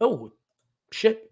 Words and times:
Oh, 0.00 0.32
shit. 0.92 1.25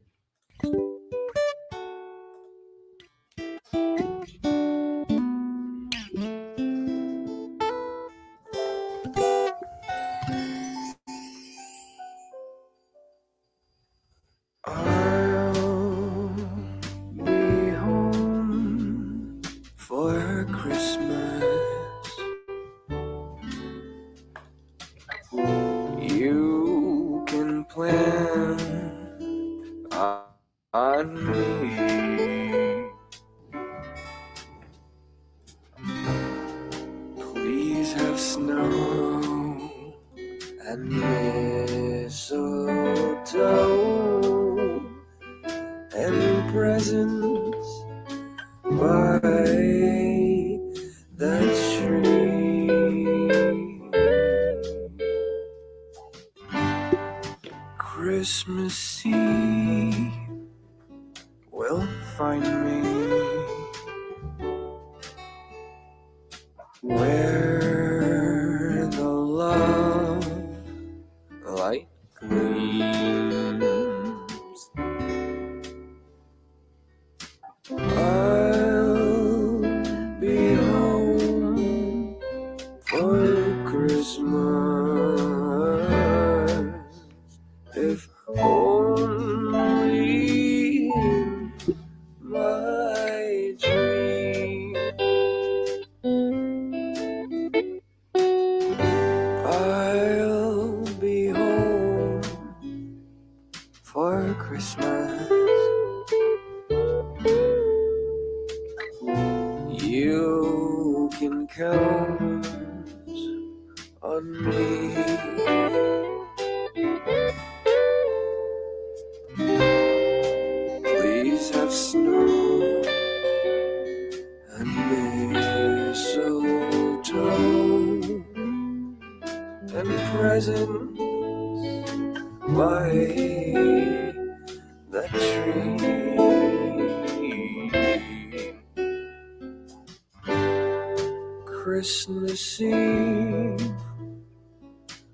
Christmas 141.75 142.61
Eve 142.61 143.73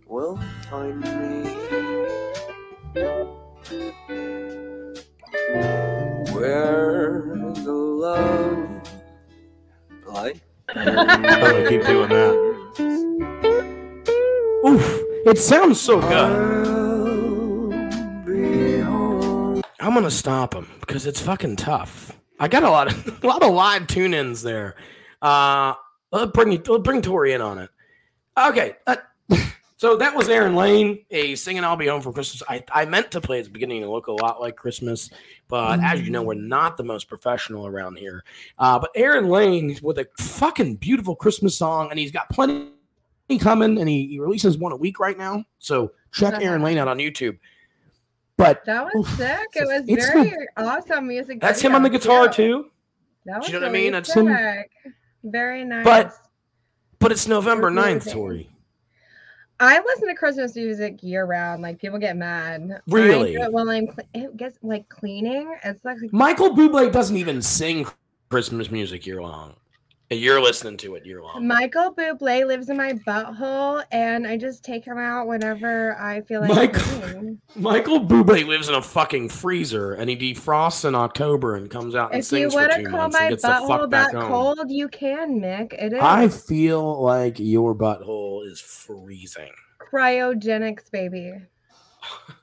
will 0.06 0.38
find 0.69 1.00
me 1.00 1.54
where 6.34 7.22
the 7.54 7.72
love 7.72 8.69
light. 10.06 10.43
I'm 10.69 11.66
keep 11.66 11.87
doing 11.87 12.10
that. 12.10 12.34
Oof. 14.66 15.00
It 15.25 15.38
sounds 15.38 15.81
so 15.81 15.98
good. 15.98 16.60
I'm 19.81 19.94
gonna 19.94 20.10
stop 20.10 20.54
him 20.54 20.69
because 20.81 21.06
it's 21.06 21.22
fucking 21.22 21.56
tough. 21.56 22.12
I 22.38 22.48
got 22.48 22.65
a 22.65 22.71
lot 22.71 22.92
of 22.92 23.25
a 23.25 23.27
lot 23.27 23.42
of 23.42 23.54
live 23.54 23.87
tune-ins 23.87 24.42
there. 24.42 24.75
Uh, 25.22 25.72
let's 26.10 26.32
bring 26.32 26.50
let's 26.50 26.82
bring 26.82 27.03
Tori 27.03 27.32
in 27.32 27.41
on 27.41 27.59
it. 27.59 27.71
Okay, 28.38 28.76
uh, 28.87 28.97
so 29.76 29.97
that 29.97 30.15
was 30.15 30.28
Aaron 30.28 30.54
Lane, 30.54 31.04
a 31.10 31.34
singing 31.34 31.65
"I'll 31.65 31.76
Be 31.76 31.87
Home 31.87 32.00
for 32.00 32.12
Christmas." 32.12 32.43
I, 32.48 32.62
I 32.72 32.84
meant 32.84 33.10
to 33.12 33.21
play 33.21 33.38
at 33.38 33.44
the 33.44 33.50
beginning 33.50 33.82
to 33.82 33.91
look 33.91 34.06
a 34.06 34.12
lot 34.12 34.41
like 34.41 34.56
Christmas, 34.56 35.10
but 35.48 35.81
as 35.81 36.03
you 36.03 36.10
know, 36.10 36.22
we're 36.22 36.34
not 36.34 36.76
the 36.76 36.84
most 36.84 37.09
professional 37.09 37.66
around 37.66 37.97
here. 37.97 38.25
Uh, 38.59 38.78
but 38.78 38.91
Aaron 38.94 39.28
Lane 39.28 39.78
with 39.82 39.98
a 39.98 40.06
fucking 40.19 40.76
beautiful 40.76 41.16
Christmas 41.16 41.56
song, 41.56 41.91
and 41.91 41.98
he's 41.98 42.12
got 42.12 42.28
plenty 42.31 42.71
coming, 43.38 43.78
and 43.78 43.88
he, 43.88 44.06
he 44.09 44.19
releases 44.19 44.59
one 44.59 44.72
a 44.72 44.77
week 44.77 44.98
right 44.98 45.16
now. 45.16 45.44
So 45.59 45.92
check 46.12 46.34
Aaron 46.42 46.62
Lane 46.62 46.78
out 46.78 46.88
on 46.88 46.98
YouTube. 46.98 47.38
But 48.37 48.65
That 48.65 48.87
was 48.87 49.06
Oof, 49.06 49.16
sick. 49.16 49.48
It 49.54 49.66
was 49.66 49.82
very 49.87 50.48
awesome 50.56 51.06
music. 51.06 51.41
that's 51.41 51.60
him 51.60 51.75
on 51.75 51.82
the 51.82 51.91
guitar 51.91 52.28
too. 52.28 52.71
That 53.27 53.38
was 53.38 53.47
Do 53.47 53.53
you 53.53 53.60
know 53.60 53.66
what 53.66 53.71
I 53.71 53.78
mean? 53.78 53.92
That's 53.92 54.12
him. 54.12 54.27
Very 55.25 55.64
nice. 55.64 55.84
But- 55.84 56.12
But 56.98 57.12
it's 57.12 57.26
November 57.26 57.69
We're 57.69 57.76
9th. 57.82 58.12
Tori. 58.12 58.50
I 59.58 59.78
listen 59.81 60.08
to 60.08 60.14
Christmas 60.14 60.54
music 60.56 61.03
year 61.03 61.25
round. 61.26 61.62
Like 61.62 61.78
people 61.78 61.98
get 61.98 62.16
mad. 62.16 62.81
Really? 62.88 63.36
while 63.36 63.69
I'm 63.70 63.86
cle- 63.88 64.04
it 64.14 64.36
gets 64.36 64.59
like 64.62 64.88
cleaning. 64.88 65.54
It's 65.64 65.84
like 65.84 65.98
Michael 66.12 66.50
Bublé 66.56 66.91
doesn't 66.91 67.16
even 67.16 67.42
sing 67.42 67.86
Christmas 68.30 68.70
music 68.70 69.06
year 69.06 69.20
long. 69.22 69.56
And 70.12 70.19
you're 70.19 70.41
listening 70.43 70.76
to 70.78 70.97
it 70.97 71.06
year 71.06 71.22
long. 71.22 71.47
Michael 71.47 71.94
Bublé 71.94 72.44
lives 72.44 72.69
in 72.69 72.76
my 72.76 72.94
butthole, 73.06 73.84
and 73.93 74.26
I 74.26 74.37
just 74.37 74.65
take 74.65 74.84
him 74.84 74.98
out 74.98 75.28
whenever 75.28 75.97
I 76.00 76.22
feel 76.22 76.41
like 76.41 76.50
Michael- 76.50 76.81
cleaning. 76.82 77.41
Michael 77.54 78.00
Bublé 78.00 78.44
lives 78.44 78.69
in 78.69 78.75
a 78.75 78.82
fucking 78.82 79.28
freezer 79.28 79.93
and 79.93 80.10
he 80.10 80.16
defrosts 80.16 80.84
in 80.84 80.97
October 80.97 81.54
and 81.54 81.71
comes 81.71 81.94
out 81.94 82.10
and 82.12 82.21
If 82.25 82.32
you 82.32 82.38
sings 82.50 82.54
for 82.54 82.60
want 82.60 82.72
two 82.72 82.82
to 82.84 82.91
call 82.91 82.98
months 83.03 83.16
and 83.16 83.25
my 83.25 83.31
gets 83.31 83.43
the 83.43 83.48
fuck 83.48 83.62
butthole 83.62 83.91
back 83.91 84.10
that 84.12 84.21
home. 84.22 84.28
cold, 84.56 84.71
you 84.71 84.88
can, 84.88 85.41
Mick. 85.41 85.72
It 85.75 85.93
is 85.93 86.00
I 86.03 86.27
feel 86.28 87.00
like 87.03 87.38
your 87.38 87.75
butthole 87.77 88.44
is 88.47 88.60
freezing. 88.60 89.53
cryogenics, 89.81 90.91
baby. 90.91 91.34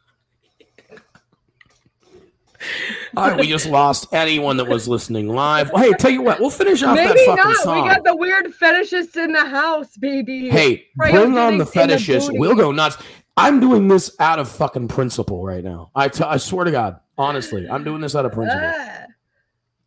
All 3.16 3.30
right, 3.30 3.40
we 3.40 3.48
just 3.48 3.66
lost 3.66 4.08
anyone 4.14 4.58
that 4.58 4.66
was 4.68 4.88
listening 4.88 5.28
live. 5.30 5.72
Hey, 5.76 5.92
tell 5.94 6.12
you 6.12 6.22
what, 6.22 6.40
we'll 6.40 6.50
finish 6.50 6.84
off 6.84 6.96
that 6.96 7.16
Maybe 7.16 7.26
fucking 7.26 7.44
not. 7.44 7.56
song. 7.58 7.84
We 7.84 7.90
got 7.90 8.04
the 8.04 8.16
weird 8.16 8.46
fetishists 8.54 9.16
in 9.16 9.32
the 9.32 9.46
house, 9.46 9.96
baby. 9.98 10.50
Hey, 10.50 10.88
bring 10.96 11.16
on 11.16 11.24
the 11.24 11.30
Cryogenics 11.38 11.52
in 11.52 11.58
the 11.58 11.66
fetishes. 11.66 12.30
we'll 12.32 12.56
go 12.56 12.72
nuts. 12.72 12.98
I'm 13.36 13.60
doing 13.60 13.88
this 13.88 14.16
out 14.20 14.40
of 14.40 14.50
fucking 14.50 14.88
principle 14.88 15.44
right 15.44 15.64
now. 15.64 15.92
I 15.96 16.10
t- 16.10 16.24
I 16.24 16.38
swear 16.38 16.66
to 16.66 16.72
God, 16.72 17.00
honestly, 17.18 17.68
I'm 17.70 17.84
doing 17.84 18.02
this 18.02 18.16
out 18.16 18.26
of 18.26 18.32
principle. 18.34 18.62
Ah. 18.64 19.04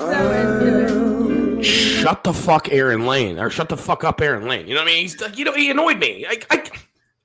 So. 0.00 1.62
Shut 1.62 2.24
the 2.24 2.32
fuck, 2.32 2.70
Aaron 2.72 3.06
Lane, 3.06 3.38
or 3.38 3.50
shut 3.50 3.68
the 3.68 3.76
fuck 3.76 4.02
up, 4.04 4.20
Aaron 4.22 4.48
Lane. 4.48 4.66
You 4.66 4.74
know 4.74 4.80
what 4.80 4.88
I 4.88 4.92
mean? 4.94 5.02
He's 5.02 5.20
you 5.38 5.44
know 5.44 5.52
he 5.52 5.70
annoyed 5.70 5.98
me. 5.98 6.24
I 6.26 6.38
I, 6.50 6.64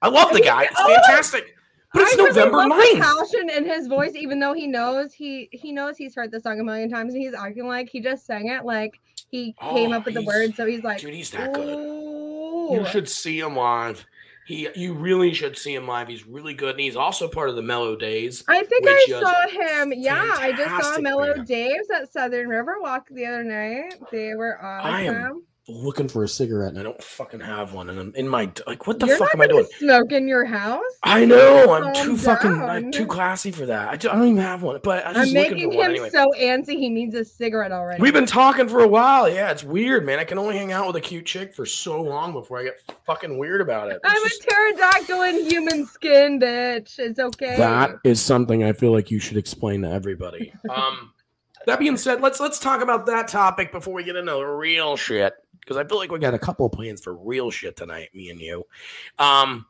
I 0.01 0.09
love 0.09 0.33
the 0.33 0.41
guy. 0.41 0.63
It's 0.63 0.75
Oh! 0.77 0.87
fantastic. 0.87 1.55
But 1.93 2.01
it's 2.01 2.13
I 2.13 2.15
really 2.17 2.29
November 2.35 2.57
love 2.57 2.69
the 2.69 2.75
9th. 2.75 3.01
passion 3.01 3.49
in 3.49 3.65
his 3.65 3.87
voice, 3.87 4.11
even 4.15 4.39
though 4.41 4.51
he 4.53 4.67
knows 4.67 5.13
he 5.13 5.47
he 5.53 5.71
knows 5.71 5.95
he's 5.95 6.13
heard 6.15 6.31
the 6.31 6.41
song 6.41 6.59
a 6.59 6.63
million 6.63 6.89
times, 6.89 7.13
and 7.13 7.23
he's 7.23 7.33
acting 7.33 7.67
like 7.67 7.87
he 7.87 8.01
just 8.01 8.25
sang 8.25 8.49
it 8.49 8.65
like 8.65 8.99
he 9.29 9.53
came 9.61 9.93
Oh, 9.93 9.97
up 9.97 10.05
with 10.05 10.15
the 10.15 10.19
oh, 10.21 10.25
words. 10.25 10.57
So 10.57 10.65
he's 10.65 10.83
like, 10.83 10.99
Dude, 10.99 11.13
he's 11.13 11.29
that 11.31 11.53
good. 11.53 11.77
"Ooh." 11.79 12.69
You 12.73 12.85
should 12.87 13.07
see 13.07 13.39
him 13.39 13.55
live. 13.55 14.05
He, 14.45 14.69
you 14.75 14.93
really 14.93 15.33
should 15.33 15.57
see 15.57 15.73
him 15.73 15.87
live. 15.87 16.07
He's 16.07 16.27
really 16.27 16.53
good, 16.53 16.71
and 16.71 16.79
he's 16.79 16.95
also 16.95 17.27
part 17.27 17.49
of 17.49 17.55
the 17.55 17.63
Mellow 17.63 17.95
Days. 17.95 18.43
I 18.47 18.63
think 18.63 18.85
I 18.87 19.05
saw 19.07 19.47
him. 19.47 19.93
Yeah, 19.95 20.35
I 20.37 20.51
just 20.51 20.83
saw 20.83 21.01
Mellow 21.01 21.33
band. 21.33 21.47
Daves 21.47 21.89
at 21.95 22.13
Southern 22.13 22.47
Riverwalk 22.49 23.01
the 23.09 23.25
other 23.25 23.43
night. 23.43 23.95
They 24.11 24.35
were 24.35 24.63
awesome. 24.63 25.43
I 25.67 25.71
am 25.71 25.77
Looking 25.79 26.07
for 26.07 26.23
a 26.23 26.27
cigarette, 26.27 26.69
and 26.69 26.79
I 26.79 26.83
don't 26.83 27.01
fucking 27.01 27.39
have 27.39 27.73
one. 27.73 27.89
And 27.89 27.99
I'm 27.99 28.13
in 28.15 28.27
my 28.27 28.51
like, 28.67 28.85
what 28.85 28.99
the 28.99 29.07
You're 29.07 29.17
fuck 29.17 29.33
am 29.33 29.41
I 29.41 29.47
doing? 29.47 29.65
Smoke 29.79 30.11
in 30.11 30.27
your 30.27 30.45
house? 30.45 30.83
I 31.01 31.25
know 31.25 31.73
I'm 31.73 31.91
Calm 31.93 32.05
too 32.05 32.17
fucking. 32.17 32.51
I'm 32.51 32.91
too 32.91 33.07
classy 33.07 33.51
for 33.51 33.65
that. 33.65 33.89
I, 33.89 33.95
do, 33.95 34.09
I 34.09 34.15
don't 34.15 34.25
even 34.25 34.37
have 34.37 34.61
one, 34.61 34.79
but 34.83 35.03
just 35.13 35.33
looking 35.33 35.33
making 35.33 35.71
him 35.73 35.81
anyway. 35.81 36.09
so 36.11 36.31
antsy. 36.37 36.77
He 36.77 36.89
needs 36.89 37.15
a 37.15 37.25
cigarette 37.25 37.71
already. 37.71 37.99
We've 37.99 38.13
been 38.13 38.27
talking 38.27 38.67
for 38.67 38.81
a 38.81 38.87
while. 38.87 39.27
Yeah, 39.27 39.49
it's 39.49 39.63
weird, 39.63 40.05
man. 40.05 40.19
I 40.19 40.23
can 40.23 40.37
only 40.37 40.55
hang 40.55 40.71
out 40.71 40.85
with 40.85 40.97
a 40.97 41.01
cute 41.01 41.25
chick 41.25 41.53
for 41.53 41.65
so 41.65 41.99
long 41.99 42.33
before 42.33 42.59
I 42.59 42.63
get 42.65 42.79
fucking 43.05 43.37
weird 43.37 43.61
about 43.61 43.91
it. 43.91 43.99
I'm 44.03 44.23
just- 44.23 44.43
a 44.43 44.47
pterodactyl 44.47 45.21
in 45.23 45.49
human 45.49 45.85
skin, 45.87 46.39
bitch. 46.39 46.99
It's 46.99 47.19
okay. 47.19 47.57
that 47.57 47.95
is 48.03 48.21
something 48.21 48.63
I 48.63 48.73
feel 48.73 48.91
like 48.91 49.09
you 49.09 49.19
should 49.19 49.37
explain 49.37 49.81
to 49.81 49.89
everybody. 49.89 50.53
Um, 50.69 51.13
that 51.67 51.79
being 51.79 51.97
said, 51.97 52.21
let's 52.21 52.39
let's 52.39 52.59
talk 52.59 52.81
about 52.81 53.05
that 53.07 53.27
topic 53.27 53.71
before 53.71 53.93
we 53.93 54.03
get 54.03 54.15
into 54.15 54.31
the 54.31 54.45
real 54.45 54.95
shit 54.95 55.33
because 55.65 55.77
I 55.77 55.87
feel 55.87 55.97
like 55.97 56.11
we 56.11 56.19
got 56.19 56.35
a 56.35 56.39
couple 56.39 56.65
of 56.65 56.71
plans 56.71 57.01
for 57.01 57.15
real 57.15 57.49
shit 57.49 57.75
tonight, 57.75 58.09
me 58.13 58.29
and 58.29 58.39
you. 58.39 58.65
Um, 59.17 59.65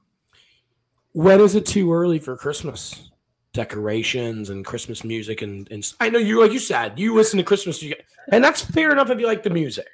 when 1.13 1.39
is 1.39 1.55
it 1.55 1.65
too 1.65 1.93
early 1.93 2.19
for 2.19 2.35
Christmas 2.35 3.09
decorations 3.53 4.49
and 4.49 4.65
Christmas 4.65 5.05
music 5.05 5.41
and 5.41 5.71
and 5.71 5.89
I 6.01 6.09
know 6.09 6.19
you 6.19 6.41
like 6.41 6.51
you 6.51 6.59
said 6.59 6.99
you 6.99 7.15
listen 7.15 7.37
to 7.37 7.43
Christmas 7.43 7.81
music 7.81 8.05
and 8.29 8.43
that's 8.43 8.61
fair 8.61 8.91
enough 8.91 9.09
if 9.09 9.17
you 9.17 9.27
like 9.27 9.43
the 9.43 9.49
music. 9.49 9.87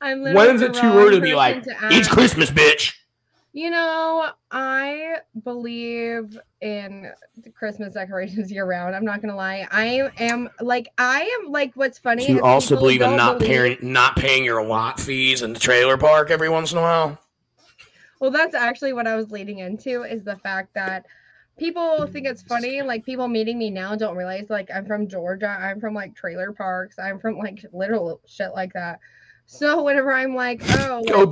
I'm 0.00 0.22
When 0.22 0.56
is 0.56 0.62
it 0.62 0.74
too 0.74 0.88
early 0.88 1.14
to 1.14 1.20
be 1.20 1.34
like 1.34 1.62
to 1.62 1.74
it's. 1.90 2.08
Christmas, 2.08 2.50
bitch? 2.50 2.94
You 3.56 3.70
know, 3.70 4.32
I 4.50 5.20
believe 5.42 6.38
in 6.60 7.10
Christmas 7.54 7.94
decorations 7.94 8.52
year 8.52 8.66
round. 8.66 8.94
I'm 8.94 9.06
not 9.06 9.22
gonna 9.22 9.34
lie. 9.34 9.66
I 9.70 10.10
am 10.18 10.50
like 10.60 10.88
I 10.98 11.22
am 11.40 11.50
like 11.50 11.72
what's 11.72 11.98
funny. 11.98 12.26
Do 12.26 12.34
you 12.34 12.42
also 12.42 12.76
believe 12.76 13.00
in 13.00 13.16
don't 13.16 13.38
believe- 13.38 13.78
paying 13.78 13.78
not 13.80 14.14
paying 14.16 14.44
your 14.44 14.62
lot 14.62 15.00
fees 15.00 15.40
in 15.40 15.54
the 15.54 15.58
trailer 15.58 15.96
park 15.96 16.30
every 16.30 16.50
once 16.50 16.72
in 16.72 16.76
a 16.76 16.82
while? 16.82 17.18
Well, 18.20 18.30
that's 18.30 18.54
actually 18.54 18.92
what 18.92 19.06
I 19.06 19.16
was 19.16 19.30
leading 19.30 19.60
into 19.60 20.02
is 20.02 20.22
the 20.22 20.36
fact 20.36 20.74
that 20.74 21.06
people 21.58 22.06
think 22.08 22.26
it's 22.26 22.42
funny. 22.42 22.82
Like 22.82 23.06
people 23.06 23.26
meeting 23.26 23.58
me 23.58 23.70
now 23.70 23.96
don't 23.96 24.18
realize 24.18 24.50
like 24.50 24.68
I'm 24.70 24.84
from 24.84 25.08
Georgia. 25.08 25.48
I'm 25.48 25.80
from 25.80 25.94
like 25.94 26.14
trailer 26.14 26.52
parks. 26.52 26.98
I'm 26.98 27.18
from 27.18 27.38
like 27.38 27.64
literal 27.72 28.20
shit 28.26 28.52
like 28.52 28.74
that. 28.74 29.00
So 29.46 29.82
whenever 29.82 30.12
I'm 30.12 30.34
like, 30.34 30.60
oh, 30.62 31.02
Go 31.04 31.20
like, 31.20 31.30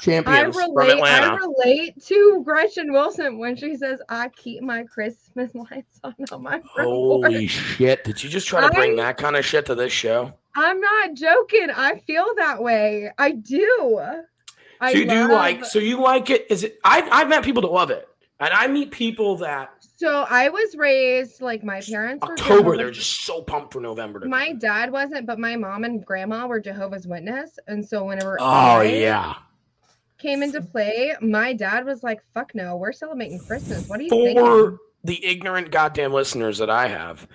Braves, 0.00 0.26
I 0.26 0.32
champions 0.42 0.56
from 0.56 0.76
relate, 0.76 1.02
I 1.02 1.36
relate 1.36 2.04
to 2.06 2.42
Gretchen 2.44 2.92
Wilson 2.92 3.38
when 3.38 3.56
she 3.56 3.76
says, 3.76 4.00
"I 4.08 4.28
keep 4.28 4.62
my 4.62 4.84
Christmas 4.84 5.54
lights 5.54 6.00
on 6.04 6.14
on 6.32 6.42
my 6.42 6.60
front 6.60 6.64
porch." 6.74 6.84
Holy 6.86 7.46
shit! 7.46 8.04
Did 8.04 8.22
you 8.22 8.30
just 8.30 8.46
try 8.46 8.60
to 8.60 8.70
bring 8.70 8.98
I- 9.00 9.04
that 9.04 9.16
kind 9.16 9.36
of 9.36 9.44
shit 9.44 9.66
to 9.66 9.74
this 9.74 9.92
show? 9.92 10.32
I'm 10.54 10.80
not 10.80 11.14
joking. 11.14 11.68
I 11.74 11.98
feel 12.06 12.26
that 12.36 12.62
way. 12.62 13.12
I 13.16 13.32
do. 13.32 14.00
I 14.80 14.92
so 14.92 14.98
you 14.98 15.06
do 15.08 15.32
like? 15.32 15.64
So 15.64 15.78
you 15.78 16.00
like 16.00 16.30
it? 16.30 16.46
Is 16.50 16.64
it? 16.64 16.78
I've 16.84 17.08
I've 17.12 17.28
met 17.28 17.44
people 17.44 17.62
that 17.62 17.72
love 17.72 17.90
it, 17.90 18.08
and 18.40 18.50
I 18.52 18.66
meet 18.66 18.90
people 18.90 19.36
that 19.38 19.70
So 19.96 20.26
I 20.28 20.48
was 20.48 20.76
raised 20.76 21.40
like 21.40 21.62
my 21.64 21.80
parents 21.80 22.24
were 22.24 22.32
October 22.32 22.76
they're 22.76 22.90
just 22.90 23.24
so 23.24 23.42
pumped 23.42 23.72
for 23.72 23.80
November. 23.80 24.20
To 24.20 24.28
My 24.28 24.52
dad 24.52 24.90
wasn't, 24.90 25.26
but 25.26 25.38
my 25.38 25.56
mom 25.56 25.84
and 25.84 26.04
grandma 26.04 26.46
were 26.46 26.60
Jehovah's 26.60 27.06
Witness, 27.06 27.58
and 27.66 27.84
so 27.86 28.04
whenever 28.04 28.36
Oh 28.40 28.44
I 28.44 28.84
yeah. 28.84 29.34
Came 30.18 30.42
into 30.42 30.60
play, 30.60 31.14
my 31.20 31.52
dad 31.52 31.84
was 31.84 32.02
like, 32.02 32.20
"Fuck 32.34 32.54
no, 32.54 32.76
we're 32.76 32.92
celebrating 32.92 33.38
Christmas. 33.38 33.88
What 33.88 34.00
are 34.00 34.02
you 34.02 34.10
thinking?" 34.10 34.36
For 34.36 34.78
the 35.04 35.24
ignorant 35.24 35.70
goddamn 35.70 36.12
listeners 36.12 36.58
that 36.58 36.70
I 36.70 36.88
have, 36.88 37.26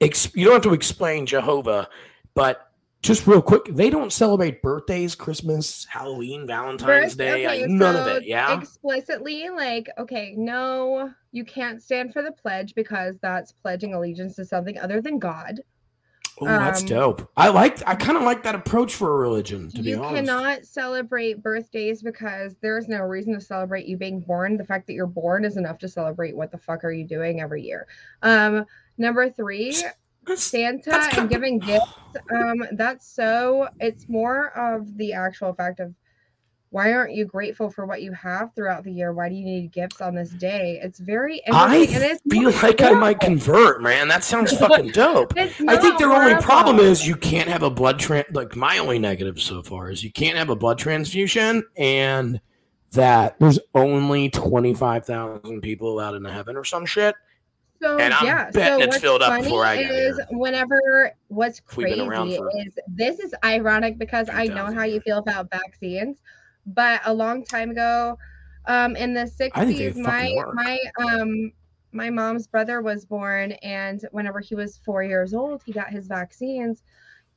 ex- 0.00 0.34
you 0.34 0.44
don't 0.44 0.54
have 0.54 0.62
to 0.62 0.74
explain 0.74 1.26
Jehovah, 1.26 1.88
but 2.34 2.72
just 3.02 3.26
real 3.26 3.42
quick, 3.42 3.64
they 3.68 3.90
don't 3.90 4.12
celebrate 4.12 4.62
birthdays, 4.62 5.16
Christmas, 5.16 5.84
Halloween, 5.86 6.46
Valentine's 6.46 7.14
Birth- 7.14 7.18
Day, 7.18 7.46
okay, 7.46 7.62
like, 7.62 7.70
none 7.70 7.96
of 7.96 8.06
it. 8.06 8.24
Yeah. 8.24 8.56
Explicitly, 8.56 9.48
like, 9.50 9.90
okay, 9.98 10.34
no, 10.36 11.12
you 11.32 11.44
can't 11.44 11.82
stand 11.82 12.12
for 12.12 12.22
the 12.22 12.30
pledge 12.30 12.74
because 12.76 13.18
that's 13.20 13.50
pledging 13.50 13.94
allegiance 13.94 14.36
to 14.36 14.44
something 14.44 14.78
other 14.78 15.00
than 15.00 15.18
God. 15.18 15.60
Oh, 16.40 16.46
that's 16.46 16.82
um, 16.82 16.88
dope. 16.88 17.30
I 17.36 17.48
like. 17.48 17.86
I 17.86 17.94
kind 17.94 18.16
of 18.16 18.24
like 18.24 18.42
that 18.44 18.54
approach 18.54 18.94
for 18.94 19.12
a 19.12 19.18
religion. 19.18 19.68
To 19.70 19.76
you 19.76 19.82
be 19.82 19.94
honest, 19.94 20.14
cannot 20.14 20.64
celebrate 20.64 21.42
birthdays 21.42 22.02
because 22.02 22.56
there's 22.60 22.88
no 22.88 23.00
reason 23.00 23.34
to 23.34 23.40
celebrate 23.40 23.86
you 23.86 23.96
being 23.96 24.20
born. 24.20 24.56
The 24.56 24.64
fact 24.64 24.86
that 24.86 24.94
you're 24.94 25.06
born 25.06 25.44
is 25.44 25.56
enough 25.56 25.78
to 25.78 25.88
celebrate 25.88 26.34
what 26.34 26.50
the 26.50 26.58
fuck 26.58 26.84
are 26.84 26.92
you 26.92 27.04
doing 27.06 27.40
every 27.40 27.62
year. 27.62 27.86
Um, 28.22 28.64
number 28.98 29.28
three, 29.30 29.72
That's- 29.72 30.42
Santa 30.42 30.90
that's 30.90 31.18
and 31.18 31.28
giving 31.28 31.58
gifts. 31.58 31.86
Um, 32.30 32.64
that's 32.72 33.06
so 33.06 33.68
it's 33.80 34.08
more 34.08 34.56
of 34.56 34.96
the 34.96 35.12
actual 35.12 35.52
fact 35.52 35.80
of 35.80 35.94
why 36.72 36.90
aren't 36.94 37.12
you 37.12 37.26
grateful 37.26 37.68
for 37.68 37.84
what 37.84 38.00
you 38.00 38.12
have 38.12 38.54
throughout 38.54 38.82
the 38.82 38.90
year? 38.90 39.12
Why 39.12 39.28
do 39.28 39.34
you 39.34 39.44
need 39.44 39.72
gifts 39.72 40.00
on 40.00 40.14
this 40.14 40.30
day? 40.30 40.80
It's 40.82 40.98
very 40.98 41.42
I 41.52 41.76
interesting. 41.76 41.96
and 41.96 42.04
it's 42.12 42.22
feel 42.30 42.50
like 42.62 42.80
I 42.80 42.92
might 42.92 43.20
convert, 43.20 43.82
man. 43.82 44.08
That 44.08 44.24
sounds 44.24 44.52
fucking 44.58 44.88
dope. 44.88 45.34
I 45.36 45.48
think 45.48 45.98
their 45.98 46.10
only 46.10 46.34
problem 46.42 46.78
is 46.78 47.06
you 47.06 47.14
can't 47.14 47.50
have 47.50 47.62
a 47.62 47.68
blood 47.68 48.00
tran 48.00 48.24
like 48.34 48.56
my 48.56 48.78
only 48.78 48.98
negative 48.98 49.38
so 49.38 49.62
far 49.62 49.90
is 49.90 50.02
you 50.02 50.10
can't 50.10 50.38
have 50.38 50.48
a 50.48 50.56
blood 50.56 50.78
transfusion 50.78 51.62
and 51.76 52.40
that 52.92 53.38
there's 53.38 53.58
only 53.74 54.30
25,000 54.30 55.60
people 55.60 55.92
allowed 55.92 56.14
into 56.14 56.32
heaven 56.32 56.56
or 56.56 56.64
some 56.64 56.86
shit. 56.86 57.14
So 57.82 57.98
And 57.98 58.14
I'm 58.14 58.24
yeah, 58.24 58.50
betting 58.50 58.78
so 58.78 58.84
it's 58.86 58.96
filled 58.98 59.20
up 59.20 59.42
before 59.42 59.66
I 59.66 59.76
get 59.76 59.90
is 59.90 60.16
here. 60.16 60.26
whenever 60.38 61.12
what's 61.28 61.60
crazy 61.60 61.96
been 61.98 62.08
around 62.08 62.34
for 62.34 62.50
is 62.56 62.78
this 62.88 63.18
is 63.18 63.34
ironic 63.44 63.98
because 63.98 64.30
I 64.32 64.46
know 64.46 64.72
how 64.72 64.84
you 64.84 65.00
feel 65.00 65.18
about 65.18 65.50
vaccines, 65.50 66.16
but 66.66 67.00
a 67.04 67.12
long 67.12 67.44
time 67.44 67.70
ago, 67.70 68.18
um, 68.66 68.96
in 68.96 69.14
the 69.14 69.22
I 69.22 69.64
think 69.64 69.78
sixties, 69.78 69.96
my 69.96 70.32
work. 70.36 70.54
my 70.54 70.78
um 70.98 71.52
my 71.92 72.10
mom's 72.10 72.46
brother 72.46 72.80
was 72.80 73.04
born, 73.04 73.52
and 73.62 74.06
whenever 74.12 74.40
he 74.40 74.54
was 74.54 74.78
four 74.78 75.02
years 75.02 75.34
old, 75.34 75.62
he 75.64 75.72
got 75.72 75.90
his 75.90 76.06
vaccines, 76.06 76.82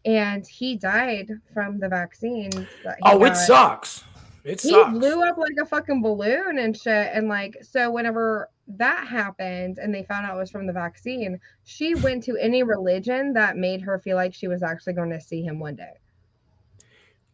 and 0.05 0.45
he 0.47 0.75
died 0.77 1.31
from 1.53 1.79
the 1.79 1.89
vaccines. 1.89 2.65
Oh, 3.03 3.23
it 3.25 3.35
sucks. 3.35 4.03
It 4.45 4.61
he 4.61 4.69
sucks. 4.69 4.91
blew 4.91 5.23
up 5.23 5.37
like 5.37 5.55
a 5.59 5.65
fucking 5.65 6.03
balloon 6.03 6.59
and 6.59 6.77
shit. 6.77 7.09
And 7.13 7.27
like, 7.27 7.57
so 7.63 7.89
whenever 7.89 8.51
that 8.67 9.07
happened 9.07 9.79
and 9.79 9.93
they 9.93 10.03
found 10.03 10.27
out 10.27 10.35
it 10.35 10.39
was 10.39 10.51
from 10.51 10.67
the 10.67 10.73
vaccine, 10.73 11.39
she 11.63 11.95
went 11.95 12.23
to 12.25 12.37
any 12.37 12.61
religion 12.61 13.33
that 13.33 13.57
made 13.57 13.81
her 13.81 13.97
feel 13.97 14.15
like 14.15 14.35
she 14.35 14.47
was 14.47 14.61
actually 14.61 14.93
going 14.93 15.09
to 15.09 15.19
see 15.19 15.41
him 15.41 15.59
one 15.59 15.75
day. 15.75 15.93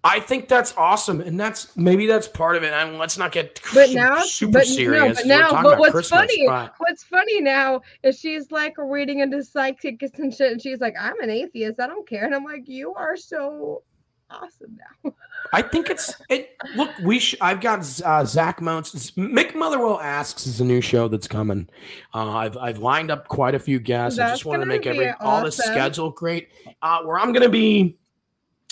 I 0.03 0.20
think 0.20 0.48
that's 0.48 0.75
awesome, 0.77 1.22
and 1.22 1.39
that's 1.39 1.77
maybe 1.77 2.08
that's 2.08 2.27
part 2.27 2.55
of 2.55 2.63
it. 2.63 2.74
And 2.74 2.98
let's 2.98 3.17
not 3.20 3.31
get 3.31 3.62
But 3.74 3.91
now, 3.91 4.20
super 4.22 4.53
but 4.53 4.65
serious. 4.65 5.24
no, 5.25 5.39
but 5.39 5.51
now, 5.53 5.63
but 5.63 5.77
what's 5.79 5.91
Christmas, 5.91 6.20
funny, 6.22 6.48
but- 6.48 6.74
what's 6.79 7.03
funny 7.03 7.39
now 7.39 7.81
is 8.03 8.20
she's 8.20 8.51
like 8.51 8.74
reading 8.79 9.20
into 9.20 9.43
psychics 9.43 10.12
and 10.17 10.34
shit, 10.34 10.51
and 10.53 10.62
she's 10.62 10.79
like, 10.79 10.96
"I'm 11.00 11.20
an 11.22 11.29
atheist. 11.29 11.79
I 11.79 11.86
don't 11.88 12.08
care." 12.10 12.25
And 12.25 12.34
I'm 12.34 12.43
like, 12.43 12.67
"You 12.67 12.96
are 12.96 13.15
so 13.15 13.84
awesome 14.31 14.77
now." 15.03 15.13
I 15.53 15.62
think 15.62 15.89
it's 15.91 16.15
it. 16.29 16.55
Look, 16.75 16.89
we. 17.03 17.20
Sh- 17.20 17.36
I've 17.39 17.62
got 17.62 17.79
uh, 18.03 18.25
Zach 18.25 18.60
Mounts. 18.60 19.12
Mick 19.12 19.53
Motherwell 19.53 20.00
asks 20.00 20.48
is 20.48 20.62
a 20.62 20.65
new 20.65 20.81
show 20.81 21.10
that's 21.10 21.27
coming. 21.27 21.70
Uh, 22.13 22.31
I've 22.31 22.58
I've 22.58 22.79
lined 22.79 23.12
up 23.12 23.27
quite 23.27 23.53
a 23.53 23.60
few 23.60 23.79
guests. 23.79 24.17
I 24.17 24.29
just 24.29 24.46
want 24.46 24.63
to 24.63 24.65
make 24.65 24.88
every 24.88 25.05
be 25.05 25.12
all 25.20 25.43
the 25.43 25.51
schedule 25.51 26.10
great. 26.10 26.50
Uh, 26.81 27.03
where 27.03 27.20
I'm 27.20 27.34
gonna 27.34 27.50
be, 27.50 27.98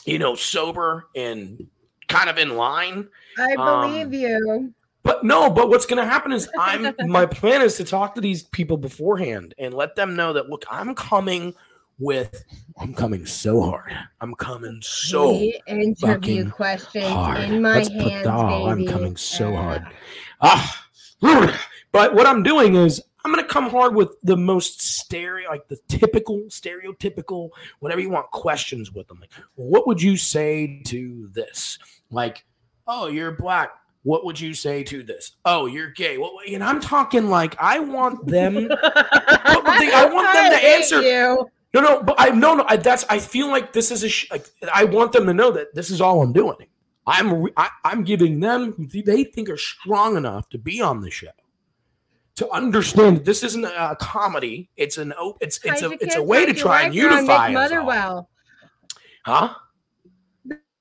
you 0.05 0.19
know, 0.19 0.35
sober 0.35 1.07
and 1.15 1.67
kind 2.07 2.29
of 2.29 2.37
in 2.37 2.55
line. 2.55 3.07
I 3.37 3.53
Um, 3.55 3.91
believe 3.91 4.13
you. 4.13 4.73
But 5.03 5.23
no, 5.23 5.49
but 5.49 5.69
what's 5.69 5.85
going 5.85 6.03
to 6.03 6.09
happen 6.09 6.31
is 6.31 6.49
I'm 6.59 6.93
my 7.07 7.25
plan 7.25 7.61
is 7.61 7.77
to 7.77 7.83
talk 7.83 8.15
to 8.15 8.21
these 8.21 8.43
people 8.43 8.77
beforehand 8.77 9.53
and 9.57 9.73
let 9.73 9.95
them 9.95 10.15
know 10.15 10.33
that 10.33 10.49
look, 10.49 10.65
I'm 10.69 10.93
coming 10.95 11.53
with 11.99 12.43
I'm 12.77 12.93
coming 12.93 13.25
so 13.25 13.61
hard. 13.61 13.91
I'm 14.21 14.33
coming 14.35 14.79
so 14.81 15.31
We 15.31 15.59
interview 15.67 15.95
fucking 16.45 16.51
questions 16.51 17.05
hard. 17.07 17.39
in 17.41 17.61
my 17.61 17.75
Let's 17.75 17.89
put 17.89 18.01
hands, 18.11 18.23
the- 18.25 18.31
oh, 18.33 18.67
I'm 18.67 18.85
coming 18.87 19.15
so 19.17 19.53
hard. 19.55 19.85
Ah, 20.41 20.85
but 21.91 22.13
what 22.15 22.25
I'm 22.25 22.43
doing 22.43 22.75
is 22.75 23.01
I'm 23.25 23.31
gonna 23.33 23.47
come 23.47 23.69
hard 23.69 23.95
with 23.95 24.15
the 24.23 24.37
most 24.37 24.81
stereo, 24.81 25.49
like 25.49 25.67
the 25.67 25.77
typical, 25.87 26.39
stereotypical, 26.49 27.49
whatever 27.79 28.01
you 28.01 28.09
want 28.09 28.31
questions 28.31 28.91
with 28.91 29.07
them. 29.07 29.19
Like, 29.19 29.31
what 29.55 29.85
would 29.87 30.01
you 30.01 30.15
say 30.17 30.81
to 30.85 31.29
this? 31.33 31.77
Like, 32.11 32.45
oh, 32.87 33.07
you're 33.07 33.31
black. 33.31 33.71
What 34.03 34.23
would 34.25 34.39
you 34.39 34.53
say 34.53 34.83
to 34.83 35.03
this? 35.03 35.33
Oh, 35.43 35.65
you're 35.65 35.91
gay. 35.91 36.17
What? 36.17 36.47
And 36.47 36.63
I'm 36.63 36.79
talking 36.79 37.29
like 37.29 37.55
I 37.59 37.79
want 37.79 38.25
them. 38.25 38.53
they- 38.53 38.69
I 38.71 40.09
want 40.11 40.33
them 40.33 40.51
to 40.51 40.65
answer- 40.65 41.01
You. 41.01 41.49
No, 41.73 41.81
no, 41.81 42.01
but 42.01 42.15
I 42.17 42.29
no, 42.29 42.55
no. 42.55 42.65
I, 42.67 42.77
that's 42.77 43.05
I 43.09 43.19
feel 43.19 43.47
like 43.49 43.73
this 43.73 43.91
is 43.91 44.03
a 44.03 44.09
sh- 44.09 44.31
like 44.31 44.47
I 44.73 44.85
want 44.85 45.11
them 45.11 45.27
to 45.27 45.33
know 45.33 45.51
that 45.51 45.75
this 45.75 45.91
is 45.91 46.01
all 46.01 46.23
I'm 46.23 46.33
doing. 46.33 46.55
I'm 47.05 47.43
re- 47.43 47.53
I, 47.57 47.69
I'm 47.83 48.03
giving 48.03 48.39
them 48.39 48.89
they 48.91 49.23
think 49.23 49.49
are 49.49 49.57
strong 49.57 50.17
enough 50.17 50.49
to 50.49 50.57
be 50.57 50.81
on 50.81 51.01
the 51.01 51.11
show 51.11 51.27
to 52.39 52.49
understand 52.51 53.17
that 53.17 53.25
this 53.25 53.43
isn't 53.43 53.65
a 53.65 53.97
comedy. 53.99 54.69
It's 54.77 54.97
an 54.97 55.13
it's 55.41 55.59
it's 55.65 55.81
a 55.81 55.91
it's 56.01 56.15
a 56.15 56.23
way 56.23 56.45
to 56.45 56.53
try 56.53 56.83
and 56.83 56.95
unify 56.95 57.49
us. 57.49 57.53
Motherwell. 57.53 58.29
Huh? 59.25 59.53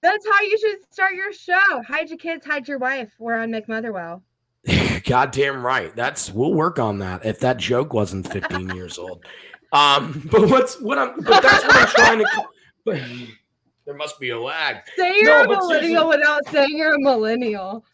That's 0.00 0.24
how 0.24 0.40
you 0.42 0.56
should 0.56 0.92
start 0.92 1.14
your 1.14 1.32
show. 1.32 1.82
Hide 1.88 2.10
your 2.10 2.18
kids, 2.18 2.46
hide 2.46 2.68
your 2.68 2.78
wife. 2.78 3.10
We're 3.18 3.34
on 3.34 3.50
Mick 3.50 3.66
Motherwell. 3.66 4.22
Goddamn 5.04 5.66
right. 5.66 5.94
That's 5.96 6.30
we'll 6.30 6.54
work 6.54 6.78
on 6.78 7.00
that. 7.00 7.26
If 7.26 7.40
that 7.40 7.56
joke 7.56 7.92
wasn't 7.92 8.30
15 8.30 8.70
years 8.70 8.96
old. 8.96 9.24
Um, 9.72 10.28
but 10.30 10.48
what's 10.48 10.80
what 10.80 10.96
I'm 10.96 11.20
but 11.20 11.42
that's 11.42 11.64
what 11.64 11.74
I'm 11.74 11.88
trying 11.88 12.18
to 12.20 12.26
but 12.84 13.00
there 13.84 13.96
must 13.96 14.20
be 14.20 14.30
a 14.30 14.38
lag. 14.40 14.76
Say 14.96 15.12
you're 15.16 15.44
No, 15.44 15.54
a 15.54 15.56
millennial 15.56 16.08
without 16.08 16.46
saying 16.50 16.78
you're 16.78 16.94
a 16.94 17.00
millennial. 17.00 17.84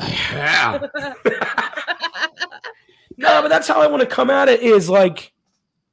Yeah. 0.00 0.88
No, 3.16 3.42
but 3.42 3.48
that's 3.48 3.68
how 3.68 3.80
I 3.80 3.86
want 3.86 4.00
to 4.00 4.06
come 4.06 4.30
at 4.30 4.48
it 4.48 4.60
is 4.60 4.88
like, 4.88 5.32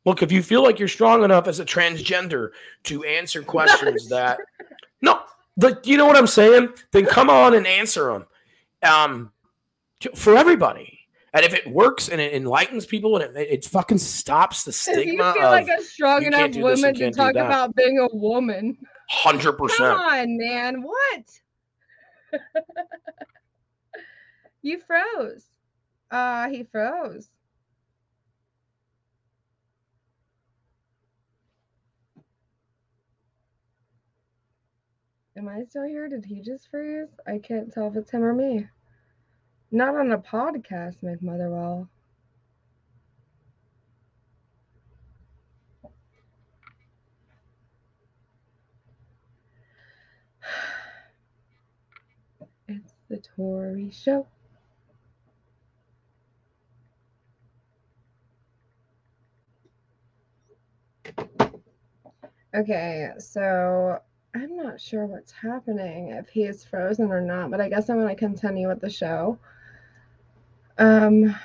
look, 0.06 0.24
if 0.24 0.32
you 0.32 0.42
feel 0.42 0.64
like 0.64 0.80
you're 0.80 0.88
strong 0.88 1.24
enough 1.24 1.48
as 1.48 1.60
a 1.60 1.66
transgender 1.66 2.50
to 2.84 3.04
answer 3.04 3.44
questions 3.44 4.08
that, 4.10 4.40
no, 5.02 5.22
like, 5.58 5.86
you 5.86 5.98
know 5.98 6.06
what 6.06 6.16
I'm 6.16 6.28
saying? 6.28 6.70
Then 6.92 7.06
come 7.06 7.30
on 7.30 7.54
and 7.54 7.68
answer 7.68 8.12
them 8.12 8.26
um, 8.84 9.32
for 10.16 10.36
everybody. 10.36 11.00
And 11.34 11.46
if 11.46 11.54
it 11.54 11.66
works 11.68 12.10
and 12.10 12.20
it 12.20 12.34
enlightens 12.34 12.86
people 12.86 13.16
and 13.16 13.38
it, 13.38 13.48
it 13.50 13.66
fucking 13.66 14.00
stops 14.00 14.64
the 14.64 14.74
stigma. 14.74 15.02
if 15.02 15.08
you 15.08 15.18
feel 15.18 15.54
of 15.54 15.68
like 15.68 15.70
a 15.80 15.82
strong 15.82 16.24
enough 16.24 16.40
can't 16.40 16.54
do 16.54 16.68
this, 16.68 16.82
woman 16.82 16.96
to 16.96 17.12
talk 17.12 17.32
about 17.32 17.74
being 17.76 18.00
a 18.00 18.14
woman, 18.14 18.78
100%. 19.24 19.70
come 19.78 19.98
on, 19.98 20.38
man. 20.38 20.84
What? 20.84 21.26
you 24.62 24.80
froze. 24.80 25.46
Uh, 26.12 26.50
he 26.50 26.64
froze. 26.64 27.30
Am 35.38 35.48
I 35.48 35.64
still 35.64 35.88
here? 35.88 36.10
Did 36.10 36.26
he 36.26 36.42
just 36.42 36.70
freeze? 36.70 37.08
I 37.26 37.38
can't 37.38 37.74
tell 37.74 37.88
if 37.88 37.96
it's 37.96 38.12
him 38.12 38.24
or 38.24 38.34
me. 38.34 38.68
Not 39.72 39.96
on 39.96 40.12
a 40.12 40.18
podcast, 40.18 40.98
McMotherwell. 41.02 41.88
It's 52.68 52.94
the 53.10 53.18
Tori 53.18 53.92
Show. 53.92 54.28
Okay, 62.54 63.10
so 63.18 64.00
I'm 64.36 64.58
not 64.58 64.80
sure 64.80 65.06
what's 65.06 65.32
happening 65.32 66.10
if 66.10 66.28
he 66.30 66.44
is 66.44 66.66
frozen 66.66 67.12
or 67.12 67.22
not, 67.22 67.50
but 67.50 67.62
I 67.62 67.70
guess 67.70 67.90
I'm 67.90 67.98
going 67.98 68.10
to 68.10 68.16
continue 68.16 68.68
with 68.68 68.82
the 68.82 68.90
show. 68.90 69.40
Um, 70.78 71.36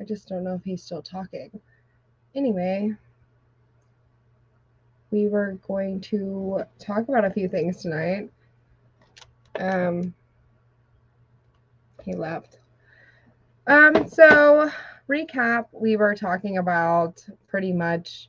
I 0.00 0.04
just 0.04 0.28
don't 0.28 0.44
know 0.44 0.54
if 0.54 0.62
he's 0.64 0.82
still 0.82 1.02
talking. 1.02 1.50
Anyway, 2.34 2.94
we 5.10 5.28
were 5.28 5.58
going 5.66 6.00
to 6.02 6.62
talk 6.78 7.08
about 7.08 7.24
a 7.24 7.30
few 7.30 7.48
things 7.48 7.82
tonight. 7.82 8.30
Um, 9.58 10.14
he 12.04 12.14
left. 12.14 12.58
Um, 13.66 14.08
so 14.08 14.70
recap, 15.08 15.66
we 15.72 15.96
were 15.96 16.14
talking 16.14 16.58
about 16.58 17.24
pretty 17.48 17.72
much. 17.72 18.28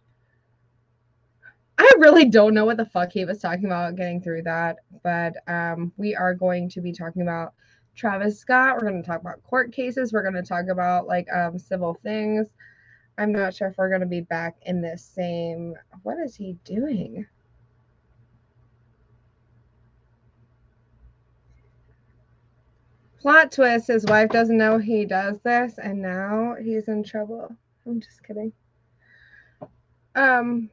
I 1.79 1.91
really 1.99 2.25
don't 2.25 2.55
know 2.55 2.65
what 2.65 2.77
the 2.77 2.85
fuck 2.85 3.11
he 3.11 3.23
was 3.23 3.39
talking 3.39 3.65
about 3.65 3.95
getting 3.95 4.19
through 4.19 4.43
that, 4.43 4.77
but 5.03 5.35
um, 5.47 5.91
we 5.95 6.15
are 6.15 6.33
going 6.33 6.69
to 6.69 6.81
be 6.81 6.91
talking 6.91 7.21
about 7.21 7.53
Travis 7.95 8.39
Scott. 8.39 8.75
We're 8.75 8.89
going 8.89 9.01
to 9.01 9.07
talk 9.07 9.21
about 9.21 9.43
court 9.43 9.71
cases. 9.71 10.11
We're 10.11 10.23
going 10.23 10.33
to 10.33 10.41
talk 10.41 10.65
about 10.71 11.07
like 11.07 11.27
um, 11.31 11.59
civil 11.59 11.95
things. 12.01 12.47
I'm 13.19 13.31
not 13.31 13.53
sure 13.53 13.67
if 13.67 13.77
we're 13.77 13.89
going 13.89 14.01
to 14.01 14.07
be 14.07 14.21
back 14.21 14.55
in 14.63 14.81
this 14.81 15.03
same. 15.03 15.75
What 16.03 16.17
is 16.19 16.35
he 16.35 16.57
doing? 16.63 17.27
Plot 23.27 23.51
twist 23.51 23.87
his 23.87 24.05
wife 24.05 24.29
doesn't 24.29 24.57
know 24.57 24.77
he 24.77 25.03
does 25.03 25.37
this, 25.43 25.77
and 25.83 26.01
now 26.01 26.55
he's 26.63 26.87
in 26.87 27.03
trouble. 27.03 27.53
I'm 27.85 27.99
just 27.99 28.23
kidding. 28.23 28.53
Um, 30.15 30.69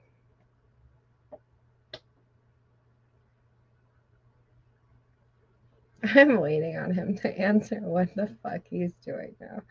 I'm 6.04 6.40
waiting 6.40 6.76
on 6.76 6.92
him 6.94 7.18
to 7.18 7.36
answer 7.36 7.80
what 7.80 8.14
the 8.14 8.28
fuck 8.40 8.60
he's 8.70 8.92
doing 9.04 9.34
now. 9.40 9.62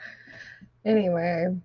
Anyway, 0.83 1.55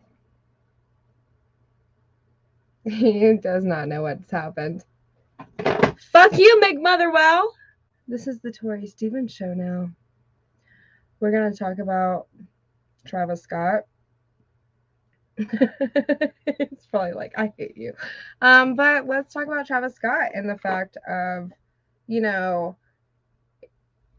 he 2.85 3.37
does 3.43 3.65
not 3.65 3.89
know 3.89 4.03
what's 4.03 4.31
happened. 4.31 4.85
Fuck 6.13 6.39
you, 6.39 6.61
McMotherwell. 6.63 7.49
This 8.07 8.29
is 8.29 8.39
the 8.39 8.53
Tori 8.53 8.87
Stevens 8.87 9.35
show 9.35 9.53
now. 9.53 9.91
We're 11.21 11.33
gonna 11.33 11.55
talk 11.55 11.79
about 11.79 12.27
Travis 13.07 13.43
Scott. 13.43 13.83
it's 15.39 16.87
probably 16.87 17.13
like 17.13 17.33
I 17.37 17.53
hate 17.57 17.77
you. 17.77 17.93
Um, 18.43 18.75
but 18.75 19.07
let's 19.07 19.33
talk 19.33 19.47
about 19.47 19.67
Travis 19.67 19.95
Scott 19.95 20.31
and 20.35 20.49
the 20.49 20.59
fact 20.59 20.97
of, 21.09 21.53
you 22.07 22.21
know, 22.21 22.77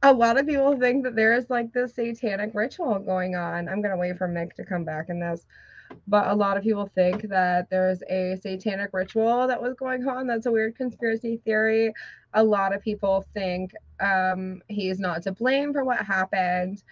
a 0.01 0.13
lot 0.13 0.39
of 0.39 0.47
people 0.47 0.79
think 0.79 1.03
that 1.03 1.15
there 1.15 1.33
is 1.33 1.49
like 1.49 1.73
this 1.73 1.95
satanic 1.95 2.51
ritual 2.53 2.99
going 2.99 3.35
on. 3.35 3.67
I'm 3.67 3.81
gonna 3.81 3.97
wait 3.97 4.17
for 4.17 4.27
Mick 4.27 4.53
to 4.53 4.65
come 4.65 4.85
back 4.85 5.09
in 5.09 5.19
this, 5.19 5.45
but 6.07 6.27
a 6.27 6.35
lot 6.35 6.57
of 6.57 6.63
people 6.63 6.89
think 6.93 7.23
that 7.29 7.69
there's 7.69 8.01
a 8.09 8.37
satanic 8.41 8.89
ritual 8.93 9.47
that 9.47 9.61
was 9.61 9.73
going 9.75 10.07
on. 10.07 10.27
That's 10.27 10.45
a 10.45 10.51
weird 10.51 10.75
conspiracy 10.75 11.41
theory. 11.45 11.93
A 12.33 12.43
lot 12.43 12.73
of 12.75 12.81
people 12.81 13.25
think 13.33 13.71
um, 13.99 14.61
is 14.69 14.99
not 14.99 15.23
to 15.23 15.31
blame 15.31 15.73
for 15.73 15.83
what 15.83 15.99
happened, 16.05 16.83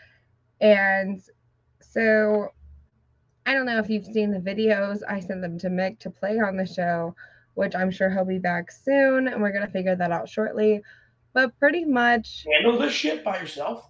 and 0.62 1.22
so 1.82 2.50
I 3.46 3.54
don't 3.54 3.66
know 3.66 3.80
if 3.80 3.90
you've 3.90 4.06
seen 4.06 4.32
the 4.32 4.40
videos. 4.40 5.02
I 5.08 5.20
sent 5.20 5.42
them 5.42 5.58
to 5.60 5.68
Mick 5.70 6.00
to 6.00 6.10
play 6.10 6.40
on 6.40 6.58
the 6.58 6.66
show, 6.66 7.16
which 7.54 7.76
I'm 7.76 7.92
sure 7.92 8.10
he'll 8.10 8.26
be 8.26 8.40
back 8.40 8.72
soon, 8.72 9.28
and 9.28 9.42
we're 9.42 9.52
gonna 9.52 9.70
figure 9.70 9.96
that 9.96 10.12
out 10.12 10.28
shortly. 10.28 10.82
But 11.34 11.58
pretty 11.60 11.86
much, 11.86 12.46
Handle 12.52 12.80
this 12.80 12.94
shit 12.94 13.24
by 13.24 13.40
yourself. 13.40 13.88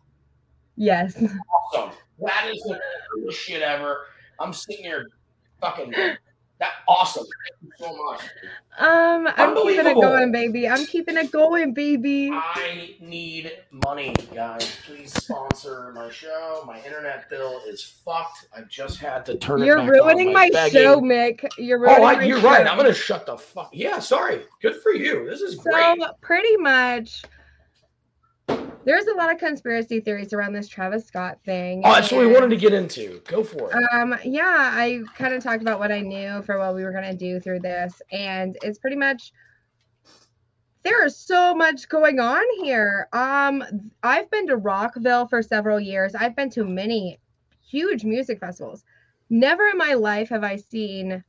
yes. 0.76 1.16
Awesome. 1.74 1.92
That 2.20 2.50
is 2.54 2.62
the 2.64 2.80
coolest 3.16 3.40
shit 3.40 3.62
ever. 3.62 4.06
I'm 4.40 4.54
sitting 4.54 4.84
here 4.84 5.08
fucking 5.62 5.92
that 6.60 6.72
awesome. 6.88 7.24
Thank 7.24 7.72
you 7.80 7.86
so 7.86 8.04
much. 8.04 8.22
Um, 8.80 9.28
I'm 9.38 9.56
keeping 9.56 9.86
it 9.86 9.94
going, 9.94 10.32
baby. 10.32 10.68
I'm 10.68 10.86
keeping 10.88 11.16
it 11.18 11.32
going, 11.32 11.74
baby. 11.74 12.32
I 12.32 12.96
need 13.00 13.52
money, 13.86 14.16
guys. 14.34 14.76
Please 14.86 15.14
sponsor 15.14 15.92
my 15.94 16.10
show. 16.10 16.64
My 16.66 16.84
internet 16.84 17.30
bill 17.30 17.62
is 17.68 17.84
fucked. 17.84 18.48
I 18.56 18.62
just 18.68 18.98
had 18.98 19.24
to 19.28 19.36
turn 19.38 19.62
it 19.62 19.66
You're 19.68 19.84
ruining 19.84 20.34
my 20.34 20.50
by 20.52 20.70
show. 20.70 21.00
Mick. 21.00 21.48
You're 21.60 21.80
ruining 21.80 22.02
Oh, 22.02 22.06
I, 22.06 22.16
my 22.16 22.24
you're 22.24 22.40
show. 22.42 22.48
right. 22.48 22.66
I'm 22.66 22.78
gonna 22.78 22.94
shut 22.94 23.28
the 23.28 23.38
fuck. 23.38 23.70
Yeah, 23.72 24.00
sorry. 24.00 24.42
Good 24.62 24.82
for 24.82 24.92
you. 24.94 25.30
This 25.30 25.42
is 25.42 25.56
great. 25.56 26.00
So 26.00 26.08
pretty 26.22 26.58
much, 26.58 27.24
there's 28.88 29.06
a 29.08 29.14
lot 29.16 29.30
of 29.30 29.38
conspiracy 29.38 30.00
theories 30.00 30.32
around 30.32 30.54
this 30.54 30.70
Travis 30.70 31.06
Scott 31.06 31.40
thing. 31.44 31.82
Oh, 31.84 31.92
that's 31.92 32.10
what 32.10 32.22
we 32.22 32.28
wanted 32.28 32.52
to 32.52 32.56
get 32.56 32.74
into. 32.74 33.22
Go 33.28 33.44
for 33.44 33.70
it. 33.70 33.94
Um, 33.94 34.18
yeah, 34.24 34.72
I 34.74 35.02
kind 35.14 35.34
of 35.34 35.44
talked 35.44 35.62
about 35.62 35.78
what 35.78 35.92
I 35.92 36.00
knew 36.00 36.42
for 36.44 36.58
what 36.58 36.74
we 36.74 36.86
were 36.86 36.94
gonna 36.94 37.14
do 37.14 37.42
through 37.42 37.60
this, 37.60 38.02
and 38.14 38.58
it's 38.64 38.80
pretty 38.80 38.96
much 38.96 39.34
there 40.84 41.06
is 41.06 41.18
so 41.18 41.54
much 41.54 41.90
going 41.90 42.22
on 42.22 42.44
here. 42.64 43.10
Um, 43.12 43.92
I've 44.04 44.32
been 44.32 44.48
to 44.48 44.56
Rockville 44.56 45.28
for 45.28 45.42
several 45.42 45.82
years. 45.82 46.16
I've 46.16 46.38
been 46.38 46.50
to 46.52 46.64
many 46.64 47.20
huge 47.62 48.06
music 48.06 48.40
festivals. 48.40 48.86
Never 49.30 49.68
in 49.68 49.78
my 49.78 49.96
life 49.96 50.30
have 50.30 50.46
I 50.46 50.56
seen 50.56 51.26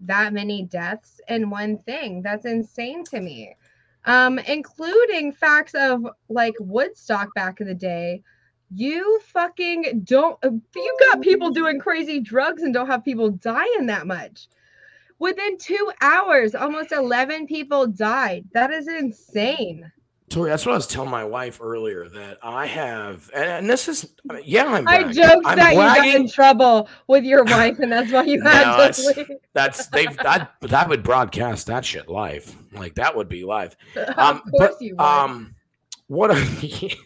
that 0.00 0.32
many 0.32 0.62
deaths 0.62 1.20
in 1.28 1.50
one 1.50 1.76
thing. 1.76 2.22
That's 2.22 2.46
insane 2.46 3.04
to 3.04 3.20
me. 3.20 3.54
Um, 4.04 4.38
including 4.40 5.32
facts 5.32 5.74
of 5.74 6.04
like 6.28 6.54
Woodstock 6.58 7.34
back 7.34 7.60
in 7.60 7.68
the 7.68 7.74
day. 7.74 8.22
You 8.74 9.20
fucking 9.26 10.00
don't. 10.04 10.38
uh, 10.42 10.50
You 10.74 10.96
got 11.10 11.20
people 11.22 11.50
doing 11.50 11.78
crazy 11.78 12.20
drugs 12.20 12.62
and 12.62 12.74
don't 12.74 12.86
have 12.88 13.04
people 13.04 13.30
dying 13.30 13.86
that 13.86 14.06
much. 14.06 14.48
Within 15.18 15.56
two 15.58 15.92
hours, 16.00 16.54
almost 16.54 16.90
11 16.90 17.46
people 17.46 17.86
died. 17.86 18.44
That 18.54 18.72
is 18.72 18.88
insane. 18.88 19.92
Tori, 20.32 20.50
that's 20.50 20.64
what 20.64 20.72
I 20.72 20.76
was 20.76 20.86
telling 20.86 21.10
my 21.10 21.24
wife 21.24 21.60
earlier 21.60 22.08
that 22.08 22.38
I 22.42 22.66
have, 22.66 23.30
and, 23.34 23.44
and 23.44 23.70
this 23.70 23.88
is, 23.88 24.14
I 24.28 24.34
mean, 24.34 24.42
yeah, 24.46 24.64
I'm. 24.64 24.88
I 24.88 25.04
joked 25.12 25.46
I'm 25.46 25.58
that 25.58 25.72
you 25.72 25.78
got 25.78 26.06
in 26.06 26.28
trouble 26.28 26.88
with 27.06 27.24
your 27.24 27.44
wife, 27.44 27.78
and 27.78 27.92
that's 27.92 28.10
why 28.10 28.24
you 28.24 28.40
had 28.44 28.64
No, 28.64 28.90
leave. 29.16 29.30
That's 29.52 29.86
they've 29.88 30.16
that 30.18 30.52
that 30.62 30.88
would 30.88 31.02
broadcast 31.02 31.66
that 31.66 31.84
shit 31.84 32.08
live, 32.08 32.54
like 32.72 32.94
that 32.94 33.14
would 33.14 33.28
be 33.28 33.44
live. 33.44 33.76
of 33.96 34.18
Um, 34.18 34.40
course 34.50 34.74
but, 34.78 34.82
you 34.82 34.96
would. 34.96 35.04
Um, 35.04 35.54
what? 36.06 36.30
A, 36.30 36.34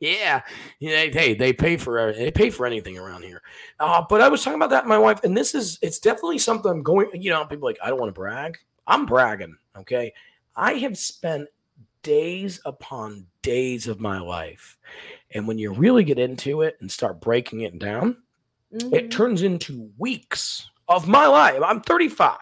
yeah, 0.00 0.42
yeah. 0.78 1.06
Hey, 1.10 1.34
they 1.34 1.52
pay 1.52 1.76
for 1.76 2.12
they 2.12 2.30
pay 2.30 2.50
for 2.50 2.66
anything 2.66 2.98
around 2.98 3.22
here. 3.22 3.42
Uh, 3.80 4.04
but 4.08 4.20
I 4.20 4.28
was 4.28 4.42
talking 4.42 4.58
about 4.58 4.70
that 4.70 4.86
my 4.86 4.98
wife, 4.98 5.24
and 5.24 5.36
this 5.36 5.54
is 5.54 5.78
it's 5.82 5.98
definitely 5.98 6.38
something 6.38 6.70
I'm 6.70 6.82
going. 6.82 7.08
You 7.14 7.30
know, 7.30 7.44
people 7.46 7.66
like 7.68 7.78
I 7.82 7.88
don't 7.88 7.98
want 7.98 8.08
to 8.08 8.18
brag. 8.18 8.58
I'm 8.86 9.06
bragging. 9.06 9.56
Okay, 9.76 10.12
I 10.54 10.74
have 10.74 10.96
spent 10.96 11.48
days 12.06 12.60
upon 12.64 13.26
days 13.42 13.88
of 13.88 13.98
my 14.00 14.20
life, 14.20 14.78
and 15.32 15.48
when 15.48 15.58
you 15.58 15.72
really 15.72 16.04
get 16.04 16.18
into 16.20 16.62
it 16.62 16.76
and 16.80 16.90
start 16.90 17.20
breaking 17.20 17.62
it 17.62 17.78
down, 17.80 18.16
Mhm. 18.72 18.92
it 18.94 19.10
turns 19.10 19.42
into 19.42 19.90
weeks 19.98 20.70
of 20.88 21.08
my 21.08 21.26
life. 21.26 21.60
I'm 21.64 21.80
35. 21.80 22.38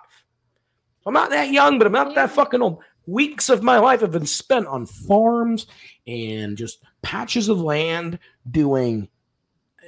I'm 1.07 1.15
not 1.15 1.31
that 1.31 1.51
young, 1.51 1.79
but 1.79 1.87
I'm 1.87 1.93
not 1.93 2.15
that 2.15 2.31
fucking 2.31 2.61
old. 2.63 2.83
Weeks 3.07 3.49
of 3.49 3.63
my 3.63 3.79
life 3.79 4.01
have 4.01 4.13
been 4.13 4.27
spent 4.27 4.67
on 4.67 4.85
farms 4.87 5.67
and 6.07 6.57
just 6.57 6.83
patches 7.03 7.49
of 7.49 7.59
land 7.61 8.19
doing 8.51 9.09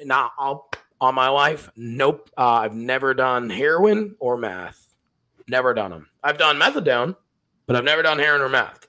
not 0.05 0.33
all 0.39 0.71
on 1.01 1.15
my 1.15 1.29
life. 1.29 1.71
Nope. 1.77 2.31
Uh, 2.37 2.47
I've 2.47 2.75
never 2.75 3.13
done 3.15 3.49
heroin 3.51 4.17
or 4.21 4.37
meth. 4.37 4.95
Never 5.49 5.73
done 5.75 5.91
them. 5.91 6.09
I've 6.23 6.39
done 6.39 6.57
methadone, 6.59 7.17
but 7.67 7.77
I've 7.77 7.85
never 7.85 8.03
done 8.03 8.19
heroin 8.19 8.43
or 8.43 8.49
meth. 8.49 8.86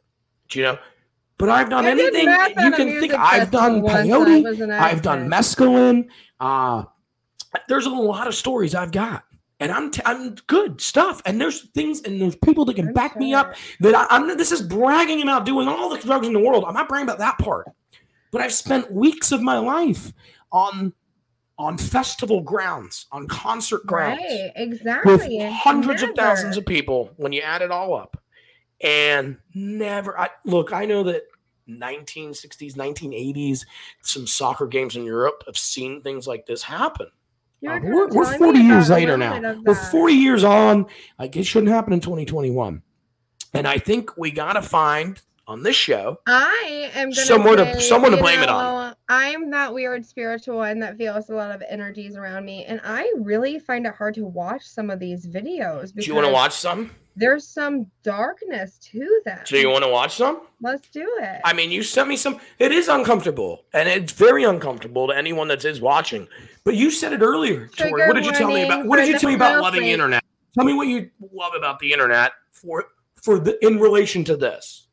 Do 0.50 0.60
you 0.60 0.66
know? 0.66 0.78
But 1.38 1.50
I've 1.50 1.70
done 1.70 1.86
I 1.86 1.92
anything 1.92 2.28
you 2.28 2.72
can 2.72 3.00
think. 3.00 3.14
I've 3.14 3.52
done 3.52 3.86
festival 3.86 4.42
once, 4.42 4.60
and 4.60 4.74
I 4.74 4.78
peyote. 4.78 4.82
I've 4.82 5.02
done 5.04 5.30
mescaline. 5.30 6.08
Uh, 6.40 6.84
there's 7.68 7.86
a 7.86 7.92
lot 7.92 8.28
of 8.28 8.34
stories 8.34 8.74
I've 8.74 8.92
got, 8.92 9.24
and 9.60 9.72
I'm 9.72 9.92
t- 9.92 10.02
I'm 10.04 10.34
good 10.48 10.82
stuff. 10.82 11.22
And 11.26 11.40
there's 11.40 11.70
things 11.70 12.02
and 12.02 12.20
there's 12.20 12.36
people 12.36 12.66
that 12.66 12.76
can 12.76 12.88
I'm 12.88 12.94
back 12.94 13.18
me 13.18 13.34
up. 13.36 13.54
That 13.82 13.94
I, 13.94 14.08
I'm. 14.10 14.36
This 14.38 14.52
is 14.52 14.64
bragging 14.64 15.22
about 15.22 15.46
doing 15.46 15.68
all 15.68 15.90
the 15.90 16.00
drugs 16.00 16.26
in 16.26 16.34
the 16.34 16.40
world. 16.40 16.64
I'm 16.68 16.74
not 16.74 16.90
bragging 16.90 17.08
about 17.08 17.20
that 17.20 17.38
part, 17.38 17.68
but 18.32 18.42
I've 18.42 18.54
spent 18.54 18.92
weeks 18.92 19.32
of 19.32 19.42
my 19.42 19.60
life 19.60 20.14
on 20.52 20.94
on 21.60 21.78
festival 21.78 22.42
grounds, 22.42 23.08
on 23.12 23.28
concert 23.28 23.86
grounds 23.86 24.22
Right, 24.22 24.52
with 24.56 24.74
exactly. 24.74 25.40
hundreds 25.50 26.04
of 26.04 26.12
thousands 26.16 26.56
of 26.58 26.66
people 26.66 27.12
when 27.18 27.32
you 27.32 27.42
add 27.42 27.62
it 27.64 27.72
all 27.72 27.96
up 27.96 28.22
and 28.82 29.38
never 29.56 30.18
i 30.20 30.30
look 30.46 30.72
i 30.72 30.86
know 30.86 31.04
that 31.04 31.24
1960s 31.70 32.76
1980s 32.76 33.66
some 34.02 34.26
soccer 34.28 34.68
games 34.68 34.96
in 34.96 35.04
europe 35.04 35.44
have 35.46 35.58
seen 35.58 36.02
things 36.02 36.28
like 36.28 36.46
this 36.46 36.64
happen. 36.64 37.08
Uh, 37.68 37.80
were 37.84 38.08
we're, 38.08 38.08
we're 38.10 38.38
40 38.38 38.60
years 38.60 38.90
later 38.90 39.18
now. 39.18 39.60
we're 39.66 39.74
40 39.74 40.14
years 40.14 40.44
on. 40.44 40.86
Like 41.18 41.36
it 41.36 41.44
shouldn't 41.44 41.72
happen 41.72 41.92
in 41.92 42.00
2021 42.00 42.82
and 43.54 43.68
i 43.68 43.78
think 43.78 44.16
we 44.18 44.32
gotta 44.32 44.62
find 44.62 45.22
on 45.48 45.64
this 45.64 45.76
show 45.76 46.20
I 46.28 46.92
am 46.94 47.10
gonna 47.10 47.16
Someone 47.16 47.58
to- 47.58 47.82
someone 47.82 48.12
to 48.12 48.18
blame 48.18 48.42
it 48.42 48.50
on. 48.50 48.94
I'm 49.10 49.50
that 49.52 49.74
weird 49.74 50.06
spiritual 50.06 50.58
one 50.58 50.80
that 50.80 50.98
feels 50.98 51.30
a 51.30 51.34
lot 51.34 51.52
of 51.52 51.64
energies 51.70 52.16
around 52.18 52.44
me, 52.44 52.66
and 52.66 52.82
I 52.84 53.12
really 53.18 53.58
find 53.58 53.86
it 53.86 53.94
hard 53.96 54.14
to 54.16 54.26
watch 54.26 54.64
some 54.64 54.90
of 54.90 55.00
these 55.00 55.26
videos. 55.26 55.94
do 55.94 56.06
you 56.06 56.14
want 56.14 56.28
to 56.28 56.34
watch 56.34 56.52
some 56.54 56.92
There's 57.20 57.48
some 57.48 57.88
darkness 58.04 58.78
to 58.92 59.22
that. 59.26 59.48
So 59.48 59.56
you 59.56 59.70
want 59.70 59.84
to 59.84 59.90
watch 59.90 60.16
some 60.18 60.42
Let's 60.62 60.88
do 60.90 61.06
it. 61.22 61.42
I 61.44 61.52
mean, 61.54 61.72
you 61.72 61.82
sent 61.84 62.08
me 62.08 62.16
some. 62.16 62.40
It 62.60 62.72
is 62.72 62.88
uncomfortable, 62.88 63.66
and 63.74 63.90
it's 63.90 64.12
very 64.12 64.44
uncomfortable 64.44 65.08
to 65.08 65.18
anyone 65.18 65.48
that 65.48 65.66
is 65.66 65.82
watching. 65.82 66.28
But 66.64 66.76
you 66.76 66.92
said 66.92 67.14
it 67.14 67.22
earlier, 67.22 67.68
Tori. 67.76 68.08
What 68.08 68.16
did 68.16 68.26
you 68.26 68.32
tell 68.34 68.48
me 68.50 68.64
about? 68.66 68.86
What 68.86 68.98
did 68.98 69.08
you 69.08 69.18
tell 69.18 69.30
me 69.30 69.36
about 69.36 69.62
loving 69.62 69.82
the 69.82 69.92
internet? 69.92 70.24
Tell 70.54 70.66
me 70.66 70.74
what 70.74 70.88
you 70.88 71.10
love 71.34 71.54
about 71.56 71.80
the 71.80 71.92
internet 71.92 72.34
for 72.52 72.86
for 73.16 73.40
the 73.40 73.58
in 73.66 73.80
relation 73.80 74.24
to 74.26 74.38
this. 74.38 74.88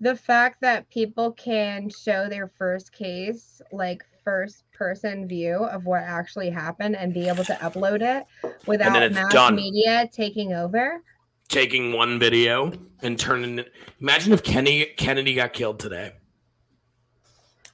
the 0.00 0.16
fact 0.16 0.60
that 0.62 0.88
people 0.90 1.32
can 1.32 1.88
show 1.90 2.28
their 2.28 2.48
first 2.48 2.92
case, 2.92 3.60
like 3.70 4.02
first 4.24 4.64
person 4.72 5.26
view 5.28 5.64
of 5.64 5.84
what 5.86 6.02
actually 6.02 6.50
happened, 6.50 6.96
and 6.96 7.12
be 7.12 7.28
able 7.28 7.44
to 7.44 7.54
upload 7.54 8.02
it 8.02 8.26
without 8.66 9.12
mass 9.12 9.32
done. 9.32 9.54
media 9.54 10.08
taking 10.12 10.52
over. 10.52 11.02
Taking 11.48 11.92
one 11.92 12.18
video 12.18 12.72
and 13.02 13.18
turning 13.18 13.58
it. 13.58 13.72
Imagine 14.00 14.32
if 14.32 14.42
Kenny 14.42 14.86
Kennedy 14.96 15.34
got 15.34 15.52
killed 15.52 15.80
today. 15.80 16.12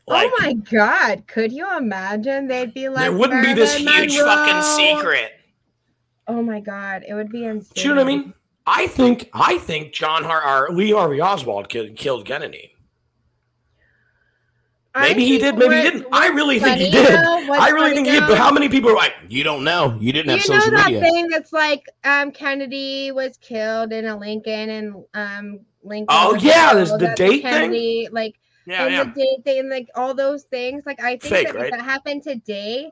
Oh 0.08 0.12
like, 0.12 0.30
oh 0.32 0.36
my 0.40 0.52
god, 0.54 1.26
could 1.26 1.52
you 1.52 1.76
imagine? 1.76 2.46
They'd 2.46 2.72
be 2.72 2.88
like, 2.88 3.00
there 3.00 3.12
wouldn't 3.12 3.42
be 3.42 3.54
this 3.54 3.76
huge 3.76 4.16
fucking 4.16 4.62
secret. 4.62 5.32
Oh 6.28 6.42
my 6.42 6.60
god, 6.60 7.04
it 7.06 7.14
would 7.14 7.30
be 7.30 7.44
insane. 7.44 7.72
Do 7.74 7.82
you 7.82 7.88
know 7.88 8.04
what 8.04 8.12
I 8.12 8.16
mean? 8.16 8.34
I 8.66 8.86
think 8.86 9.30
I 9.32 9.58
think 9.58 9.92
John 9.92 10.24
Har- 10.24 10.68
or 10.68 10.74
Lee 10.74 10.92
Harvey 10.92 11.20
Oswald 11.20 11.68
killed, 11.68 11.96
killed 11.96 12.26
I 14.96 15.08
Maybe 15.08 15.26
he 15.26 15.36
did, 15.36 15.58
maybe 15.58 15.76
he 15.76 15.82
didn't. 15.82 16.06
I 16.10 16.28
really 16.28 16.58
think 16.58 16.78
he 16.78 16.88
did. 16.88 17.14
I 17.14 17.68
really 17.68 17.92
think 17.92 18.06
he 18.06 18.14
did. 18.14 18.26
But 18.26 18.38
how 18.38 18.50
many 18.50 18.70
people 18.70 18.90
are 18.90 18.96
like, 18.96 19.12
you 19.28 19.44
don't 19.44 19.62
know? 19.62 19.94
You 20.00 20.10
didn't 20.10 20.30
have 20.30 20.42
social 20.42 20.72
media. 20.72 20.88
you 20.88 20.94
know 20.94 21.00
that 21.00 21.12
thing 21.12 21.28
that's 21.28 21.52
like 21.52 21.84
um 22.04 22.32
Kennedy 22.32 23.12
was 23.12 23.36
killed 23.36 23.92
in 23.92 24.06
a 24.06 24.16
Lincoln 24.16 24.70
and 24.70 25.04
um 25.12 25.60
Lincoln. 25.82 26.06
Oh, 26.08 26.34
yeah, 26.36 26.72
there's 26.72 26.96
the 26.96 27.10
at 27.10 27.16
date 27.16 27.42
thing? 27.42 27.52
Kennedy, 27.52 28.08
like 28.10 28.36
Yeah, 28.66 29.04
the 29.04 29.10
date 29.10 29.44
thing, 29.44 29.58
and 29.58 29.68
like 29.68 29.90
all 29.94 30.14
those 30.14 30.44
things. 30.44 30.84
Like 30.86 31.02
I 31.02 31.18
think 31.18 31.24
Fake, 31.24 31.46
that 31.48 31.54
right? 31.54 31.64
if 31.66 31.70
that 31.72 31.82
happened 31.82 32.22
today, 32.22 32.90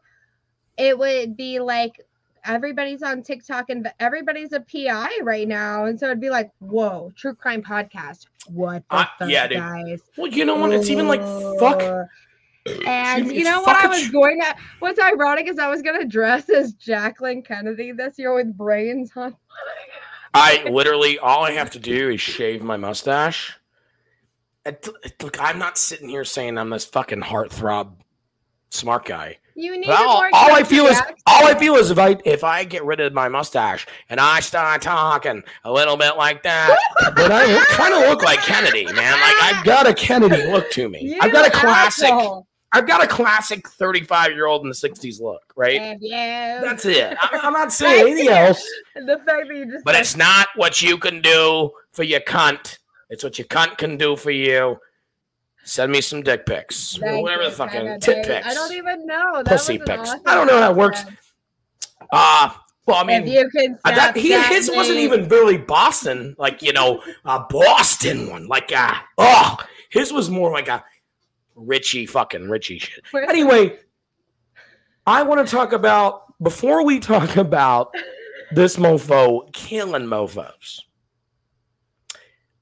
it 0.77 0.99
would 0.99 1.39
be 1.39 1.59
like 1.59 1.99
everybody's 2.45 3.03
on 3.03 3.23
TikTok 3.23 3.71
and 3.71 3.91
everybody's 3.99 4.53
a 4.53 4.61
PI 4.61 5.21
right 5.23 5.49
now, 5.49 5.87
and 5.87 5.99
so 5.99 6.07
it'd 6.07 6.21
be 6.21 6.29
like, 6.29 6.51
whoa, 6.59 7.11
true 7.17 7.35
crime 7.35 7.63
podcast. 7.63 8.27
What 8.49 8.85
the 8.91 8.97
Uh, 8.97 9.07
fuck, 9.19 9.29
yeah, 9.31 9.47
dude. 9.47 9.59
guys? 9.59 10.01
Well, 10.17 10.27
you 10.29 10.45
know 10.45 10.57
what? 10.57 10.73
It's 10.73 10.91
even 10.91 11.09
like 11.09 11.21
fuck. 11.59 11.83
And 12.87 13.31
you 13.31 13.45
know 13.45 13.61
what 13.61 13.85
I 13.85 13.89
was 13.89 14.09
going 14.11 14.41
to? 14.41 14.57
What's 14.79 14.99
ironic 14.99 15.49
is 15.49 15.59
I 15.59 15.69
was 15.69 15.83
going 15.83 16.01
to 16.01 16.07
dress 16.07 16.49
as 16.49 16.73
Jacqueline 16.75 17.43
Kennedy 17.43 17.93
this 17.93 18.19
year 18.19 18.35
with 18.35 18.57
brains 18.57 19.11
on. 19.17 19.37
I 20.35 20.65
literally 20.69 21.19
all 21.19 21.45
I 21.45 21.53
have 21.53 21.71
to 21.73 21.79
do 21.79 22.11
is 22.11 22.21
shave 22.21 22.63
my 22.63 22.77
mustache. 22.77 23.59
It, 24.67 24.89
it- 25.05 25.23
look, 25.23 25.41
I'm 25.41 25.59
not 25.59 25.77
sitting 25.79 26.09
here 26.09 26.25
saying 26.25 26.57
I'm 26.59 26.71
this 26.71 26.85
fucking 26.87 27.21
heartthrob 27.21 27.93
smart 28.71 29.05
guy. 29.05 29.39
You 29.57 29.79
need 29.79 29.89
all, 29.89 30.17
more 30.17 30.31
all 30.33 30.53
I 30.53 30.65
feel 30.65 30.87
is 30.87 31.01
all 31.27 31.47
I 31.47 31.55
feel 31.57 31.77
is 31.77 31.91
if 31.91 31.99
I 31.99 32.17
if 32.25 32.43
I 32.43 32.65
get 32.65 32.85
rid 32.85 32.99
of 33.01 33.13
my 33.13 33.29
mustache 33.29 33.87
and 34.11 34.19
I 34.19 34.41
start 34.41 34.83
talking 34.83 35.43
a 35.65 35.73
little 35.73 35.97
bit 35.97 36.17
like 36.17 36.43
that, 36.43 36.77
but 37.15 37.31
I 37.31 37.65
kind 37.69 37.95
of 37.95 38.01
look 38.01 38.23
like 38.23 38.41
Kennedy, 38.41 38.85
man. 38.87 39.13
Like 39.13 39.37
I've 39.43 39.65
got 39.65 39.87
a 39.87 39.95
Kennedy 39.95 40.45
look 40.51 40.71
to 40.73 40.89
me. 40.89 41.17
I've 41.21 41.33
got 41.33 41.47
a 41.47 41.51
classic. 41.51 42.11
asshole. 42.11 42.49
I've 42.73 42.89
got 42.89 43.05
a 43.05 43.07
classic 43.07 43.69
35 43.69 44.33
year 44.33 44.47
old 44.47 44.63
in 44.63 44.69
the 44.69 44.75
60s 44.75 45.21
look, 45.21 45.53
right? 45.55 45.97
You? 46.01 46.11
That's 46.11 46.85
it. 46.85 47.17
I'm, 47.21 47.41
I'm 47.41 47.53
not 47.53 47.73
saying 47.81 48.09
anything 48.09 48.29
else, 48.29 48.69
the 48.97 49.21
fact 49.25 49.47
that 49.49 49.55
you 49.57 49.71
just. 49.71 49.85
but 49.85 49.95
it's 49.95 50.17
not 50.17 50.49
what 50.57 50.83
you 50.83 50.99
can 50.99 51.23
do 51.23 51.71
for 51.93 52.03
your 52.03 52.19
cunt. 52.19 52.79
It's 53.11 53.23
what 53.23 53.39
your 53.39 53.47
cunt 53.47 53.79
can 53.79 53.97
do 53.97 54.17
for 54.17 54.33
you. 54.33 54.79
Send 55.65 55.91
me 55.93 56.01
some 56.01 56.23
dick 56.23 56.45
pics, 56.47 56.97
Thank 56.99 57.23
whatever 57.23 57.45
you, 57.45 57.49
the 57.51 57.57
fucking 57.57 57.81
Kennedy. 57.81 58.01
tit 58.01 58.27
pics. 58.27 58.47
I 58.47 58.55
don't 58.55 58.73
even 58.73 59.07
know. 59.07 59.43
That 59.43 59.47
Pussy 59.47 59.79
pics. 59.79 60.11
awesome 60.11 60.21
I 60.27 60.35
don't 60.35 60.47
know 60.47 60.61
how 60.61 60.71
it 60.71 60.77
works. 60.77 61.01
accent. 61.01 61.19
Uh, 62.13 62.51
well, 62.87 62.97
I 62.99 63.05
mean, 63.05 63.23
if 63.23 63.29
you 63.29 63.49
can 63.49 63.79
Uh, 63.85 63.91
that, 63.93 64.11
stop 64.11 64.17
he, 64.17 64.33
his 64.55 64.67
that 64.67 64.77
wasn't 64.77 64.99
even 64.99 65.27
really 65.29 65.57
Boston, 65.57 66.37
like 66.39 66.61
you 66.63 66.73
know, 66.75 67.03
a 67.25 67.41
Boston 67.49 68.29
one. 68.31 68.47
Like, 68.47 68.73
uh, 68.77 68.93
oh, 69.17 69.57
his 69.91 70.13
was 70.13 70.29
more 70.29 70.51
like 70.53 70.69
a 70.69 70.85
Richie 71.55 72.05
fucking 72.05 72.51
Richie 72.51 72.79
shit. 72.79 73.03
Anyway, 73.29 73.79
I 75.07 75.23
want 75.23 75.47
to 75.47 75.51
talk 75.51 75.73
about 75.73 76.35
before 76.43 76.85
we 76.85 77.01
talk 77.01 77.37
about 77.37 77.95
this 78.53 78.77
mofo 78.77 79.51
killing 79.55 80.03
mofos. 80.05 80.81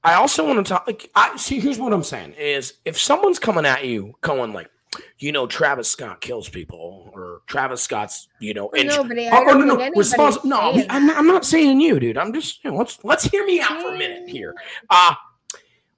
I 0.03 0.15
also 0.15 0.45
want 0.45 0.65
to 0.65 0.69
talk. 0.73 0.85
Like, 0.87 1.09
I 1.15 1.35
see. 1.37 1.59
Here's 1.59 1.79
what 1.79 1.93
I'm 1.93 2.03
saying: 2.03 2.33
is 2.33 2.73
if 2.85 2.99
someone's 2.99 3.39
coming 3.39 3.65
at 3.65 3.85
you, 3.85 4.15
going 4.21 4.53
like, 4.53 4.69
you 5.17 5.31
know, 5.31 5.47
Travis 5.47 5.89
Scott 5.89 6.21
kills 6.21 6.49
people, 6.49 7.09
or 7.13 7.41
Travis 7.47 7.81
Scott's, 7.81 8.27
you 8.39 8.53
know, 8.53 8.69
in- 8.71 8.87
Nobody. 8.87 9.29
Don't 9.29 9.45
no, 9.47 9.53
no, 9.53 9.75
think 9.75 9.81
anybody's 9.81 10.13
respons- 10.13 10.43
No, 10.45 10.83
I'm 10.89 11.07
not, 11.07 11.17
I'm 11.17 11.27
not 11.27 11.45
saying 11.45 11.79
you, 11.79 11.99
dude. 11.99 12.17
I'm 12.17 12.33
just, 12.33 12.63
you 12.63 12.71
know, 12.71 12.77
let's 12.77 12.99
let's 13.03 13.23
hear 13.23 13.45
me 13.45 13.61
out 13.61 13.81
for 13.81 13.93
a 13.93 13.97
minute 13.97 14.29
here. 14.29 14.53
Uh 14.89 15.15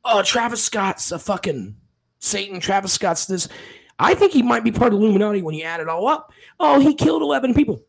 uh, 0.06 0.22
Travis 0.24 0.64
Scott's 0.64 1.12
a 1.12 1.18
fucking 1.20 1.76
Satan. 2.20 2.60
Travis 2.60 2.94
Scott's 2.94 3.26
this. 3.26 3.50
I 3.98 4.14
think 4.14 4.34
he 4.34 4.44
might 4.44 4.64
be 4.64 4.72
part 4.72 4.94
of 4.94 5.00
Illuminati 5.00 5.42
when 5.42 5.56
you 5.56 5.64
add 5.64 5.80
it 5.80 5.90
all 5.90 6.08
up. 6.08 6.32
Oh, 6.60 6.80
he 6.80 6.94
killed 6.94 7.22
11 7.24 7.54
people. 7.54 7.82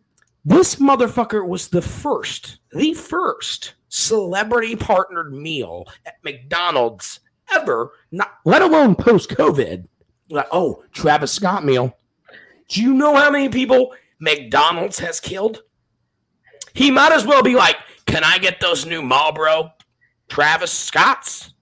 This 0.44 0.76
motherfucker 0.76 1.46
was 1.46 1.68
the 1.68 1.82
first, 1.82 2.58
the 2.72 2.94
first 2.94 3.74
celebrity 3.88 4.76
partnered 4.76 5.32
meal 5.32 5.86
at 6.04 6.14
McDonald's 6.24 7.20
ever, 7.52 7.92
not 8.10 8.32
let 8.44 8.62
alone 8.62 8.94
post 8.94 9.30
COVID. 9.30 9.86
Like, 10.28 10.46
uh, 10.46 10.48
oh, 10.52 10.84
Travis 10.92 11.32
Scott 11.32 11.64
meal. 11.64 11.96
Do 12.68 12.82
you 12.82 12.94
know 12.94 13.14
how 13.14 13.30
many 13.30 13.48
people 13.48 13.94
McDonald's 14.18 14.98
has 14.98 15.20
killed? 15.20 15.62
He 16.72 16.90
might 16.90 17.12
as 17.12 17.24
well 17.24 17.42
be 17.42 17.54
like, 17.54 17.76
can 18.06 18.24
I 18.24 18.38
get 18.38 18.60
those 18.60 18.86
new 18.86 19.02
Marlboro 19.02 19.72
Travis 20.28 20.72
Scotts? 20.72 21.52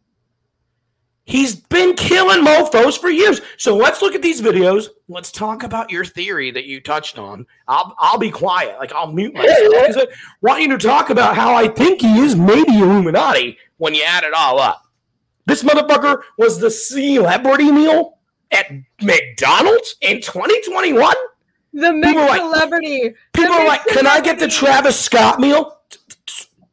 He's 1.27 1.55
been 1.57 1.95
killing 1.95 2.45
mofos 2.45 2.99
for 2.99 3.09
years. 3.09 3.41
So 3.57 3.75
let's 3.77 4.03
look 4.03 4.15
at 4.15 4.21
these 4.21 4.43
videos. 4.43 4.89
Let's 5.09 5.33
talk 5.33 5.63
about 5.63 5.91
your 5.91 6.05
theory 6.05 6.51
that 6.51 6.67
you 6.67 6.81
touched 6.83 7.19
on. 7.19 7.47
I'll 7.67 7.95
I'll 7.99 8.19
be 8.19 8.31
quiet. 8.31 8.77
Like 8.79 8.93
I'll 8.93 9.11
mute 9.11 9.33
myself 9.33 9.59
because 9.73 9.97
I 9.97 10.07
want 10.43 10.61
you 10.63 10.69
to 10.69 10.79
talk 10.79 11.09
about 11.09 11.35
how 11.35 11.55
I 11.55 11.69
think 11.69 12.03
he 12.03 12.19
is 12.21 12.37
maybe 12.37 12.79
Illuminati 12.79 13.57
when 13.79 13.95
you 13.95 14.03
add 14.07 14.25
it 14.25 14.35
all 14.37 14.61
up. 14.61 14.83
This 15.47 15.63
motherfucker 15.63 16.23
was 16.37 16.59
the 16.59 16.71
celebrity 16.71 17.71
meal 17.73 18.19
at 18.51 18.71
McDonald's 19.03 19.97
in 20.03 20.21
2021. 20.21 21.15
The 21.73 21.93
mixed 21.93 22.07
People 22.09 22.23
are 22.23 22.29
like- 22.29 22.41
celebrity. 22.41 23.15
People 23.33 23.55
are 23.55 23.67
like, 23.67 23.85
"Can 23.87 24.07
I 24.07 24.21
get 24.21 24.39
the. 24.39 24.47
Travis 24.49 25.01
Scott 25.01 25.41
meal?" 25.41 25.79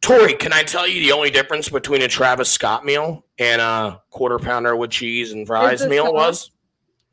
Tori, 0.02 0.34
can 0.34 0.52
I 0.52 0.64
tell 0.64 0.88
you 0.88 1.00
the 1.02 1.12
only 1.12 1.30
difference 1.30 1.70
between 1.70 2.02
a 2.02 2.08
Travis 2.08 2.50
Scott 2.50 2.84
meal 2.84 3.26
and 3.38 3.62
a 3.62 4.02
quarter 4.10 4.40
pounder 4.40 4.76
with 4.76 4.90
cheese 4.90 5.32
and 5.32 5.46
fries 5.46 5.86
meal 5.86 6.06
sauce. 6.06 6.14
was? 6.14 6.52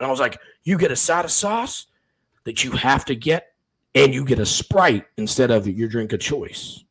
And 0.01 0.07
I 0.07 0.11
was 0.11 0.21
like, 0.21 0.39
"You 0.63 0.79
get 0.79 0.91
a 0.91 0.97
side 0.97 1.25
of 1.25 1.31
sauce 1.31 1.87
that 2.45 2.65
you 2.65 2.73
have 2.73 3.05
to 3.07 3.15
get, 3.15 3.53
and 3.95 4.15
you 4.15 4.25
get 4.25 4.39
a 4.39 4.47
Sprite 4.47 5.05
instead 5.19 5.51
of 5.51 5.69
your 5.69 5.89
drink 5.89 6.13
of 6.15 6.21
choice." 6.21 6.83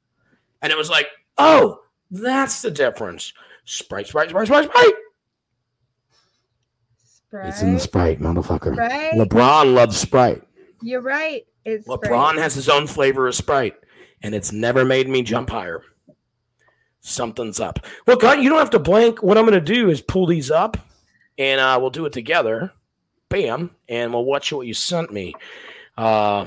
And 0.62 0.72
it 0.72 0.78
was 0.78 0.90
like, 0.90 1.08
"Oh, 1.38 1.82
that's 2.12 2.62
the 2.62 2.72
difference." 2.72 3.34
Sprite, 3.66 4.08
Sprite, 4.08 4.30
Sprite, 4.30 4.48
Sprite, 4.48 4.66
Sprite. 4.66 4.94
Sprite. 7.06 7.48
It's 7.50 7.62
in 7.62 7.74
the 7.74 7.80
Sprite, 7.80 8.20
motherfucker. 8.20 8.74
Sprite. 8.74 9.14
LeBron 9.14 9.74
loves 9.74 9.98
Sprite. 9.98 10.44
You're 10.82 11.02
right. 11.02 11.46
It's 11.66 11.88
LeBron 11.88 12.06
Sprite. 12.06 12.38
has 12.38 12.56
his 12.56 12.70
own 12.70 12.88
flavor 12.88 13.28
of 13.28 13.36
Sprite, 13.36 13.76
and 14.28 14.36
it's 14.36 14.52
never 14.52 14.84
made 14.84 15.08
me 15.08 15.22
jump 15.24 15.50
higher. 15.50 15.82
Something's 17.00 17.62
up. 17.62 17.80
Look, 18.06 18.26
I- 18.26 18.36
you 18.36 18.50
don't 18.50 18.60
have 18.60 18.72
to 18.72 18.80
blank. 18.80 19.24
What 19.24 19.38
I'm 19.38 19.46
going 19.46 19.54
to 19.58 19.74
do 19.74 19.90
is 19.90 20.02
pull 20.02 20.28
these 20.28 20.52
up, 20.52 20.76
and 21.38 21.62
uh, 21.62 21.78
we'll 21.80 21.90
do 21.92 22.06
it 22.06 22.12
together. 22.12 22.74
Bam, 23.30 23.72
and 23.88 24.14
we'll 24.14 24.26
watch 24.26 24.52
what 24.52 24.68
you 24.68 24.74
sent 24.74 25.12
me. 25.14 25.34
Uh, 25.98 26.46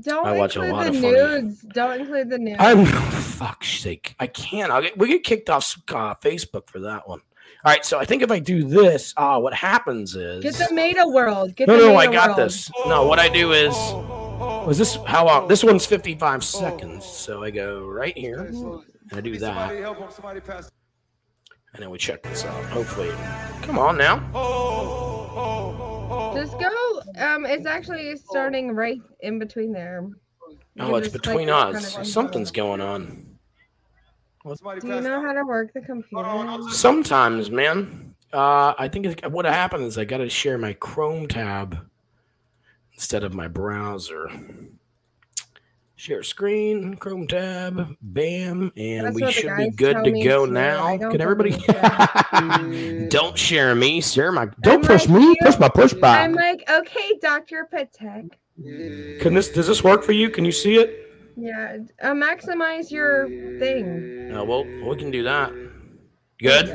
Don't 0.00 0.26
I 0.26 0.32
watch 0.36 0.56
a 0.56 0.62
include 0.62 0.72
lot 0.74 0.82
the 0.84 0.88
of 0.90 0.94
funny- 0.96 1.12
nudes. 1.42 1.60
Don't 1.62 2.00
include 2.00 2.28
the 2.30 2.38
nudes. 2.38 2.56
I'm 2.60 2.84
fuck's 2.84 3.68
sake. 3.80 4.14
I 4.20 4.26
can't. 4.26 4.70
I'll 4.70 4.82
get, 4.82 4.98
we 4.98 5.08
get 5.08 5.24
kicked 5.24 5.48
off 5.50 5.76
uh, 5.88 6.14
Facebook 6.16 6.68
for 6.68 6.80
that 6.80 7.08
one. 7.08 7.20
All 7.64 7.72
right, 7.72 7.84
so 7.84 7.98
I 7.98 8.04
think 8.04 8.20
if 8.22 8.30
I 8.30 8.40
do 8.40 8.64
this, 8.64 9.14
uh, 9.16 9.38
what 9.40 9.54
happens 9.54 10.14
is 10.16 10.42
Get 10.42 10.54
the 10.54 10.74
Meta 10.74 11.06
World. 11.08 11.56
Get 11.56 11.66
no, 11.68 11.78
the 11.80 11.86
no, 11.88 11.96
I 11.96 12.12
got 12.12 12.36
world. 12.36 12.38
this. 12.40 12.70
No, 12.86 13.06
what 13.06 13.18
I 13.18 13.30
do 13.30 13.52
is 13.52 13.74
was 14.66 14.78
this 14.78 14.96
how 15.06 15.26
long? 15.26 15.48
This 15.48 15.64
one's 15.64 15.86
55 15.86 16.44
seconds, 16.44 17.04
so 17.04 17.42
I 17.42 17.50
go 17.50 17.86
right 17.86 18.16
here 18.16 18.40
and 18.40 18.82
I 19.12 19.20
do 19.20 19.36
that, 19.38 19.72
and 19.72 21.82
then 21.82 21.90
we 21.90 21.98
check 21.98 22.22
this 22.22 22.44
out. 22.44 22.64
Hopefully, 22.66 23.10
come 23.62 23.78
on 23.78 23.96
now. 23.98 24.18
Just 26.34 26.58
go. 26.58 27.02
Um, 27.18 27.46
it's 27.46 27.66
actually 27.66 28.16
starting 28.16 28.72
right 28.72 29.00
in 29.20 29.38
between 29.38 29.72
there. 29.72 30.06
You 30.74 30.84
Oh, 30.84 30.96
it's 30.96 31.08
between 31.08 31.48
click 31.48 31.48
kind 31.48 31.76
us. 31.76 31.96
of 31.96 32.06
Something's 32.06 32.50
going 32.50 32.80
on. 32.80 33.26
Do 34.44 34.54
you 34.82 35.00
know 35.00 35.22
how 35.22 35.32
to 35.32 35.44
work 35.44 35.72
the 35.72 35.80
computer? 35.80 36.58
Sometimes, 36.70 37.50
man. 37.50 38.14
Uh, 38.32 38.74
I 38.76 38.88
think 38.88 39.24
what 39.26 39.44
happened 39.44 39.84
is 39.84 39.96
I 39.96 40.04
got 40.04 40.18
to 40.18 40.28
share 40.28 40.58
my 40.58 40.72
Chrome 40.74 41.28
tab 41.28 41.78
instead 42.94 43.24
of 43.24 43.34
my 43.34 43.48
browser. 43.48 44.30
Share 45.96 46.22
screen, 46.22 46.96
Chrome 46.96 47.26
tab, 47.26 47.96
bam, 48.02 48.72
and 48.76 49.06
That's 49.06 49.14
we 49.14 49.32
should 49.32 49.56
be 49.56 49.70
good 49.70 50.04
to 50.04 50.22
go 50.22 50.44
now. 50.44 50.98
Can 50.98 51.20
everybody? 51.20 51.52
don't 53.08 53.38
share 53.38 53.74
me, 53.74 54.00
share 54.00 54.32
my. 54.32 54.48
Don't 54.60 54.80
I'm 54.80 54.82
push 54.82 55.08
like 55.08 55.20
me, 55.20 55.36
push 55.40 55.58
my 55.58 55.68
push 55.68 55.94
back. 55.94 56.24
I'm 56.24 56.34
like, 56.34 56.68
okay, 56.68 57.18
Dr. 57.22 57.68
Patek. 57.72 58.32
Can 59.20 59.34
this? 59.34 59.50
Does 59.50 59.68
this 59.68 59.84
work 59.84 60.02
for 60.02 60.12
you? 60.12 60.30
Can 60.30 60.44
you 60.44 60.52
see 60.52 60.76
it? 60.76 61.10
Yeah, 61.36 61.78
uh, 62.02 62.12
maximize 62.12 62.90
your 62.90 63.28
thing. 63.58 64.32
Uh, 64.34 64.44
well, 64.44 64.64
we 64.64 64.96
can 64.96 65.10
do 65.10 65.22
that. 65.22 65.52
Good. 66.38 66.70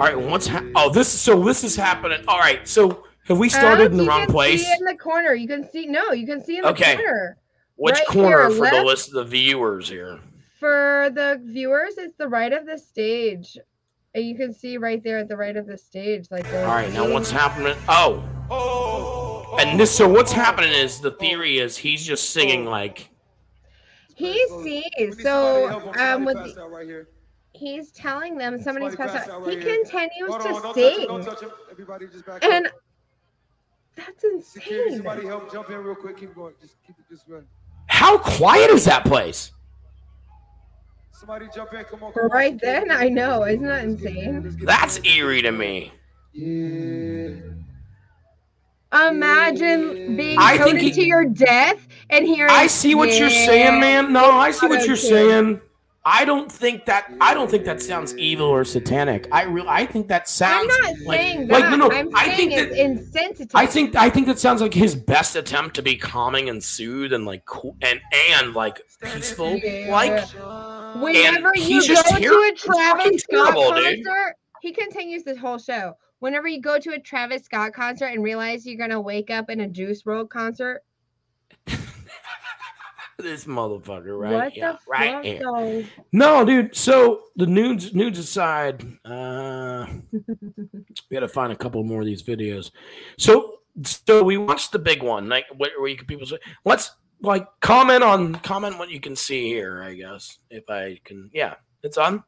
All 0.00 0.06
right. 0.06 0.18
What's 0.18 0.46
ha- 0.46 0.64
oh 0.76 0.90
this? 0.90 1.08
So 1.08 1.42
this 1.42 1.64
is 1.64 1.74
happening. 1.74 2.24
All 2.28 2.38
right. 2.38 2.66
So 2.66 3.04
have 3.28 3.38
we 3.38 3.48
started 3.48 3.86
Up, 3.86 3.90
in 3.92 3.98
the 3.98 4.04
you 4.04 4.08
wrong 4.08 4.20
can 4.22 4.30
place? 4.30 4.66
See 4.66 4.72
in 4.72 4.84
the 4.84 4.96
corner. 4.96 5.34
You 5.34 5.46
can 5.46 5.70
see. 5.70 5.86
No, 5.86 6.12
you 6.12 6.26
can 6.26 6.42
see 6.42 6.56
in 6.56 6.62
the 6.62 6.70
Okay. 6.70 6.96
corner. 6.96 7.36
Which 7.76 7.94
right 7.94 8.06
corner 8.08 8.48
here, 8.48 8.50
for 8.50 8.70
the 8.70 8.82
list 8.82 9.08
of 9.08 9.14
the 9.14 9.24
viewers 9.24 9.88
here? 9.88 10.18
For 10.58 11.10
the 11.14 11.40
viewers, 11.44 11.96
it's 11.96 12.16
the 12.16 12.26
right 12.26 12.52
of 12.52 12.66
the 12.66 12.76
stage. 12.76 13.56
And 14.14 14.24
you 14.24 14.34
can 14.34 14.52
see 14.52 14.78
right 14.78 15.02
there 15.04 15.18
at 15.18 15.28
the 15.28 15.36
right 15.36 15.56
of 15.56 15.66
the 15.66 15.78
stage, 15.78 16.26
like. 16.30 16.46
All 16.52 16.62
right. 16.62 16.92
Now 16.92 17.08
what's 17.12 17.30
happening? 17.30 17.76
Oh. 17.88 18.24
oh. 18.50 19.56
And 19.60 19.78
this. 19.78 19.94
So 19.94 20.08
what's 20.08 20.32
happening 20.32 20.72
is 20.72 21.00
the 21.00 21.12
theory 21.12 21.58
is 21.58 21.76
he's 21.76 22.04
just 22.04 22.30
singing 22.30 22.64
like. 22.64 23.10
He 24.16 24.42
sees. 24.64 25.22
So 25.22 25.68
um, 25.96 26.24
with 26.24 26.36
the, 26.36 27.06
he's 27.52 27.92
telling 27.92 28.36
them 28.36 28.60
somebody's 28.60 28.96
Somebody 28.96 28.96
passed 28.96 29.14
passed 29.14 29.30
out. 29.30 29.42
out 29.42 29.48
He 29.48 29.56
here. 29.60 29.78
continues 29.84 30.30
Hold 30.30 30.42
to 30.42 30.68
on, 30.68 30.74
sing, 30.74 31.00
him, 31.02 31.06
don't 31.06 31.24
touch 31.24 31.40
him. 31.40 31.50
Everybody 31.70 32.06
just 32.08 32.26
back 32.26 32.44
and 32.44 32.66
up. 32.66 32.72
That's 33.98 34.48
Security, 34.52 34.96
somebody 34.96 35.26
help 35.26 35.52
jump 35.52 35.68
in 35.70 35.76
real 35.82 35.94
quick. 35.94 36.16
Keep 36.18 36.34
going. 36.34 36.54
Just 36.60 36.76
keep 36.86 36.96
it 36.98 37.04
just 37.10 37.24
run. 37.28 37.44
How 37.86 38.16
quiet 38.18 38.70
is 38.70 38.84
that 38.86 39.04
place? 39.04 39.52
Somebody 41.12 41.46
jump 41.54 41.72
in. 41.74 41.84
Come 41.84 42.02
on. 42.04 42.12
Come 42.12 42.28
right 42.28 42.52
security. 42.54 42.88
then, 42.88 42.96
I 42.96 43.08
know. 43.08 43.44
Isn't 43.44 43.62
that 43.64 43.86
Let's 43.88 44.00
get 44.02 44.12
it 44.12 44.16
in, 44.18 44.24
insane? 44.36 44.42
let's 44.44 44.54
get 44.56 44.62
it 44.62 44.66
That's 44.66 45.00
eerie 45.04 45.42
to 45.42 45.50
me. 45.52 45.92
Yeah. 46.32 47.30
Imagine 49.08 50.16
being 50.16 50.38
I 50.38 50.56
think 50.56 50.66
coded 50.78 50.80
he- 50.82 50.92
to 50.92 51.04
your 51.04 51.24
death 51.26 51.86
and 52.10 52.24
hearing. 52.26 52.50
I 52.50 52.66
see 52.68 52.94
what 52.94 53.18
you're 53.18 53.28
saying, 53.30 53.80
man. 53.80 54.12
No, 54.12 54.30
I 54.30 54.50
see 54.50 54.66
what 54.66 54.86
you're 54.86 54.96
Auto-tune. 54.96 55.10
saying. 55.10 55.60
I 56.10 56.24
don't 56.24 56.50
think 56.50 56.86
that. 56.86 57.12
I 57.20 57.34
don't 57.34 57.50
think 57.50 57.66
that 57.66 57.82
sounds 57.82 58.16
evil 58.16 58.46
or 58.46 58.64
satanic. 58.64 59.28
I 59.30 59.42
real. 59.42 59.68
I 59.68 59.84
think 59.84 60.08
that 60.08 60.26
sounds. 60.26 60.72
I'm 60.72 60.94
not 60.94 61.00
like, 61.06 61.20
saying 61.20 61.48
like 61.48 61.64
that. 61.64 61.70
no, 61.70 61.88
no. 61.88 61.92
I'm 61.92 62.08
I 62.16 62.30
think 62.30 62.52
it's 62.52 62.74
that. 62.74 62.82
insensitive. 62.82 63.50
I 63.54 63.66
think 63.66 63.94
I 63.94 64.08
think 64.08 64.26
that 64.26 64.38
sounds 64.38 64.62
like 64.62 64.72
his 64.72 64.94
best 64.94 65.36
attempt 65.36 65.76
to 65.76 65.82
be 65.82 65.96
calming 65.96 66.48
and 66.48 66.64
soothe 66.64 67.12
and 67.12 67.26
like 67.26 67.44
cool 67.44 67.76
and 67.82 68.00
and 68.30 68.54
like 68.54 68.80
peaceful. 69.02 69.60
Like 69.90 70.26
Whenever 70.96 71.52
you 71.54 71.86
go 71.86 72.02
to 72.02 72.50
a 72.50 72.54
Travis 72.56 73.22
Scott 73.22 73.52
terrible, 73.54 73.74
dude. 73.74 74.02
concert, 74.02 74.36
he 74.62 74.72
continues 74.72 75.24
this 75.24 75.36
whole 75.36 75.58
show. 75.58 75.92
Whenever 76.20 76.48
you 76.48 76.62
go 76.62 76.78
to 76.78 76.92
a 76.92 76.98
Travis 76.98 77.42
Scott 77.44 77.74
concert 77.74 78.06
and 78.06 78.24
realize 78.24 78.66
you're 78.66 78.78
gonna 78.78 78.98
wake 79.00 79.28
up 79.28 79.50
in 79.50 79.60
a 79.60 79.68
Juice 79.68 80.04
WRLD 80.04 80.30
concert, 80.30 80.84
this 83.18 83.44
motherfucker, 83.46 84.18
right? 84.18 84.32
what 84.32 84.56
yeah, 84.56 84.72
the 84.72 84.78
right 84.88 85.12
fuck? 85.12 85.24
here. 85.24 85.40
though? 85.42 85.84
No, 86.12 86.44
dude. 86.44 86.76
So 86.76 87.22
the 87.36 87.46
nudes, 87.46 87.92
nudes 87.94 88.18
aside, 88.18 88.84
uh, 89.04 89.86
we 90.12 91.14
got 91.14 91.20
to 91.20 91.28
find 91.28 91.52
a 91.52 91.56
couple 91.56 91.82
more 91.82 92.00
of 92.00 92.06
these 92.06 92.22
videos. 92.22 92.70
So, 93.18 93.58
so 93.84 94.22
we 94.22 94.36
watched 94.36 94.72
the 94.72 94.78
big 94.78 95.02
one, 95.02 95.28
like 95.28 95.46
where, 95.56 95.70
where 95.78 95.88
you 95.88 95.96
can 95.96 96.06
people 96.06 96.26
say, 96.26 96.38
let's 96.64 96.92
like 97.20 97.46
comment 97.60 98.04
on 98.04 98.36
comment 98.36 98.78
what 98.78 98.90
you 98.90 99.00
can 99.00 99.16
see 99.16 99.48
here. 99.48 99.82
I 99.82 99.94
guess 99.94 100.38
if 100.50 100.70
I 100.70 101.00
can, 101.04 101.30
yeah, 101.32 101.54
it's 101.82 101.98
on. 101.98 102.22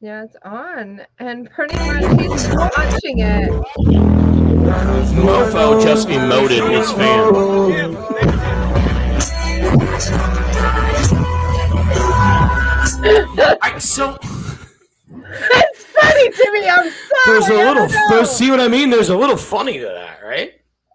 Yeah, 0.00 0.24
it's 0.24 0.36
on, 0.42 1.00
and 1.18 1.50
pretty 1.50 1.74
much 1.74 2.20
he's 2.20 2.48
watching 2.54 3.20
it. 3.20 3.50
Mofo 5.16 5.82
just 5.82 6.08
emoted 6.08 6.70
his 6.70 6.92
fan. 6.92 8.35
I, 13.62 13.76
so 13.78 14.18
It's 14.20 15.84
funny 15.84 16.30
to 16.30 16.52
me. 16.52 16.68
I'm 16.68 16.90
sorry. 16.90 16.90
there's 17.26 17.48
a 17.48 17.54
I 17.54 17.72
little. 17.72 17.88
There's 18.10 18.30
see 18.30 18.50
what 18.50 18.60
I 18.60 18.68
mean. 18.68 18.90
There's 18.90 19.08
a 19.08 19.16
little 19.16 19.38
funny 19.38 19.78
to 19.78 19.86
that, 19.86 20.22
right? 20.22 20.52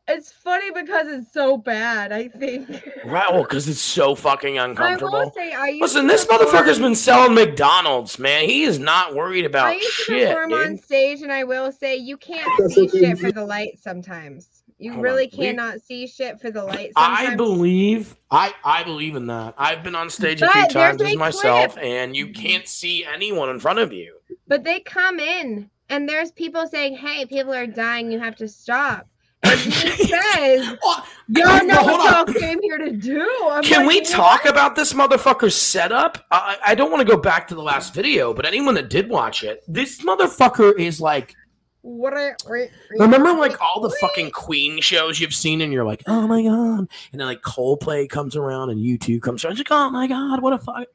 It's 0.08 0.32
funny 0.32 0.70
because 0.72 1.08
it's 1.08 1.34
so 1.34 1.58
bad. 1.58 2.12
I 2.12 2.28
think. 2.28 2.70
Right. 3.04 3.32
Well, 3.32 3.42
because 3.42 3.68
it's 3.68 3.80
so 3.80 4.14
fucking 4.14 4.60
uncomfortable. 4.60 5.16
I 5.16 5.24
will 5.24 5.32
say 5.32 5.54
I 5.54 5.80
Listen, 5.82 6.06
this 6.06 6.26
motherfucker's 6.26 6.78
been 6.78 6.94
selling 6.96 7.34
McDonald's, 7.34 8.20
man. 8.20 8.46
He 8.46 8.64
is 8.64 8.78
not 8.78 9.16
worried 9.16 9.46
about 9.46 9.68
I 9.68 9.72
about 9.72 9.82
used 9.82 9.98
to 9.98 10.04
shit, 10.04 10.28
perform 10.28 10.54
on 10.54 10.78
stage, 10.78 11.22
and 11.22 11.32
I 11.32 11.44
will 11.44 11.72
say 11.72 11.96
you 11.96 12.18
can't 12.18 12.72
see 12.72 12.88
shit 12.88 13.18
for 13.18 13.32
the 13.32 13.46
light 13.46 13.80
sometimes. 13.82 14.61
You 14.82 14.94
Hold 14.94 15.04
really 15.04 15.26
on. 15.26 15.30
Cannot 15.32 15.82
see 15.82 16.08
shit 16.08 16.42
for 16.42 16.50
the 16.50 16.64
light. 16.64 16.92
I 16.96 17.36
believe 17.36 18.16
I 18.32 18.54
I 18.64 18.84
believe 18.84 19.16
in 19.16 19.28
that. 19.28 19.54
I've 19.58 19.84
been 19.84 19.94
on 19.96 20.10
stage 20.10 20.42
a 20.42 20.50
few 20.50 20.62
But 20.64 20.74
there's 20.74 20.98
times 20.98 21.02
as 21.04 21.14
a 21.14 21.18
myself, 21.18 21.74
clip. 21.74 21.86
and 21.86 22.16
you 22.16 22.30
can't 22.34 22.68
see 22.68 23.06
anyone 23.06 23.50
in 23.50 23.60
front 23.60 23.78
of 23.78 23.94
you. 23.94 24.16
But 24.48 24.64
they 24.64 24.80
come 24.80 25.20
in 25.20 25.70
and 25.90 26.10
there's 26.10 26.32
people 26.32 26.66
saying, 26.68 26.96
"Hey, 26.98 27.26
people 27.28 27.54
are 27.54 27.68
dying. 27.68 28.12
You 28.12 28.20
have 28.20 28.36
to 28.38 28.48
stop." 28.48 29.06
And 29.44 29.60
he 29.60 29.72
says, 30.08 30.76
Oh, 30.84 31.06
"Y'all 31.30 31.64
know 31.66 31.76
hold 31.76 31.92
what 32.00 32.14
on. 32.16 32.34
y'all 32.34 32.42
came 32.42 32.60
here 32.64 32.80
to 32.80 32.92
do." 32.92 33.28
I'm 33.52 33.64
Can 33.64 33.86
like, 33.86 33.88
we 33.88 34.02
talk 34.02 34.46
about 34.46 34.76
this 34.76 34.94
motherfucker's 34.94 35.56
setup? 35.56 36.26
I, 36.32 36.58
I 36.68 36.76
don't 36.76 36.90
want 36.92 37.08
to 37.08 37.12
go 37.16 37.22
back 37.22 37.48
to 37.50 37.56
the 37.56 37.62
last 37.62 37.94
video, 37.94 38.34
but 38.34 38.46
anyone 38.48 38.74
that 38.76 38.90
did 38.90 39.10
watch 39.10 39.44
it, 39.44 39.64
this 39.68 40.02
motherfucker 40.04 40.78
is 40.80 41.00
like. 41.00 41.36
What? 41.84 42.14
Are, 42.14 42.38
wait, 42.48 42.70
wait, 42.92 43.00
Remember, 43.00 43.34
like 43.34 43.60
all 43.60 43.82
the 43.82 43.90
fucking 44.02 44.32
Queen 44.32 44.80
shows 44.82 45.20
you've 45.20 45.34
seen, 45.34 45.62
and 45.62 45.74
you're 45.74 45.84
like, 45.86 46.04
oh 46.08 46.28
my 46.28 46.44
god, 46.44 46.88
and 47.12 47.20
then 47.20 47.26
like 47.28 47.42
Coldplay 47.42 48.08
comes 48.08 48.36
around, 48.36 48.70
and 48.70 48.80
U2 48.80 49.20
comes 49.22 49.44
around, 49.44 49.54
it's 49.54 49.60
like, 49.60 49.72
oh 49.72 49.90
my 49.90 50.06
god, 50.08 50.42
what 50.42 50.54
a 50.54 50.60
fuck. 50.60 50.86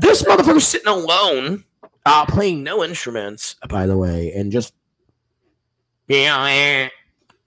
This 0.00 0.22
motherfucker's 0.22 0.66
sitting 0.66 0.88
alone, 0.88 1.64
uh, 2.06 2.24
playing 2.24 2.62
no 2.62 2.82
instruments, 2.82 3.56
by 3.68 3.86
the 3.86 3.98
way, 3.98 4.32
and 4.32 4.50
just 4.50 4.72
yeah, 6.08 6.46
yeah, 6.48 6.88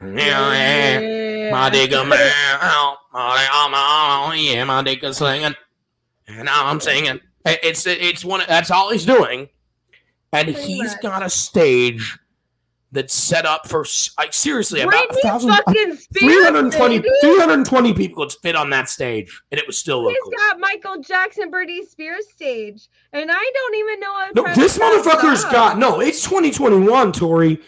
yeah, 0.03 0.99
yeah. 0.99 1.51
My 1.51 1.69
dick 1.71 1.91
a 1.93 2.03
man, 2.03 2.31
oh, 2.61 2.95
my, 3.13 4.35
yeah, 4.39 4.63
my 4.65 4.83
dick 4.83 5.03
is 5.03 5.17
singing, 5.17 5.55
and 6.27 6.45
now 6.45 6.67
I'm 6.67 6.79
singing. 6.79 7.19
It- 7.45 7.59
It's 7.63 7.87
it's 7.87 8.23
one. 8.25 8.41
That's 8.47 8.69
all 8.69 8.91
he's 8.91 9.05
doing, 9.05 9.49
and 10.33 10.49
he's 10.49 10.93
got 10.97 11.23
a 11.23 11.29
stage 11.29 12.19
that's 12.91 13.13
set 13.13 13.45
up 13.45 13.67
for 13.67 13.85
like 14.17 14.33
seriously 14.33 14.79
about 14.81 15.09
a 15.09 15.13
thousand, 15.21 15.49
fucking 15.51 15.97
320, 16.17 16.99
320 17.21 17.93
people 17.93 18.23
could 18.25 18.33
fit 18.41 18.55
on 18.55 18.69
that 18.69 18.87
stage, 18.89 19.41
and 19.51 19.59
it 19.59 19.67
was 19.67 19.77
still 19.77 20.07
He's 20.07 20.17
local. 20.23 20.31
got 20.31 20.59
Michael 20.59 21.01
Jackson, 21.01 21.51
Britney 21.51 21.85
Spears 21.85 22.29
stage, 22.33 22.87
and 23.13 23.29
I 23.29 23.51
don't 23.53 23.75
even 23.75 23.99
know. 23.99 24.13
I'm 24.15 24.31
No, 24.35 24.55
this 24.55 24.77
motherfucker's 24.77 25.43
got 25.45 25.77
no. 25.77 25.99
It's 25.99 26.23
2021, 26.23 27.11
Tori. 27.11 27.59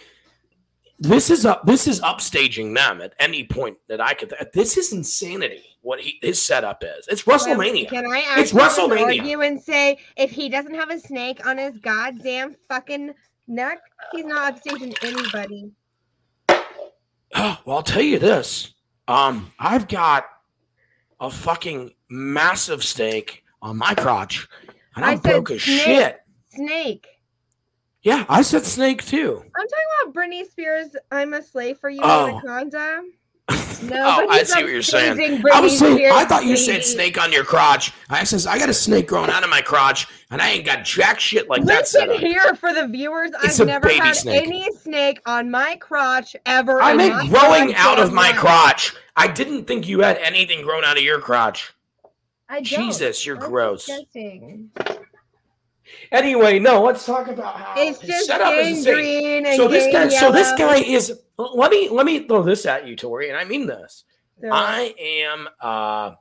This 1.01 1.29
is 1.29 1.45
up. 1.45 1.65
This 1.65 1.87
is 1.87 2.01
upstaging 2.01 2.75
them 2.75 3.01
at 3.01 3.13
any 3.19 3.45
point 3.45 3.77
that 3.87 4.01
I 4.01 4.13
could. 4.13 4.33
This 4.53 4.77
is 4.77 4.91
insanity. 4.91 5.63
What 5.81 6.01
he 6.01 6.19
his 6.21 6.45
setup 6.45 6.83
is. 6.83 7.07
It's 7.07 7.23
WrestleMania. 7.23 7.87
Can 7.89 8.05
I 8.05 8.35
It's 8.37 8.51
WrestleMania. 8.51 9.19
argue 9.19 9.41
and 9.41 9.61
say 9.61 9.97
if 10.17 10.29
he 10.29 10.49
doesn't 10.49 10.75
have 10.75 10.89
a 10.89 10.99
snake 10.99 11.45
on 11.45 11.57
his 11.57 11.77
goddamn 11.77 12.57
fucking 12.67 13.13
neck, 13.49 13.79
he's 14.11 14.25
not 14.25 14.55
upstaging 14.61 14.95
anybody. 15.03 15.71
well, 17.35 17.59
I'll 17.67 17.83
tell 17.83 18.01
you 18.01 18.19
this. 18.19 18.73
Um, 19.07 19.51
I've 19.59 19.87
got 19.87 20.25
a 21.19 21.29
fucking 21.29 21.91
massive 22.09 22.83
steak 22.83 23.43
on 23.61 23.77
my 23.77 23.93
crotch, 23.95 24.47
and 24.95 25.03
I 25.03 25.11
I'm 25.13 25.19
broke 25.19 25.51
as 25.51 25.61
snake. 25.63 25.81
shit. 25.81 26.19
Snake. 26.49 27.07
Yeah, 28.01 28.25
I 28.29 28.41
said 28.43 28.65
snake 28.65 29.03
too. 29.05 29.43
I'm 29.43 29.67
talking 29.67 29.85
about 30.03 30.13
Britney 30.13 30.49
Spears. 30.49 30.95
I'm 31.11 31.33
a 31.33 31.41
slave 31.43 31.77
for 31.79 31.89
you, 31.89 31.99
Oh. 32.01 32.27
Anaconda. 32.45 33.01
No, 33.83 34.17
oh, 34.21 34.27
I 34.29 34.43
see 34.43 34.61
what 34.61 34.71
you're 34.71 34.81
saying. 34.81 35.43
I 35.51 35.59
was 35.59 35.79
saying, 35.79 36.11
I 36.11 36.25
thought 36.25 36.45
you 36.45 36.55
said 36.57 36.83
snake 36.83 37.19
on 37.19 37.31
your 37.31 37.43
crotch. 37.43 37.91
I 38.09 38.23
says 38.23 38.45
I 38.45 38.59
got 38.59 38.69
a 38.69 38.73
snake 38.73 39.07
growing 39.07 39.29
out 39.29 39.43
of 39.43 39.49
my 39.49 39.61
crotch, 39.61 40.07
and 40.29 40.41
I 40.41 40.49
ain't 40.49 40.65
got 40.65 40.83
jack 40.83 41.19
shit 41.19 41.49
like 41.49 41.63
that 41.65 41.87
set 41.87 42.09
Listen 42.09 42.25
here 42.27 42.55
for 42.55 42.73
the 42.73 42.87
viewers. 42.87 43.31
It's 43.43 43.59
I've 43.59 43.67
never 43.67 43.89
had 43.89 44.15
snake. 44.15 44.45
any 44.45 44.71
snake 44.73 45.21
on 45.25 45.49
my 45.49 45.77
crotch 45.77 46.35
ever. 46.45 46.81
I 46.81 46.93
meant 46.93 47.29
growing 47.29 47.73
out 47.75 47.99
of 47.99 48.13
my 48.13 48.29
life. 48.29 48.35
crotch. 48.35 48.95
I 49.15 49.27
didn't 49.27 49.65
think 49.65 49.87
you 49.87 50.01
had 50.01 50.17
anything 50.17 50.63
grown 50.63 50.83
out 50.83 50.97
of 50.97 51.03
your 51.03 51.19
crotch. 51.19 51.73
I 52.47 52.55
don't. 52.55 52.65
Jesus, 52.65 53.25
you're 53.25 53.35
That's 53.35 53.47
gross. 53.47 53.85
disgusting. 53.85 54.71
Anyway, 56.11 56.59
no, 56.59 56.81
let's 56.83 57.05
talk 57.05 57.27
about 57.27 57.55
how 57.55 57.73
It's 57.77 57.99
his 58.01 58.09
just 58.09 58.25
setup 58.27 58.53
is 58.53 58.79
insane. 58.79 59.45
So 59.55 59.67
this 59.67 59.85
guy, 59.93 60.07
gang 60.07 60.09
so 60.19 60.31
this 60.31 60.51
guy 60.57 60.77
is. 60.77 61.19
Let 61.37 61.71
me 61.71 61.87
let 61.89 62.05
me 62.05 62.27
throw 62.27 62.43
this 62.43 62.65
at 62.65 62.87
you, 62.87 62.95
Tori, 62.95 63.29
and 63.29 63.37
I 63.37 63.45
mean 63.45 63.67
this. 63.67 64.03
So- 64.41 64.49
I 64.51 64.93
am. 64.99 65.47
uh 65.61 66.15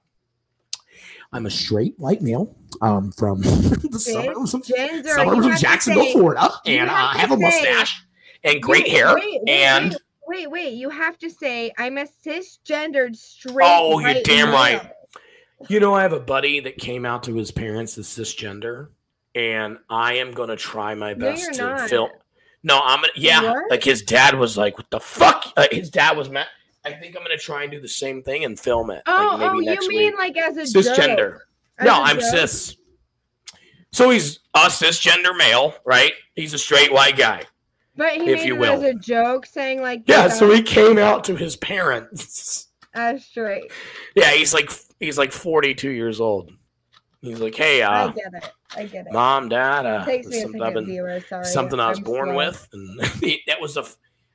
I'm 1.32 1.44
a 1.46 1.50
straight 1.50 1.94
white 1.98 2.22
male. 2.22 2.54
Um, 2.80 3.12
from 3.12 3.40
the 3.42 3.98
suburbs 3.98 4.54
of, 4.54 4.64
suburbs 4.64 5.46
of 5.46 5.56
Jacksonville, 5.56 6.04
say- 6.04 6.12
Florida, 6.12 6.48
and 6.66 6.88
uh, 6.88 6.94
have 6.94 7.16
I 7.16 7.18
have 7.18 7.30
a 7.32 7.36
mustache 7.36 8.04
and 8.44 8.62
great 8.62 8.86
you- 8.86 8.92
hair. 8.96 9.14
wait, 9.14 9.40
wait, 9.42 9.48
and 9.48 9.92
wait, 9.92 9.98
wait, 10.28 10.50
wait, 10.50 10.72
you 10.74 10.88
have 10.90 11.18
to 11.18 11.30
say 11.30 11.72
I'm 11.76 11.98
a 11.98 12.04
cisgendered 12.24 13.16
straight. 13.16 13.66
Oh, 13.68 13.98
you're 13.98 14.22
damn 14.22 14.50
right. 14.50 14.90
You 15.68 15.80
know, 15.80 15.92
I 15.92 16.02
have 16.02 16.12
a 16.12 16.20
buddy 16.20 16.60
that 16.60 16.76
came 16.78 17.04
out 17.04 17.24
to 17.24 17.34
his 17.34 17.50
parents 17.50 17.98
as 17.98 18.06
cisgender, 18.06 18.90
and 19.34 19.78
I 19.88 20.14
am 20.14 20.32
going 20.32 20.48
to 20.48 20.56
try 20.56 20.94
my 20.94 21.14
No, 21.14 21.30
best 21.30 21.42
you're 21.42 21.52
to 21.52 21.62
not. 21.62 21.90
film. 21.90 22.10
No, 22.64 22.80
I'm 22.82 23.00
gonna. 23.00 23.12
Yeah, 23.14 23.42
What? 23.52 23.70
like 23.70 23.84
his 23.84 24.02
dad 24.02 24.34
was 24.34 24.58
like, 24.58 24.76
"What 24.78 24.90
the 24.90 24.98
fuck?" 24.98 25.44
Uh, 25.56 25.68
his 25.70 25.90
dad 25.90 26.16
was 26.16 26.28
mad. 26.28 26.48
I 26.84 26.92
think 26.92 27.16
I'm 27.16 27.22
gonna 27.22 27.36
try 27.38 27.62
and 27.62 27.70
do 27.70 27.80
the 27.80 27.88
same 27.88 28.20
thing 28.22 28.44
and 28.44 28.58
film 28.58 28.90
it. 28.90 29.02
Oh, 29.06 29.36
like 29.38 29.52
maybe 29.52 29.68
oh, 29.68 29.70
next 29.72 29.84
you 29.86 29.90
mean 29.90 30.06
week. 30.12 30.18
like 30.18 30.36
as 30.36 30.56
a 30.56 30.62
cisgender? 30.62 31.32
joke? 31.34 31.46
As 31.78 31.86
No, 31.86 31.92
a 31.94 32.02
I'm 32.02 32.16
joke? 32.18 32.30
cis. 32.30 32.76
So 33.92 34.10
he's 34.10 34.40
a 34.54 34.66
cisgender 34.66 35.36
male, 35.36 35.74
right? 35.86 36.12
He's 36.34 36.52
a 36.52 36.58
straight 36.58 36.92
white 36.92 37.16
guy. 37.16 37.42
But 37.96 38.14
he 38.14 38.30
if 38.30 38.40
made 38.40 38.46
you 38.46 38.62
it 38.62 38.68
as 38.68 38.82
a 38.82 38.94
joke, 38.94 39.46
saying 39.46 39.80
like 39.80 40.02
Yeah, 40.06 40.28
so 40.28 40.50
he 40.52 40.62
came 40.62 40.98
out 40.98 41.24
to 41.24 41.36
his 41.36 41.54
parents. 41.56 42.68
as 42.94 43.24
straight. 43.24 43.70
yeah, 44.16 44.32
he's 44.32 44.52
like 44.52 44.70
he's 45.00 45.16
like 45.16 45.32
42 45.32 45.90
years 45.90 46.20
old. 46.20 46.52
He's 47.20 47.40
like, 47.40 47.54
"Hey, 47.54 47.82
I 47.82 48.04
uh, 48.04 48.08
get 48.08 48.34
it. 48.34 48.52
I 48.76 48.84
get 48.84 49.06
it. 49.06 49.12
mom, 49.12 49.48
dad, 49.48 49.86
uh, 49.86 50.02
it 50.02 50.04
takes 50.04 50.26
me 50.28 50.36
is 50.36 50.38
a 50.38 50.42
something 50.42 50.62
I've 50.62 50.74
been 50.74 50.86
viewer. 50.86 51.20
Sorry, 51.20 51.44
something 51.44 51.80
I 51.80 51.88
was 51.88 51.98
I'm 51.98 52.04
born 52.04 52.28
slow. 52.28 52.36
with, 52.36 52.68
and 52.72 53.00
that 53.46 53.60
was 53.60 53.76
a. 53.76 53.84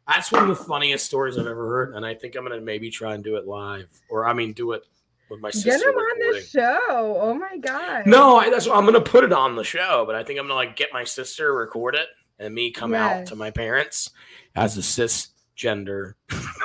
That's 0.06 0.34
one 0.34 0.44
of 0.44 0.50
the 0.50 0.64
funniest 0.64 1.06
stories 1.06 1.38
I've 1.38 1.48
ever 1.48 1.66
heard, 1.66 1.96
and 1.96 2.06
I 2.06 2.14
think 2.14 2.36
I'm 2.36 2.44
gonna 2.44 2.60
maybe 2.60 2.90
try 2.90 3.14
and 3.14 3.24
do 3.24 3.38
it 3.38 3.48
live, 3.48 3.88
or 4.10 4.28
I 4.28 4.34
mean, 4.34 4.52
do 4.52 4.74
it 4.74 4.84
with 5.30 5.40
my 5.40 5.50
sister. 5.50 5.70
Get 5.70 5.82
him 5.82 5.96
on 5.96 6.18
recording. 6.18 6.42
the 6.42 6.42
show. 6.42 7.18
Oh 7.22 7.34
my 7.34 7.58
god. 7.58 8.06
No, 8.06 8.36
I, 8.38 8.50
that's 8.50 8.68
I'm 8.68 8.86
gonna 8.86 9.02
put 9.02 9.24
it 9.24 9.32
on 9.32 9.56
the 9.56 9.64
show, 9.64 10.04
but 10.06 10.16
I 10.16 10.24
think 10.24 10.40
I'm 10.40 10.46
gonna 10.46 10.56
like 10.56 10.76
get 10.76 10.90
my 10.92 11.06
sister 11.06 11.54
record 11.54 11.96
it 11.96 12.08
and 12.40 12.54
me 12.54 12.72
come 12.72 12.94
out 12.94 13.28
to 13.28 13.36
my 13.36 13.52
parents 13.52 14.10
as 14.56 14.78
a 14.78 14.82
cisgender. 14.82 16.14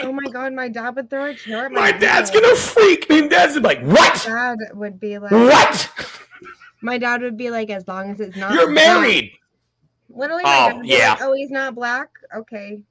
Oh 0.04 0.12
my 0.12 0.30
god, 0.30 0.52
my 0.52 0.68
dad 0.68 0.96
would 0.96 1.10
throw 1.10 1.26
a 1.26 1.34
chair 1.34 1.66
at 1.66 1.72
my 1.72 1.92
my 1.92 1.98
dad's 1.98 2.30
gonna 2.30 2.54
freak. 2.54 3.08
My 3.08 3.26
dad's 3.26 3.56
like, 3.56 3.80
"What? 3.82 4.26
My 4.28 4.54
Dad 4.56 4.58
would 4.74 5.00
be 5.00 5.18
like, 5.18 5.30
What? 5.30 5.90
my 6.80 6.98
dad 6.98 7.22
would 7.22 7.36
be 7.36 7.50
like, 7.50 7.70
as 7.70 7.86
long 7.88 8.10
as 8.12 8.20
it's 8.20 8.36
not. 8.36 8.52
You're 8.54 8.72
black." 8.72 8.74
married." 8.74 9.32
Literally, 10.10 10.42
Oh, 10.44 10.48
dad 10.68 10.76
would 10.76 10.82
be 10.82 10.88
yeah. 10.88 11.10
like, 11.10 11.22
oh, 11.22 11.32
he's 11.34 11.50
not 11.50 11.74
black. 11.74 12.08
Okay, 12.34 12.82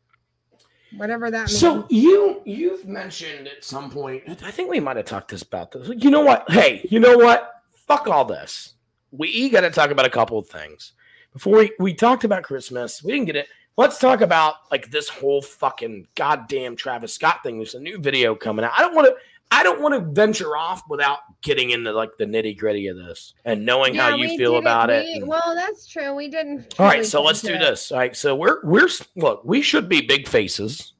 whatever 0.96 1.32
that 1.32 1.48
means. 1.48 1.60
So 1.60 1.86
you 1.90 2.42
you've 2.46 2.86
mentioned 2.86 3.48
at 3.48 3.64
some 3.64 3.90
point. 3.90 4.24
I 4.44 4.52
think 4.52 4.70
we 4.70 4.80
might 4.80 4.98
have 4.98 5.06
talked 5.06 5.32
this 5.32 5.42
about 5.42 5.72
this. 5.72 5.90
You 5.98 6.10
know 6.12 6.22
what? 6.22 6.50
Hey, 6.50 6.88
you 6.90 7.00
know 7.00 7.18
what? 7.18 7.52
Fuck 7.88 8.08
all 8.08 8.26
this. 8.26 8.74
We 9.12 9.50
got 9.50 9.62
to 9.62 9.72
talk 9.72 9.90
about 9.90 10.06
a 10.06 10.10
couple 10.10 10.38
of 10.38 10.48
things 10.48 10.94
before 11.34 11.58
we 11.58 11.72
we 11.80 11.94
talked 11.94 12.24
about 12.24 12.44
Christmas. 12.44 13.02
We 13.04 13.14
didn't 13.14 13.26
get 13.26 13.36
it. 13.38 13.48
Let's 13.78 14.00
talk 14.00 14.22
about 14.22 14.56
like 14.72 14.90
this 14.90 15.08
whole 15.08 15.42
fucking 15.42 16.08
goddamn 16.16 16.76
Travis 16.76 17.14
Scott 17.14 17.44
thing. 17.44 17.58
There's 17.58 17.76
a 17.76 17.80
new 17.80 18.00
video 18.00 18.34
coming 18.36 18.66
out. 18.66 18.72
I 18.76 18.82
don't 18.82 18.96
want 18.96 19.08
to. 19.08 19.16
I 19.50 19.64
don't 19.64 19.80
want 19.80 19.94
to 19.94 20.02
venture 20.12 20.58
off 20.58 20.82
without 20.90 21.20
getting 21.42 21.70
into 21.70 21.94
like 21.94 22.10
the 22.18 22.26
nitty 22.26 22.58
gritty 22.58 22.88
of 22.88 22.98
this 22.98 23.34
and 23.46 23.66
knowing 23.66 23.96
Yeah, 23.96 24.10
how 24.10 24.16
you 24.18 24.38
feel 24.38 24.54
didn't- 24.54 24.64
about 24.66 24.90
it. 24.90 25.06
and- 25.08 25.26
Well, 25.28 25.56
that's 25.56 25.88
true. 25.88 26.14
We 26.16 26.28
didn't. 26.28 26.76
all 26.78 26.86
right, 26.86 27.06
so 27.06 27.24
let's 27.24 27.42
do 27.42 27.54
it. 27.54 27.60
this. 27.60 27.92
All 27.94 27.98
right, 28.00 28.14
so 28.14 28.36
we're 28.36 28.60
we're 28.66 28.90
look, 29.16 29.44
we 29.46 29.62
should 29.62 29.88
be 29.88 30.02
big 30.02 30.28
faces 30.28 30.92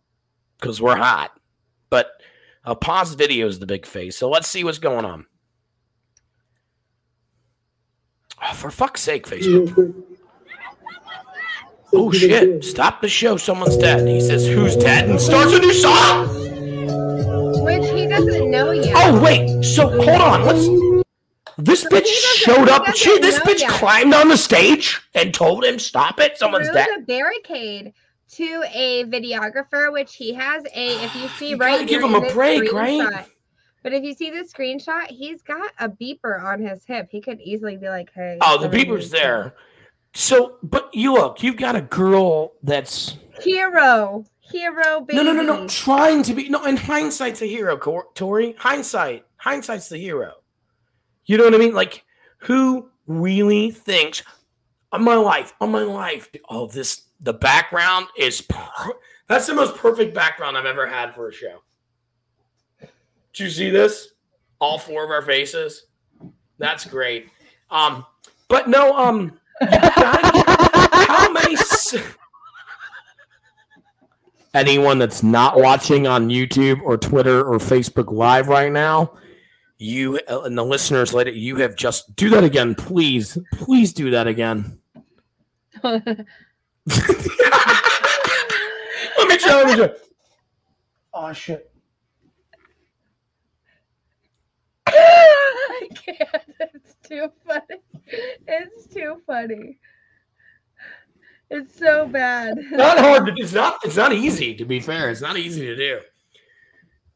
because 0.60 0.80
we're 0.82 0.96
hot, 0.96 1.38
but 1.90 2.12
a 2.64 2.74
pause 2.76 3.16
video 3.16 3.48
is 3.48 3.60
the 3.60 3.66
big 3.66 3.86
face. 3.86 4.16
So 4.16 4.30
let's 4.30 4.48
see 4.48 4.64
what's 4.64 4.80
going 4.80 5.04
on. 5.04 5.26
Oh, 8.42 8.54
for 8.54 8.70
fuck's 8.72 9.02
sake, 9.02 9.26
Facebook! 9.28 10.04
Oh 11.94 12.12
shit! 12.12 12.64
Stop 12.64 13.02
the 13.02 13.08
show. 13.10 13.38
Someone's 13.38 13.78
dead. 13.78 14.08
He 14.08 14.20
says, 14.22 14.46
"Who's 14.48 14.76
dead?" 14.76 15.10
and 15.10 15.20
starts 15.20 15.54
a 15.54 15.60
new 15.60 15.74
song. 15.74 16.28
Which 17.64 17.90
he 17.90 18.08
doesn't 18.08 18.50
know 18.52 18.72
yet. 18.72 18.94
Oh 18.96 19.22
wait, 19.24 19.64
so 19.64 19.88
hold 19.90 20.22
on. 20.22 20.44
Let's. 20.46 20.68
This 21.60 21.82
So 21.82 21.90
bitch 21.90 22.06
showed 22.06 22.70
up. 22.70 22.94
She, 22.96 23.18
this 23.20 23.40
bitch 23.40 23.62
yet. 23.62 23.72
climbed 23.72 24.14
on 24.14 24.28
the 24.30 24.38
stage 24.38 25.02
and 25.16 25.34
told 25.34 25.64
him, 25.66 25.80
"Stop 25.80 26.20
it! 26.20 26.38
Someone's 26.38 26.68
threw 26.68 26.76
dead." 26.76 26.88
A 26.98 27.02
barricade 27.02 27.94
to 28.34 28.64
a 28.74 29.06
videographer, 29.06 29.92
which 29.92 30.16
he 30.16 30.34
has 30.34 30.64
a. 30.76 31.04
If 31.04 31.16
you 31.16 31.28
see 31.30 31.50
You 31.52 31.58
right, 31.58 31.88
give 31.88 32.04
him 32.04 32.14
a 32.16 32.32
break, 32.32 32.72
right? 32.74 33.00
screenshot- 33.02 33.26
But 33.82 33.94
if 33.94 34.04
you 34.04 34.14
see 34.14 34.30
the 34.30 34.44
screenshot, 34.44 35.08
he's 35.08 35.42
got 35.42 35.72
a 35.80 35.90
beeper 35.90 36.44
on 36.44 36.62
his 36.62 36.86
hip. 36.86 37.08
He 37.10 37.22
could 37.22 37.40
easily 37.42 37.78
be 37.78 37.88
like, 37.90 38.12
"Hey." 38.14 38.38
Oh, 38.42 38.58
the 38.62 38.70
beeper's 38.70 39.06
needs 39.06 39.12
there. 39.12 39.56
So, 40.18 40.58
but 40.64 40.90
you 40.94 41.14
look, 41.14 41.44
you've 41.44 41.58
got 41.58 41.76
a 41.76 41.82
girl 41.82 42.54
that's. 42.64 43.18
Hero, 43.42 44.26
hero, 44.40 45.02
baby. 45.02 45.16
no, 45.16 45.22
no, 45.22 45.32
no, 45.32 45.44
no, 45.44 45.68
trying 45.68 46.24
to 46.24 46.34
be 46.34 46.50
no. 46.50 46.66
In 46.66 46.76
hindsight's 46.76 47.44
a 47.44 47.46
hero, 47.46 47.78
Cor- 47.78 48.08
Tori. 48.16 48.56
Hindsight, 48.58 49.26
hindsight's 49.36 49.90
the 49.90 50.00
hero. 50.00 50.34
You 51.26 51.38
know 51.38 51.44
what 51.44 51.54
I 51.54 51.60
mean? 51.60 51.76
Like, 51.76 52.04
who 52.40 52.90
really 53.06 53.70
thinks? 53.70 54.24
on 54.92 55.04
my 55.04 55.16
life, 55.16 55.54
on 55.62 55.70
my 55.72 55.84
life. 55.84 56.30
Oh, 56.50 56.66
this 56.66 57.04
the 57.20 57.34
background 57.34 58.08
is 58.18 58.42
per- 58.42 58.94
that's 59.28 59.46
the 59.46 59.54
most 59.54 59.76
perfect 59.76 60.16
background 60.16 60.58
I've 60.58 60.66
ever 60.66 60.88
had 60.88 61.14
for 61.14 61.30
a 61.30 61.34
show. 61.34 61.62
Did 62.80 62.90
you 63.44 63.50
see 63.52 63.70
this? 63.70 64.14
All 64.60 64.80
four 64.80 65.04
of 65.04 65.12
our 65.12 65.22
faces. 65.22 65.86
That's 66.58 66.86
great. 66.86 67.28
Um, 67.70 68.04
but 68.48 68.68
no, 68.68 68.98
um, 68.98 69.20
you 69.20 69.22
gotta 69.22 69.36
get- 69.36 69.38
how 69.62 71.32
many? 71.32 71.54
s- 71.56 71.96
Anyone 74.54 74.98
that's 74.98 75.22
not 75.24 75.58
watching 75.58 76.08
on 76.08 76.30
YouTube 76.30 76.82
or 76.82 76.98
Twitter 76.98 77.44
or 77.44 77.58
Facebook 77.60 78.12
Live 78.12 78.48
right 78.48 78.72
now, 78.72 79.14
you 79.78 80.20
uh, 80.28 80.42
and 80.42 80.58
the 80.58 80.64
listeners 80.66 81.14
later, 81.14 81.30
you 81.32 81.58
have 81.58 81.76
just 81.76 82.16
do 82.16 82.30
that 82.30 82.44
again, 82.44 82.74
please, 82.74 83.38
please 83.54 83.94
do 83.94 84.10
that 84.12 84.26
again. 84.26 84.80
let 85.84 86.08
me 86.08 86.16
try. 89.38 89.54
Let 89.54 89.68
me 89.68 89.76
try. 89.76 89.90
Oh 91.14 91.34
shit! 91.34 91.70
I 94.88 95.88
can't. 96.08 96.44
It's 96.60 96.96
too 97.08 97.32
funny. 97.46 97.82
It's 98.48 98.88
too 98.94 99.22
funny. 99.26 99.78
It's 101.50 101.78
so 101.78 102.08
bad. 102.08 102.58
Not 102.72 102.98
hard. 102.98 103.28
To, 103.28 103.34
it's 103.38 103.54
not. 103.54 103.80
It's 103.84 103.96
not 103.96 104.14
easy. 104.14 104.54
To 104.56 104.66
be 104.66 104.80
fair, 104.80 105.10
it's 105.10 105.22
not 105.22 105.38
easy 105.38 105.66
to 105.66 105.76
do. 105.76 106.00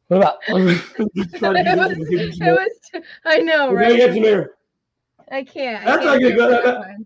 What 0.08 0.18
about? 0.18 0.38
it 0.48 0.54
was, 0.54 0.82
it 0.98 2.42
was 2.42 2.80
too, 2.92 3.02
I 3.26 3.40
know, 3.40 3.74
right? 3.74 4.02
I 4.02 4.20
can't. 4.20 4.48
I 5.32 5.44
That's 5.44 5.54
can't 5.54 5.86
not 5.86 6.20
do 6.20 6.36
gonna 6.36 6.36
go- 6.36 6.50
that 6.52 6.64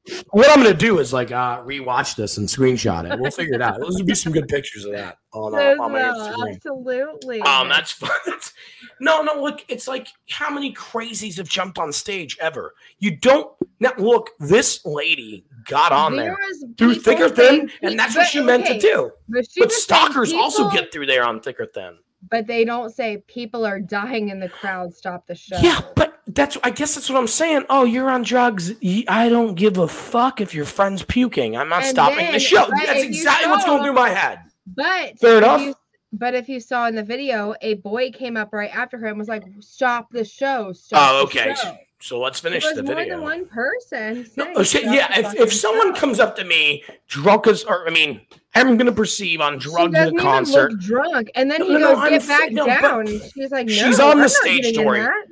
that- 0.07 0.23
What 0.31 0.49
I'm 0.49 0.57
gonna 0.63 0.73
do 0.73 0.99
is 0.99 1.13
like 1.13 1.31
uh 1.31 1.61
rewatch 1.63 2.15
this 2.15 2.38
and 2.38 2.47
screenshot 2.47 3.11
it. 3.11 3.19
We'll 3.19 3.31
figure 3.31 3.53
it 3.55 3.61
out. 3.61 3.79
Those 3.79 3.95
would 3.97 4.07
be 4.07 4.15
some 4.15 4.33
good 4.33 4.47
pictures 4.47 4.83
of 4.85 4.93
that 4.93 5.17
on, 5.31 5.53
uh, 5.53 5.57
Those 5.57 5.79
on 5.79 5.91
my 5.91 6.11
will, 6.11 6.19
Instagram. 6.27 6.55
absolutely. 6.55 7.41
Um, 7.41 7.69
that's 7.69 7.91
fun. 7.91 8.09
That's, 8.25 8.53
no, 8.99 9.21
no. 9.21 9.41
Look, 9.41 9.63
it's 9.67 9.88
like 9.88 10.07
how 10.29 10.49
many 10.49 10.73
crazies 10.73 11.38
have 11.38 11.49
jumped 11.49 11.77
on 11.77 11.91
stage 11.91 12.38
ever? 12.41 12.73
You 12.99 13.15
don't 13.17 13.51
now. 13.79 13.91
Look, 13.97 14.31
this 14.39 14.83
lady 14.85 15.45
got 15.65 15.91
on 15.91 16.15
there 16.15 16.31
was 16.39 16.65
through 16.77 16.95
people 16.95 17.29
thick 17.29 17.35
thin, 17.35 17.71
and 17.81 17.99
that's 17.99 18.13
pe- 18.13 18.19
what 18.21 18.27
she 18.27 18.39
but, 18.39 18.45
meant 18.45 18.65
to 18.67 18.79
do. 18.79 19.11
But, 19.27 19.45
But 19.57 19.65
was 19.67 19.73
saying 19.75 19.81
stalkers 19.81 20.33
also 20.33 20.69
get 20.69 20.91
through 20.93 21.07
there 21.07 21.25
on 21.25 21.41
thick 21.41 21.59
or 21.59 21.65
thin. 21.67 21.97
But 22.31 22.47
they 22.47 22.63
don't 22.65 22.89
say 22.89 23.17
people 23.27 23.65
are 23.65 23.79
dying 23.79 24.29
in 24.29 24.39
the 24.39 24.49
crowd. 24.49 24.93
Stop 24.93 25.27
the 25.27 25.35
show. 25.35 25.57
Yeah, 25.61 25.81
but 25.95 26.04
that's 26.27 26.57
I 26.63 26.69
guess 26.71 26.95
that's 26.95 27.09
what 27.09 27.17
I'm 27.19 27.27
saying. 27.27 27.63
Oh, 27.69 27.83
you're 27.83 28.09
on 28.09 28.23
drugs. 28.23 28.73
I 29.07 29.29
don't 29.29 29.55
give 29.55 29.77
a 29.77 29.88
fuck 29.88 30.41
if 30.41 30.53
your 30.53 30.65
friend's 30.65 31.03
puking. 31.03 31.55
I'm 31.55 31.69
not 31.69 31.83
And 31.83 31.89
stopping 31.91 32.17
then, 32.17 32.33
the 32.33 32.39
show. 32.39 32.67
That's 32.85 33.03
exactly 33.03 33.49
what's 33.49 33.65
going 33.65 33.83
through 33.83 33.93
my 33.93 34.09
head. 34.09 34.39
But 34.67 35.19
Fair 35.19 35.38
enough. 35.39 35.61
you- 35.61 35.75
but 36.13 36.33
if 36.33 36.47
you 36.47 36.61
saw 36.61 36.88
in 36.88 36.95
the 36.95 37.03
video, 37.03 37.53
a 37.61 37.73
boy 37.75 38.09
came 38.09 38.38
up 38.38 38.53
right 38.53 38.73
after 38.73 38.97
her 38.97 39.07
and 39.07 39.19
was 39.19 39.27
like, 39.27 39.43
"Stop 39.59 40.07
the 40.11 40.23
show! 40.23 40.71
Stop 40.71 41.11
Oh, 41.13 41.23
okay. 41.23 41.53
show." 41.61 41.75
So 41.99 42.19
let's 42.19 42.39
finish 42.39 42.63
the 42.73 42.83
more 42.83 42.95
video. 42.95 43.15
than 43.15 43.23
one 43.23 43.45
person. 43.47 44.25
No, 44.38 44.47
oh, 44.55 44.63
shit, 44.63 44.83
yeah. 44.85 45.19
If, 45.19 45.35
if 45.35 45.53
someone 45.53 45.93
show." 45.93 45.99
comes 45.99 46.19
up 46.21 46.35
to 46.38 46.45
me 46.45 46.83
drunk 47.07 47.47
as, 47.47 47.63
or 47.65 47.85
I 47.85 47.91
mean, 47.91 48.21
I'm 48.53 48.77
gonna 48.77 48.91
perceive 48.93 49.41
on 49.41 49.57
drugs 49.57 49.93
at 49.95 50.09
a 50.09 50.11
concert. 50.13 50.79
drunk, 50.79 51.29
and 51.35 51.51
then 51.51 51.59
No, 51.59 51.65
he 51.67 51.73
no, 51.73 51.79
no, 51.79 51.95
goes, 51.95 52.03
I'm 52.03 52.09
"Get 52.11 52.27
back 52.27 52.51
no, 52.51 52.65
down." 52.65 53.07
She's 53.07 53.51
like, 53.51 53.67
"No, 53.67 53.73
she's 53.73 53.99
on 53.99 54.11
I'm 54.13 54.19
the 54.21 54.29
stage 54.29 54.63
getting 54.63 54.69
in 54.81 54.81
story. 54.85 54.99
that." 55.01 55.25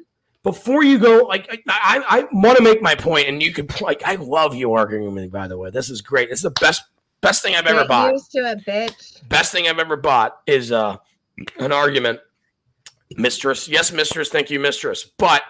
Before 0.44 0.84
you 0.84 1.00
go, 1.00 1.20
like 1.20 1.50
I, 1.50 2.00
I, 2.08 2.20
I 2.20 2.28
want 2.34 2.58
to 2.58 2.64
make 2.64 2.82
my 2.82 2.96
point, 2.96 3.30
and 3.30 3.42
you 3.42 3.54
could 3.54 3.80
like, 3.80 4.04
I 4.04 4.16
love 4.16 4.54
you 4.54 4.74
arguing 4.74 5.06
with 5.06 5.14
me. 5.14 5.28
By 5.28 5.48
the 5.48 5.58
way, 5.58 5.70
this 5.70 5.90
is 5.90 6.02
great. 6.02 6.30
It's 6.32 6.42
the 6.42 6.52
best, 6.52 6.84
best 7.22 7.42
thing 7.42 7.56
I've 7.56 7.66
ever 7.66 7.80
Get 7.82 7.88
bought. 7.88 8.12
used 8.12 8.32
to 8.34 8.40
it, 8.40 8.66
bitch. 8.66 9.28
Best 9.30 9.54
thing 9.54 9.70
I've 9.70 9.80
ever 9.80 9.96
bought 9.96 10.40
is 10.46 10.72
uh 10.74 10.98
an 11.60 11.72
argument, 11.72 12.20
mistress. 13.16 13.70
Yes, 13.70 13.94
mistress. 13.94 14.28
Thank 14.30 14.50
you, 14.52 14.60
mistress. 14.60 15.06
But 15.18 15.44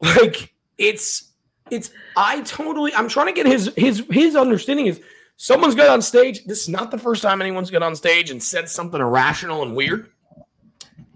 like, 0.00 0.54
it's 0.78 1.32
it's. 1.70 1.90
I 2.16 2.42
totally. 2.42 2.94
I'm 2.94 3.08
trying 3.08 3.26
to 3.26 3.32
get 3.32 3.46
his 3.46 3.72
his 3.76 4.04
his 4.08 4.36
understanding 4.36 4.86
is 4.86 5.00
someone's 5.36 5.74
got 5.74 5.88
on 5.88 6.00
stage. 6.00 6.44
This 6.44 6.62
is 6.62 6.68
not 6.68 6.92
the 6.92 6.98
first 6.98 7.22
time 7.22 7.42
anyone's 7.42 7.72
got 7.72 7.82
on 7.82 7.96
stage 7.96 8.30
and 8.30 8.40
said 8.40 8.68
something 8.68 9.00
irrational 9.00 9.62
and 9.62 9.74
weird. 9.74 10.10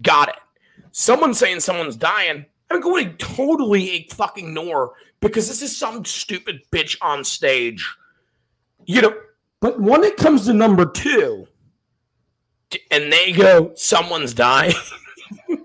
Got 0.01 0.27
it. 0.27 0.35
Someone's 0.91 1.39
saying 1.39 1.61
someone's 1.61 1.95
dying. 1.95 2.47
I'm 2.71 2.81
going 2.81 3.17
to 3.17 3.25
totally 3.25 4.07
fucking 4.11 4.49
ignore 4.49 4.93
because 5.19 5.47
this 5.47 5.61
is 5.61 5.75
some 5.75 6.05
stupid 6.05 6.61
bitch 6.71 6.97
on 7.01 7.23
stage. 7.23 7.95
You 8.85 9.01
know, 9.01 9.13
but 9.59 9.79
when 9.79 10.03
it 10.03 10.17
comes 10.17 10.45
to 10.45 10.53
number 10.53 10.85
two, 10.85 11.47
and 12.89 13.11
they 13.11 13.31
go, 13.31 13.73
someone's 13.75 14.33
dying. 14.33 14.73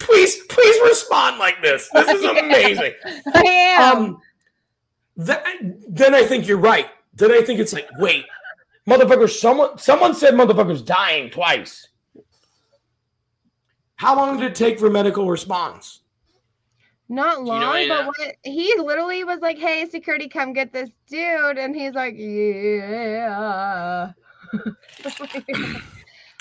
please, 0.00 0.38
please 0.48 0.80
respond 0.84 1.38
like 1.38 1.60
this. 1.62 1.88
This 1.92 2.08
is 2.08 2.24
amazing. 2.38 2.92
I 3.34 3.42
am. 3.42 3.98
Um, 3.98 4.22
that, 5.16 5.44
then 5.88 6.14
I 6.14 6.24
think 6.24 6.46
you're 6.46 6.58
right. 6.58 6.88
Then 7.14 7.32
I 7.32 7.42
think 7.42 7.60
it's 7.60 7.72
like, 7.72 7.88
wait, 7.98 8.24
motherfucker, 8.88 9.28
someone 9.28 9.76
someone 9.78 10.14
said 10.14 10.34
motherfucker's 10.34 10.82
dying 10.82 11.30
twice. 11.30 11.88
How 14.02 14.16
long 14.16 14.36
did 14.36 14.50
it 14.50 14.54
take 14.56 14.80
for 14.80 14.90
medical 14.90 15.28
response? 15.30 16.00
Not 17.08 17.44
long, 17.44 17.76
any 17.76 17.88
of 17.88 17.98
but 17.98 18.06
what 18.18 18.34
he 18.42 18.74
literally 18.78 19.22
was 19.22 19.38
like, 19.38 19.58
"Hey, 19.58 19.88
security, 19.88 20.28
come 20.28 20.52
get 20.52 20.72
this 20.72 20.90
dude," 21.08 21.56
and 21.56 21.72
he's 21.72 21.92
like, 21.94 22.14
"Yeah." 22.16 24.10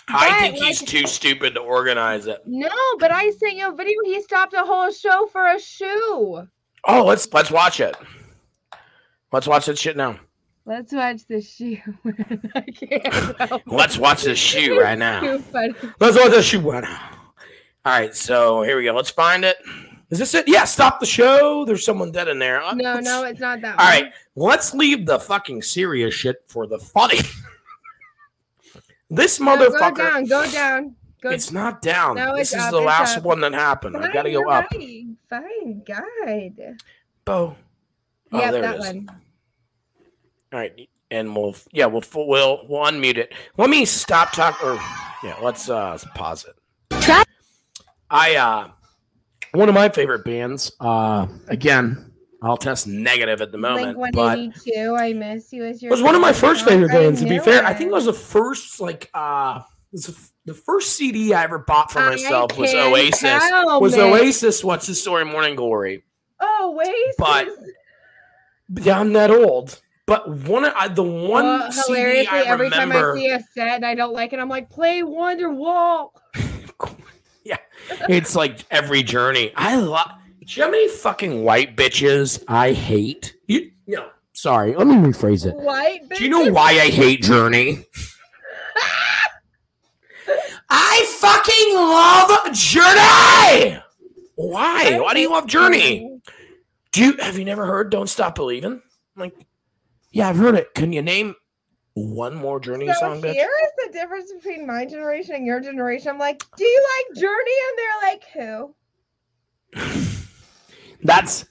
I 0.08 0.30
But, 0.30 0.40
think 0.40 0.56
he's 0.56 0.82
like- 0.82 0.90
too 0.90 1.06
stupid 1.06 1.54
to 1.54 1.60
organize 1.60 2.26
it. 2.26 2.42
no, 2.48 2.70
but 2.98 3.12
I 3.12 3.30
sent 3.30 3.54
you 3.58 3.68
a 3.70 3.76
video. 3.76 3.94
He 4.06 4.20
stopped 4.24 4.54
a 4.56 4.64
whole 4.64 4.92
show 4.92 5.28
for 5.32 5.46
a 5.48 5.60
shoe. 5.60 6.48
Oh, 6.86 7.04
let's 7.06 7.32
let's 7.32 7.52
watch 7.52 7.80
it. 7.80 7.96
Let's 9.32 9.46
watch 9.46 9.68
that 9.68 9.78
shit 9.78 9.96
now. 9.96 10.20
Let's 10.66 10.92
watch 10.94 11.28
the 11.28 11.42
shoe. 11.42 11.78
I 12.56 12.62
can't. 12.62 13.38
help 13.50 13.62
Let's 13.68 14.00
watch 14.00 14.24
this 14.24 14.40
shoe 14.40 14.80
right 14.82 14.98
now. 14.98 15.22
Let's 16.00 16.18
watch 16.18 16.32
this 16.32 16.46
shoe 16.46 16.60
right 16.60 16.84
now. 16.84 17.10
All 17.86 17.92
right, 17.94 18.16
so 18.16 18.62
here 18.62 18.78
we 18.78 18.84
go. 18.84 18.94
Let's 18.94 19.10
find 19.10 19.44
it. 19.44 19.58
Is 20.12 20.20
this 20.20 20.34
it? 20.34 20.48
Yeah, 20.48 20.66
stop 20.66 21.00
the 21.00 21.06
show. 21.06 21.66
There's 21.66 21.84
someone 21.86 22.12
dead 22.12 22.28
in 22.28 22.38
there. 22.38 22.62
Uh, 22.62 22.74
No, 22.74 22.94
let's- 22.96 23.06
no, 23.06 23.24
it's 23.24 23.40
not 23.40 23.62
that. 23.62 23.80
All 23.80 23.86
one. 23.86 23.94
right, 24.04 24.14
let's 24.36 24.74
leave 24.74 25.06
the 25.06 25.20
fucking 25.20 25.62
serious 25.64 26.14
shit 26.14 26.44
for 26.48 26.68
the 26.68 26.78
funny. 26.78 27.20
this 29.10 29.40
No, 29.40 29.58
go 29.58 29.70
motherfucker. 29.70 29.98
down. 29.98 30.26
Go 30.26 30.52
down. 30.52 30.96
Go. 31.22 31.30
It's 31.30 31.52
not 31.52 31.82
down. 31.82 32.16
No, 32.16 32.36
this 32.36 32.52
it's 32.54 32.60
is 32.62 32.66
up, 32.66 32.72
the 32.72 32.78
it's 32.78 32.86
last 32.88 33.18
up. 33.18 33.24
one 33.24 33.40
that 33.42 33.54
happened. 33.54 33.96
I 33.96 34.02
Fine, 34.02 34.14
gotta 34.14 34.30
go 34.32 34.40
you're 34.40 34.50
up. 34.50 34.72
right. 34.72 35.06
Fine, 35.30 35.84
guide. 35.86 36.78
Bo. 37.26 37.56
Oh, 38.34 38.38
yep, 38.40 38.52
there 38.54 38.62
that 38.64 38.76
it 38.76 38.80
is. 38.80 38.86
one. 38.88 39.10
All 40.54 40.60
right, 40.60 40.90
and 41.12 41.36
we'll 41.36 41.56
yeah 41.72 41.86
we'll 41.86 42.04
we'll 42.16 42.66
we'll 42.68 42.86
unmute 42.86 43.18
it. 43.18 43.34
Let 43.58 43.70
me 43.70 43.86
stop 43.86 44.32
talking. 44.34 44.68
Or 44.68 44.74
yeah, 45.24 45.36
let's 45.42 45.70
uh 45.70 45.98
pause 46.16 46.46
it. 46.46 46.56
I 48.12 48.36
uh 48.36 48.72
one 49.54 49.70
of 49.70 49.76
my 49.76 49.90
favorite 49.90 50.24
bands. 50.24 50.72
Uh, 50.80 51.28
again, 51.48 52.14
I'll 52.42 52.58
test 52.58 52.88
negative 52.88 53.42
at 53.42 53.52
the 53.52 53.58
moment, 53.58 53.98
182. 53.98 54.96
I 54.96 55.14
miss 55.14 55.52
you 55.52 55.66
as 55.66 55.78
it 55.78 55.84
your. 55.84 55.92
was 55.92 56.02
one 56.02 56.16
of 56.16 56.22
my 56.22 56.34
first 56.34 56.66
favorite 56.66 56.90
bands. 56.90 57.22
To 57.22 57.28
be 57.28 57.40
fair, 57.40 57.66
I 57.66 57.74
think 57.74 57.88
it 57.88 57.92
it. 57.92 57.96
was 57.96 58.06
the 58.06 58.14
first 58.14 58.80
like 58.80 59.10
uh, 59.14 59.62
it 59.94 60.16
the 60.46 60.54
first 60.54 60.96
CD 60.96 61.34
I 61.34 61.44
ever 61.44 61.60
bought 61.60 61.92
for 61.92 62.00
myself 62.00 62.58
was 62.58 62.74
Oasis. 62.74 63.24
Was 63.24 63.96
man. 63.96 64.12
Oasis? 64.12 64.64
What's 64.64 64.88
the 64.88 64.96
story? 64.96 65.26
Morning 65.26 65.56
Glory. 65.56 66.04
Oh, 66.40 66.76
Oasis. 66.76 67.16
But 67.18 67.48
Yeah, 68.84 69.00
I'm 69.00 69.14
that 69.14 69.32
old. 69.32 69.80
But 70.08 70.30
one, 70.30 70.66
I, 70.66 70.88
the 70.88 71.04
one 71.04 71.46
Well, 71.46 71.72
CD 71.72 72.28
I 72.28 72.42
every 72.42 72.70
time 72.70 72.92
I 72.92 73.14
see 73.16 73.30
a 73.30 73.40
set 73.54 73.76
and 73.76 73.86
I 73.86 73.96
don't 73.96 74.14
like 74.14 74.34
it, 74.34 74.40
I'm 74.40 74.50
like, 74.50 74.70
play 74.70 75.02
Wonderwall. 75.02 76.10
yeah, 77.46 77.58
it's 78.10 78.36
like 78.36 78.66
every 78.72 79.04
journey. 79.04 79.52
I 79.56 79.76
love. 79.78 80.12
Do 80.40 80.46
you 80.48 80.60
know 80.62 80.66
how 80.66 80.72
many 80.72 80.88
fucking 80.90 81.44
white 81.44 81.76
bitches 81.78 82.44
I 82.48 82.74
hate? 82.74 83.36
You, 83.48 83.72
no, 83.88 84.10
sorry. 84.34 84.76
Let 84.76 84.88
me 84.88 84.96
rephrase 84.96 85.46
it. 85.46 85.56
White. 85.56 86.10
bitches? 86.10 86.18
Do 86.18 86.24
you 86.24 86.30
know 86.30 86.52
why 86.52 86.72
I 86.72 86.90
hate 86.90 87.22
Journey? 87.22 87.86
I 90.70 91.06
fucking 91.20 91.76
love 91.76 92.54
Journey. 92.54 93.82
Why? 94.36 95.00
Why 95.00 95.14
do 95.14 95.20
you 95.20 95.30
love 95.30 95.46
Journey? 95.48 96.20
Do 96.92 97.04
you 97.04 97.18
have 97.18 97.38
you 97.38 97.46
never 97.46 97.66
heard 97.66 97.90
"Don't 97.90 98.10
Stop 98.10 98.36
Believing"? 98.36 98.74
I'm 98.74 98.82
like, 99.16 99.36
yeah, 100.12 100.30
I've 100.30 100.38
heard 100.38 100.56
it. 100.56 100.74
Can 100.74 100.94
you 100.94 101.02
name 101.02 101.36
one 101.94 102.36
more 102.36 102.60
Journey 102.60 102.88
So 102.88 103.00
song, 103.00 103.22
bitch? 103.22 103.34
here 103.34 103.52
is 103.64 103.86
the 103.86 103.94
difference 103.94 104.32
between 104.32 104.66
my 104.66 104.86
generation 104.86 105.36
and 105.36 105.46
your 105.46 105.60
generation. 105.60 106.10
I'm 106.10 106.18
like, 106.20 106.44
do 106.56 106.64
you 106.64 106.88
like 106.98 107.18
Journey? 107.20 107.52
And 107.68 107.78
they're 107.80 108.02
like, 108.10 108.24
who? 108.34 108.76
That's 111.04 111.46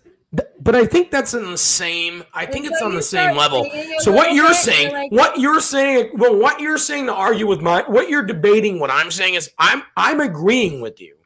but 0.60 0.76
I 0.76 0.86
think 0.86 1.10
that's 1.10 1.34
in 1.34 1.50
the 1.50 1.58
same. 1.58 2.22
I 2.32 2.46
think 2.46 2.64
And 2.64 2.72
it's 2.72 2.80
so 2.80 2.86
on 2.86 2.94
the 2.94 3.02
same 3.02 3.36
level. 3.36 3.68
So 3.98 4.12
what 4.12 4.32
you're 4.32 4.54
saying, 4.54 4.92
like, 4.92 5.10
what 5.10 5.40
you're 5.40 5.60
saying, 5.60 6.12
well, 6.14 6.36
what 6.38 6.60
you're 6.60 6.78
saying 6.78 7.06
to 7.06 7.14
argue 7.14 7.48
with 7.48 7.60
my, 7.60 7.82
what 7.88 8.08
you're 8.08 8.22
debating, 8.22 8.78
what 8.78 8.90
I'm 8.90 9.10
saying 9.10 9.34
is, 9.34 9.50
I'm 9.58 9.82
I'm 9.96 10.20
agreeing 10.20 10.80
with 10.80 11.00
you, 11.00 11.16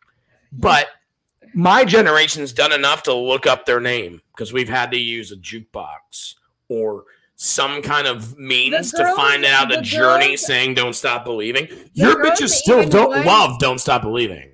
but 0.52 0.86
my 1.52 1.84
generation's 1.84 2.54
done 2.54 2.72
enough 2.72 3.02
to 3.04 3.14
look 3.14 3.46
up 3.46 3.66
their 3.66 3.80
name 3.80 4.22
because 4.32 4.54
we've 4.54 4.70
had 4.70 4.90
to 4.92 4.98
use 4.98 5.32
a 5.32 5.36
jukebox 5.36 6.36
or 6.68 7.04
some 7.36 7.82
kind 7.82 8.06
of 8.06 8.38
means 8.38 8.92
to 8.92 9.14
find 9.16 9.44
out 9.44 9.72
a 9.72 9.76
the 9.76 9.82
journey 9.82 10.28
girls- 10.28 10.46
saying 10.46 10.74
"Don't 10.74 10.94
Stop 10.94 11.24
Believing." 11.24 11.68
Your 11.92 12.22
bitches 12.24 12.50
still 12.50 12.88
don't 12.88 13.24
love 13.26 13.58
"Don't 13.58 13.78
Stop 13.78 14.02
Believing." 14.02 14.50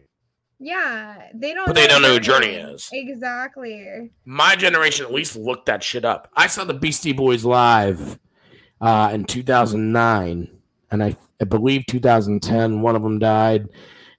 Yeah, 0.62 1.28
they 1.34 1.54
don't. 1.54 1.66
But 1.66 1.74
they 1.74 1.86
don't 1.86 2.02
know 2.02 2.12
who 2.12 2.20
Journey 2.20 2.48
is. 2.48 2.88
Exactly. 2.92 4.10
my 4.26 4.56
generation 4.56 5.06
at 5.06 5.12
least 5.12 5.34
looked 5.36 5.66
that 5.66 5.82
shit 5.82 6.04
up. 6.04 6.28
I 6.36 6.48
saw 6.48 6.64
the 6.64 6.74
Beastie 6.74 7.14
Boys 7.14 7.46
live 7.46 8.18
uh, 8.80 9.10
in 9.12 9.24
2009, 9.24 10.48
and 10.90 11.02
I, 11.02 11.16
I 11.40 11.44
believe 11.44 11.86
2010 11.86 12.82
one 12.82 12.94
of 12.94 13.02
them 13.02 13.18
died, 13.18 13.68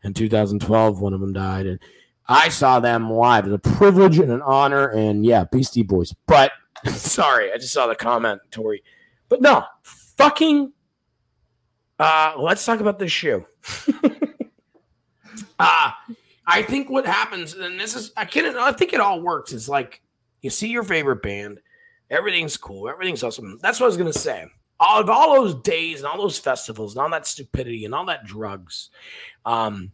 and 0.03 0.15
2012 0.15 0.99
one 0.99 1.13
of 1.13 1.21
them 1.21 1.33
died, 1.33 1.67
and 1.67 1.79
I 2.27 2.49
saw 2.49 2.79
them 2.79 3.11
live. 3.11 3.45
It's 3.45 3.67
a 3.67 3.77
privilege 3.77 4.17
and 4.17 4.31
an 4.31 4.41
honor, 4.41 4.87
and 4.89 5.23
yeah, 5.23 5.43
Beastie 5.51 5.83
Boys. 5.83 6.13
But 6.25 6.51
sorry, 6.93 7.51
I 7.51 7.57
just 7.57 7.73
saw 7.73 7.87
the 7.87 7.95
comment, 7.95 8.41
Tori. 8.51 8.83
But 9.29 9.41
no, 9.41 9.63
fucking. 9.83 10.73
Uh, 11.99 12.33
let's 12.37 12.65
talk 12.65 12.79
about 12.79 12.99
this 12.99 13.11
shoe. 13.11 13.45
uh 15.59 15.91
I 16.47 16.63
think 16.63 16.89
what 16.89 17.05
happens, 17.05 17.53
and 17.53 17.79
this 17.79 17.95
is 17.95 18.11
I 18.17 18.25
can't. 18.25 18.57
I 18.57 18.71
think 18.73 18.93
it 18.93 18.99
all 18.99 19.21
works. 19.21 19.53
It's 19.53 19.69
like 19.69 20.01
you 20.41 20.49
see 20.49 20.69
your 20.69 20.83
favorite 20.83 21.21
band, 21.21 21.59
everything's 22.09 22.57
cool, 22.57 22.89
everything's 22.89 23.23
awesome. 23.23 23.59
That's 23.61 23.79
what 23.79 23.85
I 23.85 23.87
was 23.87 23.97
gonna 23.97 24.11
say. 24.11 24.45
All 24.79 24.99
of 24.99 25.09
all 25.09 25.35
those 25.35 25.53
days 25.61 25.99
and 25.99 26.07
all 26.07 26.17
those 26.17 26.39
festivals 26.39 26.95
and 26.95 27.03
all 27.03 27.09
that 27.11 27.27
stupidity 27.27 27.85
and 27.85 27.93
all 27.93 28.07
that 28.07 28.25
drugs. 28.25 28.89
Um, 29.45 29.91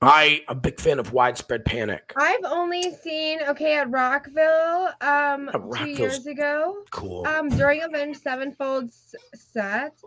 I 0.00 0.42
a 0.46 0.54
big 0.54 0.80
fan 0.80 1.00
of 1.00 1.12
widespread 1.12 1.64
panic. 1.64 2.12
I've 2.16 2.44
only 2.44 2.94
seen 3.02 3.40
okay 3.48 3.76
at 3.78 3.90
Rockville 3.90 4.90
um 5.00 5.50
Oh, 5.52 5.72
two 5.74 5.88
years 5.88 6.26
ago. 6.26 6.84
Cool. 6.90 7.26
Um, 7.26 7.48
during 7.48 7.82
Avenged 7.82 8.22
Sevenfold's 8.22 9.16
set, 9.34 9.98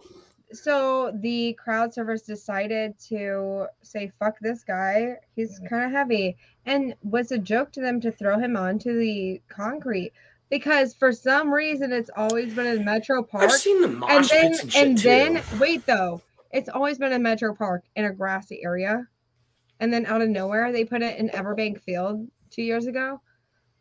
so 0.54 1.12
the 1.22 1.54
crowd 1.54 1.94
servers 1.94 2.22
decided 2.22 2.98
to 3.10 3.66
say 3.82 4.12
"fuck 4.18 4.40
this 4.40 4.64
guy." 4.64 5.18
He's 5.36 5.60
kind 5.70 5.84
of 5.84 5.92
heavy, 5.92 6.38
and 6.66 6.96
was 7.04 7.34
a 7.34 7.38
joke 7.38 7.74
to 7.74 7.82
them 7.82 8.00
to 8.02 8.12
throw 8.12 8.40
him 8.40 8.56
onto 8.56 8.98
the 8.98 9.42
concrete 9.50 10.14
because 10.50 10.94
for 10.94 11.12
some 11.12 11.54
reason 11.54 11.92
it's 11.92 12.10
always 12.16 12.54
been 12.54 12.68
in 12.68 12.86
Metro 12.86 13.24
Park. 13.24 13.44
I've 13.44 13.52
seen 13.52 13.82
the 13.82 13.88
and 13.90 14.00
mosh 14.00 14.30
then 14.30 14.52
pits 14.52 14.62
and 14.64 14.72
shit 14.72 14.88
and 14.88 14.98
too. 14.98 15.04
then 15.04 15.44
wait 15.60 15.86
though, 15.86 16.22
it's 16.52 16.70
always 16.70 16.98
been 16.98 17.12
in 17.12 17.22
Metro 17.22 17.54
Park 17.54 17.84
in 17.98 18.06
a 18.06 18.14
grassy 18.14 18.62
area, 18.64 19.08
and 19.82 19.92
then 19.92 20.06
out 20.06 20.22
of 20.22 20.30
nowhere 20.30 20.72
they 20.72 20.86
put 20.86 21.02
it 21.02 21.18
in 21.20 21.28
Everbank 21.30 21.82
Field 21.82 22.26
two 22.50 22.62
years 22.62 22.86
ago, 22.86 23.20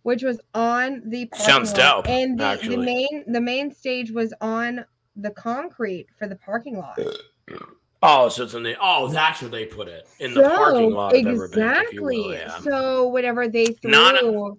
which 0.02 0.22
was 0.24 0.40
on 0.54 1.02
the 1.04 1.28
Sounds 1.36 1.70
lot. 1.76 2.04
dope, 2.04 2.08
And 2.08 2.40
the, 2.40 2.58
the 2.62 2.76
main 2.76 3.24
the 3.28 3.40
main 3.40 3.72
stage 3.72 4.10
was 4.10 4.34
on 4.40 4.84
the 5.14 5.30
concrete 5.30 6.06
for 6.18 6.26
the 6.26 6.36
parking 6.36 6.78
lot. 6.78 6.98
oh, 8.02 8.28
so 8.30 8.44
it's 8.44 8.54
in 8.54 8.62
the 8.62 8.76
oh, 8.80 9.08
that's 9.08 9.42
where 9.42 9.50
they 9.50 9.66
put 9.66 9.86
it 9.88 10.08
in 10.18 10.34
the 10.34 10.42
parking 10.42 10.90
lot. 10.92 11.14
Of 11.14 11.20
Everbank, 11.22 11.82
if 11.84 11.92
you 11.92 12.02
will, 12.02 12.12
exactly. 12.22 12.32
yeah. 12.32 12.58
So 12.60 13.06
whatever 13.08 13.46
they 13.46 13.66
threw. 13.66 14.58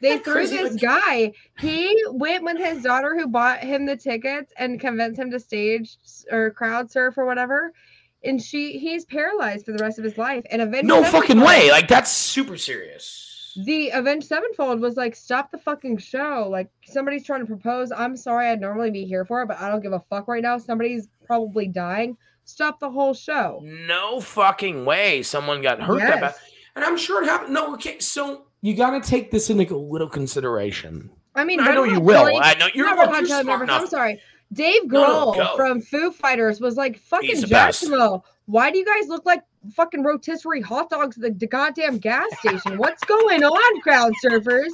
They 0.00 0.18
threw 0.18 0.46
this 0.46 0.72
like- 0.72 0.80
guy. 0.82 1.32
He 1.60 1.96
went 2.10 2.44
with 2.44 2.58
his 2.58 2.82
daughter 2.82 3.16
who 3.16 3.26
bought 3.26 3.60
him 3.60 3.86
the 3.86 3.96
tickets 3.96 4.52
and 4.58 4.78
convinced 4.78 5.18
him 5.18 5.30
to 5.30 5.40
stage 5.40 5.96
or 6.30 6.50
crowd 6.50 6.90
surf 6.90 7.16
or 7.16 7.24
whatever. 7.24 7.72
And 8.24 8.40
she 8.40 8.78
he's 8.78 9.04
paralyzed 9.04 9.66
for 9.66 9.72
the 9.72 9.82
rest 9.82 9.98
of 9.98 10.04
his 10.04 10.16
life. 10.18 10.44
And 10.50 10.62
Avenged 10.62 10.86
no 10.86 11.04
fucking 11.04 11.40
way. 11.40 11.70
Like 11.70 11.88
that's 11.88 12.10
super 12.10 12.56
serious. 12.56 13.52
The 13.64 13.90
Avenged 13.90 14.26
Sevenfold 14.26 14.80
was 14.80 14.96
like, 14.96 15.14
stop 15.14 15.52
the 15.52 15.58
fucking 15.58 15.98
show. 15.98 16.48
Like 16.50 16.68
somebody's 16.86 17.24
trying 17.24 17.40
to 17.40 17.46
propose. 17.46 17.92
I'm 17.92 18.16
sorry, 18.16 18.48
I'd 18.48 18.60
normally 18.60 18.90
be 18.90 19.04
here 19.04 19.24
for 19.24 19.42
it, 19.42 19.46
but 19.46 19.60
I 19.60 19.68
don't 19.68 19.80
give 19.80 19.92
a 19.92 20.02
fuck 20.10 20.26
right 20.26 20.42
now. 20.42 20.58
Somebody's 20.58 21.08
probably 21.24 21.68
dying. 21.68 22.16
Stop 22.44 22.80
the 22.80 22.90
whole 22.90 23.14
show. 23.14 23.60
No 23.62 24.20
fucking 24.20 24.84
way. 24.84 25.22
Someone 25.22 25.62
got 25.62 25.80
hurt 25.80 26.00
that 26.00 26.20
bad. 26.20 26.34
Yes. 26.34 26.38
And 26.76 26.84
I'm 26.84 26.96
sure 26.96 27.22
it 27.22 27.26
happened. 27.26 27.54
No, 27.54 27.72
okay. 27.74 28.00
So 28.00 28.46
you 28.60 28.74
got 28.74 29.00
to 29.00 29.08
take 29.08 29.30
this 29.30 29.50
into 29.50 29.74
a 29.74 29.76
little 29.76 30.08
consideration. 30.08 31.10
I 31.36 31.44
mean, 31.44 31.60
I 31.60 31.72
know 31.74 31.84
you 31.84 32.00
will. 32.00 32.26
I 32.40 32.54
know 32.54 32.68
you're, 32.74 32.86
not 32.86 32.96
look, 32.96 33.06
Red 33.06 33.14
Hot 33.14 33.28
you're 33.28 33.42
smart 33.42 33.60
Peppers, 33.60 33.82
I'm 33.82 33.88
sorry. 33.88 34.20
Dave 34.54 34.86
No, 34.86 35.32
no, 35.32 35.44
Grohl 35.44 35.56
from 35.56 35.80
Foo 35.82 36.10
Fighters 36.10 36.60
was 36.60 36.76
like, 36.76 36.98
fucking. 36.98 37.44
Jacksonville. 37.44 38.24
Why 38.46 38.70
do 38.70 38.78
you 38.78 38.84
guys 38.84 39.08
look 39.08 39.24
like 39.26 39.42
fucking 39.74 40.02
rotisserie 40.02 40.60
hot 40.60 40.90
dogs 40.90 41.16
at 41.16 41.22
the, 41.22 41.30
the 41.30 41.46
goddamn 41.46 41.98
gas 41.98 42.26
station? 42.40 42.78
What's 42.78 43.02
going 43.04 43.42
on, 43.44 43.80
crowd 43.82 44.12
surfers? 44.24 44.70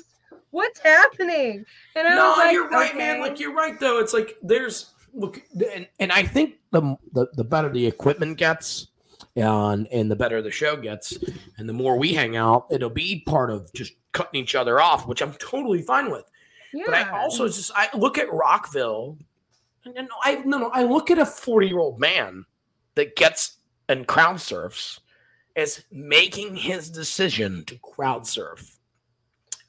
What's 0.50 0.80
happening? 0.80 1.64
And 1.94 2.08
I 2.08 2.14
No, 2.16 2.28
was 2.30 2.38
like, 2.38 2.52
you're 2.52 2.68
right, 2.68 2.96
man. 2.96 3.10
okay. 3.16 3.20
Like 3.30 3.40
you're 3.40 3.54
right, 3.54 3.78
though. 3.78 3.98
It's 4.00 4.12
like 4.12 4.36
there's 4.42 4.92
look, 5.14 5.40
and, 5.72 5.86
and 6.00 6.10
I 6.12 6.24
think 6.24 6.56
the, 6.72 6.96
the 7.12 7.28
the 7.34 7.44
better 7.44 7.68
the 7.68 7.86
equipment 7.86 8.36
gets, 8.36 8.88
and 9.36 9.86
and 9.92 10.10
the 10.10 10.16
better 10.16 10.42
the 10.42 10.50
show 10.50 10.76
gets, 10.76 11.16
and 11.56 11.68
the 11.68 11.72
more 11.72 11.96
we 11.96 12.12
hang 12.14 12.34
out, 12.36 12.66
it'll 12.72 12.90
be 12.90 13.22
part 13.26 13.50
of 13.50 13.72
just 13.72 13.92
cutting 14.10 14.40
each 14.40 14.56
other 14.56 14.80
off, 14.80 15.06
which 15.06 15.22
I'm 15.22 15.34
totally 15.34 15.82
fine 15.82 16.10
with. 16.10 16.24
yeah. 16.74 16.82
But 16.86 16.94
I 16.96 17.10
also 17.20 17.46
just 17.46 17.70
I 17.76 17.88
look 17.96 18.18
at 18.18 18.32
Rockville, 18.32 19.18
and, 19.84 20.08
I 20.22 20.36
no 20.44 20.58
no 20.58 20.70
I 20.72 20.84
look 20.84 21.10
at 21.10 21.18
a 21.18 21.26
40 21.26 21.66
year 21.68 21.78
old 21.78 21.98
man 21.98 22.44
that 22.94 23.16
gets 23.16 23.58
and 23.88 24.06
crowd 24.06 24.40
surfs 24.40 25.00
as 25.56 25.84
making 25.90 26.56
his 26.56 26.90
decision 26.90 27.64
to 27.66 27.76
crowd 27.78 28.26
surf. 28.26 28.78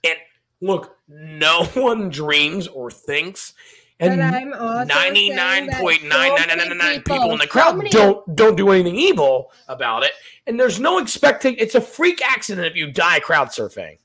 And 0.04 0.16
look, 0.62 0.98
no 1.08 1.66
one 1.74 2.10
dreams 2.10 2.68
or 2.68 2.92
thinks, 2.92 3.54
and 4.00 4.18
ninety 4.18 5.30
nine 5.30 5.70
point 5.74 6.04
nine 6.04 6.36
nine 6.36 6.58
nine 6.58 6.78
nine 6.78 7.02
people- 7.04 7.32
in 7.32 7.38
the 7.38 7.48
crowd 7.48 7.78
many- 7.78 7.90
don't 7.90 8.36
don't 8.36 8.56
do 8.56 8.70
anything 8.72 8.96
evil 8.96 9.52
about 9.68 10.04
it. 10.04 10.12
And 10.48 10.60
there's 10.60 10.80
no 10.80 10.98
expecting. 10.98 11.56
It's 11.58 11.76
a 11.76 11.82
freak 11.82 12.22
accident 12.24 12.68
if 12.68 12.76
you 12.76 12.92
die 12.92 13.20
crowd 13.20 13.50
surfing 13.50 13.98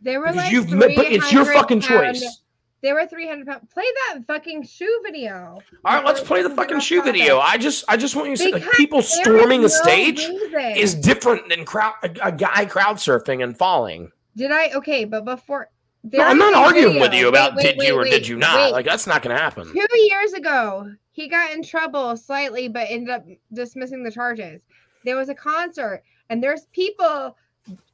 They 0.00 0.16
were 0.16 0.26
because 0.26 0.36
like, 0.36 0.52
you've 0.52 0.70
but 0.70 0.90
it's 0.90 1.32
your 1.32 1.44
fucking 1.44 1.80
choice. 1.80 2.41
They 2.82 2.92
were 2.92 3.06
300 3.06 3.46
pounds. 3.46 3.68
Play 3.72 3.84
that 4.08 4.24
fucking 4.26 4.64
shoe 4.64 5.00
video. 5.04 5.60
All 5.84 5.94
right, 5.94 6.04
let's 6.04 6.20
play 6.20 6.42
the 6.42 6.50
fucking 6.50 6.80
shoe 6.80 6.98
off 6.98 7.04
topic. 7.04 7.20
video. 7.20 7.38
I 7.38 7.56
just, 7.56 7.84
I 7.88 7.96
just 7.96 8.16
want 8.16 8.28
you 8.30 8.36
to 8.36 8.42
see, 8.42 8.52
like, 8.52 8.68
people 8.72 9.02
storming 9.02 9.60
a 9.60 9.62
no 9.62 9.68
stage 9.68 10.26
reason. 10.26 10.60
is 10.76 10.94
different 10.96 11.48
than 11.48 11.64
crowd, 11.64 11.94
a, 12.02 12.10
a 12.28 12.32
guy 12.32 12.64
crowd 12.66 12.96
surfing 12.96 13.42
and 13.44 13.56
falling. 13.56 14.10
Did 14.36 14.50
I? 14.50 14.72
Okay, 14.72 15.04
but 15.04 15.24
before. 15.24 15.68
No, 16.02 16.24
I'm 16.24 16.38
not 16.38 16.54
a 16.54 16.56
arguing 16.56 16.98
with 16.98 17.14
you 17.14 17.28
about 17.28 17.54
Wait, 17.54 17.64
wait, 17.64 17.78
did 17.78 17.86
you 17.86 17.94
or 17.94 18.02
wait, 18.02 18.10
did 18.10 18.26
you 18.26 18.36
not. 18.36 18.56
wait. 18.56 18.72
Like 18.72 18.84
that's 18.84 19.06
not 19.06 19.22
going 19.22 19.36
to 19.36 19.40
happen. 19.40 19.72
Two 19.72 19.98
years 19.98 20.32
ago, 20.32 20.90
he 21.12 21.28
got 21.28 21.52
in 21.52 21.62
trouble 21.62 22.16
slightly, 22.16 22.66
but 22.66 22.88
ended 22.90 23.10
up 23.10 23.24
dismissing 23.52 24.02
the 24.02 24.10
charges. 24.10 24.60
There 25.04 25.14
was 25.14 25.28
a 25.28 25.34
concert, 25.34 26.02
and 26.28 26.42
there's 26.42 26.66
people 26.72 27.36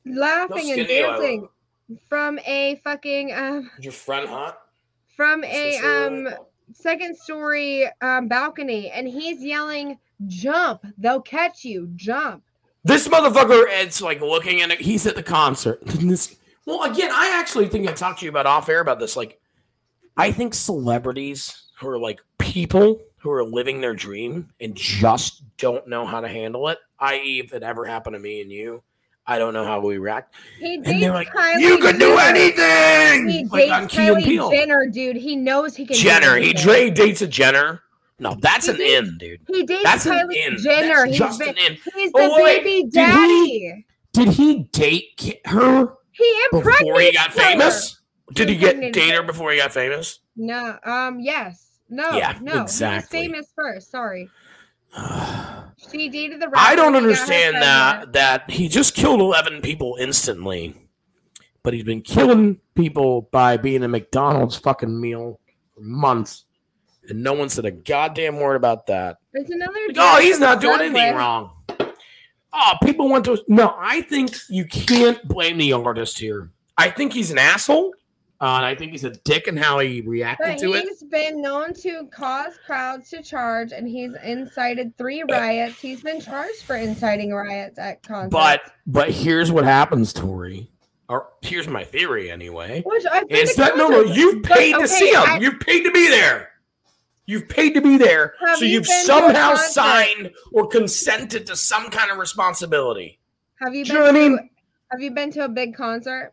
laughing 0.07 0.73
and 0.73 0.89
dancing 0.89 1.49
from 2.09 2.39
a 2.47 2.81
fucking 2.83 3.35
um 3.35 3.71
Is 3.79 3.85
your 3.85 3.93
friend 3.93 4.27
hot? 4.27 4.59
From 5.19 5.43
a 5.43 5.79
um 5.79 6.29
second 6.73 7.19
story 7.19 7.87
um 8.01 8.29
balcony, 8.29 8.89
and 8.91 9.09
he's 9.09 9.43
yelling, 9.43 9.99
"Jump! 10.29 10.87
They'll 10.97 11.21
catch 11.21 11.65
you! 11.65 11.91
Jump!" 11.97 12.45
This 12.85 13.09
motherfucker, 13.09 13.67
it's 13.69 14.01
like 14.01 14.21
looking 14.21 14.63
at 14.63 14.71
it. 14.71 14.81
He's 14.81 15.07
at 15.07 15.17
the 15.17 15.23
concert. 15.23 15.83
This, 15.87 16.37
well, 16.65 16.85
again, 16.85 17.11
I 17.13 17.39
actually 17.41 17.67
think 17.67 17.89
I 17.89 17.93
talked 17.93 18.21
to 18.21 18.27
you 18.27 18.31
about 18.31 18.47
off 18.47 18.69
air 18.69 18.81
about 18.81 19.01
this. 19.01 19.17
Like, 19.17 19.41
I 20.17 20.31
think 20.31 20.55
celebrities 20.55 21.65
who 21.81 21.89
are 21.89 21.99
like 21.99 22.21
people 22.39 23.01
who 23.19 23.33
are 23.33 23.43
living 23.43 23.81
their 23.81 23.95
dream 23.95 24.51
and 24.61 24.77
just 24.77 25.43
don't 25.57 25.89
know 25.89 26.07
how 26.07 26.21
to 26.21 26.29
handle 26.29 26.69
it, 26.69 26.79
i.e., 27.01 27.41
if 27.41 27.53
it 27.53 27.63
ever 27.65 27.85
happened 27.85 28.15
to 28.15 28.21
me 28.21 28.41
and 28.41 28.53
you, 28.53 28.83
I 29.31 29.39
don't 29.39 29.53
know 29.53 29.65
how 29.65 29.79
we 29.81 29.99
react. 29.99 30.35
He 30.59 30.79
dates 30.79 31.07
like, 31.13 31.29
Kylie 31.29 31.61
you 31.61 31.79
can 31.79 31.99
do 31.99 32.17
anything! 32.17 33.29
He 33.29 33.45
like 33.45 33.91
dates 33.91 33.95
Kylie. 33.95 34.51
Jenner, 34.51 34.87
dude. 34.87 35.17
He 35.17 35.37
knows 35.37 35.77
he 35.77 35.85
can. 35.87 35.97
Jenner. 35.97 36.37
He. 36.37 36.55
Dre 36.55 36.89
dates 36.91 37.21
a 37.21 37.27
Jenner. 37.29 37.83
No, 38.19 38.35
that's 38.41 38.67
He 38.67 38.73
an 38.73 38.79
dates- 38.79 39.09
in, 39.11 39.19
dude. 39.19 39.41
He 39.47 39.63
dates 39.67 39.83
That's 39.85 40.07
an 40.07 40.13
Kylie 40.13 40.47
in. 40.47 40.57
Jenner. 40.59 40.89
That's 40.95 41.11
He's 41.11 41.19
just 41.19 41.39
been, 41.39 41.49
an 41.51 41.57
in. 41.59 41.79
he's 41.95 42.11
Oh, 42.15 42.37
the 42.39 42.43
wait, 42.43 42.65
baby 42.65 42.83
did 42.85 42.93
daddy. 42.95 43.87
Did 44.15 44.29
he 44.29 44.65
date 44.73 45.41
her 45.45 45.93
He 46.13 46.41
before 46.51 46.99
he 47.01 47.13
got 47.13 47.29
her. 47.29 47.33
famous? 47.35 48.01
Did 48.33 48.49
he 48.49 48.57
get 48.57 48.75
impregnated 48.77 48.95
date 48.95 49.15
her 49.15 49.23
before 49.23 49.53
he 49.53 49.59
got 49.59 49.73
famous? 49.73 50.21
No. 50.37 50.79
Um. 50.85 51.21
Yes. 51.21 51.67
No. 51.91 52.11
Yeah, 52.13 52.37
No. 52.43 52.63
exactly. 52.63 53.21
He 53.21 53.29
was 53.29 53.33
famous 53.37 53.53
first. 53.55 53.91
Sorry. 53.91 54.29
I 54.95 55.65
She 55.91 56.09
dated 56.09 56.41
the. 56.41 56.49
rapper 56.49 56.77
don't 56.77 56.95
who 56.95 57.01
got 57.01 57.03
her 57.03 57.09
understand 57.11 57.57
that 57.57 58.13
that 58.13 58.51
he 58.51 58.69
just 58.69 58.95
killed 58.95 59.21
eleven 59.21 59.61
people 59.61 59.97
instantly, 60.01 60.75
but 61.63 61.73
he's 61.73 61.85
been 61.85 62.03
killing 62.03 62.61
people 62.75 63.23
by 63.31 63.57
being 63.57 63.83
a 63.85 63.89
McDonald's 63.89 64.57
fucking 64.57 65.01
meal 65.01 65.41
for 65.75 65.81
months. 65.81 66.45
And 67.09 67.23
no 67.23 67.33
one 67.33 67.49
said 67.49 67.65
a 67.65 67.71
goddamn 67.71 68.39
word 68.39 68.57
about 68.57 68.87
that. 68.87 69.19
It's 69.33 69.51
another. 69.51 69.79
Like, 69.89 69.97
oh, 69.99 70.21
he's 70.21 70.39
not 70.39 70.61
doing 70.61 70.81
anything 70.81 71.15
wrong. 71.15 71.53
Oh, 72.53 72.75
people 72.83 73.09
want 73.09 73.25
to. 73.27 73.43
No, 73.49 73.75
I 73.79 74.03
think 74.03 74.37
you 74.49 74.65
can't 74.67 75.23
blame 75.27 75.59
the 75.59 75.73
artist 75.73 76.19
here. 76.19 76.51
I 76.77 76.91
think 76.91 77.13
he's 77.13 77.31
an 77.31 77.39
asshole. 77.39 77.95
Uh, 78.41 78.55
and 78.59 78.67
I 78.67 78.75
think 78.77 78.93
he's 78.93 79.03
a 79.03 79.11
dick 79.11 79.49
in 79.49 79.57
how 79.57 79.81
he 79.81 80.01
reacted 80.01 80.47
But 80.47 80.59
to 80.59 80.73
it. 80.75 80.85
he's 80.85 81.03
been 81.03 81.43
known 81.43 81.75
to 81.75 82.07
cause 82.13 82.53
crowds 82.65 83.11
to 83.11 83.21
charge, 83.21 83.73
and 83.73 83.89
he's 83.89 84.13
incited 84.23 84.97
three 84.97 85.23
Uh, 85.23 85.27
riots. 85.27 85.81
He's 85.81 86.03
been 86.03 86.21
charged 86.21 86.63
for 86.63 86.77
inciting 86.77 87.33
riots 87.35 87.79
at 87.81 88.03
concerts. 88.05 88.31
But 88.33 88.61
but 88.87 89.11
here's 89.11 89.51
what 89.51 89.65
happens, 89.65 90.13
Tori. 90.13 90.71
Or 91.09 91.29
here's 91.43 91.67
my 91.67 91.83
theory 91.85 92.31
anyway. 92.31 92.83
which 92.87 93.05
I've 93.11 93.29
been 93.29 93.49
that 93.57 93.77
no 93.77 93.89
no? 93.89 94.03
You've 94.03 94.43
paid 94.45 94.75
to 94.75 94.87
see 94.87 95.09
him. 95.11 95.23
I- 95.27 95.39
You've 95.41 95.59
paid 95.59 95.83
to 95.85 95.91
be 95.91 96.09
there. 96.09 96.51
You've 97.27 97.49
paid 97.49 97.75
to 97.75 97.81
be 97.81 97.97
there. 97.99 98.35
So 98.55 98.65
you 98.65 98.75
you've 98.75 98.87
somehow 98.87 99.55
signed 99.57 100.31
or 100.53 100.67
consented 100.69 101.47
to 101.49 101.57
some 101.57 101.91
kind 101.91 102.11
of 102.11 102.19
responsibility. 102.19 103.19
have 103.61 103.75
you 103.75 103.85
Do 103.85 103.93
been 103.95 103.97
you 103.97 104.07
know 104.07 104.13
what 104.13 104.17
I 104.17 104.29
mean? 104.29 104.51
Have 104.93 105.01
you 105.03 105.11
been 105.11 105.31
to 105.33 105.45
a 105.45 105.49
big 105.49 105.75
concert? 105.75 106.33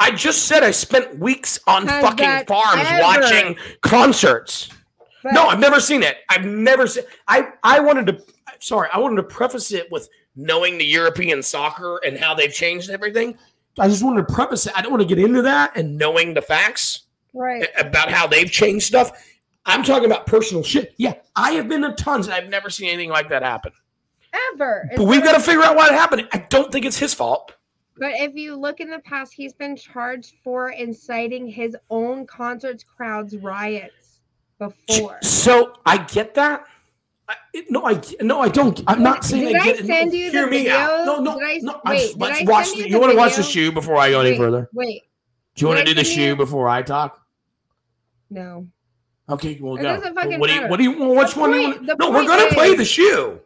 I 0.00 0.12
just 0.12 0.46
said 0.46 0.62
I 0.62 0.70
spent 0.70 1.18
weeks 1.18 1.58
on 1.66 1.86
Has 1.86 2.04
fucking 2.04 2.46
farms 2.46 2.82
ever- 2.86 3.02
watching 3.02 3.56
concerts. 3.82 4.68
But 5.22 5.32
No, 5.32 5.48
I've 5.48 5.58
never 5.58 5.80
seen 5.80 6.02
it. 6.02 6.18
I've 6.28 6.44
never 6.44 6.86
seen. 6.86 7.04
I 7.26 7.48
I 7.62 7.80
wanted 7.80 8.06
to. 8.06 8.22
Sorry, 8.60 8.88
I 8.92 8.98
wanted 8.98 9.16
to 9.16 9.22
preface 9.24 9.72
it 9.72 9.90
with 9.90 10.08
knowing 10.36 10.78
the 10.78 10.84
European 10.84 11.42
soccer 11.42 12.00
and 12.06 12.16
how 12.16 12.34
they've 12.34 12.52
changed 12.52 12.90
everything. 12.90 13.36
I 13.78 13.88
just 13.88 14.02
wanted 14.02 14.26
to 14.26 14.34
preface 14.34 14.66
it. 14.66 14.72
I 14.76 14.82
don't 14.82 14.90
want 14.90 15.02
to 15.02 15.14
get 15.14 15.18
into 15.22 15.42
that 15.42 15.76
and 15.76 15.98
knowing 15.98 16.34
the 16.34 16.42
facts 16.42 17.02
right. 17.32 17.68
about 17.78 18.10
how 18.10 18.26
they've 18.26 18.50
changed 18.50 18.86
stuff. 18.86 19.12
I'm 19.66 19.82
talking 19.82 20.06
about 20.06 20.26
personal 20.26 20.62
shit. 20.62 20.94
Yeah, 20.96 21.14
I 21.36 21.52
have 21.52 21.68
been 21.68 21.82
to 21.82 21.92
tons 21.92 22.26
and 22.26 22.34
I've 22.34 22.48
never 22.48 22.70
seen 22.70 22.88
anything 22.88 23.10
like 23.10 23.28
that 23.28 23.42
happen. 23.42 23.72
Ever. 24.54 24.90
But 24.96 25.04
we've 25.04 25.22
got 25.22 25.34
to 25.34 25.40
figure 25.40 25.62
out 25.62 25.76
why 25.76 25.88
it 25.88 25.92
happened. 25.92 26.28
I 26.32 26.38
don't 26.38 26.72
think 26.72 26.84
it's 26.86 26.98
his 26.98 27.14
fault. 27.14 27.54
But 27.98 28.12
if 28.14 28.34
you 28.34 28.54
look 28.56 28.80
in 28.80 28.90
the 28.90 29.00
past, 29.00 29.32
he's 29.34 29.52
been 29.52 29.76
charged 29.76 30.34
for 30.44 30.70
inciting 30.70 31.46
his 31.48 31.76
own 31.90 32.26
concerts, 32.26 32.84
crowds, 32.84 33.36
riots 33.36 34.20
before. 34.58 35.18
So 35.22 35.74
I 35.84 35.98
get 35.98 36.34
that. 36.34 36.64
I, 37.28 37.34
no, 37.68 37.84
I 37.84 38.00
no, 38.22 38.40
I 38.40 38.48
don't. 38.48 38.80
I'm 38.86 39.02
not 39.02 39.22
saying 39.24 39.48
Did 39.48 39.56
I 39.56 39.60
I 39.60 39.64
get 39.64 39.80
it. 39.80 39.84
No, 39.86 39.96
you 39.98 40.30
hear 40.30 40.44
the 40.46 40.50
me 40.50 40.70
out. 40.70 41.04
No, 41.04 41.18
no, 41.20 41.38
Did 41.38 41.42
I- 41.48 41.58
no. 41.62 41.80
wait, 41.84 41.94
let's 41.94 42.08
did 42.12 42.18
let's 42.20 42.40
I 42.40 42.44
watch. 42.44 42.66
send 42.68 42.78
The, 42.80 42.84
you 42.88 42.94
you 42.94 43.00
want 43.00 43.12
to 43.12 43.18
watch 43.18 43.36
the 43.36 43.42
shoe 43.42 43.70
before 43.72 43.96
I 43.96 44.10
go 44.10 44.20
any 44.20 44.36
further? 44.36 44.70
Wait, 44.72 45.02
Do 45.54 45.62
you 45.62 45.68
want 45.68 45.80
to 45.80 45.84
do 45.84 45.92
the 45.94 46.04
shoe 46.04 46.36
before 46.36 46.68
I 46.68 46.82
talk? 46.82 47.20
no. 48.30 48.66
Okay, 49.30 49.58
well 49.60 49.76
It 49.76 49.82
go. 49.82 49.96
doesn't 49.96 50.14
fucking 50.14 50.40
what 50.40 50.46
do 50.46 50.54
you? 50.54 50.60
matter. 50.62 50.70
What 50.70 50.76
do 50.78 50.82
you? 50.84 50.98
Well, 50.98 51.14
which 51.16 51.34
The 51.34 51.40
one? 51.40 51.50
do 51.52 51.58
you 51.58 51.68
want? 51.68 51.82
No, 51.98 52.10
we're 52.10 52.26
gonna 52.26 52.48
play 52.54 52.74
the 52.74 52.84
shoe. 52.86 53.40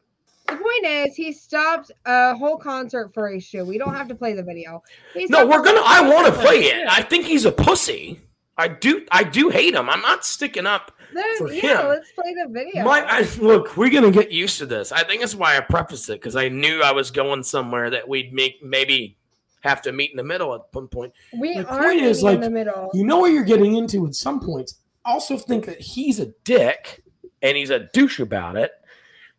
The 0.53 0.63
point 0.63 0.87
is, 0.87 1.17
he 1.17 1.33
stopped 1.33 1.91
a 2.05 2.35
whole 2.35 2.57
concert 2.57 3.13
for 3.15 3.29
a 3.29 3.41
shoe. 3.41 3.65
We 3.65 3.79
don't 3.79 3.95
have 3.95 4.09
to 4.09 4.15
play 4.15 4.35
the 4.35 4.43
video. 4.43 4.83
No, 5.29 5.47
we're 5.47 5.63
gonna. 5.63 5.83
I 5.85 6.01
want 6.03 6.27
to 6.27 6.41
play 6.41 6.65
it. 6.65 6.87
I 6.89 7.03
think 7.03 7.25
he's 7.25 7.45
a 7.45 7.53
pussy. 7.53 8.21
I 8.59 8.69
do. 8.69 9.07
I 9.11 9.25
do 9.25 9.49
hate 9.49 9.75
him. 9.75 9.89
I'm 9.89 10.03
not 10.03 10.25
sticking 10.25 10.67
up. 10.67 10.93
Then, 11.15 11.39
for 11.39 11.53
yeah, 11.53 11.83
him. 11.83 11.89
let's 11.89 12.11
play 12.13 12.35
the 12.35 12.49
video. 12.51 12.85
My 12.85 13.01
I, 13.07 13.29
look, 13.39 13.77
we're 13.77 13.91
gonna 13.91 14.11
get 14.11 14.31
used 14.31 14.59
to 14.59 14.67
this. 14.67 14.93
I 14.93 15.05
think 15.05 15.21
that's 15.21 15.35
why 15.35 15.57
I 15.57 15.61
prefaced 15.61 16.09
it 16.11 16.21
because 16.21 16.37
I 16.37 16.49
knew 16.49 16.83
I 16.83 16.93
was 16.93 17.11
going 17.11 17.43
somewhere 17.43 17.91
that 17.91 18.09
we'd 18.09 18.33
make 18.33 18.63
maybe 18.63 19.17
have 19.63 19.81
to 19.83 19.93
meet 19.93 20.11
in 20.11 20.17
the 20.17 20.25
middle 20.25 20.55
at 20.55 20.63
one 20.73 20.89
point. 20.89 21.13
we 21.33 21.59
the 21.59 21.67
are 21.67 21.83
point 21.83 22.01
is, 22.03 22.23
like, 22.23 22.37
in 22.37 22.41
the 22.41 22.51
middle. 22.51 22.91
You 22.95 23.05
know 23.05 23.19
what 23.19 23.33
you're 23.33 23.45
getting 23.45 23.77
into 23.77 24.07
at 24.07 24.15
some 24.15 24.41
points. 24.41 24.77
Also 25.05 25.37
think 25.37 25.67
that 25.67 25.81
he's 25.81 26.21
a 26.21 26.27
dick 26.45 27.03
and 27.41 27.57
he's 27.57 27.71
a 27.71 27.81
douche 27.81 28.21
about 28.21 28.57
it, 28.57 28.73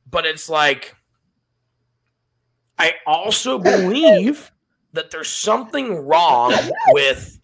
but 0.10 0.26
it's 0.26 0.50
like 0.50 0.96
I 2.80 2.94
also 3.06 3.60
believe 3.60 4.52
that 4.94 5.12
there's 5.12 5.30
something 5.30 6.06
wrong 6.06 6.54
with 6.90 7.40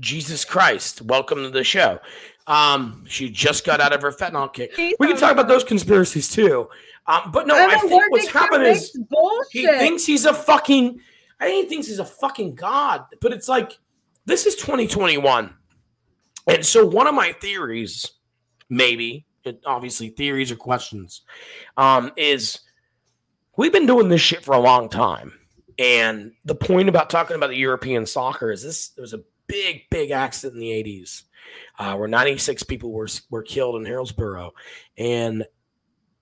Jesus 0.00 0.44
Christ. 0.44 1.02
Welcome 1.02 1.38
to 1.38 1.50
the 1.50 1.64
show. 1.64 1.98
Um, 2.46 3.04
she 3.06 3.28
just 3.28 3.64
got 3.64 3.80
out 3.80 3.92
of 3.92 4.02
her 4.02 4.10
fentanyl 4.10 4.52
kick. 4.52 4.72
We 4.76 5.06
can 5.06 5.16
talk 5.16 5.32
about 5.32 5.48
those 5.48 5.64
conspiracies 5.64 6.28
too. 6.30 6.68
Um, 7.06 7.30
but 7.32 7.46
no, 7.46 7.54
I 7.54 7.78
think 7.78 8.10
what's 8.10 8.28
happened 8.28 8.64
is 8.64 8.90
bullshit. 9.08 9.48
he 9.52 9.66
thinks 9.66 10.04
he's 10.04 10.24
a 10.26 10.34
fucking. 10.34 11.00
I 11.40 11.46
think 11.46 11.64
he 11.64 11.68
thinks 11.68 11.86
he's 11.86 11.98
a 11.98 12.04
fucking 12.04 12.54
god. 12.54 13.04
But 13.20 13.32
it's 13.32 13.48
like 13.48 13.78
this 14.26 14.46
is 14.46 14.56
2021, 14.56 15.54
and 16.46 16.66
so 16.66 16.84
one 16.86 17.06
of 17.06 17.14
my 17.14 17.32
theories, 17.32 18.12
maybe, 18.68 19.26
it, 19.44 19.62
obviously 19.64 20.10
theories 20.10 20.52
or 20.52 20.56
questions, 20.56 21.22
um, 21.76 22.12
is 22.16 22.60
we've 23.58 23.72
been 23.72 23.84
doing 23.84 24.08
this 24.08 24.22
shit 24.22 24.42
for 24.42 24.54
a 24.54 24.60
long 24.60 24.88
time, 24.88 25.34
and 25.78 26.32
the 26.46 26.54
point 26.54 26.88
about 26.88 27.10
talking 27.10 27.36
about 27.36 27.50
the 27.50 27.56
European 27.56 28.06
soccer 28.06 28.50
is 28.50 28.62
this: 28.62 28.88
there 28.90 29.02
was 29.02 29.12
a 29.12 29.24
big, 29.46 29.82
big 29.90 30.10
accident 30.10 30.54
in 30.54 30.60
the 30.60 30.70
80s. 30.70 31.24
Uh, 31.78 31.94
where 31.94 32.08
96 32.08 32.62
people 32.64 32.92
were 32.92 33.08
were 33.30 33.42
killed 33.42 33.76
in 33.76 33.84
Hillsborough, 33.84 34.52
and 34.96 35.44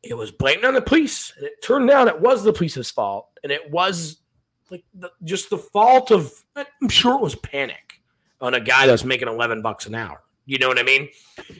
it 0.02 0.14
was 0.14 0.30
blamed 0.30 0.64
on 0.64 0.74
the 0.74 0.82
police. 0.82 1.32
And 1.36 1.46
it 1.46 1.62
turned 1.62 1.90
out 1.90 2.08
it 2.08 2.20
was 2.20 2.44
the 2.44 2.52
police's 2.52 2.90
fault, 2.90 3.28
and 3.42 3.50
it 3.52 3.70
was 3.70 4.18
like 4.70 4.84
the, 4.94 5.10
just 5.24 5.50
the 5.50 5.58
fault 5.58 6.10
of. 6.10 6.32
I'm 6.54 6.88
sure 6.88 7.14
it 7.14 7.22
was 7.22 7.34
panic 7.34 8.00
on 8.40 8.54
a 8.54 8.60
guy 8.60 8.86
that's 8.86 9.04
making 9.04 9.28
11 9.28 9.62
bucks 9.62 9.86
an 9.86 9.94
hour. 9.94 10.22
You 10.44 10.58
know 10.58 10.68
what 10.68 10.78
I 10.78 10.84
mean? 10.84 11.08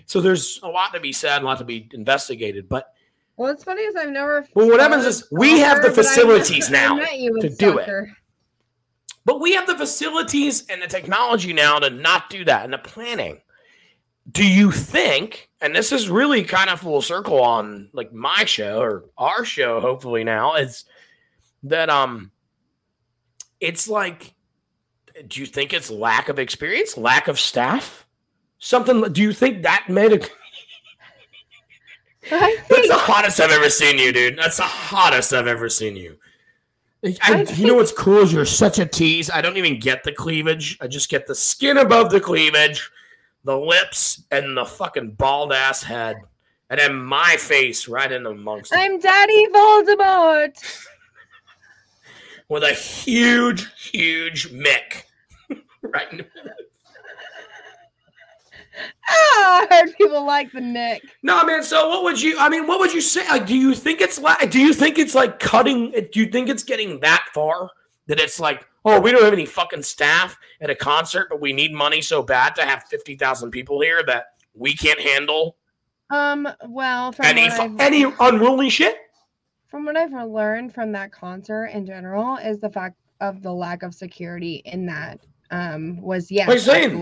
So 0.07 0.20
there's 0.20 0.61
a 0.62 0.68
lot 0.68 0.95
to 0.95 1.01
be 1.01 1.12
said, 1.12 1.43
a 1.43 1.45
lot 1.45 1.59
to 1.59 1.64
be 1.64 1.89
investigated. 1.93 2.68
But 2.68 2.93
Well, 3.37 3.51
what's 3.51 3.64
funny 3.64 3.82
is 3.82 3.95
I've 3.97 4.11
never. 4.11 4.47
Well, 4.55 4.68
what 4.68 4.80
happens 4.80 5.05
is 5.05 5.28
we 5.30 5.59
have 5.59 5.82
the 5.82 5.91
soccer, 5.91 5.97
but 5.97 6.07
I 6.07 6.09
facilities 6.09 6.70
now 6.70 6.97
to 6.97 7.55
do 7.59 7.78
it. 7.78 8.09
but 9.24 9.41
we 9.41 9.53
have 9.55 9.66
the 9.66 9.76
facilities 9.76 10.66
and 10.68 10.80
the 10.80 10.87
technology 10.87 11.53
now 11.53 11.78
to 11.78 11.91
not 11.91 12.30
do 12.30 12.45
that 12.47 12.64
and 12.64 12.72
the 12.72 12.78
planning. 12.78 13.41
Do 14.30 14.45
you 14.47 14.72
think? 14.72 15.51
And 15.61 15.74
this 15.74 15.93
is 15.93 16.09
really 16.09 16.45
kind 16.45 16.70
of 16.70 16.80
full 16.80 17.03
circle 17.03 17.41
on 17.41 17.91
like 17.93 18.12
my 18.12 18.45
show 18.45 18.80
or 18.80 19.05
our 19.18 19.45
show, 19.45 19.80
hopefully 19.80 20.24
now 20.24 20.55
is 20.55 20.84
that 21.64 21.91
um, 21.91 22.30
it's 23.61 23.89
like, 23.89 24.34
do 25.28 25.41
you 25.41 25.47
think 25.47 25.72
it's 25.72 25.91
lack 25.91 26.28
of 26.28 26.39
experience, 26.39 26.97
lack 26.97 27.28
of 27.28 27.39
staff, 27.39 28.07
something? 28.59 29.12
Do 29.12 29.22
you 29.22 29.32
think 29.32 29.62
that 29.62 29.87
made 29.89 30.12
a 30.12 30.18
That's 32.31 32.89
the 32.89 32.97
hottest 32.97 33.41
I've 33.41 33.51
ever 33.51 33.70
seen 33.70 33.99
you, 33.99 34.12
dude. 34.12 34.39
That's 34.39 34.57
the 34.57 34.64
hottest 34.64 35.33
I've 35.33 35.47
ever 35.47 35.68
seen 35.68 35.97
you. 35.97 36.16
I, 37.05 37.16
I 37.22 37.53
you 37.53 37.66
know 37.66 37.74
what's 37.74 37.93
cool 37.93 38.18
is 38.18 38.33
you're 38.33 38.45
such 38.45 38.79
a 38.79 38.87
tease. 38.87 39.31
I 39.31 39.41
don't 39.41 39.57
even 39.57 39.79
get 39.79 40.03
the 40.03 40.12
cleavage. 40.12 40.79
I 40.81 40.87
just 40.87 41.09
get 41.09 41.27
the 41.27 41.35
skin 41.35 41.77
above 41.77 42.11
the 42.11 42.20
cleavage, 42.20 42.91
the 43.45 43.57
lips, 43.57 44.22
and 44.31 44.57
the 44.57 44.64
fucking 44.64 45.12
bald 45.12 45.53
ass 45.53 45.83
head, 45.83 46.16
and 46.70 46.81
then 46.81 46.97
my 46.97 47.37
face 47.39 47.87
right 47.87 48.11
in 48.11 48.27
amongst 48.27 48.72
it 48.72 48.79
I'm 48.79 48.99
Daddy 48.99 49.47
Voldemort. 49.49 50.87
with 52.49 52.62
a 52.62 52.72
huge, 52.72 53.66
huge 53.91 54.51
mick. 54.51 55.05
right. 55.83 56.12
in- 56.12 56.24
Ah, 59.09 59.12
I 59.62 59.66
heard 59.70 59.97
people 59.97 60.24
like 60.24 60.53
the 60.53 60.61
Nick. 60.61 61.03
No, 61.22 61.45
man. 61.45 61.62
So, 61.62 61.89
what 61.89 62.05
would 62.05 62.20
you? 62.20 62.39
I 62.39 62.49
mean, 62.49 62.66
what 62.66 62.81
would 62.81 62.93
you 62.93 63.01
say? 63.01 63.27
Like, 63.29 63.47
do 63.47 63.57
you 63.57 63.74
think 63.74 64.01
it's 64.01 64.18
like? 64.20 64.51
Do 64.51 64.61
you 64.61 64.72
think 64.74 64.99
it's 64.99 65.14
like 65.14 65.39
cutting? 65.39 65.91
Do 65.93 66.20
you 66.20 66.27
think 66.27 66.49
it's 66.49 66.62
getting 66.62 67.01
that 67.01 67.27
far 67.33 67.70
that 68.07 68.20
it's 68.20 68.39
like, 68.39 68.66
oh, 68.85 69.01
we 69.01 69.11
don't 69.12 69.24
have 69.24 69.33
any 69.33 69.47
fucking 69.47 69.83
staff 69.83 70.37
at 70.61 70.70
a 70.70 70.74
concert, 70.74 71.29
but 71.31 71.41
we 71.41 71.53
need 71.53 71.72
money 71.72 72.01
so 72.03 72.22
bad 72.22 72.55
to 72.57 72.62
have 72.62 72.85
fifty 72.85 73.16
thousand 73.16 73.51
people 73.51 73.81
here 73.81 74.03
that 74.07 74.27
we 74.55 74.74
can't 74.74 75.01
handle 75.01 75.57
Um, 76.11 76.49
well, 76.68 77.12
from 77.12 77.27
any 77.27 77.43
what, 77.49 77.57
fu- 77.57 77.62
I've, 77.62 77.81
any 77.81 78.05
unruly 78.20 78.70
shit? 78.70 78.97
from 79.68 79.85
what 79.85 79.97
I've 79.97 80.12
learned 80.12 80.72
from 80.72 80.93
that 80.93 81.12
concert 81.12 81.66
in 81.66 81.85
general 81.87 82.37
is 82.37 82.61
the 82.61 82.70
fact 82.70 82.97
of 83.20 83.43
the 83.43 83.53
lack 83.53 83.83
of 83.83 83.95
security 83.95 84.62
in 84.64 84.87
that 84.87 85.18
um 85.51 86.01
was 86.01 86.31
are 86.31 86.53
you 86.55 86.59
saying? 86.59 87.01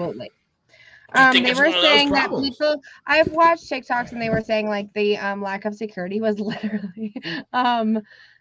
Absolutely. 1.14 1.40
Do 1.40 1.46
you 1.48 1.50
Um, 1.50 1.54
they 1.54 1.54
were 1.54 1.66
one 1.66 1.74
of 1.76 1.82
those 1.82 1.82
saying 1.84 2.10
that 2.10 2.30
people. 2.30 2.82
I've 3.06 3.28
watched 3.32 3.70
TikToks 3.70 4.12
and 4.12 4.20
they 4.20 4.30
were 4.30 4.42
saying 4.42 4.68
like 4.68 4.92
the 4.94 5.16
um, 5.18 5.42
lack 5.42 5.64
of 5.64 5.74
security 5.74 6.20
was 6.20 6.38
literally 6.40 7.14
um, 7.52 8.00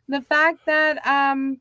the 0.09 0.21
fact 0.21 0.59
that 0.65 1.05
um, 1.07 1.59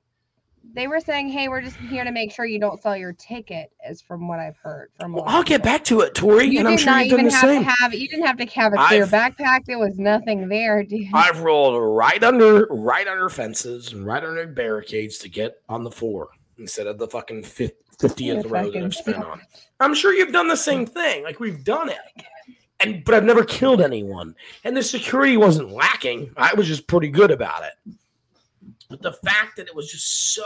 they 0.74 0.86
were 0.88 1.00
saying, 1.00 1.28
"Hey, 1.28 1.48
we're 1.48 1.60
just 1.60 1.76
here 1.76 2.04
to 2.04 2.12
make 2.12 2.32
sure 2.32 2.44
you 2.46 2.58
don't 2.60 2.80
sell 2.80 2.96
your 2.96 3.12
ticket." 3.12 3.70
Is 3.88 4.00
from 4.00 4.28
what 4.28 4.38
I've 4.38 4.56
heard 4.56 4.90
from. 4.98 5.12
Well, 5.12 5.24
I'll 5.26 5.42
get 5.42 5.62
back 5.62 5.84
to 5.84 6.00
it, 6.00 6.14
Tori, 6.14 6.46
You 6.46 6.60
and 6.60 6.68
I'm 6.68 6.76
did 6.76 6.82
sure 6.84 6.92
not 6.92 7.06
you've 7.06 7.10
done 7.10 7.20
even 7.20 7.26
the 7.30 7.36
have 7.36 7.50
same. 7.50 7.64
to 7.64 7.70
have. 7.80 7.94
You 7.94 8.08
didn't 8.08 8.26
have 8.26 8.36
to 8.38 8.46
have 8.46 8.72
a 8.72 8.76
clear 8.86 9.02
I've- 9.02 9.10
backpack. 9.10 9.64
There 9.66 9.78
was 9.80 9.98
nothing 9.98 10.48
there, 10.48 10.82
dude. 10.84 11.08
I've 11.12 11.40
rolled 11.40 11.82
right 11.96 12.22
under, 12.22 12.66
right 12.70 13.06
under 13.08 13.28
fences 13.28 13.92
and 13.92 14.06
right 14.06 14.22
under 14.22 14.46
barricades 14.46 15.18
to 15.18 15.28
get 15.28 15.60
on 15.68 15.82
the 15.84 15.90
floor 15.90 16.30
instead 16.58 16.86
of 16.86 16.96
the 16.98 17.08
fucking 17.08 17.42
fifth, 17.42 17.91
50 18.02 18.24
You're 18.24 18.36
of 18.38 18.50
that 18.50 18.76
I've 18.76 18.94
spent 18.94 19.24
on. 19.24 19.40
I'm 19.80 19.94
sure 19.94 20.12
you've 20.12 20.32
done 20.32 20.48
the 20.48 20.56
same 20.56 20.84
thing. 20.86 21.22
Like 21.24 21.40
we've 21.40 21.64
done 21.64 21.88
it. 21.88 21.98
And 22.80 23.04
but 23.04 23.14
I've 23.14 23.24
never 23.24 23.44
killed 23.44 23.80
anyone. 23.80 24.34
And 24.64 24.76
the 24.76 24.82
security 24.82 25.36
wasn't 25.36 25.70
lacking. 25.70 26.32
I 26.36 26.52
was 26.54 26.66
just 26.66 26.86
pretty 26.86 27.08
good 27.08 27.30
about 27.30 27.62
it. 27.62 27.94
But 28.90 29.02
the 29.02 29.12
fact 29.12 29.56
that 29.56 29.68
it 29.68 29.74
was 29.74 29.90
just 29.90 30.34
so 30.34 30.42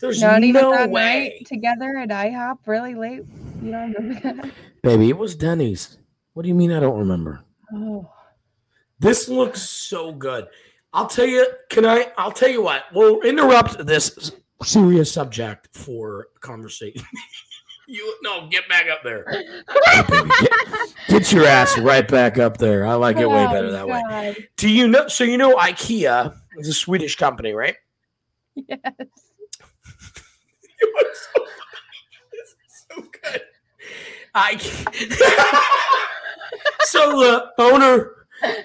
there's 0.00 0.20
Not 0.20 0.42
even 0.44 0.60
no 0.62 0.70
that 0.72 0.90
way. 0.90 1.34
night 1.38 1.46
together 1.46 1.96
at 1.98 2.08
IHOP 2.10 2.58
really 2.66 2.94
late. 2.94 3.22
You 3.62 3.70
don't 3.72 3.92
remember 3.94 4.20
that? 4.42 4.50
Baby, 4.82 5.08
it 5.10 5.18
was 5.18 5.34
Denny's. 5.34 5.98
What 6.34 6.42
do 6.42 6.48
you 6.48 6.54
mean 6.54 6.70
I 6.72 6.80
don't 6.80 6.98
remember? 6.98 7.40
Oh, 7.74 8.08
This 9.00 9.28
looks 9.28 9.62
so 9.62 10.12
good. 10.12 10.46
I'll 10.92 11.06
tell 11.08 11.26
you, 11.26 11.46
can 11.68 11.84
I? 11.84 12.12
I'll 12.16 12.32
tell 12.32 12.48
you 12.48 12.62
what. 12.62 12.84
We'll 12.94 13.20
interrupt 13.22 13.86
this 13.86 14.32
serious 14.62 15.10
subject 15.12 15.68
for 15.72 16.28
conversation. 16.40 17.02
you 17.88 18.16
no, 18.22 18.46
get 18.48 18.68
back 18.68 18.86
up 18.88 19.02
there. 19.02 19.24
Baby, 19.26 20.28
get, 20.40 20.52
get 21.08 21.32
your 21.32 21.46
ass 21.46 21.76
right 21.78 22.06
back 22.06 22.38
up 22.38 22.58
there. 22.58 22.86
I 22.86 22.94
like 22.94 23.16
it 23.16 23.28
way 23.28 23.44
Oh, 23.46 23.50
better 23.50 23.72
that 23.72 23.88
way. 23.88 24.36
Do 24.56 24.68
you 24.68 24.86
know? 24.88 25.08
So 25.08 25.24
you 25.24 25.36
know, 25.38 25.56
IKEA 25.56 26.34
is 26.58 26.68
a 26.68 26.74
Swedish 26.74 27.16
company, 27.16 27.52
right? 27.52 27.74
Yes. 28.54 28.78
It 30.80 30.88
was 30.94 31.18
so, 31.34 31.44
this 32.30 32.50
is 32.50 32.84
so 32.88 33.02
good. 33.20 33.42
I 34.32 34.56
so 36.82 37.18
the 37.18 37.50
owner, 37.58 38.12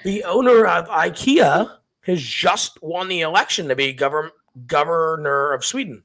the 0.04 0.24
owner 0.24 0.68
of 0.68 0.88
IKEA, 0.90 1.72
has 2.02 2.22
just 2.22 2.80
won 2.84 3.08
the 3.08 3.22
election 3.22 3.68
to 3.70 3.76
be 3.76 3.94
govern, 3.94 4.30
governor 4.68 5.54
of 5.54 5.66
Sweden. 5.66 6.04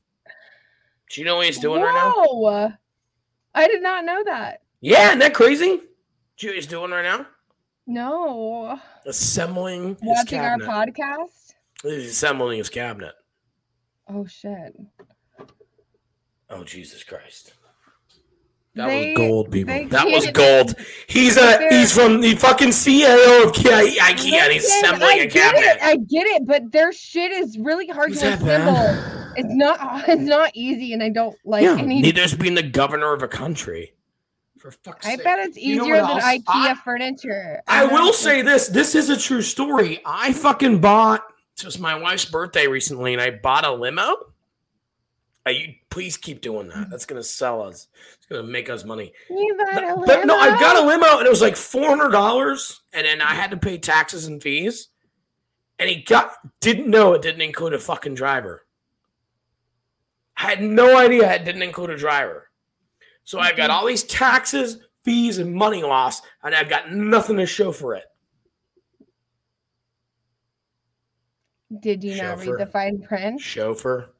Do 1.11 1.20
you 1.20 1.26
know 1.26 1.36
what 1.36 1.46
he's 1.46 1.59
doing 1.59 1.82
right 1.82 1.94
now? 1.94 2.12
Whoa. 2.14 2.72
I 3.55 3.68
did 3.68 3.82
not 3.82 4.05
know 4.05 4.22
that. 4.24 4.62
Yeah, 4.80 5.09
isn't 5.09 5.20
that 5.20 5.34
crazy? 5.34 5.66
Do 5.66 6.46
you 6.46 6.49
know 6.49 6.51
what 6.51 6.57
he's 6.57 6.66
doing 6.66 6.90
right 6.90 7.03
now? 7.03 7.26
No. 7.86 8.78
Assembling 9.07 9.88
his 9.88 9.99
Watching 10.03 10.40
our 10.40 10.59
podcast. 10.59 11.55
He's 11.82 12.11
assembling 12.11 12.59
his 12.59 12.68
cabinet. 12.68 13.14
Oh 14.09 14.26
shit. 14.26 14.76
Oh 16.51 16.64
Jesus 16.64 17.03
Christ! 17.05 17.55
That 18.79 18.87
They- 18.87 19.09
was 19.11 19.16
gold, 19.16 19.51
people. 19.51 19.89
That 19.89 20.07
was 20.07 20.26
gold. 20.31 20.74
He's 21.09 21.37
a 21.37 21.68
he's 21.68 21.93
from 21.93 22.20
the 22.20 22.37
fucking 22.37 22.68
CEO 22.68 23.45
of 23.45 23.53
Ikea, 23.53 23.97
IKEA 23.97 24.33
and 24.35 24.53
he's 24.53 24.64
assembling 24.64 25.18
I 25.18 25.22
a 25.24 25.29
cabinet. 25.31 25.64
It, 25.64 25.79
I 25.83 25.97
get 25.97 26.26
it, 26.29 26.47
but 26.47 26.70
their 26.70 26.93
shit 26.93 27.33
is 27.33 27.59
really 27.59 27.89
hard 27.89 28.12
Is 28.12 28.20
to 28.20 28.29
assemble. 28.35 28.47
bad? 28.47 29.33
It's 29.37 29.49
not. 29.53 30.09
It's 30.09 30.22
not 30.22 30.53
easy, 30.55 30.93
and 30.93 31.03
I 31.03 31.09
don't 31.09 31.37
like 31.45 31.64
yeah, 31.64 31.76
any. 31.76 32.01
neither's 32.03 32.35
being 32.35 32.55
the 32.55 32.62
governor 32.62 33.12
of 33.12 33.22
a 33.24 33.29
country. 33.29 33.95
For 34.59 34.70
fuck's 34.70 35.07
sake. 35.07 35.20
I 35.20 35.22
bet 35.24 35.39
it's 35.41 35.57
You 35.57 35.76
know 35.76 35.83
easier 35.85 35.97
than? 35.97 36.18
IKEA 36.20 36.43
I- 36.47 36.74
furniture. 36.85 37.61
I 37.66 37.83
I'm 37.85 37.93
will 37.93 38.12
say 38.12 38.43
this. 38.43 38.68
This 38.68 38.95
is 38.95 39.09
a 39.11 39.16
true 39.18 39.43
story. 39.43 40.01
I 40.05 40.33
fucking 40.33 40.81
bought. 40.81 41.24
It 41.59 41.64
was 41.64 41.81
my 41.81 41.97
wife's 41.99 42.24
birthday 42.26 42.68
recently, 42.68 43.12
and 43.12 43.20
I 43.20 43.31
bought 43.33 43.64
a 43.64 43.72
limo. 43.72 44.16
You 45.49 45.74
please 45.90 46.16
keep 46.16 46.40
doing 46.40 46.68
that. 46.68 46.90
That's 46.90 47.07
gonna 47.07 47.22
sell 47.22 47.62
us. 47.62 47.88
It's 48.16 48.26
gonna 48.26 48.42
make 48.42 48.68
us 48.68 48.84
money. 48.84 49.12
You 49.30 49.57
got 49.57 49.82
a 49.82 50.03
But 50.07 50.26
no, 50.26 50.36
I 50.36 50.59
got 50.59 50.76
a 50.76 50.80
limo? 50.80 51.07
limo, 51.07 51.18
and 51.18 51.26
it 51.26 51.30
was 51.30 51.42
like 51.42 51.57
four 51.57 51.88
hundred 51.88 52.11
dollars, 52.11 52.80
and 52.92 53.07
then 53.07 53.20
I 53.20 53.34
had 53.34 53.51
to 53.51 53.57
pay 53.57 53.78
taxes 53.78 54.26
and 54.26 54.42
fees. 54.42 54.88
And 55.78 55.88
he 55.88 56.03
got 56.03 56.32
didn't 56.61 56.88
know 56.88 57.14
it 57.14 57.22
didn't 57.22 57.42
include 57.42 57.72
a 57.72 57.78
fucking 57.78 58.14
driver. 58.14 58.64
I 60.36 60.42
had 60.42 60.62
no 60.62 60.96
idea 60.96 61.32
it 61.32 61.44
didn't 61.44 61.62
include 61.62 61.90
a 61.90 61.96
driver. 61.96 62.51
So 63.24 63.38
I've 63.38 63.57
got 63.57 63.70
mm-hmm. 63.70 63.78
all 63.78 63.86
these 63.86 64.05
taxes, 64.05 64.78
fees, 65.05 65.38
and 65.38 65.55
money 65.55 65.82
loss, 65.82 66.22
and 66.42 66.55
I've 66.55 66.68
got 66.68 66.92
nothing 66.92 67.36
to 67.36 67.46
show 67.46 67.72
for 67.72 67.94
it. 67.94 68.05
Did 71.80 72.03
you 72.03 72.20
not 72.22 72.38
read 72.38 72.55
the 72.59 72.66
fine 72.66 73.03
print? 73.03 73.40
Chauffeur. 73.40 74.11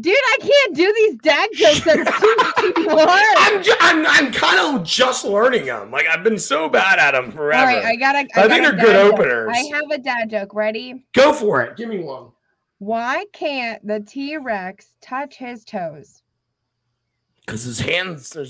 Dude, 0.00 0.14
I 0.14 0.36
can't 0.40 0.76
do 0.76 0.92
these 0.96 1.16
dad 1.22 1.48
jokes. 1.54 1.80
That's 1.82 2.20
too 2.20 2.36
too 2.74 2.88
hard. 2.90 3.36
I'm, 3.38 3.62
ju- 3.62 3.72
I'm, 3.80 4.06
I'm 4.06 4.30
kind 4.32 4.76
of 4.76 4.84
just 4.86 5.24
learning 5.24 5.64
them. 5.64 5.90
Like 5.90 6.06
I've 6.06 6.22
been 6.22 6.38
so 6.38 6.68
bad 6.68 6.98
at 6.98 7.12
them 7.12 7.32
forever. 7.32 7.70
All 7.70 7.74
right, 7.76 7.84
I 7.86 7.96
got 7.96 8.14
a. 8.14 8.18
I 8.18 8.24
got 8.24 8.50
think 8.50 8.62
they're 8.64 8.72
good 8.72 8.92
joke. 8.92 9.14
openers. 9.14 9.50
I 9.54 9.60
have 9.74 9.90
a 9.90 9.96
dad 9.96 10.28
joke. 10.28 10.54
Ready? 10.54 11.06
Go 11.14 11.32
for 11.32 11.62
it. 11.62 11.78
Give 11.78 11.88
me 11.88 12.00
one. 12.00 12.32
Why 12.80 13.24
can't 13.32 13.84
the 13.86 14.00
T 14.00 14.36
Rex 14.36 14.88
touch 15.00 15.36
his 15.36 15.64
toes? 15.64 16.22
Because 17.46 17.64
his 17.64 17.80
hands 17.80 18.36
are 18.36 18.44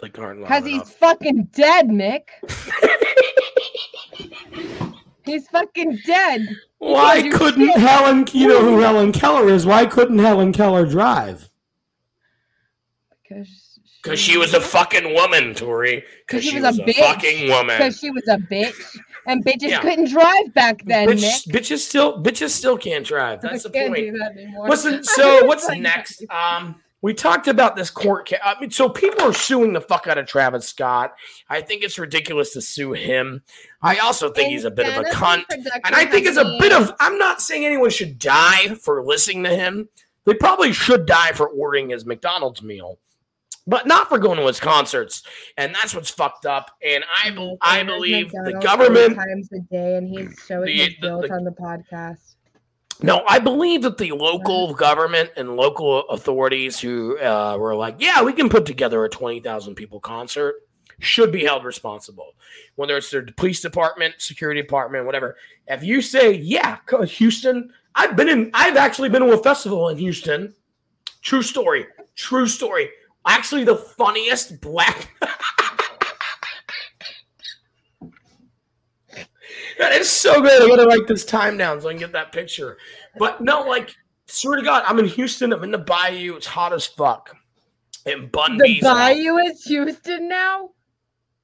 like 0.00 0.18
aren't 0.18 0.40
long 0.40 0.48
Because 0.48 0.64
he's 0.64 0.90
fucking 0.94 1.50
dead, 1.52 1.88
Mick. 1.88 2.22
He's 5.28 5.48
fucking 5.48 5.98
dead. 6.06 6.48
Why 6.78 7.28
couldn't 7.30 7.66
shit. 7.66 7.76
Helen? 7.80 8.26
You 8.32 8.48
know 8.48 8.60
who 8.60 8.80
Helen 8.80 9.12
Keller 9.12 9.48
is? 9.48 9.66
Why 9.66 9.86
couldn't 9.86 10.18
Helen 10.18 10.52
Keller 10.52 10.86
drive? 10.86 11.50
Because 13.22 13.78
Because 14.02 14.18
she 14.20 14.38
was 14.38 14.54
a 14.54 14.60
fucking 14.60 15.12
woman, 15.14 15.54
Tori. 15.54 16.04
Because 16.26 16.44
she, 16.44 16.60
was, 16.60 16.78
a, 16.78 16.82
bitch. 16.82 16.94
fucking 16.96 17.48
woman. 17.48 17.76
Because 17.78 17.98
she 17.98 18.10
was 18.10 18.26
a 18.28 18.36
bitch, 18.38 18.96
and 19.26 19.44
bitches 19.44 19.70
Yeah. 19.70 19.80
couldn't 19.80 20.08
drive 20.10 20.54
back 20.54 20.82
then, 20.84 21.08
Bitch, 21.08 21.46
Mick. 21.46 21.52
bitches 21.52 21.78
still 21.78 22.22
bitches 22.22 22.50
still 22.50 22.78
can't 22.78 23.04
drive. 23.04 23.40
That's 23.42 23.64
the 23.64 23.68
I 23.70 23.72
can't 23.72 23.94
point. 23.94 24.12
do 24.12 24.18
that 24.18 24.32
anymore. 24.32 24.68
Listen, 24.68 25.02
so 25.18 25.44
what's 25.44 25.68
Like- 25.68 25.80
next? 25.80 26.24
Um, 26.30 26.76
we 27.00 27.14
talked 27.14 27.46
about 27.46 27.76
this 27.76 27.90
court 27.90 28.26
case. 28.26 28.40
I 28.44 28.58
mean, 28.60 28.70
so 28.70 28.88
people 28.88 29.22
are 29.22 29.32
suing 29.32 29.72
the 29.72 29.80
fuck 29.80 30.06
out 30.06 30.18
of 30.18 30.26
Travis 30.26 30.68
Scott. 30.68 31.14
I 31.48 31.60
think 31.60 31.82
it's 31.84 31.98
ridiculous 31.98 32.52
to 32.54 32.60
sue 32.60 32.92
him. 32.92 33.42
I 33.80 33.98
also 33.98 34.30
think 34.32 34.48
he's 34.50 34.64
a 34.64 34.70
bit 34.70 34.88
of 34.88 35.04
a 35.04 35.08
cunt. 35.10 35.44
And 35.50 35.94
I 35.94 36.06
think 36.06 36.26
it's 36.26 36.36
a 36.36 36.56
bit 36.58 36.72
of. 36.72 36.92
I'm 36.98 37.18
not 37.18 37.40
saying 37.40 37.64
anyone 37.64 37.90
should 37.90 38.18
die 38.18 38.74
for 38.74 39.04
listening 39.04 39.44
to 39.44 39.50
him. 39.54 39.88
They 40.24 40.34
probably 40.34 40.72
should 40.72 41.06
die 41.06 41.32
for 41.32 41.48
ordering 41.48 41.90
his 41.90 42.04
McDonald's 42.04 42.62
meal, 42.62 42.98
but 43.66 43.86
not 43.86 44.08
for 44.08 44.18
going 44.18 44.38
to 44.38 44.46
his 44.46 44.60
concerts. 44.60 45.22
And 45.56 45.74
that's 45.74 45.94
what's 45.94 46.10
fucked 46.10 46.44
up. 46.46 46.72
And 46.84 47.04
I, 47.24 47.56
I 47.62 47.82
believe 47.84 48.32
the 48.32 48.58
government. 48.60 49.14
times 49.14 49.48
a 49.52 49.60
day, 49.72 49.96
and 49.96 50.08
he's 50.08 50.38
showing 50.46 50.66
The- 50.66 50.84
his 50.84 50.94
guilt 51.00 51.30
on 51.30 51.44
the 51.44 51.52
podcast. 51.52 52.34
No, 53.00 53.22
I 53.28 53.38
believe 53.38 53.82
that 53.82 53.98
the 53.98 54.12
local 54.12 54.74
government 54.74 55.30
and 55.36 55.56
local 55.56 56.00
authorities 56.08 56.80
who 56.80 57.18
uh, 57.18 57.56
were 57.58 57.76
like, 57.76 57.96
yeah, 57.98 58.22
we 58.22 58.32
can 58.32 58.48
put 58.48 58.66
together 58.66 59.04
a 59.04 59.08
20,000 59.08 59.74
people 59.76 60.00
concert 60.00 60.56
should 60.98 61.30
be 61.30 61.44
held 61.44 61.64
responsible. 61.64 62.34
Whether 62.74 62.96
it's 62.96 63.10
their 63.10 63.22
police 63.22 63.60
department, 63.60 64.16
security 64.18 64.60
department, 64.60 65.06
whatever. 65.06 65.36
If 65.68 65.84
you 65.84 66.02
say, 66.02 66.32
yeah, 66.32 66.78
Houston, 67.06 67.72
I've 67.94 68.16
been 68.16 68.28
in, 68.28 68.50
I've 68.52 68.76
actually 68.76 69.08
been 69.08 69.22
to 69.22 69.32
a 69.32 69.42
festival 69.42 69.88
in 69.88 69.98
Houston. 69.98 70.54
True 71.22 71.42
story. 71.42 71.86
True 72.16 72.48
story. 72.48 72.90
Actually, 73.26 73.64
the 73.64 73.76
funniest 73.76 74.60
black. 74.60 75.16
that 79.78 79.92
is 79.92 80.10
so 80.10 80.40
good. 80.40 80.62
I 80.62 80.68
gotta 80.68 80.86
write 80.86 81.06
this 81.06 81.24
time 81.24 81.56
down 81.56 81.80
so 81.80 81.88
I 81.88 81.92
can 81.92 82.00
get 82.00 82.12
that 82.12 82.32
picture. 82.32 82.78
But 83.18 83.40
no, 83.40 83.62
like, 83.62 83.94
swear 84.26 84.56
to 84.56 84.62
God, 84.62 84.84
I'm 84.86 84.98
in 84.98 85.06
Houston. 85.06 85.52
I'm 85.52 85.64
in 85.64 85.70
the 85.70 85.78
bayou. 85.78 86.36
It's 86.36 86.46
hot 86.46 86.72
as 86.72 86.86
fuck. 86.86 87.36
And 88.06 88.30
Bun 88.32 88.56
The 88.58 88.64
B's 88.64 88.84
out. 88.84 88.94
Bayou 88.94 89.36
is 89.38 89.64
Houston 89.64 90.28
now. 90.28 90.70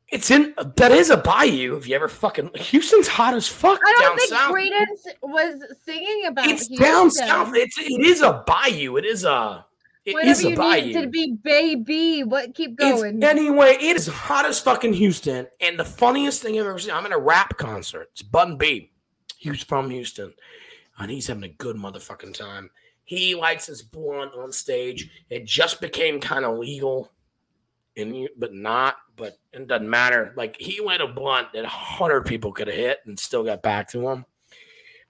It's 0.09 0.31
in 0.31 0.55
that 0.77 0.93
is 0.93 1.11
a 1.11 1.17
bayou. 1.17 1.77
If 1.77 1.89
you 1.89 1.97
ever 1.97 2.09
fucking 2.09 2.51
Houston's 2.55 3.09
hot 3.09 3.35
as 3.35 3.49
fuck 3.49 3.81
I 3.85 3.93
don't 3.93 4.03
down 4.03 4.17
think 4.19 4.31
south. 4.31 4.55
Creedence 4.55 5.15
was 5.23 5.79
singing 5.85 6.27
about 6.27 6.47
it's 6.47 6.69
Houston. 6.69 6.87
down 6.87 7.11
south. 7.11 7.55
It's 7.55 7.79
it 7.79 8.01
is 8.01 8.21
a 8.21 8.45
bayou. 8.47 8.97
It 8.97 9.05
is 9.07 9.25
a 9.25 9.67
it 10.05 10.15
Whatever 10.15 10.31
is 10.31 10.45
a 10.45 10.51
you 10.51 10.57
bayou. 10.57 10.93
to 11.03 11.07
be, 11.09 11.33
baby. 11.33 12.23
What? 12.25 12.55
Keep 12.55 12.81
It's- 12.81 13.01
going. 13.01 13.23
anyway, 13.25 13.77
it 13.81 13.97
is 13.97 14.07
hot 14.07 14.45
as 14.45 14.61
fucking 14.61 14.93
Houston. 14.95 15.47
And 15.61 15.79
the 15.79 15.85
funniest 15.85 16.43
thing 16.43 16.59
I've 16.59 16.67
ever 16.67 16.79
seen, 16.79 16.93
I'm 16.93 17.07
in 17.07 17.13
a 17.13 17.19
rap 17.19 17.57
concert. 17.57 18.11
It's 18.13 18.23
Bun 18.23 18.57
B. 18.59 18.91
He's 19.39 19.63
from 19.63 19.91
Houston. 19.91 20.35
And 20.99 21.11
he's 21.11 21.27
having 21.27 21.45
a 21.45 21.49
good 21.49 21.77
motherfucking 21.77 22.35
time. 22.35 22.71
He 23.05 23.35
lights 23.35 23.67
his 23.67 23.83
blunt 23.83 24.33
on 24.35 24.53
stage. 24.53 25.11
It 25.31 25.45
just 25.45 25.81
became 25.81 26.21
kind 26.21 26.45
of 26.45 26.59
legal. 26.59 27.11
And 27.97 28.29
but 28.37 28.53
not, 28.53 28.97
but 29.17 29.39
it 29.53 29.69
doesn't 29.69 29.89
matter. 29.89 30.33
Like 30.37 30.57
he 30.59 30.81
went 30.81 31.03
a 31.03 31.07
blunt 31.07 31.49
that 31.53 31.65
hundred 31.65 32.23
people 32.27 32.51
could 32.53 32.67
have 32.67 32.77
hit 32.77 32.99
and 33.07 33.19
still 33.19 33.45
got 33.45 33.63
back 33.63 33.89
to 33.91 34.09
him. 34.09 34.25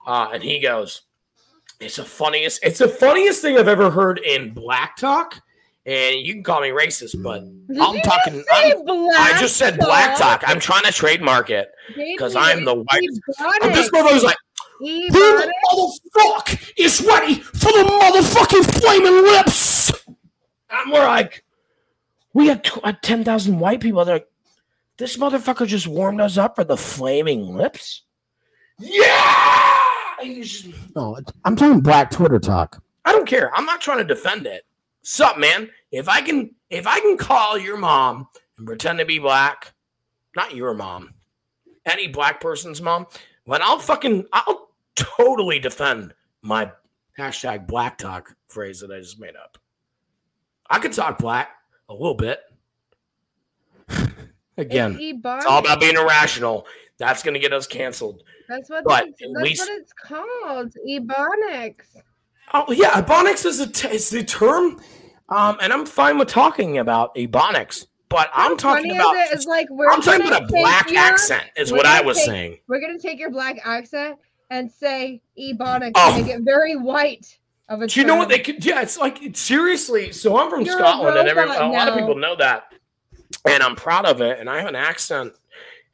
Uh, 0.05 0.29
and 0.33 0.43
he 0.43 0.59
goes, 0.59 1.01
It's 1.79 1.97
the 1.97 2.05
funniest, 2.05 2.63
it's 2.63 2.79
the 2.79 2.87
funniest 2.87 3.41
thing 3.41 3.57
I've 3.57 3.67
ever 3.67 3.89
heard 3.91 4.19
in 4.19 4.53
black 4.53 4.97
talk. 4.97 5.41
And 5.85 6.15
you 6.25 6.33
can 6.33 6.41
call 6.43 6.61
me 6.61 6.69
racist, 6.69 7.21
but 7.21 7.41
Did 7.67 7.77
I'm 7.79 7.99
talking- 8.01 8.43
I'm- 8.51 8.87
I 8.87 9.35
just 9.39 9.57
said 9.57 9.77
black 9.77 10.17
talk. 10.17 10.43
I'm 10.47 10.59
trying 10.59 10.83
to 10.83 10.91
trademark 10.91 11.51
it 11.51 11.69
because 11.95 12.35
I'm 12.35 12.65
the 12.65 12.73
whitest. 12.75 13.21
And 13.61 13.75
this 13.75 13.89
motherfucker's 13.91 14.23
like, 14.23 14.37
who 14.79 15.09
the 15.11 15.53
motherfuck 15.71 16.71
is 16.77 17.01
ready 17.01 17.35
for 17.35 17.71
the 17.71 17.83
motherfucking 18.01 18.81
flaming 18.81 19.23
lips? 19.23 19.91
I'm 20.71 20.89
more 20.89 20.99
like, 21.03 21.43
We 22.33 22.47
had 22.47 22.67
uh, 22.83 22.93
10,000 23.01 23.59
white 23.59 23.79
people. 23.79 24.03
They're 24.05 24.15
like, 24.15 24.27
this 24.97 25.17
motherfucker 25.17 25.67
just 25.67 25.87
warmed 25.87 26.19
us 26.19 26.35
up 26.37 26.55
for 26.55 26.63
the 26.63 26.77
flaming 26.77 27.55
lips. 27.55 28.01
Yeah! 28.79 29.74
He's 30.21 30.61
just- 30.63 30.95
no, 30.95 31.17
I'm 31.43 31.55
talking 31.55 31.79
black 31.81 32.11
Twitter 32.11 32.39
talk. 32.39 32.81
I 33.05 33.11
don't 33.11 33.27
care. 33.27 33.51
I'm 33.55 33.65
not 33.65 33.81
trying 33.81 33.99
to 33.99 34.03
defend 34.03 34.47
it. 34.47 34.63
Sup, 35.03 35.37
man? 35.37 35.69
If 35.91 36.09
I 36.09 36.21
can, 36.21 36.55
if 36.69 36.87
I 36.87 36.99
can 36.99 37.17
call 37.17 37.57
your 37.57 37.77
mom 37.77 38.27
and 38.57 38.65
pretend 38.65 38.99
to 38.99 39.05
be 39.05 39.19
black, 39.19 39.73
not 40.35 40.55
your 40.55 40.73
mom, 40.73 41.13
any 41.85 42.07
black 42.07 42.41
person's 42.41 42.81
mom, 42.81 43.05
then 43.45 43.61
I'll 43.61 43.77
fucking, 43.79 44.25
I'll 44.33 44.69
totally 44.95 45.59
defend 45.59 46.13
my 46.41 46.71
hashtag 47.19 47.67
black 47.67 47.97
talk 47.99 48.35
phrase 48.47 48.79
that 48.79 48.91
I 48.91 48.99
just 48.99 49.19
made 49.19 49.35
up. 49.35 49.57
I 50.69 50.79
could 50.79 50.93
talk 50.93 51.19
black 51.19 51.49
a 51.87 51.93
little 51.93 52.15
bit. 52.15 52.39
Again, 54.57 54.97
It's 54.99 55.19
it's 55.23 55.45
all 55.45 55.59
about 55.59 55.79
being 55.81 55.95
irrational. 55.95 56.65
That's 56.97 57.21
going 57.23 57.33
to 57.33 57.39
get 57.39 57.53
us 57.53 57.67
canceled. 57.67 58.23
That's 58.47 58.69
what 58.69 58.83
but 58.83 59.05
that's, 59.05 59.19
that's 59.21 59.31
least- 59.43 59.61
what 59.61 59.79
it's 59.79 59.93
called. 59.93 60.73
Ebonics. 60.87 61.85
Oh 62.53 62.71
yeah, 62.71 63.01
ebonics 63.01 63.45
is 63.45 63.59
a 63.59 63.67
t- 63.67 63.87
is 63.89 64.09
the 64.09 64.23
term, 64.23 64.79
um, 65.29 65.57
and 65.61 65.73
I'm 65.73 65.85
fine 65.85 66.17
with 66.17 66.27
talking 66.27 66.77
about 66.77 67.15
ebonics. 67.15 67.87
But 68.07 68.29
I'm 68.33 68.55
talking 68.55 68.91
about 68.95 69.15
it? 69.15 69.35
Is 69.35 69.45
like 69.47 69.67
we're 69.71 69.89
I'm 69.91 70.01
talking 70.01 70.27
about 70.27 70.43
a 70.43 70.45
black 70.45 70.89
your- 70.91 70.99
accent. 70.99 71.43
Is 71.57 71.71
what 71.71 71.85
I 71.87 72.01
was 72.01 72.17
take- 72.17 72.25
saying. 72.27 72.57
We're 72.67 72.79
gonna 72.79 72.99
take 72.99 73.19
your 73.19 73.31
black 73.31 73.59
accent 73.65 74.19
and 74.51 74.71
say 74.71 75.21
Ebonics 75.39 75.93
Oh. 75.95 76.15
and 76.15 76.25
make 76.27 76.35
it 76.35 76.41
very 76.43 76.75
white 76.75 77.39
of 77.67 77.81
a 77.81 77.87
Do 77.87 77.99
you 77.99 78.05
know 78.05 78.15
what 78.15 78.29
they 78.29 78.37
could? 78.39 78.63
Yeah, 78.63 78.81
it's 78.83 78.97
like 78.99 79.23
it's 79.23 79.41
seriously. 79.41 80.11
So 80.11 80.37
I'm 80.37 80.51
from 80.51 80.61
You're 80.61 80.77
Scotland, 80.77 81.17
and 81.17 81.27
every, 81.27 81.43
a 81.43 81.65
lot 81.67 81.87
of 81.89 81.95
people 81.97 82.15
know 82.15 82.35
that, 82.35 82.71
and 83.43 83.63
I'm 83.63 83.75
proud 83.75 84.05
of 84.05 84.21
it. 84.21 84.39
And 84.39 84.47
I 84.47 84.59
have 84.59 84.67
an 84.67 84.75
accent 84.75 85.33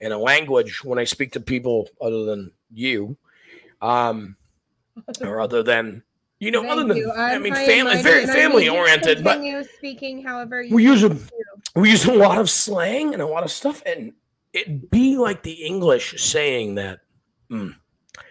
and 0.02 0.12
a 0.12 0.18
language 0.18 0.84
when 0.84 1.00
I 1.00 1.04
speak 1.04 1.34
to 1.34 1.40
people 1.40 1.88
other 2.02 2.26
than 2.26 2.52
you, 2.74 3.18
um, 3.82 4.36
or 5.22 5.40
other 5.40 5.64
than 5.64 6.04
you 6.42 6.50
know, 6.50 6.62
Thank 6.62 6.72
other 6.72 6.88
than 6.88 6.98
you. 6.98 7.12
I 7.12 7.38
mean, 7.38 7.54
family, 7.54 8.02
very 8.02 8.24
and 8.24 8.32
I 8.32 8.34
need 8.34 8.42
family 8.42 8.70
oriented, 8.70 9.24
but 9.24 9.40
speaking 9.76 10.24
however 10.24 10.64
you 10.64 10.74
we 10.74 10.84
use 10.84 11.04
a 11.04 11.16
we 11.76 11.92
use 11.92 12.06
a 12.06 12.14
lot 12.14 12.40
of 12.40 12.50
slang 12.50 13.14
and 13.14 13.22
a 13.22 13.28
lot 13.28 13.44
of 13.44 13.52
stuff, 13.52 13.84
and 13.86 14.14
it'd 14.52 14.90
be 14.90 15.18
like 15.18 15.44
the 15.44 15.64
English 15.64 16.22
saying 16.22 16.76
that 16.76 17.02
mm, 17.52 17.76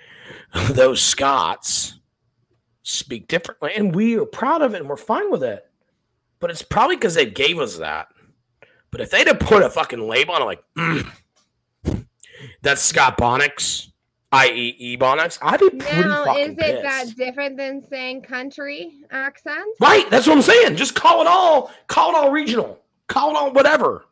those 0.70 1.00
Scots 1.00 2.00
speak 2.82 3.28
differently, 3.28 3.70
and 3.76 3.94
we 3.94 4.18
are 4.18 4.26
proud 4.26 4.60
of 4.60 4.74
it 4.74 4.80
and 4.80 4.88
we're 4.88 4.96
fine 4.96 5.30
with 5.30 5.44
it. 5.44 5.64
But 6.40 6.50
it's 6.50 6.62
probably 6.62 6.96
because 6.96 7.14
they 7.14 7.26
gave 7.26 7.58
us 7.58 7.78
that. 7.78 8.08
But 8.90 9.00
if 9.02 9.10
they'd 9.10 9.28
have 9.28 9.38
put 9.38 9.62
a 9.62 9.70
fucking 9.70 10.00
label 10.00 10.34
on 10.34 10.42
it, 10.42 10.46
like 10.46 10.64
mm, 10.76 11.08
that's 12.62 12.82
Scott 12.82 13.16
Bonics, 13.18 13.88
i.e. 14.32 14.96
Ebonics, 14.96 15.38
I'd 15.42 15.60
be 15.60 15.70
pretty 15.70 16.00
Now, 16.08 16.24
fucking 16.24 16.42
is 16.42 16.50
it 16.52 16.58
pissed. 16.58 16.82
that 16.82 17.16
different 17.16 17.56
than 17.56 17.82
saying 17.88 18.22
country 18.22 18.92
accent? 19.10 19.64
Right, 19.80 20.08
that's 20.10 20.26
what 20.26 20.36
I'm 20.36 20.42
saying. 20.42 20.76
Just 20.76 20.94
call 20.94 21.20
it 21.20 21.26
all, 21.26 21.70
call 21.86 22.10
it 22.10 22.16
all 22.16 22.30
regional, 22.30 22.80
call 23.08 23.30
it 23.30 23.36
all 23.36 23.52
whatever. 23.52 24.04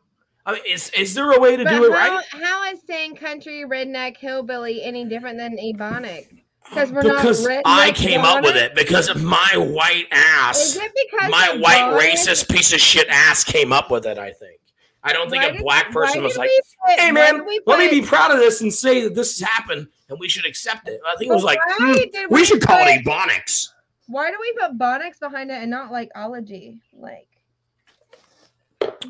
I 0.45 0.53
mean, 0.53 0.61
is 0.67 0.89
is 0.97 1.13
there 1.13 1.31
a 1.31 1.39
way 1.39 1.55
to 1.57 1.63
But 1.63 1.69
do 1.71 1.85
it 1.85 1.91
how, 1.91 2.15
right? 2.15 2.25
how 2.31 2.71
is 2.71 2.79
saying 2.87 3.15
country, 3.17 3.65
redneck, 3.67 4.17
hillbilly 4.17 4.83
any 4.83 5.05
different 5.05 5.37
than 5.37 5.57
Ebonic? 5.57 6.27
Because 6.63 6.91
we're 6.91 7.01
Because 7.01 7.43
not 7.43 7.51
redneck, 7.51 7.61
I 7.65 7.91
came 7.91 8.21
up 8.21 8.43
with 8.43 8.55
it 8.55 8.73
because 8.75 9.09
of 9.09 9.23
my 9.23 9.49
white 9.57 10.07
ass. 10.11 10.59
Is 10.59 10.75
it 10.77 10.91
because 11.11 11.29
My 11.29 11.57
white 11.59 11.99
racist 12.01 12.49
piece 12.49 12.73
of 12.73 12.79
shit 12.79 13.07
ass 13.09 13.43
came 13.43 13.71
up 13.73 13.89
with 13.91 14.05
it. 14.05 14.17
I 14.17 14.31
think. 14.31 14.59
I 15.03 15.13
don't 15.13 15.29
think 15.29 15.43
Why 15.43 15.49
a 15.49 15.53
did- 15.53 15.61
black 15.61 15.91
person 15.91 16.21
was 16.23 16.37
like, 16.37 16.49
put- 16.85 16.99
"Hey 16.99 17.11
man, 17.11 17.45
we 17.45 17.59
let 17.65 17.79
me 17.79 17.89
be 18.01 18.05
proud 18.05 18.31
of 18.31 18.37
this 18.39 18.61
and 18.61 18.73
say 18.73 19.01
that 19.03 19.15
this 19.15 19.39
has 19.39 19.47
happened 19.47 19.87
and 20.09 20.19
we 20.19 20.27
should 20.27 20.45
accept 20.45 20.87
it." 20.89 20.99
I 21.07 21.15
think 21.15 21.31
it 21.31 21.35
was 21.35 21.43
like, 21.43 21.59
"Hmm, 21.63 21.91
we 21.93 22.11
we 22.29 22.45
should 22.45 22.61
call 22.61 22.79
it 22.85 23.03
Ebonics. 23.05 23.69
Why 24.07 24.31
do 24.31 24.37
we 24.41 24.51
put 24.53 24.77
Bonics 24.77 25.19
behind 25.19 25.51
it 25.51 25.61
and 25.61 25.69
not 25.71 25.91
like 25.91 26.09
ology? 26.15 26.79
Like 26.97 27.27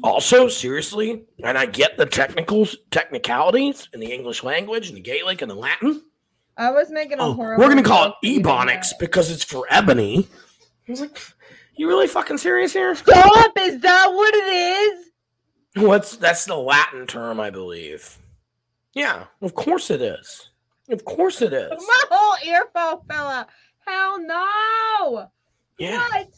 Also, 0.03 0.47
seriously, 0.47 1.23
and 1.43 1.57
I 1.57 1.65
get 1.65 1.95
the 1.97 2.05
technicals, 2.05 2.75
technicalities 2.91 3.87
in 3.93 3.99
the 3.99 4.11
English 4.11 4.43
language 4.43 4.87
and 4.89 4.97
the 4.97 5.01
Gaelic 5.01 5.41
and 5.41 5.49
the 5.49 5.55
Latin. 5.55 6.03
I 6.57 6.71
was 6.71 6.89
making 6.89 7.19
a 7.19 7.27
Oh, 7.27 7.33
horrible. 7.33 7.63
we're 7.63 7.69
gonna 7.69 7.83
call 7.83 8.03
it 8.05 8.07
joke 8.09 8.15
that 8.21 8.27
you 8.27 8.37
did 8.37 8.45
Ebonics 8.45 8.87
because 8.99 9.31
it's 9.31 9.43
for 9.43 9.65
ebony. 9.69 10.27
I 10.87 10.91
was 10.91 11.01
like, 11.01 11.17
"You 11.75 11.87
really 11.87 12.07
fucking 12.07 12.37
serious 12.39 12.73
here?" 12.73 12.93
Stop! 12.95 13.57
Is 13.57 13.79
that 13.81 14.07
what 14.13 14.33
it 14.33 14.47
is? 14.47 15.08
What's 15.75 16.17
that's 16.17 16.45
the 16.45 16.55
Latin 16.55 17.07
term, 17.07 17.39
I 17.39 17.49
believe. 17.49 18.17
Yeah, 18.93 19.25
of 19.41 19.53
course 19.53 19.91
it 19.91 20.01
is. 20.01 20.49
Of 20.89 21.05
course 21.05 21.41
it 21.41 21.53
is. 21.53 21.69
My 21.69 22.03
whole 22.09 22.37
earphone 22.47 23.05
fell 23.07 23.27
out. 23.27 23.47
Hell 23.85 24.19
no! 24.19 25.27
Yeah. 25.77 25.97
What? 25.97 26.29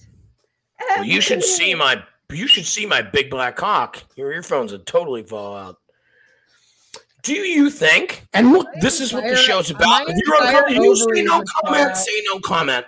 Well, 0.90 1.06
you 1.06 1.22
should 1.22 1.44
see 1.44 1.76
my 1.76 2.04
you 2.32 2.48
should 2.48 2.66
see 2.66 2.86
my 2.86 3.02
big 3.02 3.30
black 3.30 3.56
cock. 3.56 4.04
Your 4.16 4.32
earphones 4.32 4.72
would 4.72 4.86
totally 4.86 5.24
fall 5.24 5.56
out. 5.56 5.78
Do 7.24 7.34
you 7.34 7.70
think? 7.70 8.28
And 8.34 8.52
look, 8.52 8.68
this 8.82 9.00
is 9.00 9.14
what 9.14 9.24
the 9.24 9.36
show's 9.36 9.70
about. 9.70 10.08
my 10.08 10.14
You're 10.26 10.44
uncomfortable. 10.44 10.86
You 10.86 10.96
say 10.96 11.22
no 11.22 11.44
comment. 11.64 11.96
Say 11.96 12.24
no 12.26 12.40
comment. 12.40 12.86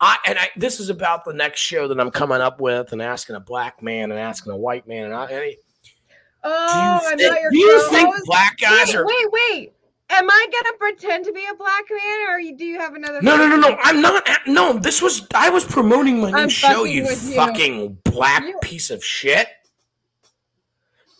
I 0.00 0.16
and 0.26 0.38
I. 0.38 0.50
This 0.56 0.78
is 0.80 0.90
about 0.90 1.24
the 1.24 1.32
next 1.32 1.60
show 1.60 1.88
that 1.88 1.98
I'm 1.98 2.10
coming 2.10 2.40
up 2.40 2.60
with, 2.60 2.92
and 2.92 3.00
asking 3.00 3.36
a 3.36 3.40
black 3.40 3.82
man 3.82 4.10
and 4.10 4.20
asking 4.20 4.52
a 4.52 4.56
white 4.56 4.86
man. 4.86 5.06
And 5.06 5.14
I, 5.14 5.24
and 5.26 5.36
I- 5.36 5.56
Oh, 6.48 6.70
do 6.70 6.78
you 6.78 7.12
I'm 7.12 7.18
think, 7.18 7.32
not 7.32 7.40
your 7.40 7.50
do 7.50 7.58
you 7.58 7.68
co-host. 7.70 7.90
think 7.90 8.24
black 8.26 8.56
guys 8.58 8.86
wait, 8.88 8.94
are? 8.96 9.04
wait, 9.06 9.26
wait. 9.32 9.72
Am 10.10 10.30
I 10.30 10.46
gonna 10.52 10.76
pretend 10.78 11.24
to 11.24 11.32
be 11.32 11.44
a 11.50 11.54
black 11.56 11.84
man, 11.90 12.28
or 12.28 12.56
do 12.56 12.64
you 12.64 12.78
have 12.78 12.94
another? 12.94 13.20
No, 13.20 13.36
no, 13.36 13.48
no, 13.48 13.56
no. 13.56 13.76
I'm 13.82 14.00
not. 14.00 14.24
No, 14.46 14.74
this 14.74 15.02
was. 15.02 15.26
I 15.34 15.50
was 15.50 15.64
promoting 15.64 16.20
my 16.20 16.30
new 16.30 16.36
I'm 16.36 16.48
show. 16.48 16.84
You 16.84 17.02
with 17.02 17.28
you. 17.30 17.34
fucking 17.34 17.98
black 18.04 18.42
You- 18.44 18.56
piece 18.62 18.90
of 18.90 19.02
shit. 19.04 19.48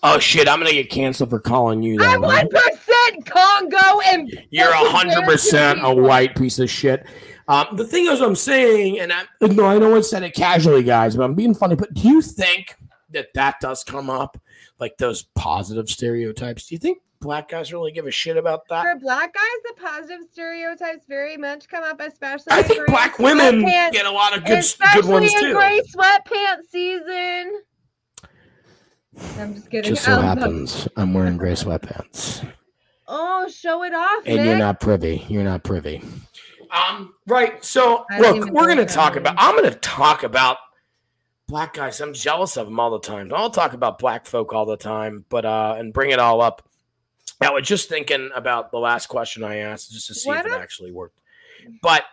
Oh 0.04 0.20
shit! 0.20 0.48
I'm 0.48 0.60
gonna 0.60 0.70
get 0.70 0.90
canceled 0.90 1.30
for 1.30 1.40
calling 1.40 1.82
you 1.82 1.98
that. 1.98 2.14
I'm 2.14 2.20
one 2.20 2.48
percent 2.48 3.26
Congo 3.26 4.00
and 4.06 4.32
You're 4.50 4.70
a 4.70 4.76
hundred 4.90 5.24
percent 5.24 5.80
a 5.82 5.92
white 5.92 6.36
piece 6.36 6.60
of 6.60 6.70
shit. 6.70 7.04
Um, 7.48 7.76
the 7.76 7.84
thing 7.86 8.06
is, 8.06 8.20
I'm 8.20 8.34
saying, 8.36 8.98
and 9.00 9.12
I 9.12 9.22
no, 9.40 9.66
I 9.66 9.78
know 9.78 9.94
I 9.96 10.00
said 10.00 10.22
it 10.22 10.34
casually, 10.34 10.82
guys, 10.82 11.16
but 11.16 11.24
I'm 11.24 11.34
being 11.34 11.54
funny. 11.54 11.76
But 11.76 11.94
do 11.94 12.08
you 12.08 12.20
think 12.20 12.74
that 13.10 13.28
that 13.34 13.60
does 13.60 13.84
come 13.84 14.10
up, 14.10 14.36
like 14.80 14.96
those 14.98 15.22
positive 15.34 15.88
stereotypes? 15.88 16.66
Do 16.66 16.74
you 16.74 16.78
think 16.80 16.98
black 17.20 17.48
guys 17.48 17.72
really 17.72 17.92
give 17.92 18.06
a 18.06 18.10
shit 18.10 18.36
about 18.36 18.66
that? 18.68 18.82
For 18.82 18.98
black 18.98 19.32
guys, 19.32 19.42
the 19.64 19.80
positive 19.80 20.26
stereotypes 20.32 21.06
very 21.08 21.36
much 21.36 21.68
come 21.68 21.84
up, 21.84 22.00
especially. 22.00 22.46
I 22.50 22.62
think 22.62 22.84
black 22.88 23.18
women 23.20 23.62
sweatpants, 23.62 23.92
get 23.92 24.06
a 24.06 24.10
lot 24.10 24.36
of 24.36 24.44
good, 24.44 24.58
especially 24.58 25.02
good 25.02 25.10
ones 25.10 25.32
in 25.34 25.40
too. 25.40 25.54
gray 25.54 25.80
sweatpants 25.94 26.66
season. 26.70 27.62
I'm 29.38 29.54
just 29.54 29.70
kidding. 29.70 29.94
Just 29.94 30.04
so 30.04 30.12
Um, 30.18 30.22
happens, 30.24 30.88
I'm 30.96 31.14
wearing 31.14 31.36
gray 31.36 31.52
sweatpants. 31.52 32.46
Oh, 33.08 33.48
show 33.48 33.84
it 33.84 33.94
off, 33.94 34.24
and 34.26 34.36
Nick. 34.38 34.46
you're 34.46 34.58
not 34.58 34.80
privy. 34.80 35.24
You're 35.28 35.44
not 35.44 35.62
privy. 35.62 36.02
Um, 36.70 37.14
right. 37.26 37.64
So 37.64 38.04
look, 38.18 38.50
we're 38.50 38.68
gonna 38.68 38.86
talk 38.86 39.16
about. 39.16 39.34
I'm 39.38 39.56
gonna 39.56 39.74
talk 39.74 40.22
about 40.22 40.58
black 41.46 41.74
guys. 41.74 42.00
I'm 42.00 42.12
jealous 42.12 42.56
of 42.56 42.66
them 42.66 42.80
all 42.80 42.90
the 42.90 43.00
time. 43.00 43.32
I'll 43.34 43.50
talk 43.50 43.72
about 43.72 43.98
black 43.98 44.26
folk 44.26 44.52
all 44.52 44.66
the 44.66 44.76
time, 44.76 45.24
but 45.28 45.44
uh, 45.44 45.76
and 45.78 45.92
bring 45.92 46.10
it 46.10 46.18
all 46.18 46.40
up. 46.40 46.68
I 47.40 47.50
was 47.50 47.66
just 47.66 47.88
thinking 47.88 48.30
about 48.34 48.70
the 48.70 48.78
last 48.78 49.06
question 49.08 49.44
I 49.44 49.56
asked, 49.56 49.92
just 49.92 50.06
to 50.08 50.14
see 50.14 50.28
What 50.28 50.46
if 50.46 50.52
it 50.52 50.52
actually 50.52 50.92
worked. 50.92 51.18
But 51.82 52.04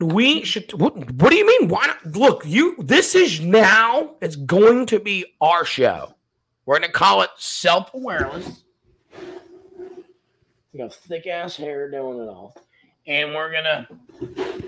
we 0.00 0.44
should. 0.44 0.72
What, 0.72 0.96
what 1.12 1.30
do 1.30 1.36
you 1.36 1.46
mean? 1.46 1.68
Why 1.68 1.86
not? 1.86 2.16
Look, 2.16 2.44
you. 2.46 2.76
This 2.78 3.14
is 3.14 3.40
now. 3.40 4.16
It's 4.20 4.36
going 4.36 4.86
to 4.86 4.98
be 4.98 5.26
our 5.40 5.64
show. 5.64 6.14
We're 6.64 6.78
gonna 6.78 6.92
call 6.92 7.22
it 7.22 7.30
self 7.36 7.92
awareness. 7.92 8.64
You 10.72 10.78
got 10.78 10.94
thick 10.94 11.26
ass 11.26 11.56
hair 11.56 11.90
doing 11.90 12.20
it 12.20 12.28
all. 12.28 12.54
And 13.06 13.34
we're 13.34 13.52
gonna 13.52 13.88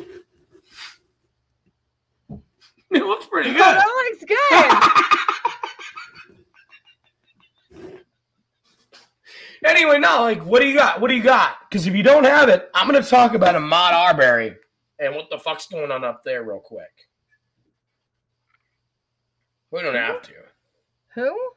It 2.90 3.02
looks 3.04 3.26
pretty 3.26 3.50
Oh, 3.50 3.54
good. 3.54 3.60
that 3.60 3.86
looks 4.10 4.24
good. 7.80 8.00
anyway, 9.64 9.98
now, 9.98 10.22
like 10.22 10.44
what 10.44 10.60
do 10.60 10.66
you 10.66 10.74
got? 10.76 11.00
What 11.00 11.08
do 11.08 11.14
you 11.14 11.22
got? 11.22 11.56
Because 11.68 11.86
if 11.86 11.94
you 11.94 12.02
don't 12.02 12.24
have 12.24 12.48
it, 12.48 12.68
I'm 12.74 12.86
gonna 12.86 13.02
talk 13.02 13.34
about 13.34 13.54
Ahmaud 13.54 13.92
Arbery 13.92 14.56
and 14.98 15.14
what 15.14 15.30
the 15.30 15.38
fuck's 15.38 15.66
going 15.66 15.90
on 15.90 16.04
up 16.04 16.22
there 16.24 16.42
real 16.42 16.60
quick. 16.60 16.90
We 19.70 19.80
don't 19.80 19.94
have 19.94 20.20
to. 20.22 20.32
Who? 21.14 21.50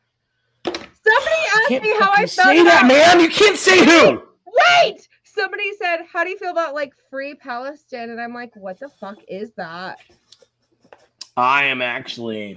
Somebody 0.66 1.36
asked 1.58 1.70
me 1.84 1.94
how 2.00 2.12
I 2.12 2.26
fucking 2.26 2.28
felt 2.28 2.30
say 2.30 2.62
about. 2.62 2.72
that, 2.72 2.86
man. 2.88 3.20
You 3.20 3.30
can't 3.30 3.58
say 3.58 3.84
who. 3.84 4.24
Wait! 4.48 5.08
Somebody 5.36 5.72
said, 5.82 6.00
"How 6.12 6.24
do 6.24 6.30
you 6.30 6.38
feel 6.38 6.52
about 6.52 6.74
like 6.74 6.94
free 7.10 7.34
Palestine?" 7.36 8.10
And 8.10 8.20
I'm 8.22 8.34
like, 8.34 8.56
"What 8.56 8.80
the 8.80 8.90
fuck 8.90 9.18
is 9.28 9.52
that?" 9.58 9.98
I 11.38 11.66
am 11.66 11.82
actually 11.82 12.56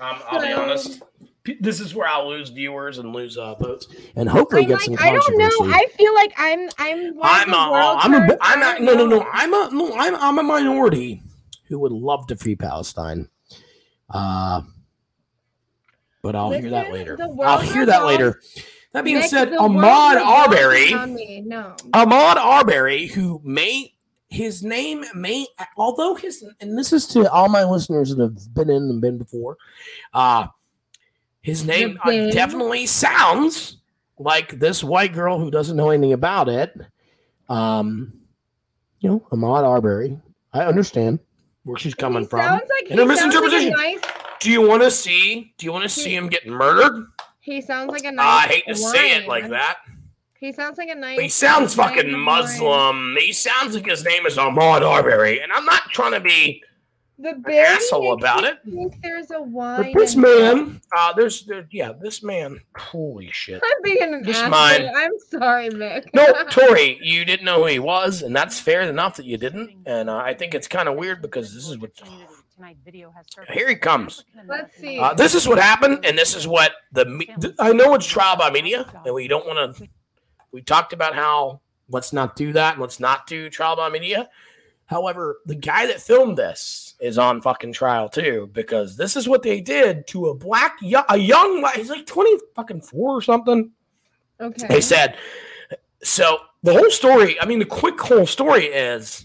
Um, 0.00 0.18
I'll 0.28 0.40
be 0.40 0.48
So- 0.48 0.62
honest. 0.62 1.02
P- 1.44 1.58
This 1.60 1.78
is 1.78 1.94
where 1.94 2.08
I'll 2.08 2.26
lose 2.28 2.48
viewers 2.48 2.96
and 2.98 3.12
lose 3.12 3.36
uh, 3.36 3.54
votes, 3.56 3.86
and 4.16 4.26
hopefully 4.28 4.62
I'm 4.62 4.68
get 4.68 4.74
like, 4.76 4.84
some 4.84 4.96
I 4.98 5.10
don't 5.10 5.36
know. 5.38 5.74
I 5.74 5.86
feel 5.96 6.14
like 6.14 6.32
I'm 6.38 6.70
I'm 6.78 7.14
one 7.16 7.28
I'm 7.28 7.50
the 7.50 7.56
a, 7.58 7.70
world's 7.70 8.04
I'm 8.04 8.14
a, 8.14 8.26
first- 8.28 8.38
I'm 8.40 8.60
not, 8.60 8.80
no, 8.80 8.94
no, 8.94 9.06
no. 9.06 9.28
I'm 9.30 9.52
a, 9.52 9.68
no, 9.70 9.94
I'm, 9.94 10.14
I'm 10.16 10.38
a 10.38 10.42
minority 10.42 11.22
who 11.68 11.78
would 11.80 11.92
love 11.92 12.26
to 12.28 12.36
free 12.36 12.56
Palestine. 12.56 13.28
Uh, 14.08 14.62
but 16.22 16.34
I'll 16.34 16.50
hear 16.50 16.70
that 16.70 16.90
Listen, 16.90 16.92
later. 16.94 17.16
the 17.18 17.42
I'll 17.42 17.60
hear 17.60 17.84
that 17.84 17.98
revolves- 18.02 18.06
later. 18.06 18.40
That 18.94 19.04
being 19.04 19.22
said, 19.22 19.50
Ahmaud 19.50 20.16
Arbery. 20.20 20.90
No. 21.42 21.74
Ahmaud 21.92 22.36
Arbery, 22.36 23.06
who 23.08 23.40
may 23.44 23.92
his 24.28 24.62
name 24.62 25.04
may, 25.14 25.46
although 25.76 26.14
his 26.14 26.44
and 26.60 26.78
this 26.78 26.92
is 26.92 27.06
to 27.08 27.30
all 27.30 27.48
my 27.48 27.64
listeners 27.64 28.14
that 28.14 28.22
have 28.22 28.54
been 28.54 28.70
in 28.70 28.82
and 28.84 29.00
been 29.00 29.18
before, 29.18 29.56
uh, 30.12 30.46
his 31.42 31.64
name 31.64 31.98
uh, 32.04 32.10
definitely 32.30 32.86
sounds 32.86 33.78
like 34.18 34.60
this 34.60 34.84
white 34.84 35.12
girl 35.12 35.40
who 35.40 35.50
doesn't 35.50 35.76
know 35.76 35.90
anything 35.90 36.12
about 36.12 36.48
it. 36.48 36.72
Um, 37.48 38.12
you 39.00 39.08
know, 39.10 39.26
Ahmaud 39.32 39.64
Arbery. 39.64 40.18
I 40.52 40.66
understand 40.66 41.18
where 41.64 41.76
she's 41.78 41.94
coming 41.94 42.22
He 42.22 42.28
from. 42.28 42.42
Sounds 42.42 42.70
like 42.80 42.90
And 42.92 43.00
a 43.00 43.02
he 43.02 43.16
sounds 43.16 43.34
like 43.34 43.42
misinterpretation. 43.42 43.72
nice. 43.72 44.00
Do 44.40 44.50
you 44.52 44.66
want 44.66 44.82
to 44.82 44.90
see? 44.90 45.52
Do 45.58 45.66
you 45.66 45.72
want 45.72 45.82
to 45.82 45.88
see 45.88 46.14
him 46.14 46.28
get 46.28 46.46
murdered? 46.46 47.06
He 47.44 47.60
sounds 47.60 47.90
like 47.92 48.04
a 48.04 48.08
Uh, 48.08 48.12
nice. 48.12 48.44
I 48.44 48.48
hate 48.48 48.64
to 48.68 48.74
say 48.74 49.16
it 49.16 49.28
like 49.28 49.48
that. 49.50 49.76
He 50.40 50.52
sounds 50.52 50.78
like 50.78 50.88
a 50.88 50.94
nice. 50.94 51.20
He 51.20 51.28
sounds 51.28 51.74
fucking 51.74 52.10
wine. 52.10 52.20
Muslim. 52.20 53.16
He 53.18 53.32
sounds 53.32 53.74
like 53.74 53.86
his 53.86 54.04
name 54.04 54.26
is 54.26 54.36
Ahmaud 54.36 54.82
Arbery, 54.82 55.40
and 55.40 55.52
I'm 55.52 55.64
not 55.64 55.82
trying 55.90 56.12
to 56.12 56.20
be 56.20 56.62
The 57.18 57.34
berry 57.34 57.64
asshole 57.76 58.12
about 58.14 58.44
it. 58.44 58.58
Think 58.68 58.94
there's 59.02 59.30
a 59.30 59.40
But 59.40 59.92
this 59.94 60.16
man, 60.16 60.80
uh, 60.98 61.12
there's, 61.12 61.44
there, 61.46 61.66
yeah, 61.70 61.92
this 61.98 62.22
man. 62.22 62.60
Holy 62.76 63.30
shit! 63.30 63.62
I'm 63.64 63.82
being 63.82 64.02
an 64.14 64.22
This 64.22 64.36
asshole. 64.36 64.50
mine. 64.50 64.90
I'm 64.94 65.12
sorry, 65.30 65.68
Mick. 65.70 66.06
No, 66.12 66.26
Tori, 66.50 66.98
you 67.00 67.24
didn't 67.24 67.44
know 67.46 67.60
who 67.60 67.66
he 67.66 67.78
was, 67.78 68.20
and 68.22 68.34
that's 68.34 68.58
fair 68.58 68.80
enough 68.82 69.16
that 69.16 69.26
you 69.26 69.36
didn't. 69.38 69.84
And 69.86 70.10
uh, 70.10 70.16
I 70.16 70.34
think 70.34 70.54
it's 70.54 70.66
kind 70.68 70.88
of 70.88 70.96
weird 70.96 71.22
because 71.22 71.54
this 71.54 71.68
is 71.68 71.78
what. 71.78 71.92
Here 73.52 73.68
he 73.68 73.74
comes. 73.74 74.24
Let's 74.46 74.76
see. 74.76 74.98
Uh, 74.98 75.14
this 75.14 75.34
is 75.34 75.48
what 75.48 75.58
happened, 75.58 76.04
and 76.04 76.16
this 76.16 76.36
is 76.36 76.46
what 76.46 76.72
the. 76.92 77.04
me- 77.04 77.28
I 77.58 77.72
know 77.72 77.94
it's 77.94 78.06
trial 78.06 78.36
by 78.36 78.50
media, 78.50 78.86
and 79.04 79.14
we 79.14 79.28
don't 79.28 79.46
want 79.46 79.76
to. 79.76 79.88
We 80.52 80.62
talked 80.62 80.92
about 80.92 81.14
how 81.14 81.60
let's 81.88 82.12
not 82.12 82.36
do 82.36 82.52
that, 82.52 82.74
and 82.74 82.80
let's 82.80 83.00
not 83.00 83.26
do 83.26 83.50
trial 83.50 83.76
by 83.76 83.88
media. 83.88 84.28
However, 84.86 85.38
the 85.46 85.54
guy 85.54 85.86
that 85.86 86.00
filmed 86.00 86.36
this 86.36 86.94
is 87.00 87.16
on 87.18 87.40
fucking 87.40 87.72
trial 87.72 88.08
too, 88.08 88.50
because 88.52 88.96
this 88.96 89.16
is 89.16 89.26
what 89.28 89.42
they 89.42 89.60
did 89.60 90.06
to 90.08 90.26
a 90.26 90.34
black, 90.34 90.76
a 91.08 91.16
young, 91.16 91.66
he's 91.74 91.88
like 91.90 92.06
twenty 92.06 92.38
fucking 92.54 92.82
four 92.82 93.16
or 93.16 93.22
something. 93.22 93.70
okay. 94.40 94.66
They 94.68 94.80
said, 94.82 95.16
so 96.02 96.38
the 96.62 96.72
whole 96.74 96.90
story, 96.90 97.40
I 97.40 97.46
mean, 97.46 97.58
the 97.58 97.64
quick 97.64 97.98
whole 97.98 98.26
story 98.26 98.66
is 98.66 99.24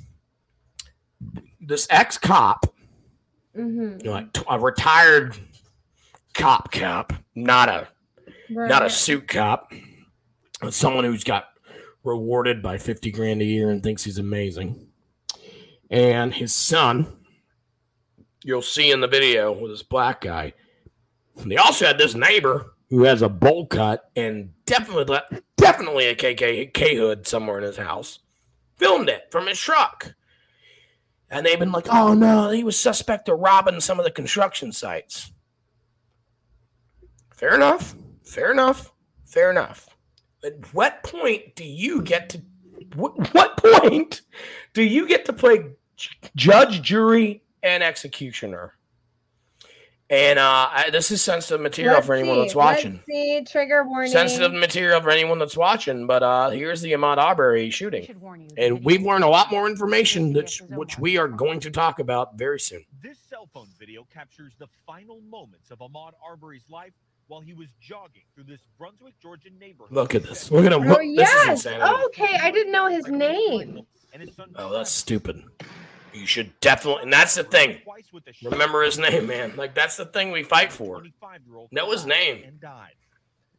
this 1.59 1.88
ex 1.89 2.17
cop, 2.17 2.65
hmm 3.56 3.97
know, 3.97 4.12
like 4.12 4.38
a 4.50 4.60
retired 4.60 5.38
cop 6.34 6.72
cop, 6.72 7.14
not 7.36 7.70
a 7.70 7.88
not 8.50 8.86
a 8.86 8.89
suit 8.89 9.28
cop, 9.28 9.72
someone 10.70 11.04
who's 11.04 11.24
got 11.24 11.45
rewarded 12.04 12.62
by 12.62 12.78
50 12.78 13.12
grand 13.12 13.41
a 13.41 13.45
year 13.45 13.70
and 13.70 13.84
thinks 13.84 14.04
he's 14.04 14.18
amazing. 14.18 14.88
And 15.89 16.34
his 16.34 16.54
son, 16.54 17.08
you'll 18.43 18.62
see 18.62 18.91
in 18.91 19.02
the 19.02 19.08
video 19.08 19.52
with 19.52 19.72
this 19.72 19.84
black 19.84 20.22
guy. 20.22 20.54
And 21.38 21.52
they 21.52 21.58
also 21.58 21.86
had 21.86 21.97
this 21.97 22.16
neighbor 22.16 22.74
who 22.89 23.04
has 23.04 23.22
a 23.22 23.30
bowl 23.30 23.68
cut 23.68 24.10
and 24.16 24.52
definitely 24.66 25.20
definitely 25.58 26.08
a 26.08 26.16
KKK 26.16 26.97
hood 26.97 27.28
somewhere 27.28 27.58
in 27.58 27.64
his 27.64 27.78
house. 27.78 28.20
Filmed 28.78 29.10
it 29.10 29.28
from 29.32 29.47
his 29.47 29.60
truck. 29.60 30.14
And 31.32 31.45
they've 31.45 31.59
been 31.59 31.71
like, 31.71 31.88
oh 31.89 32.13
no, 32.13 32.49
he 32.49 32.63
was 32.63 32.80
suspect 32.80 33.30
of 33.30 33.39
robbing 33.39 33.82
some 33.82 33.99
of 33.99 34.05
the 34.05 34.11
construction 34.11 34.71
sites. 34.71 35.32
Fair 37.36 37.55
enough. 37.55 37.95
Fair 38.23 38.51
enough. 38.51 38.91
Fair 39.25 39.51
enough. 39.51 39.88
At 40.43 40.73
what 40.73 41.03
point 41.03 41.55
do 41.55 41.63
you 41.63 42.01
get 42.01 42.30
to 42.30 42.41
what, 42.95 43.34
what 43.34 43.57
point 43.57 44.21
do 44.73 44.84
you 44.84 45.07
get 45.07 45.25
to 45.25 45.34
play 45.34 45.71
judge, 46.36 46.82
jury, 46.82 47.43
and 47.61 47.84
executioner? 47.84 48.73
And 50.12 50.39
uh, 50.39 50.70
I, 50.72 50.89
this 50.91 51.12
is 51.12 51.22
sensitive 51.22 51.62
material 51.62 51.95
Let's 51.95 52.07
for 52.07 52.16
anyone 52.16 52.38
see. 52.38 52.41
that's 52.41 52.55
watching. 52.55 52.93
Let's 52.93 53.05
see. 53.05 53.45
Trigger 53.47 53.84
warning. 53.84 54.12
Sensitive 54.12 54.53
material 54.53 54.99
for 55.01 55.12
anyone 55.12 55.38
that's 55.38 55.55
watching. 55.55 56.07
But 56.07 56.24
uh, 56.24 56.49
here's 56.49 56.82
the 56.82 56.93
Ahmaud 56.93 57.18
Arbery 57.18 57.70
shooting, 57.70 58.07
and 58.57 58.84
we've 58.84 59.03
learned 59.03 59.24
a 59.24 59.28
lot 59.28 59.51
more 59.51 59.70
information 59.70 60.34
that 60.34 60.51
which 60.72 60.97
we 60.97 61.18
are 61.18 61.28
going 61.28 61.60
to 61.60 61.70
talk 61.70 61.99
about 61.99 62.36
very 62.36 62.60
soon. 62.60 62.84
This 63.03 63.20
cell 63.30 63.47
phone 63.53 63.68
video 63.78 64.07
captures 64.12 64.53
the 64.57 64.68
final 64.88 65.22
moments 65.30 65.70
of 65.70 65.78
Ahmaud 65.80 66.14
Arbery's 66.28 66.66
life 66.70 66.93
while 67.30 67.41
he 67.41 67.53
was 67.53 67.67
jogging 67.80 68.23
through 68.34 68.43
this 68.45 68.59
Brunswick, 68.77 69.13
Georgia 69.21 69.49
neighborhood. 69.59 69.95
Look 69.95 70.15
at 70.15 70.23
this. 70.23 70.51
Look 70.51 70.65
at 70.65 70.73
him. 70.73 70.84
Oh 70.84 70.88
Look, 70.88 71.01
this 71.15 71.30
is 71.30 71.65
yes. 71.65 72.03
Okay, 72.05 72.36
I 72.41 72.51
didn't 72.51 72.73
know 72.73 72.88
his 72.88 73.07
name. 73.07 73.86
And 74.11 74.21
his 74.21 74.32
oh, 74.32 74.34
son 74.36 74.49
Oh, 74.55 74.73
that's 74.73 74.89
stupid. 74.89 75.43
You 76.11 76.25
should 76.25 76.59
definitely, 76.59 77.03
and 77.03 77.13
that's 77.13 77.36
the 77.36 77.43
thing. 77.43 77.82
Twice 77.84 78.11
with 78.11 78.23
a 78.27 78.49
Remember 78.49 78.84
his 78.84 78.97
name, 78.97 79.27
man. 79.27 79.55
Like 79.55 79.75
that's 79.75 79.95
the 79.95 80.07
thing 80.07 80.32
we 80.32 80.43
fight 80.43 80.73
for. 80.73 81.03
Know 81.71 81.91
his 81.91 82.05
name. 82.05 82.43
and 82.45 82.59
died. 82.59 82.95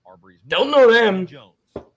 Arbery's 0.04 0.40
Don't 0.48 0.72
know 0.72 0.92
them. 0.92 1.28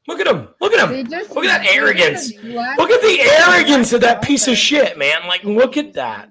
Look 0.08 0.20
at 0.20 0.28
him. 0.28 0.50
Look 0.62 0.74
at 0.74 0.88
him. 0.88 1.10
Look 1.10 1.46
at 1.46 1.64
that 1.64 1.66
arrogance. 1.66 2.34
Look 2.36 2.92
at 2.92 3.02
the 3.02 3.22
arrogance 3.22 3.94
of 3.94 4.02
that 4.02 4.22
piece 4.22 4.48
of 4.48 4.58
shit, 4.58 4.98
man. 4.98 5.28
Like, 5.28 5.44
look 5.44 5.78
at 5.78 5.94
that. 5.94 6.30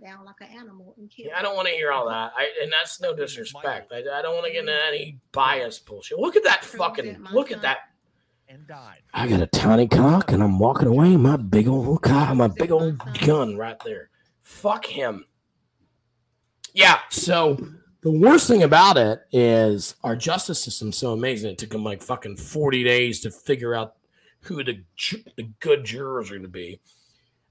Down 1.18 1.26
like 1.26 1.32
an 1.32 1.38
animal 1.38 1.38
and 1.38 1.38
Yeah, 1.38 1.38
I 1.38 1.42
don't 1.42 1.56
want 1.56 1.68
to 1.68 1.74
hear 1.74 1.92
all 1.92 2.08
that. 2.08 2.32
I, 2.36 2.50
and 2.62 2.72
that's 2.72 3.00
no 3.00 3.14
disrespect. 3.14 3.92
I, 3.92 3.98
I 3.98 4.22
don't 4.22 4.34
want 4.34 4.46
to 4.46 4.52
get 4.52 4.60
into 4.60 4.86
any 4.88 5.18
bias 5.32 5.78
bullshit. 5.78 6.18
Look 6.18 6.36
at 6.36 6.44
that 6.44 6.64
fucking. 6.64 7.26
Look 7.32 7.50
at 7.52 7.62
that. 7.62 7.78
and 8.48 8.66
died. 8.66 9.00
I 9.14 9.28
got 9.28 9.40
a 9.40 9.46
tiny 9.46 9.88
cock, 9.88 10.32
and 10.32 10.42
I'm 10.42 10.58
walking 10.58 10.88
away. 10.88 11.16
My 11.16 11.36
big 11.36 11.68
old 11.68 12.02
cock, 12.02 12.34
my 12.36 12.48
big 12.48 12.70
old 12.70 12.98
gun 13.20 13.56
right 13.56 13.78
there. 13.84 14.10
Fuck 14.42 14.86
him. 14.86 15.24
Yeah. 16.74 16.98
So 17.10 17.56
the 18.02 18.10
worst 18.10 18.48
thing 18.48 18.62
about 18.62 18.96
it 18.96 19.20
is 19.30 19.94
our 20.02 20.16
justice 20.16 20.60
system's 20.62 20.96
so 20.96 21.12
amazing. 21.12 21.52
It 21.52 21.58
took 21.58 21.70
them 21.70 21.84
like 21.84 22.02
fucking 22.02 22.36
forty 22.36 22.82
days 22.82 23.20
to 23.20 23.30
figure 23.30 23.74
out 23.74 23.94
who 24.40 24.64
the 24.64 24.82
the 25.36 25.50
good 25.60 25.84
jurors 25.84 26.30
are 26.30 26.34
going 26.34 26.42
to 26.42 26.48
be. 26.48 26.80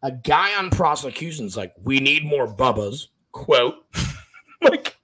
A 0.03 0.11
guy 0.11 0.55
on 0.57 0.71
prosecution's 0.71 1.55
like, 1.55 1.73
"We 1.81 1.99
need 1.99 2.25
more 2.25 2.47
bubbas." 2.47 3.07
Quote. 3.31 3.75
like, 4.61 4.97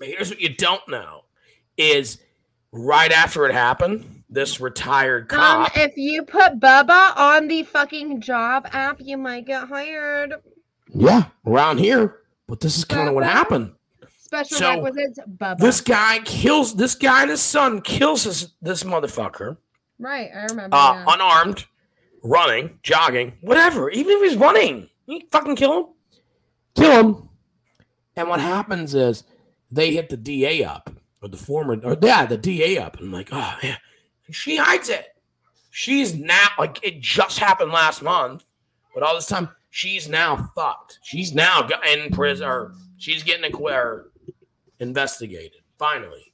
here's 0.00 0.30
what 0.30 0.40
you 0.40 0.54
don't 0.54 0.86
know: 0.88 1.24
is 1.76 2.18
right 2.72 3.12
after 3.12 3.46
it 3.46 3.52
happened, 3.52 4.24
this 4.30 4.60
retired 4.60 5.30
Um, 5.32 5.38
cop. 5.38 5.76
if 5.76 5.96
you 5.96 6.22
put 6.22 6.58
Bubba 6.58 7.16
on 7.16 7.48
the 7.48 7.62
fucking 7.64 8.20
job 8.20 8.66
app, 8.72 8.96
you 9.00 9.16
might 9.18 9.46
get 9.46 9.68
hired. 9.68 10.34
Yeah, 10.94 11.24
around 11.46 11.78
here. 11.78 12.18
But 12.48 12.60
this 12.60 12.76
is 12.76 12.84
kind 12.84 13.08
of 13.08 13.14
what 13.14 13.24
happened. 13.24 13.72
Special 14.18 14.56
So, 14.56 14.70
requisites, 14.82 15.18
Bubba. 15.38 15.58
This 15.58 15.80
guy 15.80 16.20
kills 16.24 16.74
this 16.74 16.94
guy 16.94 17.22
and 17.22 17.30
his 17.30 17.40
son 17.42 17.80
kills 17.82 18.24
his, 18.24 18.54
this 18.62 18.82
motherfucker, 18.82 19.58
right, 19.98 20.30
I 20.34 20.44
remember. 20.44 20.74
uh, 20.76 20.94
yeah. 20.94 21.04
unarmed, 21.14 21.66
running, 22.22 22.78
jogging, 22.82 23.34
whatever. 23.42 23.90
Even 23.90 24.16
if 24.18 24.22
he's 24.30 24.36
running, 24.38 24.88
you 25.06 25.20
fucking 25.30 25.56
kill 25.56 25.78
him. 25.78 25.86
Kill 26.74 26.92
him. 26.92 27.28
And 28.16 28.28
what 28.28 28.40
happens 28.40 28.94
is 28.94 29.24
they 29.70 29.92
hit 29.92 30.10
the 30.10 30.16
DA 30.16 30.64
up, 30.64 30.90
or 31.22 31.28
the 31.28 31.36
former, 31.36 31.78
or 31.82 31.96
yeah, 32.00 32.26
the 32.26 32.36
DA 32.36 32.78
up. 32.78 32.96
And 32.98 33.06
I'm 33.06 33.12
like, 33.12 33.30
oh 33.32 33.56
yeah. 33.62 33.76
And 34.26 34.34
she 34.34 34.56
hides 34.56 34.88
it. 34.88 35.08
She's 35.70 36.14
now 36.14 36.48
like 36.58 36.78
it 36.82 37.00
just 37.00 37.38
happened 37.38 37.72
last 37.72 38.02
month, 38.02 38.44
but 38.94 39.02
all 39.02 39.14
this 39.14 39.26
time 39.26 39.48
she's 39.70 40.08
now 40.08 40.50
fucked. 40.54 40.98
She's 41.02 41.34
now 41.34 41.66
in 41.90 42.10
prison, 42.10 42.46
or 42.46 42.74
she's 42.98 43.22
getting 43.22 43.44
acquitted, 43.44 44.04
investigated. 44.78 45.62
Finally, 45.78 46.32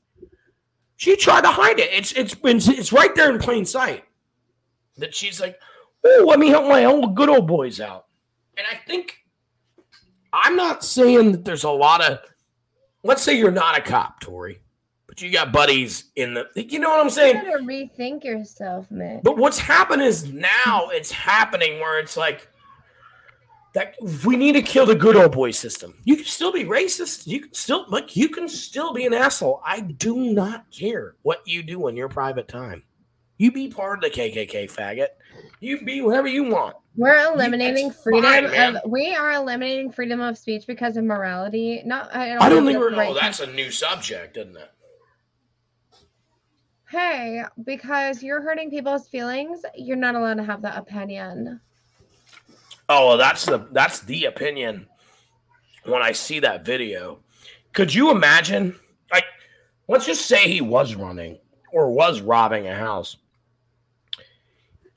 she 0.97 1.17
tried 1.17 1.43
to 1.43 1.49
hide 1.49 1.79
it. 1.79 1.91
It's 1.93 2.13
it's 2.13 2.35
been 2.35 2.57
it's 2.57 2.93
right 2.93 3.15
there 3.15 3.31
in 3.31 3.39
plain 3.39 3.65
sight. 3.65 4.05
That 4.97 5.15
she's 5.15 5.41
like, 5.41 5.59
oh, 6.05 6.25
let 6.27 6.41
me 6.41 6.49
help 6.49 6.67
my 6.67 6.85
old 6.85 7.15
good 7.15 7.29
old 7.29 7.47
boys 7.47 7.81
out. 7.81 8.07
And 8.57 8.67
I 8.71 8.75
think 8.75 9.19
I'm 10.43 10.57
not 10.57 10.85
saying 10.85 11.33
that 11.33 11.45
there's 11.45 11.65
a 11.65 11.71
lot 11.71 12.03
of. 12.03 12.19
Let's 13.03 13.23
say 13.23 13.39
you're 13.39 13.51
not 13.51 13.79
a 13.79 13.81
cop, 13.81 14.21
Tori, 14.21 14.61
but 15.07 15.23
you 15.23 15.31
got 15.31 15.53
buddies 15.53 16.11
in 16.17 16.35
the. 16.35 16.47
You 16.55 16.79
know 16.79 16.91
what 16.91 17.01
I'm 17.01 17.11
saying? 17.11 17.37
you 17.37 17.43
better 17.43 17.59
rethink 17.59 18.25
yourself, 18.25 18.91
man. 18.91 19.21
But 19.23 19.37
what's 19.37 19.59
happened 19.59 20.03
is 20.03 20.33
now 20.33 20.89
it's 20.91 21.11
happening 21.11 21.81
where 21.81 21.99
it's 21.99 22.17
like 22.17 22.49
that 23.75 23.95
we 24.25 24.37
need 24.37 24.53
to 24.53 24.63
kill 24.63 24.87
the 24.87 24.95
good 24.95 25.17
old 25.17 25.33
boy 25.33 25.51
system. 25.51 25.95
You 26.05 26.17
can 26.17 26.25
still 26.25 26.53
be 26.53 26.65
racist. 26.65 27.27
You 27.27 27.41
can 27.41 27.55
still 27.55 27.85
like 27.89 28.17
you 28.17 28.29
can 28.29 28.49
still 28.49 28.93
be 28.93 29.07
an 29.07 29.15
asshole. 29.15 29.63
I 29.65 29.81
do 29.81 30.17
not 30.17 30.71
care 30.71 31.15
what 31.23 31.47
you 31.47 31.63
do 31.63 31.89
in 31.89 31.97
your 31.97 32.09
private 32.09 32.49
time. 32.49 32.83
You 33.37 33.53
be 33.53 33.69
part 33.69 33.99
of 33.99 34.13
the 34.13 34.21
KKK 34.21 34.71
faggot. 34.71 35.09
You 35.61 35.81
be 35.85 36.01
whatever 36.01 36.29
you 36.29 36.45
want. 36.45 36.77
We're 36.97 37.33
eliminating 37.33 37.91
freedom 37.91 38.25
fine, 38.25 38.77
of 38.77 38.83
we 38.87 39.15
are 39.15 39.33
eliminating 39.33 39.93
freedom 39.93 40.21
of 40.21 40.37
speech 40.37 40.67
because 40.67 40.97
of 40.97 41.05
morality. 41.05 41.83
Not 41.85 42.15
I 42.15 42.29
don't, 42.31 42.43
I 42.43 42.49
don't 42.49 42.67
think 42.67 42.79
we're. 42.79 42.93
Oh, 42.93 42.97
right 42.97 43.09
Oh, 43.11 43.15
that's 43.15 43.41
a 43.41 43.47
new 43.47 43.71
subject, 43.71 44.37
isn't 44.37 44.57
it? 44.57 44.71
Hey, 46.91 47.43
because 47.65 48.23
you're 48.23 48.41
hurting 48.41 48.71
people's 48.71 49.09
feelings, 49.09 49.61
you're 49.77 49.97
not 49.97 50.15
allowed 50.15 50.39
to 50.39 50.45
have 50.45 50.63
that 50.63 50.79
opinion. 50.79 51.61
Oh, 52.89 53.09
well, 53.09 53.19
that's 53.19 53.45
the 53.45 53.69
that's 53.73 54.01
the 54.01 54.25
opinion. 54.25 54.87
When 55.85 56.03
I 56.03 56.13
see 56.13 56.41
that 56.41 56.65
video, 56.65 57.21
could 57.73 57.95
you 57.95 58.11
imagine? 58.11 58.75
Like, 59.13 59.25
let's 59.87 60.07
just 60.07 60.27
say 60.27 60.49
he 60.49 60.61
was 60.61 60.95
running 60.95 61.39
or 61.73 61.91
was 61.91 62.21
robbing 62.21 62.67
a 62.67 62.75
house. 62.75 63.17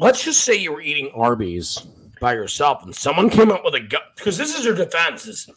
Let's 0.02 0.24
just 0.24 0.43
say 0.43 0.56
you 0.56 0.74
were 0.74 0.82
eating 0.82 1.12
Arby's 1.14 1.78
by 2.20 2.34
yourself, 2.34 2.82
and 2.84 2.95
someone 2.95 3.30
came 3.30 3.52
up 3.52 3.64
with 3.64 3.76
a 3.76 3.80
gun. 3.80 4.02
Because 4.16 4.36
this 4.36 4.58
is 4.58 4.66
your 4.66 4.74
defense: 4.74 5.28
is 5.28 5.47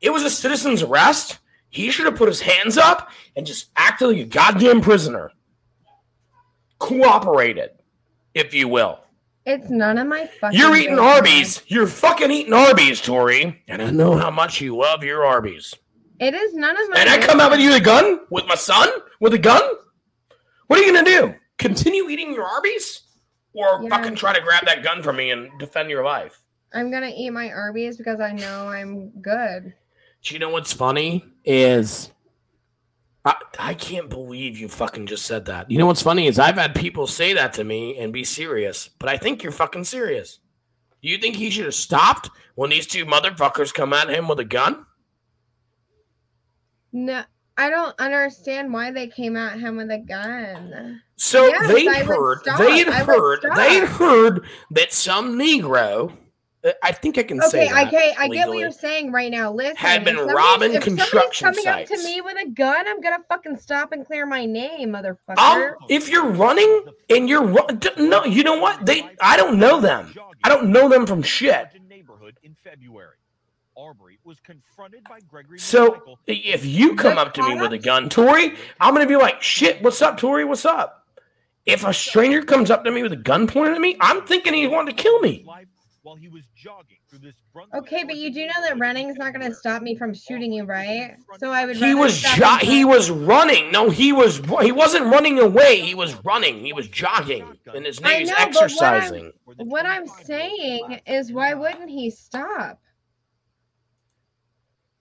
it 0.00 0.10
was 0.10 0.22
a 0.22 0.30
citizen's 0.30 0.82
arrest. 0.82 1.40
He 1.70 1.90
should 1.90 2.06
have 2.06 2.14
put 2.14 2.28
his 2.28 2.40
hands 2.40 2.78
up 2.78 3.10
and 3.34 3.44
just 3.44 3.70
acted 3.74 4.06
like 4.06 4.18
a 4.18 4.24
goddamn 4.26 4.80
prisoner. 4.80 5.32
Cooperated, 6.78 7.70
if 8.32 8.54
you 8.54 8.68
will. 8.68 9.00
It's 9.44 9.68
none 9.68 9.98
of 9.98 10.06
my 10.06 10.28
fucking. 10.40 10.56
You're 10.56 10.76
eating 10.76 10.94
business. 10.94 11.16
Arby's. 11.16 11.62
You're 11.66 11.88
fucking 11.88 12.30
eating 12.30 12.52
Arby's, 12.52 13.00
Tori. 13.00 13.60
And 13.66 13.82
I 13.82 13.90
know 13.90 14.16
how 14.16 14.30
much 14.30 14.60
you 14.60 14.76
love 14.76 15.02
your 15.02 15.24
Arby's. 15.24 15.74
It 16.20 16.32
is 16.32 16.54
none 16.54 16.80
of 16.80 16.90
my. 16.90 17.00
And 17.00 17.10
I 17.10 17.18
come 17.18 17.40
out 17.40 17.50
with 17.50 17.58
you 17.58 17.74
a 17.74 17.80
gun? 17.80 18.20
With 18.30 18.46
my 18.46 18.54
son? 18.54 18.88
With 19.20 19.34
a 19.34 19.38
gun? 19.38 19.62
What 20.68 20.78
are 20.78 20.82
you 20.84 20.92
gonna 20.92 21.04
do? 21.04 21.34
Continue 21.58 22.08
eating 22.08 22.32
your 22.32 22.44
Arby's? 22.44 23.00
Or 23.54 23.80
Yeah. 23.82 23.88
fucking 23.88 24.16
try 24.16 24.32
to 24.34 24.40
grab 24.40 24.66
that 24.66 24.82
gun 24.82 25.02
from 25.02 25.16
me 25.16 25.30
and 25.30 25.50
defend 25.58 25.90
your 25.90 26.04
life? 26.04 26.40
I'm 26.72 26.90
gonna 26.90 27.12
eat 27.14 27.30
my 27.30 27.50
Arby's 27.50 27.96
because 27.96 28.20
I 28.20 28.32
know 28.32 28.68
I'm 28.68 29.10
good. 29.22 29.74
Do 30.22 30.34
you 30.34 30.40
know 30.40 30.48
what's 30.50 30.72
funny? 30.72 31.24
Is 31.44 32.10
I, 33.24 33.36
I 33.58 33.74
can't 33.74 34.10
believe 34.10 34.58
you 34.58 34.68
fucking 34.68 35.06
just 35.06 35.24
said 35.24 35.46
that. 35.46 35.70
You 35.70 35.78
know 35.78 35.86
what's 35.86 36.02
funny 36.02 36.26
is 36.26 36.38
I've 36.38 36.56
had 36.56 36.74
people 36.74 37.06
say 37.06 37.32
that 37.34 37.52
to 37.54 37.64
me 37.64 37.96
and 37.98 38.12
be 38.12 38.24
serious, 38.24 38.90
but 38.98 39.08
I 39.08 39.16
think 39.16 39.42
you're 39.42 39.52
fucking 39.52 39.84
serious. 39.84 40.40
Do 41.02 41.08
you 41.08 41.16
think 41.18 41.36
he 41.36 41.50
should 41.50 41.64
have 41.66 41.74
stopped 41.74 42.30
when 42.54 42.70
these 42.70 42.86
two 42.86 43.06
motherfuckers 43.06 43.72
come 43.72 43.92
at 43.92 44.10
him 44.10 44.26
with 44.28 44.40
a 44.40 44.44
gun? 44.44 44.84
No, 46.92 47.22
I 47.56 47.70
don't 47.70 47.98
understand 47.98 48.72
why 48.72 48.90
they 48.90 49.08
came 49.08 49.36
at 49.36 49.58
him 49.58 49.76
with 49.76 49.90
a 49.90 49.98
gun. 49.98 51.00
So 51.16 51.46
Yes, 51.46 51.66
they'd 51.68 52.04
heard, 52.06 52.38
they 52.58 52.78
had 52.78 52.88
I 52.88 53.02
would 53.02 53.06
heard, 53.06 53.40
they 53.56 53.74
had 53.76 53.88
heard 53.88 54.44
that 54.72 54.92
some 54.92 55.38
Negro, 55.38 56.12
uh, 56.64 56.72
I 56.82 56.92
think 56.92 57.18
I 57.18 57.22
can 57.22 57.40
say 57.42 57.64
Okay, 57.66 57.72
that 57.72 57.86
okay, 57.88 58.14
I 58.18 58.26
get 58.28 58.48
what 58.48 58.58
you're 58.58 58.70
saying 58.72 59.12
right 59.12 59.30
now. 59.30 59.52
Listen, 59.52 59.76
Had 59.76 60.00
if 60.00 60.04
been 60.06 60.16
somebody's- 60.16 60.36
robbing 60.36 60.72
if 60.74 60.82
somebody's 60.84 61.02
construction 61.10 61.46
coming 61.54 61.66
up 61.68 61.86
to 61.86 61.98
me 61.98 62.20
with 62.20 62.36
a 62.42 62.48
gun, 62.50 62.88
I'm 62.88 63.00
gonna 63.00 63.22
fucking 63.28 63.58
stop 63.58 63.92
and 63.92 64.04
clear 64.04 64.26
my 64.26 64.44
name, 64.44 64.90
motherfucker. 64.90 65.38
Um, 65.38 65.74
if 65.88 66.08
you're 66.08 66.26
running 66.26 66.84
and 67.10 67.28
you're 67.28 67.44
ru- 67.44 67.66
no, 67.98 68.24
you 68.24 68.42
know 68.42 68.58
what? 68.58 68.84
They, 68.84 69.08
I 69.20 69.36
don't 69.36 69.58
know 69.58 69.80
them. 69.80 70.12
I 70.42 70.48
don't 70.48 70.70
know 70.70 70.88
them 70.88 71.06
from 71.06 71.22
shit. 71.22 71.68
Neighborhood 71.88 72.38
in 72.42 72.56
February. 72.64 73.16
Arbery 73.76 74.18
was 74.24 74.38
confronted 74.40 75.02
by 75.08 75.18
Gregory 75.28 75.58
So 75.58 75.90
McMichael, 75.90 76.16
if 76.26 76.64
you 76.64 76.94
come 76.94 77.18
up 77.18 77.34
to 77.34 77.42
me 77.42 77.60
with 77.60 77.72
a 77.72 77.78
gun, 77.78 78.08
Tori, 78.08 78.54
I'm 78.80 78.94
gonna 78.94 79.06
be 79.06 79.16
like, 79.16 79.42
shit, 79.42 79.82
what's 79.82 80.00
up, 80.00 80.16
Tori? 80.16 80.44
What's 80.44 80.64
up? 80.64 81.03
If 81.66 81.84
a 81.84 81.94
stranger 81.94 82.42
comes 82.42 82.70
up 82.70 82.84
to 82.84 82.90
me 82.90 83.02
with 83.02 83.12
a 83.12 83.16
gun 83.16 83.46
pointed 83.46 83.74
at 83.74 83.80
me, 83.80 83.96
I'm 84.00 84.22
thinking 84.26 84.52
he 84.54 84.66
wanted 84.66 84.96
to 84.96 85.02
kill 85.02 85.18
me. 85.20 85.46
while 86.02 86.16
he 86.16 86.28
was 86.28 86.42
jogging 86.54 86.98
through 87.08 87.20
this 87.20 87.34
Okay, 87.72 88.04
but 88.04 88.16
you 88.16 88.30
do 88.30 88.46
know 88.46 88.60
that 88.62 88.78
running 88.78 89.08
is 89.08 89.16
not 89.16 89.32
gonna 89.32 89.54
stop 89.54 89.80
me 89.80 89.96
from 89.96 90.12
shooting 90.12 90.52
you, 90.52 90.64
right? 90.64 91.16
So 91.38 91.50
I 91.50 91.64
would. 91.64 91.76
He 91.76 91.94
was 91.94 92.20
jo- 92.20 92.58
he 92.60 92.84
was 92.84 93.10
running. 93.10 93.72
No, 93.72 93.88
he 93.88 94.12
was 94.12 94.42
he 94.60 94.72
wasn't 94.72 95.06
running 95.06 95.38
away. 95.38 95.80
He 95.80 95.94
was 95.94 96.14
running. 96.24 96.62
He 96.62 96.74
was 96.74 96.88
jogging, 96.88 97.46
and 97.74 97.86
his 97.86 98.00
I 98.02 98.18
name's 98.18 98.28
know, 98.30 98.34
but 98.36 98.40
what 98.40 98.52
I'm- 98.52 98.64
exercising. 98.64 99.32
What 99.56 99.86
I'm 99.86 100.06
saying 100.06 101.00
is, 101.06 101.32
why 101.32 101.54
wouldn't 101.54 101.88
he 101.88 102.10
stop? 102.10 102.80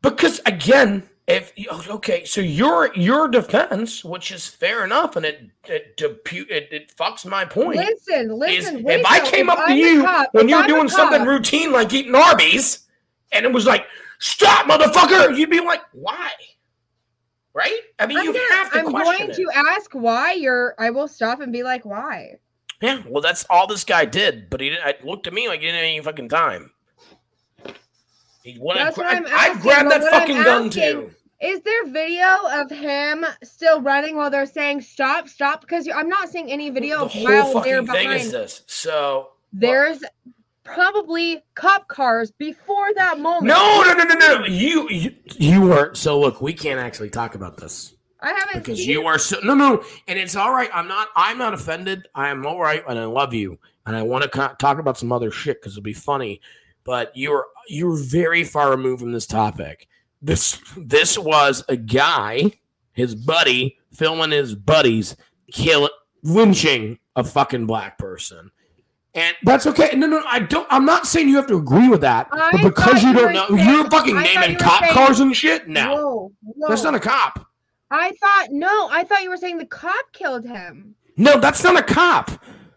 Because 0.01 0.39
again, 0.45 1.03
if 1.27 1.53
okay, 1.89 2.25
so 2.25 2.41
your 2.41 2.93
your 2.95 3.27
defense, 3.29 4.03
which 4.03 4.31
is 4.31 4.47
fair 4.47 4.83
enough, 4.83 5.15
and 5.15 5.25
it 5.25 5.49
it 5.65 5.95
depu- 5.97 6.49
it, 6.49 6.67
it 6.71 6.93
fucks 6.97 7.25
my 7.25 7.45
point. 7.45 7.77
Listen, 7.77 8.31
is 8.31 8.31
listen. 8.31 8.89
if 8.89 9.05
I 9.05 9.19
came 9.29 9.49
up 9.49 9.67
to 9.67 9.73
you 9.73 10.03
cop- 10.03 10.29
when 10.33 10.49
you're 10.49 10.59
I'm 10.59 10.67
doing 10.67 10.89
something 10.89 11.23
routine 11.23 11.71
like 11.71 11.93
eating 11.93 12.13
Arby's, 12.13 12.87
and 13.31 13.45
it 13.45 13.53
was 13.53 13.65
like, 13.65 13.85
"Stop, 14.19 14.65
motherfucker!" 14.65 15.37
You'd 15.37 15.49
be 15.49 15.61
like, 15.61 15.81
"Why?" 15.93 16.29
Right? 17.53 17.79
I 17.99 18.07
mean, 18.07 18.17
I'm, 18.17 18.25
you 18.25 18.33
gonna- 18.33 18.55
have 18.55 18.71
to 18.73 18.79
I'm 18.79 18.89
question 18.91 19.27
going 19.27 19.29
it. 19.29 19.35
to 19.35 19.49
ask 19.71 19.91
why 19.93 20.33
you're. 20.33 20.75
I 20.77 20.89
will 20.89 21.07
stop 21.07 21.39
and 21.39 21.53
be 21.53 21.63
like, 21.63 21.85
why? 21.85 22.35
Yeah, 22.81 23.01
well, 23.07 23.21
that's 23.21 23.45
all 23.49 23.65
this 23.65 23.85
guy 23.85 24.03
did, 24.03 24.49
but 24.49 24.59
he 24.59 24.71
didn't. 24.71 24.85
I 24.85 24.95
looked 25.05 25.27
at 25.27 25.33
me 25.33 25.47
like 25.47 25.61
he 25.61 25.67
didn't 25.67 25.77
have 25.77 25.85
any 25.85 26.01
fucking 26.01 26.27
time. 26.27 26.71
Wanted. 28.57 28.79
That's 28.79 28.97
what 28.97 29.05
I, 29.07 29.15
I'm 29.17 29.25
I 29.27 29.29
asking, 29.29 29.61
grabbed 29.61 29.91
that 29.91 30.01
what 30.01 30.13
I'm 30.13 30.19
fucking 30.21 30.43
gun 30.43 30.67
asking- 30.67 30.71
too. 30.71 31.11
Is 31.41 31.59
there 31.61 31.87
video 31.87 32.25
of 32.53 32.69
him 32.71 33.25
still 33.43 33.81
running 33.81 34.15
while 34.15 34.29
they're 34.29 34.45
saying 34.45 34.79
stop, 34.79 35.27
stop? 35.27 35.59
Because 35.59 35.89
I'm 35.93 36.07
not 36.07 36.29
seeing 36.29 36.49
any 36.49 36.69
video 36.69 36.99
the 36.99 37.03
of 37.05 37.11
whole 37.11 37.53
while 37.53 37.63
they're 37.63 37.83
fucking 37.83 38.09
thing 38.09 38.11
is 38.11 38.31
this. 38.31 38.61
So 38.65 39.31
There's 39.51 40.01
probably 40.63 41.43
cop 41.55 41.89
cars 41.89 42.31
before 42.31 42.93
that 42.95 43.19
moment. 43.19 43.47
no, 43.47 43.83
no, 43.85 43.93
no, 43.93 44.03
no, 44.05 44.15
no. 44.39 44.45
You, 44.45 44.89
you, 44.89 45.15
you 45.37 45.61
weren't. 45.61 45.97
So 45.97 46.17
look, 46.17 46.41
we 46.41 46.53
can't 46.53 46.79
actually 46.79 47.09
talk 47.09 47.35
about 47.35 47.57
this 47.57 47.93
I 48.21 48.29
haven't 48.31 48.63
because 48.63 48.85
you 48.87 49.05
are 49.05 49.19
so 49.19 49.39
no, 49.43 49.53
no, 49.53 49.83
and 50.07 50.17
it's 50.17 50.37
all 50.37 50.51
right. 50.53 50.69
I'm 50.73 50.87
not. 50.87 51.09
I'm 51.15 51.37
not 51.37 51.53
offended. 51.53 52.07
I 52.15 52.29
am 52.29 52.45
all 52.45 52.61
right, 52.61 52.81
and 52.87 52.97
I 52.97 53.03
love 53.03 53.33
you, 53.33 53.59
and 53.85 53.97
I 53.97 54.03
want 54.03 54.23
to 54.23 54.29
co- 54.29 54.55
talk 54.59 54.79
about 54.79 54.97
some 54.97 55.11
other 55.11 55.29
shit 55.29 55.59
because 55.59 55.73
it'll 55.73 55.83
be 55.83 55.91
funny. 55.91 56.39
But 56.83 57.11
you're 57.15 57.45
you're 57.69 57.95
very 57.97 58.43
far 58.43 58.71
removed 58.71 59.01
from 59.01 59.11
this 59.11 59.25
topic. 59.27 59.87
This 60.21 60.59
this 60.77 61.17
was 61.17 61.63
a 61.69 61.75
guy, 61.77 62.51
his 62.93 63.15
buddy, 63.15 63.77
filming 63.93 64.31
his 64.31 64.55
buddies 64.55 65.15
kill 65.51 65.89
lynching 66.23 66.99
a 67.15 67.23
fucking 67.23 67.65
black 67.67 67.97
person. 67.97 68.51
And 69.15 69.35
that's 69.43 69.67
okay. 69.67 69.91
No, 69.95 70.07
no, 70.07 70.23
I 70.25 70.39
don't. 70.39 70.65
I'm 70.71 70.85
not 70.85 71.05
saying 71.05 71.29
you 71.29 71.35
have 71.35 71.47
to 71.47 71.57
agree 71.57 71.87
with 71.87 72.01
that, 72.01 72.27
I 72.31 72.51
but 72.51 72.63
because 72.63 73.03
you 73.03 73.09
you 73.09 73.15
don't 73.15 73.33
know, 73.33 73.47
saying- 73.55 73.69
you're 73.69 73.89
fucking 73.89 74.17
I 74.17 74.23
naming 74.23 74.51
you 74.51 74.57
cop 74.57 74.79
saying- 74.81 74.93
cars 74.93 75.19
and 75.19 75.35
shit. 75.35 75.67
No, 75.67 75.93
Whoa, 75.95 76.31
whoa. 76.41 76.69
that's 76.69 76.83
not 76.83 76.95
a 76.95 76.99
cop. 76.99 77.47
I 77.91 78.11
thought 78.13 78.47
no. 78.49 78.89
I 78.91 79.03
thought 79.03 79.21
you 79.21 79.29
were 79.29 79.37
saying 79.37 79.59
the 79.59 79.67
cop 79.67 80.11
killed 80.13 80.45
him. 80.47 80.95
No, 81.15 81.39
that's 81.39 81.63
not 81.63 81.77
a 81.77 81.83
cop. 81.83 82.31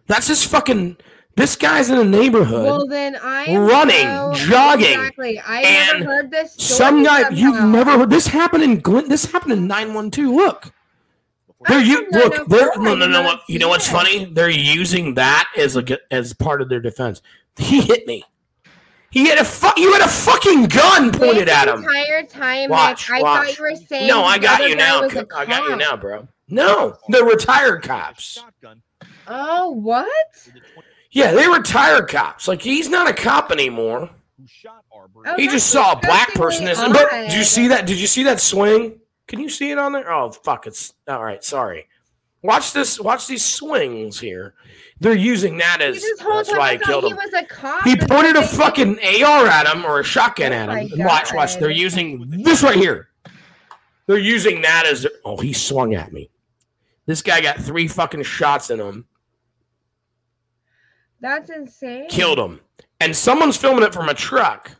That's 0.08 0.26
just 0.26 0.46
fucking. 0.48 0.98
This 1.36 1.54
guy's 1.54 1.90
in 1.90 1.98
a 1.98 2.04
neighborhood. 2.04 2.64
Well, 2.64 2.86
then 2.86 3.16
I 3.22 3.56
running, 3.58 4.34
jogging, 4.48 4.86
Exactly. 4.86 5.38
I 5.38 5.60
and 5.60 6.00
never 6.00 6.12
heard 6.14 6.30
this. 6.30 6.54
Some 6.54 7.04
guy 7.04 7.28
you've 7.28 7.62
never 7.62 7.98
heard. 7.98 8.08
This 8.08 8.26
happened 8.26 8.62
in 8.64 8.80
Glynn. 8.80 9.10
This 9.10 9.26
happened 9.26 9.52
in 9.52 9.66
nine 9.66 9.92
one 9.92 10.10
two. 10.10 10.34
Look, 10.34 10.72
they're 11.68 11.82
you 11.82 12.08
look. 12.10 12.46
They're 12.48 12.70
no, 12.78 12.94
no, 12.94 13.06
no. 13.06 13.22
What 13.22 13.40
you 13.48 13.58
know? 13.58 13.68
What's 13.68 13.86
funny? 13.86 14.24
They're 14.24 14.48
using 14.48 15.12
that 15.14 15.46
as 15.58 15.76
a 15.76 15.84
as 16.10 16.32
part 16.32 16.62
of 16.62 16.70
their 16.70 16.80
defense. 16.80 17.20
He 17.58 17.82
hit 17.82 18.06
me. 18.06 18.24
He 19.10 19.28
had 19.28 19.38
a 19.38 19.44
fu- 19.44 19.80
You 19.80 19.92
had 19.92 20.02
a 20.02 20.08
fucking 20.08 20.64
gun 20.66 21.12
pointed 21.12 21.48
at 21.48 21.68
him. 21.68 21.84
entire 21.84 22.22
time, 22.24 22.70
Watch, 22.70 23.10
Nick, 23.10 23.18
I 23.18 23.22
thought 23.22 23.56
you 23.58 23.62
were 23.62 23.76
saying. 23.76 24.08
No, 24.08 24.22
I 24.24 24.38
got 24.38 24.66
you 24.68 24.74
now. 24.74 25.02
I 25.34 25.44
got 25.44 25.64
you 25.64 25.76
now, 25.76 25.96
bro. 25.96 26.28
No, 26.48 26.96
they're 27.08 27.24
retired 27.24 27.82
cops. 27.82 28.42
Oh, 29.26 29.70
what? 29.70 30.08
With 31.24 31.32
the 31.32 31.32
20 31.32 31.46
Yeah, 31.46 31.50
they 31.52 31.58
retired 31.58 32.08
cops. 32.08 32.48
Like 32.48 32.62
he's 32.62 32.88
not 32.88 33.08
a 33.08 33.12
cop 33.12 33.50
anymore. 33.50 34.10
who 34.38 34.46
shot 34.46 34.84
Arbery. 34.92 35.28
Oh, 35.28 35.36
he 35.36 35.48
just 35.48 35.70
saw 35.70 35.92
a 35.92 35.96
black 36.00 36.34
person. 36.34 36.66
disgustingly 36.66 36.98
But 36.98 37.10
did 37.28 37.32
you 37.32 37.44
see 37.44 37.68
that? 37.68 37.86
Did 37.86 38.00
you 38.00 38.06
see 38.06 38.24
that 38.24 38.40
swing? 38.40 39.00
Can 39.26 39.40
you 39.40 39.48
see 39.48 39.70
it 39.70 39.78
on 39.78 39.92
there? 39.92 40.12
Oh 40.12 40.30
fuck! 40.30 40.66
It's 40.66 40.94
all 41.08 41.22
right. 41.24 41.42
Sorry. 41.42 41.88
Watch 42.42 42.72
this. 42.72 43.00
Watch 43.00 43.26
these 43.26 43.44
swings 43.44 44.20
here. 44.20 44.54
They're 45.00 45.14
using 45.14 45.56
that 45.58 45.80
as. 45.82 46.04
That's 46.18 46.50
why 46.50 46.70
I 46.70 46.76
killed 46.76 47.04
he 47.04 47.10
him. 47.10 47.16
was 47.16 47.32
a 47.34 47.44
cop. 47.44 47.82
He 47.82 47.96
pointed 47.96 48.36
a 48.36 48.46
fucking 48.46 48.98
AR 48.98 49.46
at 49.46 49.66
him 49.66 49.84
or 49.84 50.00
a 50.00 50.04
shotgun 50.04 50.52
Oh 50.52 50.56
at 50.56 50.68
him. 50.68 51.04
Watch, 51.04 51.34
watch. 51.34 51.56
They're 51.56 51.70
using 51.70 52.24
this 52.44 52.62
right 52.62 52.76
here. 52.76 53.08
They're 54.06 54.18
using 54.18 54.62
that 54.62 54.86
as. 54.86 55.06
Oh, 55.24 55.38
he 55.38 55.52
swung 55.52 55.94
at 55.94 56.12
me. 56.12 56.30
This 57.06 57.20
guy 57.22 57.40
got 57.40 57.56
three 57.58 57.88
fucking 57.88 58.22
shots 58.22 58.70
in 58.70 58.78
him. 58.78 59.06
That's 61.20 61.50
insane. 61.50 62.08
Killed 62.08 62.38
him. 62.38 62.60
and 63.00 63.14
someone's 63.16 63.56
filming 63.56 63.84
it 63.84 63.92
from 63.92 64.08
a 64.08 64.14
truck. 64.14 64.70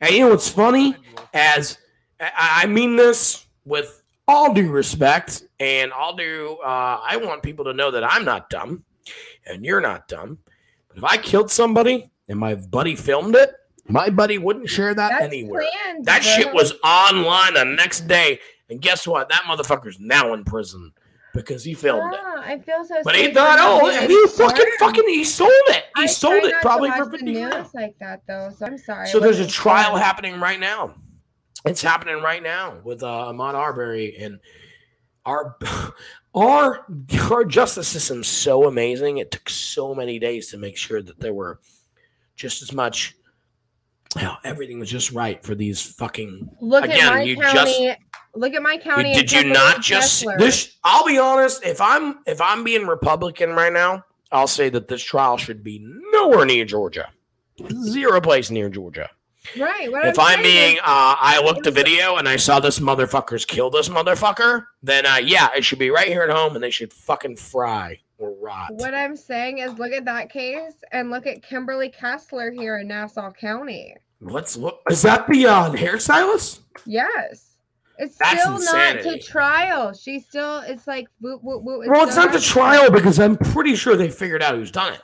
And 0.00 0.12
you 0.14 0.20
know 0.20 0.28
what's 0.30 0.48
funny? 0.48 0.94
As 1.34 1.78
I 2.20 2.66
mean 2.66 2.96
this 2.96 3.46
with 3.64 4.02
all 4.26 4.52
due 4.54 4.70
respect 4.70 5.44
and 5.60 5.92
all 5.92 6.14
due, 6.16 6.58
uh, 6.64 7.00
I 7.02 7.16
want 7.16 7.42
people 7.42 7.64
to 7.66 7.72
know 7.72 7.90
that 7.90 8.04
I'm 8.04 8.24
not 8.24 8.50
dumb 8.50 8.84
and 9.46 9.64
you're 9.64 9.80
not 9.80 10.06
dumb. 10.08 10.38
But 10.88 10.98
if 10.98 11.04
I 11.04 11.16
killed 11.16 11.50
somebody 11.50 12.10
and 12.28 12.38
my 12.38 12.54
buddy 12.54 12.94
filmed 12.94 13.34
it, 13.34 13.52
my 13.88 14.10
buddy 14.10 14.36
wouldn't 14.38 14.68
share 14.68 14.94
that 14.94 15.10
That's 15.10 15.24
anywhere. 15.24 15.62
planned, 15.82 16.04
That 16.04 16.22
bro. 16.22 16.30
shit 16.32 16.52
was 16.54 16.74
online 16.84 17.54
the 17.54 17.64
next 17.64 18.06
day. 18.06 18.38
And 18.68 18.80
guess 18.82 19.06
what? 19.06 19.28
That 19.30 19.44
motherfucker's 19.48 19.98
now 19.98 20.34
in 20.34 20.44
prison 20.44 20.92
because 21.34 21.64
he 21.64 21.74
filmed 21.74 22.14
it. 22.14 22.20
Ah, 22.22 22.42
I 22.44 22.58
feel 22.58 22.84
so. 22.84 23.00
But 23.04 23.14
he 23.16 23.32
thought, 23.32 23.58
oh, 23.60 23.88
and 23.88 24.10
he 24.10 24.26
fucking, 24.28 24.66
fucking, 24.78 25.08
he 25.08 25.24
sold 25.24 25.50
it. 25.68 25.84
He 25.96 26.02
I 26.02 26.06
sold 26.06 26.44
it 26.44 26.54
probably 26.62 26.90
for 26.90 27.10
50 27.10 27.24
news 27.24 27.74
like 27.74 27.96
that 28.00 28.22
though. 28.26 28.50
So 28.56 28.66
I'm 28.66 28.78
sorry. 28.78 29.08
So 29.08 29.20
there's 29.20 29.40
a 29.40 29.46
trial 29.46 29.96
happening 29.96 30.40
right 30.40 30.58
now. 30.58 30.94
It's 31.64 31.82
happening 31.82 32.22
right 32.22 32.42
now 32.42 32.78
with 32.84 33.02
uh, 33.02 33.06
Ahmaud 33.06 33.54
Arbery 33.54 34.16
and 34.18 34.40
our 35.26 35.56
our 36.34 36.86
our 37.30 37.44
justice 37.44 37.88
system's 37.88 38.28
so 38.28 38.66
amazing. 38.66 39.18
It 39.18 39.30
took 39.30 39.48
so 39.50 39.94
many 39.94 40.18
days 40.18 40.50
to 40.50 40.56
make 40.56 40.76
sure 40.76 41.02
that 41.02 41.20
there 41.20 41.34
were 41.34 41.60
just 42.36 42.62
as 42.62 42.72
much. 42.72 43.14
You 44.16 44.30
everything 44.44 44.78
was 44.78 44.90
just 44.90 45.12
right 45.12 45.42
for 45.44 45.54
these 45.54 45.82
fucking. 45.82 46.48
Look 46.60 46.84
Again, 46.84 47.00
at 47.00 47.14
my 47.14 47.22
you 47.22 47.36
county. 47.36 47.96
look 48.34 48.54
at 48.54 48.62
my 48.62 48.78
county. 48.78 49.12
did 49.14 49.30
you 49.30 49.44
not 49.44 49.82
just 49.82 50.22
Kessler. 50.24 50.38
this? 50.38 50.76
I'll 50.82 51.04
be 51.06 51.18
honest. 51.18 51.64
If 51.64 51.80
I'm 51.80 52.20
if 52.26 52.40
I'm 52.40 52.64
being 52.64 52.86
Republican 52.86 53.50
right 53.50 53.72
now, 53.72 54.04
I'll 54.32 54.46
say 54.46 54.70
that 54.70 54.88
this 54.88 55.02
trial 55.02 55.36
should 55.36 55.62
be 55.62 55.80
nowhere 56.12 56.46
near 56.46 56.64
Georgia. 56.64 57.10
Zero 57.84 58.20
place 58.20 58.50
near 58.50 58.68
Georgia. 58.70 59.10
right? 59.58 59.90
What 59.90 60.06
if 60.06 60.18
I'm 60.18 60.42
saying 60.42 60.42
being, 60.42 60.74
is- 60.76 60.80
uh, 60.80 61.16
I 61.20 61.40
looked 61.44 61.64
the 61.64 61.70
video 61.70 62.16
and 62.16 62.28
I 62.28 62.36
saw 62.36 62.60
this 62.60 62.78
motherfuckers 62.78 63.46
kill 63.46 63.68
this 63.68 63.88
motherfucker, 63.88 64.66
then 64.82 65.04
uh, 65.06 65.16
yeah, 65.22 65.48
it 65.56 65.64
should 65.64 65.78
be 65.78 65.90
right 65.90 66.08
here 66.08 66.22
at 66.22 66.30
home 66.30 66.54
and 66.54 66.62
they 66.62 66.70
should 66.70 66.92
fucking 66.92 67.36
fry 67.36 67.98
or 68.18 68.34
rot. 68.40 68.72
What 68.74 68.94
I'm 68.94 69.16
saying 69.16 69.58
is, 69.58 69.78
look 69.78 69.92
at 69.92 70.04
that 70.04 70.30
case 70.30 70.74
and 70.92 71.10
look 71.10 71.26
at 71.26 71.42
Kimberly 71.42 71.88
Kessler 71.90 72.50
here 72.50 72.78
in 72.78 72.88
Nassau 72.88 73.30
County. 73.32 73.94
Let's 74.20 74.56
look. 74.56 74.80
Is 74.90 75.02
that 75.02 75.26
the 75.28 75.46
uh, 75.46 75.70
hairstylist? 75.72 76.60
Yes. 76.84 77.44
It's 78.00 78.16
That's 78.16 78.42
still 78.42 78.58
not 78.60 79.02
to 79.02 79.18
trial. 79.20 79.92
She's 79.92 80.24
still, 80.26 80.58
it's 80.60 80.86
like, 80.86 81.08
woo, 81.20 81.40
woo, 81.42 81.58
woo. 81.58 81.82
well, 81.88 82.06
it's 82.06 82.14
not 82.16 82.28
the 82.28 82.38
not- 82.38 82.42
trial 82.42 82.90
because 82.92 83.18
I'm 83.18 83.36
pretty 83.36 83.74
sure 83.74 83.96
they 83.96 84.08
figured 84.10 84.42
out 84.42 84.54
who's 84.54 84.70
done 84.70 84.92
it. 84.94 85.00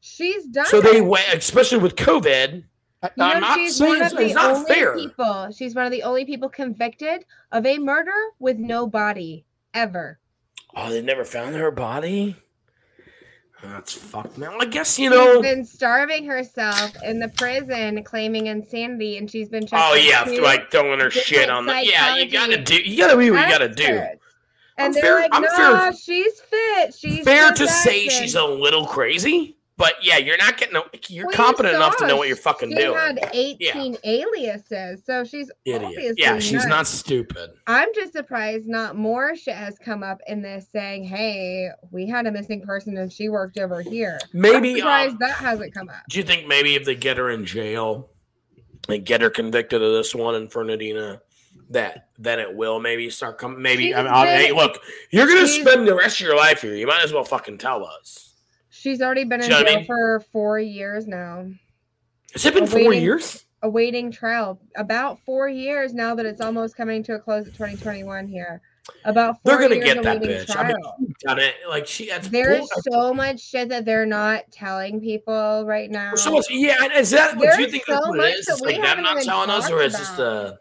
She's 0.00 0.44
done 0.46 0.66
So 0.66 0.78
it. 0.78 0.84
they 0.84 1.00
went, 1.00 1.26
especially 1.32 1.78
with 1.78 1.94
COVID. 1.96 2.64
I- 3.02 3.10
You 3.16 3.22
I'm 3.24 3.40
know, 3.40 3.46
not 3.48 3.58
she's 3.58 3.76
saying 3.76 3.88
one 3.90 4.02
it's, 4.02 4.12
of 4.12 4.18
the 4.18 4.24
it's 4.26 4.34
not 4.34 4.50
only 4.56 4.66
fair. 4.74 4.96
people. 4.96 5.50
She's 5.52 5.74
one 5.74 5.86
of 5.86 5.92
the 5.92 6.02
only 6.02 6.24
people 6.24 6.48
convicted 6.48 7.24
of 7.52 7.66
a 7.66 7.78
murder 7.78 8.12
with 8.38 8.56
no 8.58 8.86
body 8.88 9.44
ever. 9.72 10.18
Oh, 10.76 10.90
they 10.90 11.02
never 11.02 11.24
found 11.24 11.54
her 11.54 11.70
body. 11.70 12.36
That's 13.70 13.92
fucked, 13.92 14.38
man. 14.38 14.50
Well, 14.50 14.62
I 14.62 14.66
guess 14.66 14.98
you 14.98 15.10
know. 15.10 15.34
She's 15.34 15.42
been 15.42 15.64
starving 15.64 16.24
herself 16.26 16.92
in 17.02 17.18
the 17.18 17.28
prison, 17.28 18.02
claiming 18.04 18.46
insanity, 18.46 19.16
and 19.18 19.30
she's 19.30 19.48
been. 19.48 19.66
Oh 19.72 19.94
yeah, 19.94 20.22
like 20.42 20.70
throwing 20.70 21.00
her 21.00 21.10
shit 21.10 21.48
on 21.50 21.66
the. 21.66 21.84
Yeah, 21.84 22.16
you 22.16 22.30
gotta 22.30 22.62
do. 22.62 22.76
You 22.76 22.96
gotta 22.98 23.12
do 23.20 23.32
what 23.32 23.40
you 23.46 23.52
gotta 23.52 23.68
do. 23.68 23.84
And 24.76 24.86
I'm 24.86 24.92
they're 24.92 25.02
fair- 25.02 25.14
like, 25.20 25.30
I'm 25.32 25.42
"No, 25.42 25.48
fair- 25.50 25.92
she's 25.92 26.40
fit. 26.40 26.94
She's 26.94 27.24
Fair 27.24 27.52
to 27.52 27.68
say 27.68 28.08
she's 28.08 28.34
a 28.34 28.44
little 28.44 28.84
crazy, 28.86 29.56
but 29.76 29.94
yeah, 30.02 30.18
you're 30.18 30.36
not 30.36 30.56
getting. 30.56 30.74
You're 31.08 31.26
Well, 31.26 31.32
you 31.32 31.36
competent 31.36 31.74
enough 31.74 31.96
to 31.98 32.06
know 32.06 32.16
what 32.16 32.28
you're 32.28 32.36
fucking 32.36 32.70
she 32.70 32.76
doing. 32.76 32.94
had 32.96 33.18
18 33.32 33.96
aliases, 34.04 35.02
so 35.04 35.24
she's 35.24 35.50
Idiot. 35.64 35.82
obviously 35.84 36.14
Yeah, 36.22 36.38
she's 36.38 36.52
nuts. 36.52 36.66
not 36.68 36.86
stupid. 36.86 37.50
I'm 37.66 37.88
just 37.94 38.12
surprised 38.12 38.66
not 38.68 38.96
more 38.96 39.34
shit 39.36 39.56
has 39.56 39.78
come 39.78 40.02
up 40.02 40.20
in 40.28 40.42
this 40.42 40.66
saying, 40.72 41.04
"Hey, 41.04 41.68
we 41.90 42.06
had 42.08 42.26
a 42.26 42.32
missing 42.32 42.62
person 42.62 42.96
and 42.96 43.12
she 43.12 43.28
worked 43.28 43.58
over 43.58 43.80
here." 43.82 44.18
I'm 44.32 44.40
Maybe. 44.40 44.76
surprised 44.76 45.12
Um, 45.14 45.18
that 45.20 45.32
hasn't 45.36 45.74
come 45.74 45.88
up. 45.88 45.96
do 46.08 46.18
you 46.18 46.24
think 46.24 46.46
maybe 46.46 46.74
if 46.76 46.84
they 46.84 46.94
get 46.94 47.16
her 47.16 47.30
in 47.30 47.44
jail 47.44 48.10
and 48.88 49.04
get 49.04 49.20
her 49.22 49.30
convicted 49.30 49.82
of 49.82 49.92
this 49.92 50.14
one 50.14 50.34
in 50.34 50.48
Fernandina, 50.48 51.20
that 51.70 52.08
then 52.18 52.38
it 52.38 52.54
will 52.54 52.78
maybe 52.78 53.10
start 53.10 53.38
coming? 53.38 53.60
Maybe. 53.60 53.94
I 53.94 54.02
mean, 54.02 54.12
I'll- 54.12 54.24
hey, 54.26 54.52
look, 54.52 54.80
you're 55.10 55.26
gonna 55.26 55.48
spend 55.48 55.88
the 55.88 55.94
rest 55.94 56.20
of 56.20 56.26
your 56.26 56.36
life 56.36 56.62
here. 56.62 56.74
You 56.74 56.86
might 56.86 57.02
as 57.02 57.12
well 57.12 57.24
fucking 57.24 57.58
tell 57.58 57.84
us. 57.84 58.33
She's 58.84 59.00
already 59.00 59.24
been 59.24 59.40
in 59.40 59.48
Do 59.48 59.54
you 59.56 59.64
know 59.64 59.64
what 59.64 59.66
I 59.66 59.70
jail 59.70 59.78
mean? 59.78 59.86
for 59.86 60.20
four 60.30 60.58
years 60.60 61.06
now, 61.06 61.46
Has 62.34 62.44
it 62.44 62.52
been 62.52 62.66
four 62.66 62.80
Awaiting- 62.80 63.02
years? 63.02 63.46
awaiting 63.62 64.10
trial. 64.10 64.60
About 64.76 65.18
four 65.24 65.48
years 65.48 65.94
now 65.94 66.14
that 66.16 66.26
it's 66.26 66.42
almost 66.42 66.76
coming 66.76 67.02
to 67.04 67.14
a 67.14 67.18
close 67.18 67.46
at 67.46 67.54
2021 67.54 68.28
here. 68.28 68.60
About 69.06 69.36
4 69.42 69.52
They're 69.52 69.58
gonna 69.62 69.76
years 69.76 69.94
get 69.94 70.02
that 70.02 70.20
bitch. 70.20 70.54
I 70.54 70.66
mean, 70.68 71.14
done 71.26 71.38
it. 71.38 71.54
Like 71.66 71.86
she. 71.86 72.10
That's 72.10 72.28
There's 72.28 72.68
so 72.92 73.14
much 73.14 73.40
shit 73.40 73.70
that 73.70 73.86
they're 73.86 74.04
not 74.04 74.42
telling 74.52 75.00
people 75.00 75.64
right 75.64 75.90
now. 75.90 76.14
So 76.16 76.32
what's, 76.32 76.50
yeah, 76.50 76.84
is 76.94 77.08
that 77.12 77.38
what 77.38 77.58
you 77.58 77.70
think 77.70 77.84
that's 77.86 78.04
so 78.04 78.10
what 78.10 78.18
much 78.18 78.32
it 78.32 78.38
is? 78.40 78.44
that 78.48 78.58
we 78.60 78.72
like 78.74 78.82
them 78.82 79.02
haven't 79.06 79.24
telling 79.24 79.48
us, 79.48 79.70
or 79.70 79.80
is 79.80 79.94
this 79.96 80.10
the? 80.10 80.58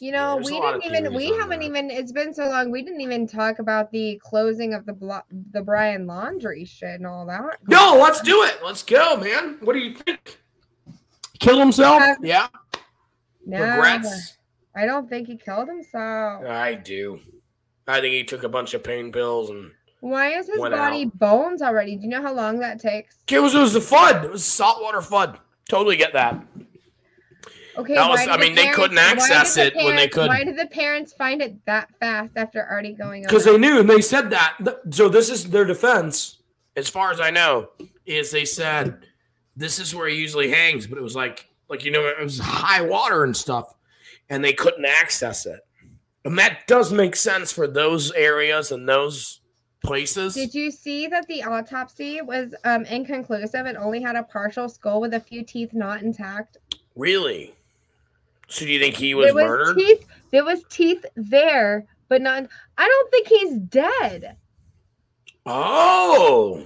You 0.00 0.12
know, 0.12 0.34
there's 0.36 0.50
a 0.50 0.54
we 0.54 0.60
didn't 0.60 0.84
even 0.84 1.14
we 1.14 1.26
haven't 1.36 1.60
that. 1.60 1.66
even 1.66 1.90
it's 1.90 2.12
been 2.12 2.32
so 2.32 2.48
long 2.48 2.70
we 2.70 2.82
didn't 2.82 3.00
even 3.00 3.26
talk 3.26 3.58
about 3.58 3.90
the 3.90 4.20
closing 4.22 4.74
of 4.74 4.86
the 4.86 4.92
blo- 4.92 5.22
the 5.50 5.62
Brian 5.62 6.06
Laundrie 6.06 6.68
shit 6.68 6.94
and 6.94 7.06
all 7.06 7.26
that. 7.26 7.58
No, 7.66 7.98
let's 8.00 8.20
do 8.20 8.42
it. 8.44 8.58
Let's 8.64 8.82
go, 8.82 9.16
man. 9.16 9.56
What 9.60 9.72
do 9.72 9.80
you 9.80 9.94
think? 9.94 10.38
Kill 11.40 11.58
himself? 11.58 12.02
Uh, 12.02 12.14
yeah. 12.22 12.48
No, 13.46 13.60
Regrets? 13.60 14.36
I 14.76 14.86
don't 14.86 15.08
think 15.08 15.26
he 15.26 15.36
killed 15.36 15.68
himself. 15.68 16.44
I 16.44 16.74
do. 16.74 17.20
I 17.86 18.00
think 18.00 18.12
he 18.12 18.22
took 18.22 18.44
a 18.44 18.48
bunch 18.48 18.74
of 18.74 18.84
pain 18.84 19.10
pills 19.10 19.50
and 19.50 19.72
Why 20.00 20.38
is 20.38 20.46
his 20.46 20.58
Went 20.60 20.74
body 20.74 21.06
bones 21.06 21.62
already? 21.62 21.96
Do 21.96 22.02
you 22.02 22.08
know 22.08 22.22
how 22.22 22.34
long 22.34 22.58
that 22.60 22.78
takes? 22.78 23.16
it 23.28 23.38
was 23.40 23.54
it 23.54 23.58
was 23.58 23.72
the 23.72 23.80
FUD. 23.80 24.24
It 24.24 24.30
was 24.30 24.44
saltwater 24.44 24.98
FUD. 24.98 25.38
Totally 25.68 25.96
get 25.96 26.12
that. 26.12 26.40
Okay, 27.78 27.94
That 27.94 28.10
was- 28.10 28.18
why 28.18 28.24
did 28.24 28.30
I 28.32 28.36
the 28.36 28.42
mean, 28.42 28.54
they 28.56 28.68
couldn't 28.68 28.98
access 28.98 29.54
did 29.54 29.72
the 29.74 29.78
it 29.80 29.84
when 29.84 29.96
they 29.96 30.08
could. 30.08 30.26
Why 30.28 30.42
did 30.42 30.58
the 30.58 30.66
parents 30.66 31.12
find 31.12 31.40
it 31.40 31.64
that 31.66 31.88
fast 32.00 32.32
after 32.36 32.68
already 32.68 32.92
going 32.92 33.22
on? 33.22 33.28
Because 33.28 33.44
they 33.44 33.56
knew 33.56 33.78
and 33.78 33.88
they 33.88 34.00
said 34.00 34.30
that. 34.30 34.56
So 34.90 35.08
this 35.08 35.30
is 35.30 35.48
their 35.50 35.64
defense, 35.64 36.38
as 36.76 36.88
far 36.88 37.12
as 37.12 37.20
I 37.20 37.30
know, 37.30 37.68
is 38.04 38.32
they 38.32 38.44
said 38.44 39.06
this 39.56 39.78
is 39.78 39.94
where 39.94 40.08
he 40.08 40.16
usually 40.16 40.50
hangs, 40.50 40.86
but 40.88 40.98
it 40.98 41.02
was 41.02 41.14
like 41.14 41.46
like 41.68 41.84
you 41.84 41.90
know 41.92 42.04
it 42.06 42.20
was 42.20 42.40
high 42.40 42.80
water 42.82 43.22
and 43.22 43.36
stuff, 43.36 43.74
and 44.28 44.42
they 44.44 44.52
couldn't 44.52 44.84
access 44.84 45.46
it. 45.46 45.60
And 46.24 46.36
that 46.38 46.66
does 46.66 46.92
make 46.92 47.14
sense 47.14 47.52
for 47.52 47.68
those 47.68 48.10
areas 48.12 48.72
and 48.72 48.88
those 48.88 49.40
places. 49.84 50.34
Did 50.34 50.52
you 50.52 50.72
see 50.72 51.06
that 51.06 51.28
the 51.28 51.44
autopsy 51.44 52.20
was 52.22 52.54
um, 52.64 52.84
inconclusive 52.86 53.66
and 53.66 53.78
only 53.78 54.02
had 54.02 54.16
a 54.16 54.24
partial 54.24 54.68
skull 54.68 55.00
with 55.00 55.14
a 55.14 55.20
few 55.20 55.44
teeth 55.44 55.72
not 55.72 56.02
intact? 56.02 56.58
Really? 56.96 57.54
So 58.48 58.64
do 58.64 58.72
you 58.72 58.80
think 58.80 58.96
he 58.96 59.14
was, 59.14 59.26
there 59.26 59.34
was 59.34 59.44
murdered? 59.44 59.76
teeth. 59.76 60.06
There 60.30 60.44
was 60.44 60.62
teeth 60.70 61.04
there, 61.16 61.86
but 62.08 62.20
not. 62.22 62.46
I 62.76 62.86
don't 62.86 63.10
think 63.10 63.28
he's 63.28 63.56
dead. 63.58 64.36
Oh, 65.46 66.64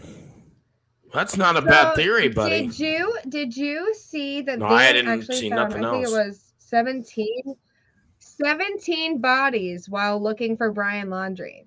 that's 1.12 1.36
not 1.36 1.56
a 1.56 1.62
bad 1.62 1.94
theory, 1.94 2.28
buddy. 2.28 2.66
Did 2.66 2.78
you 2.78 3.18
did 3.28 3.56
you 3.56 3.94
see 3.94 4.42
that 4.42 4.58
No, 4.58 4.66
I 4.66 4.92
didn't 4.92 5.22
see 5.24 5.50
found? 5.50 5.70
nothing 5.70 5.84
I 5.84 5.92
think 5.92 6.06
else. 6.06 6.14
it 6.14 6.26
was 6.26 6.52
17, 6.58 7.56
17 8.18 9.18
bodies 9.20 9.88
while 9.88 10.20
looking 10.20 10.56
for 10.56 10.72
Brian 10.72 11.08
Laundrie. 11.08 11.64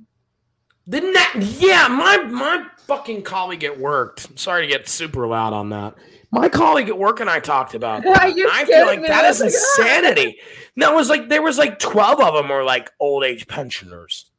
Didn't 0.90 1.14
that? 1.14 1.36
Yeah, 1.60 1.88
my 1.88 2.18
my 2.30 2.66
fucking 2.88 3.24
colleague 3.24 3.64
at 3.64 3.80
work. 3.80 4.20
Sorry 4.36 4.66
to 4.66 4.72
get 4.72 4.88
super 4.88 5.26
loud 5.28 5.54
on 5.54 5.70
that. 5.70 5.96
My 6.36 6.49
colleague 6.49 6.90
at 6.90 6.98
work 6.98 7.20
and 7.20 7.30
I 7.30 7.40
talked 7.40 7.74
about 7.74 8.03
that. 8.06 8.18
I 8.22 8.66
feel 8.66 8.86
like 8.86 9.02
that 9.07 9.26
is 9.26 9.40
like, 9.41 9.53
"Ah." 9.53 9.82
insanity. 9.84 10.40
that 10.78 10.94
was 10.94 11.10
like 11.10 11.30
there 11.30 11.41
was 11.41 11.57
like 11.57 11.80
twelve 11.80 12.20
of 12.20 12.34
them 12.34 12.49
were 12.49 12.64
like 12.64 12.91
old 12.99 13.24
age 13.24 13.48
pensioners. 13.48 14.30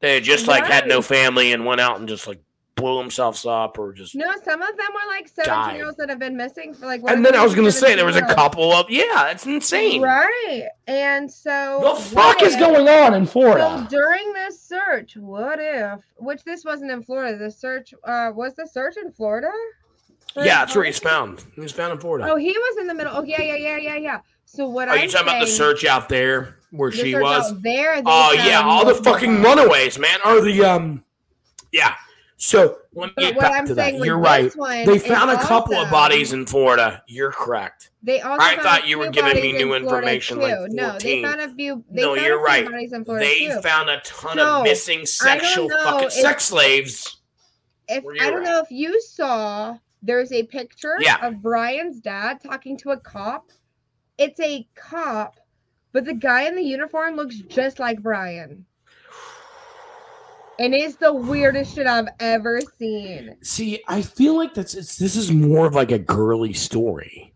They 0.00 0.20
just 0.20 0.46
like 0.48 0.64
had 0.64 0.86
no 0.88 1.00
family 1.02 1.52
and 1.52 1.64
went 1.64 1.80
out 1.80 1.98
and 2.00 2.08
just 2.08 2.26
like 2.26 2.40
blew 2.74 2.98
themselves 3.00 3.44
up 3.46 3.78
or 3.78 3.92
just. 3.92 4.14
No, 4.16 4.32
some 4.42 4.60
of 4.62 4.76
them 4.76 4.88
were 4.92 5.06
like. 5.08 5.28
17 5.28 5.76
year 5.76 5.84
olds 5.86 5.96
that 5.98 6.08
have 6.08 6.18
been 6.18 6.36
missing 6.36 6.74
for 6.74 6.86
like. 6.86 7.00
and 7.06 7.24
then 7.24 7.36
I 7.36 7.44
was 7.44 7.54
gonna 7.54 7.70
say 7.70 7.94
there 7.94 8.04
was 8.06 8.16
a 8.16 8.22
couple 8.34 8.72
of 8.72 8.90
yeah, 8.90 9.30
it's 9.30 9.46
insane. 9.46 10.02
Right. 10.02 10.64
And 10.88 11.30
so 11.30 11.80
The 11.82 12.00
fuck 12.02 12.38
what 12.38 12.42
is 12.42 12.54
if- 12.54 12.60
going 12.60 12.88
on 12.88 13.14
in 13.14 13.24
Florida? 13.26 13.86
So 13.88 13.96
during 13.96 14.32
this 14.32 14.60
search, 14.60 15.16
what 15.16 15.58
if 15.60 16.00
which 16.16 16.42
this 16.44 16.64
wasn't 16.64 16.90
in 16.90 17.02
Florida, 17.02 17.38
the 17.38 17.50
search 17.50 17.94
uh 18.04 18.32
was 18.34 18.54
the 18.54 18.66
search 18.66 18.96
in 18.96 19.12
Florida? 19.12 19.50
Yeah, 20.36 20.60
that's 20.64 20.74
where 20.74 20.84
he's 20.84 20.98
found. 20.98 21.44
He 21.54 21.60
was 21.60 21.72
found 21.72 21.92
in 21.92 21.98
Florida. 21.98 22.26
Oh, 22.30 22.36
he 22.36 22.48
was 22.50 22.76
in 22.80 22.86
the 22.86 22.94
middle. 22.94 23.12
Oh, 23.16 23.22
yeah, 23.22 23.42
yeah, 23.42 23.56
yeah, 23.56 23.76
yeah, 23.76 23.96
yeah. 23.96 24.20
So 24.44 24.68
what 24.68 24.88
Are 24.88 24.94
I'm 24.94 25.02
you 25.04 25.08
talking 25.08 25.28
about 25.28 25.40
the 25.40 25.46
search 25.46 25.84
out 25.84 26.08
there 26.08 26.58
where 26.72 26.90
the 26.90 26.96
she 26.96 27.14
was? 27.14 27.58
there. 27.62 28.02
Oh 28.04 28.32
yeah, 28.32 28.60
all 28.62 28.84
the 28.84 28.94
fucking 28.94 29.42
runaways, 29.42 29.98
man. 29.98 30.18
Are 30.24 30.40
the 30.42 30.62
um, 30.64 31.04
yeah. 31.72 31.94
So 32.36 32.78
let 32.92 33.06
me 33.08 33.12
But 33.16 33.20
get 33.22 33.36
what 33.36 33.42
back 33.42 33.60
I'm 33.60 33.66
to 33.68 33.74
that. 33.76 33.94
You're 33.94 34.18
right. 34.18 34.52
They 34.84 34.98
found 34.98 35.30
a 35.30 35.38
couple 35.40 35.74
of 35.76 35.88
bodies 35.90 36.32
in 36.34 36.44
Florida. 36.44 37.02
You're 37.06 37.30
correct. 37.32 37.90
They 38.02 38.20
also 38.20 38.44
I 38.44 38.56
thought 38.56 38.86
you 38.86 38.98
were 38.98 39.08
giving 39.10 39.36
me 39.36 39.52
bodies 39.52 39.62
in 39.62 39.68
new 39.68 39.74
information, 39.74 40.40
like. 40.40 40.54
No, 40.70 40.98
they 40.98 41.22
found 41.22 41.40
a 41.40 41.54
few. 41.54 41.82
They 41.90 42.02
No, 42.02 42.14
found 42.14 42.26
you're 42.26 42.42
right. 42.42 42.64
Bodies 42.70 42.92
in 42.92 43.04
Florida 43.06 43.24
They 43.26 43.46
too. 43.46 43.60
found 43.62 43.88
a 43.88 44.00
ton 44.00 44.36
So, 44.36 44.56
of 44.58 44.64
missing 44.64 45.06
sexual 45.06 45.68
fucking 45.70 46.08
if- 46.08 46.12
sex 46.12 46.44
slaves. 46.44 47.20
if 47.88 48.04
I 48.20 48.26
don't 48.30 48.40
right? 48.40 48.44
know 48.44 48.58
if 48.60 48.70
you 48.70 49.00
saw, 49.00 49.78
there's 50.02 50.32
a 50.32 50.42
picture 50.44 50.96
Yeah. 51.00 51.24
of 51.26 51.40
Brian's 51.42 52.00
dad 52.00 52.40
talking 52.42 52.76
to 52.78 52.90
a 52.90 52.96
cop. 52.96 53.50
It's 54.18 54.40
a 54.40 54.66
cop, 54.74 55.38
but 55.92 56.04
the 56.04 56.14
guy 56.14 56.42
in 56.42 56.56
the 56.56 56.62
uniform 56.62 57.16
looks 57.16 57.36
just 57.36 57.78
like 57.78 58.02
Brian. 58.02 58.66
And 60.58 60.74
it's 60.74 60.96
the 60.96 61.12
weirdest 61.12 61.74
shit 61.74 61.86
I've 61.86 62.08
ever 62.20 62.60
seen. 62.78 63.36
See, 63.42 63.82
I 63.88 64.02
feel 64.02 64.36
like 64.36 64.54
that's 64.54 64.74
this 64.74 65.16
is 65.16 65.32
more 65.32 65.66
of 65.66 65.74
like 65.74 65.90
a 65.90 65.98
girly 65.98 66.52
story. 66.52 67.32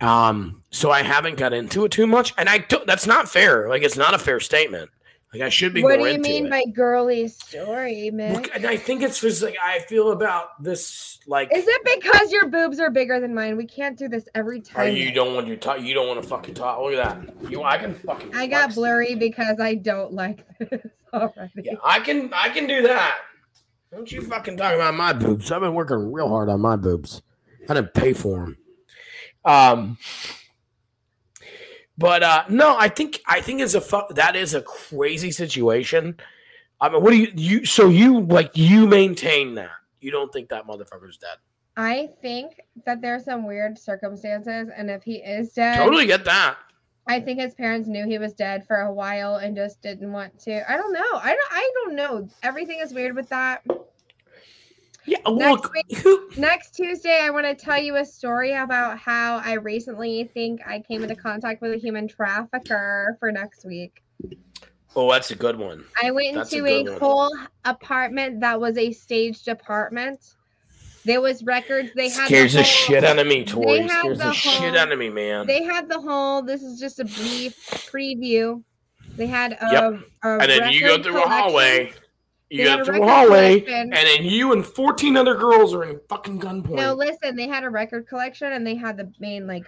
Um, 0.00 0.62
so 0.70 0.90
I 0.90 1.02
haven't 1.02 1.36
got 1.36 1.52
into 1.52 1.84
it 1.84 1.92
too 1.92 2.06
much, 2.06 2.32
and 2.38 2.48
I 2.48 2.58
don't. 2.58 2.86
That's 2.86 3.06
not 3.06 3.28
fair. 3.28 3.68
Like 3.68 3.82
it's 3.82 3.96
not 3.98 4.14
a 4.14 4.18
fair 4.18 4.40
statement. 4.40 4.90
Like 5.32 5.42
I 5.42 5.48
should 5.48 5.72
be 5.72 5.82
What 5.84 6.00
do 6.00 6.08
you 6.08 6.18
mean 6.18 6.46
it. 6.46 6.50
by 6.50 6.64
girly 6.72 7.28
story, 7.28 8.10
man? 8.10 8.34
Look, 8.34 8.50
and 8.52 8.66
I 8.66 8.76
think 8.76 9.02
it's 9.02 9.20
just 9.20 9.42
like 9.42 9.56
I 9.62 9.78
feel 9.78 10.10
about 10.10 10.60
this. 10.62 11.18
Like, 11.26 11.54
Is 11.54 11.64
it 11.68 12.00
because 12.00 12.32
your 12.32 12.48
boobs 12.48 12.80
are 12.80 12.90
bigger 12.90 13.20
than 13.20 13.32
mine? 13.34 13.56
We 13.56 13.66
can't 13.66 13.96
do 13.96 14.08
this 14.08 14.24
every 14.34 14.58
Or 14.58 14.62
time. 14.62 14.96
you 14.96 15.12
don't 15.12 15.34
want 15.36 15.46
to 15.46 15.56
talk. 15.56 15.80
You 15.80 15.94
don't 15.94 16.08
want 16.08 16.20
to 16.20 16.28
fucking 16.28 16.54
talk. 16.54 16.80
Look 16.80 16.94
at 16.94 17.26
that. 17.42 17.50
You, 17.50 17.62
I 17.62 17.78
can 17.78 17.94
fucking. 17.94 18.34
I 18.34 18.48
got 18.48 18.74
blurry 18.74 19.14
this. 19.14 19.18
because 19.28 19.60
I 19.60 19.74
don't 19.76 20.12
like 20.12 20.44
this 20.58 20.84
already. 21.14 21.52
Yeah, 21.62 21.74
I 21.84 22.00
can. 22.00 22.32
I 22.34 22.48
can 22.48 22.66
do 22.66 22.82
that. 22.82 23.18
Don't 23.92 24.10
you 24.10 24.22
fucking 24.22 24.56
talk 24.56 24.74
about 24.74 24.94
my 24.94 25.12
boobs. 25.12 25.52
I've 25.52 25.60
been 25.60 25.74
working 25.74 26.10
real 26.12 26.28
hard 26.28 26.48
on 26.48 26.60
my 26.60 26.74
boobs. 26.74 27.22
I 27.68 27.74
didn't 27.74 27.94
pay 27.94 28.14
for 28.14 28.38
them. 28.40 28.56
Um. 29.44 29.98
But 32.00 32.22
uh 32.22 32.44
no, 32.48 32.76
I 32.78 32.88
think 32.88 33.20
I 33.26 33.42
think 33.42 33.60
it's 33.60 33.74
a 33.74 33.80
fu- 33.80 34.14
that 34.14 34.34
is 34.34 34.54
a 34.54 34.62
crazy 34.62 35.30
situation. 35.30 36.16
I 36.80 36.88
mean, 36.88 37.02
what 37.02 37.10
do 37.10 37.18
you 37.18 37.30
you 37.36 37.66
so 37.66 37.90
you 37.90 38.22
like 38.22 38.56
you 38.56 38.86
maintain 38.86 39.54
that 39.56 39.68
you 40.00 40.10
don't 40.10 40.32
think 40.32 40.48
that 40.48 40.66
motherfucker's 40.66 41.18
dead? 41.18 41.36
I 41.76 42.08
think 42.22 42.58
that 42.86 43.02
there's 43.02 43.24
some 43.26 43.46
weird 43.46 43.78
circumstances, 43.78 44.70
and 44.74 44.90
if 44.90 45.02
he 45.02 45.16
is 45.16 45.52
dead, 45.52 45.76
Totally 45.76 46.06
get 46.06 46.24
that. 46.24 46.56
I 47.06 47.20
think 47.20 47.38
his 47.38 47.52
parents 47.54 47.86
knew 47.86 48.06
he 48.06 48.18
was 48.18 48.32
dead 48.32 48.66
for 48.66 48.76
a 48.76 48.92
while 48.92 49.36
and 49.36 49.54
just 49.54 49.82
didn't 49.82 50.10
want 50.10 50.38
to. 50.40 50.72
I 50.72 50.78
don't 50.78 50.94
know. 50.94 51.12
I 51.12 51.34
don't. 51.34 51.52
I 51.52 51.72
don't 51.74 51.96
know. 51.96 52.28
Everything 52.42 52.78
is 52.80 52.94
weird 52.94 53.14
with 53.14 53.28
that. 53.28 53.62
Yeah, 55.06 55.18
oh, 55.24 55.34
Next 55.34 55.62
look, 55.62 55.72
week- 55.74 56.38
Next 56.38 56.74
Tuesday, 56.74 57.20
I 57.22 57.30
want 57.30 57.46
to 57.46 57.54
tell 57.54 57.80
you 57.80 57.96
a 57.96 58.04
story 58.04 58.52
about 58.54 58.98
how 58.98 59.38
I 59.44 59.54
recently 59.54 60.24
think 60.34 60.60
I 60.66 60.80
came 60.80 61.02
into 61.02 61.16
contact 61.16 61.62
with 61.62 61.72
a 61.72 61.76
human 61.78 62.06
trafficker 62.06 63.16
for 63.18 63.32
next 63.32 63.64
week. 63.64 64.02
Oh, 64.94 65.10
that's 65.10 65.30
a 65.30 65.36
good 65.36 65.56
one. 65.58 65.84
I 66.02 66.10
went 66.10 66.34
That's 66.34 66.52
a 66.52 66.56
into 66.58 66.68
a, 66.68 66.82
good 66.84 66.90
one. 66.92 67.00
whole 67.00 67.36
apartment 67.64 68.40
that 68.40 68.60
was 68.60 68.76
a 68.76 68.92
staged 68.92 69.48
apartment. 69.48 70.34
There 71.04 71.20
was 71.20 71.42
records. 71.44 71.90
They 71.94 72.10
had 72.10 72.26
Scares 72.26 72.52
the 72.52 72.58
whole- 72.62 72.64
shit 72.66 73.04
out 73.04 73.18
of 73.18 73.26
me, 73.26 73.44
Tori. 73.44 73.82
had 73.82 73.90
Scares 73.90 74.18
the, 74.18 74.24
the 74.24 74.32
shit 74.32 74.76
out 74.76 74.92
of 74.92 74.98
me, 74.98 75.08
man. 75.08 75.46
They 75.46 75.62
had 75.62 75.88
the 75.88 75.98
whole. 76.00 76.42
This 76.42 76.62
is 76.62 76.78
just 76.78 77.00
a 77.00 77.04
brief 77.04 77.56
preview. 77.90 78.62
They 79.16 79.26
had 79.26 79.52
a, 79.52 79.68
Yep. 79.72 80.00
a 80.24 80.28
and 80.40 80.50
then 80.50 80.72
you 80.72 80.80
go 80.80 80.88
record 80.96 81.04
through 81.04 81.22
a 81.22 81.28
hallway. 81.28 81.92
You 82.50 82.64
They 82.64 82.70
had 82.70 82.78
go 82.80 82.84
through 82.84 83.02
a 83.04 83.06
hallway, 83.08 83.64
and 83.64 83.92
then 83.92 84.24
you 84.24 84.52
and 84.52 84.66
14 84.66 85.16
other 85.16 85.36
girls 85.36 85.72
are 85.72 85.84
in 85.84 86.00
fucking 86.08 86.40
gunpoint. 86.40 86.74
No, 86.74 86.94
listen, 86.94 87.36
they 87.36 87.46
had 87.46 87.62
a 87.62 87.70
record 87.70 88.08
collection 88.08 88.52
and 88.52 88.66
they 88.66 88.74
had 88.74 88.96
the 88.96 89.12
main 89.20 89.46
like 89.46 89.64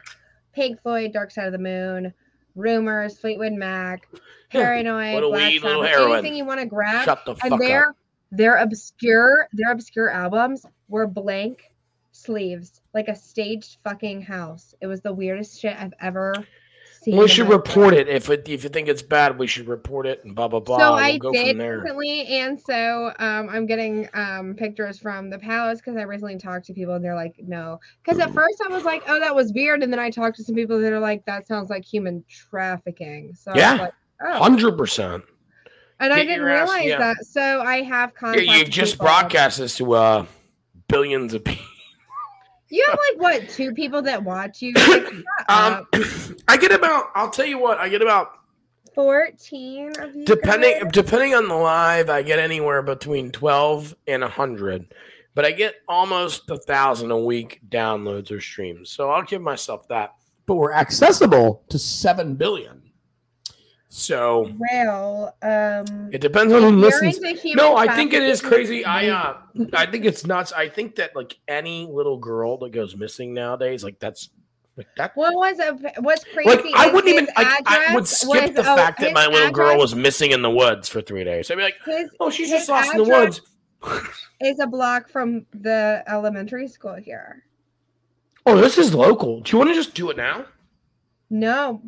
Pink 0.52 0.82
Floyd, 0.82 1.12
Dark 1.12 1.30
Side 1.30 1.46
of 1.46 1.52
the 1.52 1.58
Moon, 1.58 2.12
Rumours, 2.56 3.18
Fleetwood 3.18 3.52
Mac, 3.52 4.08
Paranoid, 4.50 5.22
Black 5.22 5.60
Sabbath, 5.60 5.90
anything 5.96 6.34
you 6.34 6.44
want 6.44 6.58
to 6.58 6.66
grab. 6.66 7.04
Shut 7.04 7.24
the 7.24 7.36
fuck 7.36 7.52
and 7.52 7.60
their 7.60 7.90
up. 7.90 7.96
their 8.32 8.56
obscure 8.56 9.48
their 9.52 9.70
obscure 9.70 10.10
albums 10.10 10.66
were 10.88 11.06
blank 11.06 11.70
sleeves, 12.10 12.80
like 12.94 13.06
a 13.06 13.14
staged 13.14 13.78
fucking 13.84 14.22
house. 14.22 14.74
It 14.80 14.88
was 14.88 15.00
the 15.02 15.12
weirdest 15.12 15.60
shit 15.60 15.76
I've 15.78 15.94
ever 16.00 16.34
seen. 17.02 17.16
We 17.16 17.28
should 17.28 17.48
report 17.48 17.94
it 17.94 18.08
if 18.08 18.30
it, 18.30 18.48
if 18.48 18.62
you 18.64 18.70
think 18.70 18.88
it's 18.88 19.02
bad. 19.02 19.38
We 19.38 19.46
should 19.46 19.66
report 19.68 20.06
it 20.06 20.24
and 20.24 20.34
blah 20.34 20.48
blah 20.48 20.60
blah. 20.60 20.78
So 20.78 20.94
we'll 20.94 21.04
I 21.04 21.18
go 21.18 21.32
did 21.32 21.56
recently, 21.58 22.26
and 22.26 22.60
so 22.60 23.12
um, 23.18 23.48
I'm 23.50 23.66
getting 23.66 24.08
um, 24.14 24.54
pictures 24.56 24.98
from 24.98 25.30
the 25.30 25.38
palace 25.38 25.80
because 25.80 25.96
I 25.96 26.02
recently 26.02 26.38
talked 26.38 26.66
to 26.66 26.72
people, 26.74 26.94
and 26.94 27.04
they're 27.04 27.14
like, 27.14 27.34
"No," 27.46 27.80
because 28.04 28.18
at 28.20 28.32
first 28.32 28.62
I 28.64 28.68
was 28.68 28.84
like, 28.84 29.02
"Oh, 29.08 29.18
that 29.20 29.34
was 29.34 29.52
weird," 29.52 29.82
and 29.82 29.92
then 29.92 30.00
I 30.00 30.10
talked 30.10 30.36
to 30.36 30.44
some 30.44 30.54
people 30.54 30.80
that 30.80 30.92
are 30.92 31.00
like, 31.00 31.24
"That 31.26 31.46
sounds 31.46 31.70
like 31.70 31.84
human 31.84 32.24
trafficking." 32.28 33.34
So 33.34 33.52
Yeah. 33.54 33.74
like, 33.74 33.92
oh, 34.24 34.38
Hundred 34.42 34.76
percent. 34.78 35.24
and 36.00 36.12
I 36.12 36.16
didn't 36.24 36.36
your 36.40 36.48
ass- 36.50 36.68
realize 36.68 36.86
yeah. 36.88 36.98
that. 36.98 37.24
So 37.24 37.60
I 37.62 37.82
have 37.82 38.10
Yeah, 38.14 38.18
contacted. 38.20 38.48
you 38.58 38.64
just 38.64 38.98
broadcast 38.98 39.58
this 39.58 39.76
to 39.78 39.92
uh 39.94 40.26
billions 40.88 41.34
of 41.34 41.44
people. 41.44 41.64
You 42.72 42.82
have 42.88 42.98
like 42.98 43.20
what 43.20 43.48
two 43.50 43.74
people 43.74 44.00
that 44.02 44.24
watch 44.24 44.62
you? 44.62 44.72
Um. 45.48 45.86
I 46.48 46.56
get 46.56 46.72
about. 46.72 47.10
I'll 47.14 47.28
tell 47.28 47.44
you 47.44 47.58
what. 47.58 47.76
I 47.78 47.90
get 47.90 48.00
about 48.00 48.32
fourteen 48.94 49.92
of 49.98 50.16
you. 50.16 50.24
depending 50.24 50.80
guys? 50.80 50.92
depending 50.92 51.34
on 51.34 51.48
the 51.48 51.54
live. 51.54 52.08
I 52.08 52.22
get 52.22 52.38
anywhere 52.38 52.80
between 52.80 53.30
twelve 53.30 53.94
and 54.06 54.24
hundred, 54.24 54.94
but 55.34 55.44
I 55.44 55.50
get 55.50 55.74
almost 55.86 56.48
a 56.48 56.56
thousand 56.56 57.10
a 57.10 57.18
week 57.18 57.60
downloads 57.68 58.30
or 58.30 58.40
streams. 58.40 58.90
So 58.90 59.10
I'll 59.10 59.24
give 59.24 59.42
myself 59.42 59.86
that. 59.88 60.14
But 60.46 60.54
we're 60.54 60.72
accessible 60.72 61.64
to 61.68 61.78
seven 61.78 62.36
billion. 62.36 62.81
So 63.94 64.50
Well, 64.58 65.36
um, 65.42 66.08
it 66.10 66.22
depends 66.22 66.50
on 66.54 66.62
who 66.62 66.70
listens. 66.70 67.20
No, 67.54 67.76
I 67.76 67.94
think 67.94 68.14
it 68.14 68.22
is 68.22 68.40
crazy. 68.40 68.86
I 68.86 69.08
uh 69.08 69.36
I 69.74 69.84
think 69.84 70.06
it's 70.06 70.24
nuts. 70.24 70.50
I 70.50 70.70
think 70.70 70.96
that 70.96 71.14
like 71.14 71.36
any 71.46 71.84
little 71.84 72.16
girl 72.16 72.56
that 72.60 72.72
goes 72.72 72.96
missing 72.96 73.34
nowadays, 73.34 73.84
like 73.84 73.98
that's 73.98 74.30
like 74.78 74.86
that 74.96 75.14
What 75.14 75.34
was 75.34 75.58
it? 75.58 76.02
What's 76.02 76.24
crazy? 76.24 76.48
like 76.48 76.64
I 76.74 76.90
wouldn't 76.90 77.12
even 77.12 77.26
like, 77.36 77.46
I 77.66 77.94
would 77.94 78.08
skip 78.08 78.28
was- 78.28 78.52
the 78.54 78.72
oh, 78.72 78.76
fact 78.76 78.98
that 79.00 79.12
my 79.12 79.26
little 79.26 79.50
girl 79.50 79.76
was 79.76 79.94
missing 79.94 80.30
in 80.30 80.40
the 80.40 80.50
woods 80.50 80.88
for 80.88 81.02
three 81.02 81.22
days. 81.22 81.50
I'd 81.50 81.56
be 81.56 81.62
like, 81.62 81.76
His 81.84 82.08
oh, 82.18 82.30
she's 82.30 82.48
just 82.48 82.70
lost 82.70 82.92
in 82.92 82.96
the 82.96 83.04
woods. 83.04 83.42
is 84.40 84.58
a 84.58 84.66
block 84.66 85.10
from 85.10 85.44
the 85.52 86.02
elementary 86.06 86.66
school 86.66 86.94
here. 86.94 87.44
Oh, 88.46 88.56
this 88.56 88.78
is 88.78 88.94
local. 88.94 89.42
Do 89.42 89.52
you 89.52 89.58
want 89.58 89.68
to 89.68 89.74
just 89.74 89.92
do 89.92 90.08
it 90.08 90.16
now? 90.16 90.46
No, 91.28 91.82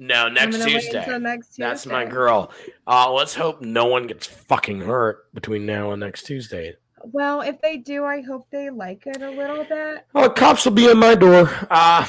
No, 0.00 0.30
next 0.30 0.56
Tuesday. 0.64 1.18
next 1.18 1.48
Tuesday. 1.48 1.62
That's 1.62 1.84
my 1.84 2.06
girl. 2.06 2.50
Uh, 2.86 3.12
let's 3.12 3.34
hope 3.34 3.60
no 3.60 3.84
one 3.84 4.06
gets 4.06 4.26
fucking 4.26 4.80
hurt 4.80 5.32
between 5.34 5.66
now 5.66 5.92
and 5.92 6.00
next 6.00 6.22
Tuesday. 6.22 6.74
Well, 7.04 7.42
if 7.42 7.60
they 7.60 7.76
do, 7.76 8.04
I 8.04 8.22
hope 8.22 8.46
they 8.50 8.70
like 8.70 9.06
it 9.06 9.20
a 9.20 9.30
little 9.30 9.64
bit. 9.64 10.06
Oh, 10.14 10.30
cops 10.30 10.64
will 10.64 10.72
be 10.72 10.86
at 10.86 10.96
my 10.96 11.14
door. 11.14 11.50
Uh 11.70 12.06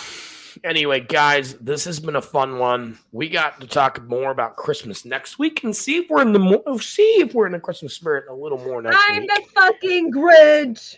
anyway, 0.63 0.99
guys, 0.99 1.55
this 1.55 1.85
has 1.85 1.99
been 1.99 2.15
a 2.15 2.21
fun 2.21 2.59
one. 2.59 2.97
We 3.11 3.29
got 3.29 3.61
to 3.61 3.67
talk 3.67 4.01
more 4.07 4.31
about 4.31 4.55
Christmas 4.55 5.05
next 5.05 5.39
week 5.39 5.63
and 5.63 5.75
see 5.75 5.97
if 5.97 6.09
we're 6.09 6.21
in 6.21 6.33
the 6.33 6.39
mo- 6.39 6.77
see 6.77 7.19
if 7.19 7.33
we're 7.33 7.45
in 7.45 7.51
the 7.51 7.59
Christmas 7.59 7.93
spirit 7.93 8.25
a 8.29 8.33
little 8.33 8.57
more 8.57 8.81
next 8.81 8.95
week. 9.09 9.21
I'm 9.21 9.27
the 9.27 9.41
fucking 9.53 10.11
Grinch. 10.13 10.97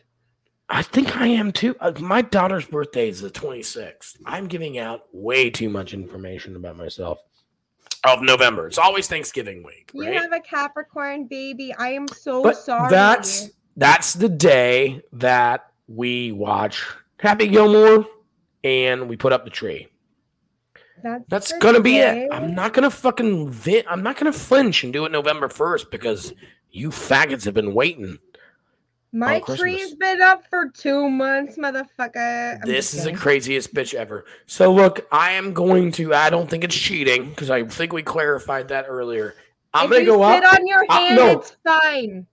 I 0.74 0.82
think 0.82 1.16
I 1.16 1.28
am 1.28 1.52
too. 1.52 1.76
Uh, 1.80 1.92
my 2.00 2.24
daughter's 2.24 2.66
birthday 2.66 3.08
is 3.08 3.22
the 3.22 3.30
26th. 3.30 4.18
I'm 4.26 4.48
giving 4.48 4.80
out 4.80 5.02
way 5.12 5.52
too 5.52 5.70
much 5.70 5.94
information 5.94 6.56
about 6.56 6.78
myself. 6.78 7.20
Of 8.04 8.24
November. 8.24 8.66
It's 8.68 8.80
always 8.80 9.08
Thanksgiving 9.08 9.64
week, 9.64 9.92
You 9.94 10.12
have 10.12 10.34
a 10.34 10.40
Capricorn 10.40 11.28
baby. 11.28 11.74
I 11.78 11.90
am 11.90 12.08
so 12.08 12.42
but 12.42 12.58
sorry. 12.58 12.90
that's 12.90 13.52
that's 13.78 14.14
the 14.16 14.28
day 14.28 15.02
that 15.14 15.68
we 15.88 16.32
watch 16.32 16.84
Happy 17.20 17.48
Gilmore 17.48 18.06
and 18.64 19.08
we 19.08 19.16
put 19.16 19.32
up 19.32 19.46
the 19.46 19.52
tree. 19.52 19.88
that's, 21.04 21.24
That's 21.30 21.54
gonna 21.60 21.82
be 21.82 22.00
it. 22.00 22.30
I'm 22.34 22.56
not 22.56 22.74
gonna 22.74 22.90
fucking 22.92 23.52
vi- 23.52 23.86
I'm 23.88 24.02
not 24.02 24.18
gonna 24.18 24.34
flinch 24.34 24.84
and 24.84 24.92
do 24.92 25.06
it 25.06 25.12
November 25.12 25.48
1st 25.48 25.92
because 25.92 26.34
you 26.72 26.90
faggots 26.90 27.46
have 27.46 27.54
been 27.54 27.76
waiting. 27.76 28.18
My 29.16 29.40
on 29.48 29.58
tree's 29.58 29.94
been 29.94 30.24
up 30.24 30.44
for 30.50 30.70
two 30.70 31.08
months, 31.08 31.56
motherfucker. 31.58 32.56
I'm 32.56 32.68
this 32.68 32.96
is 32.96 33.04
the 33.04 33.14
craziest 33.14 33.72
bitch 33.74 33.94
ever. 33.94 34.26
So 34.48 34.74
look, 34.74 35.06
I 35.12 35.34
am 35.34 35.54
going 35.54 35.92
to. 35.94 36.16
I 36.16 36.32
don't 36.32 36.50
think 36.50 36.64
it's 36.64 36.76
cheating 36.76 37.30
because 37.30 37.52
I 37.52 37.64
think 37.64 37.94
we 37.94 38.02
clarified 38.02 38.70
that 38.70 38.86
earlier. 38.88 39.36
I'm 39.72 39.86
if 39.86 39.92
gonna 39.92 40.06
go 40.06 40.34
sit 40.34 40.44
up. 40.44 40.54
on 40.56 40.68
your 40.68 40.86
Uh, 40.90 40.94
hand, 41.00 41.16
no. 41.16 41.32
it's 41.40 41.56
fine. 41.64 42.26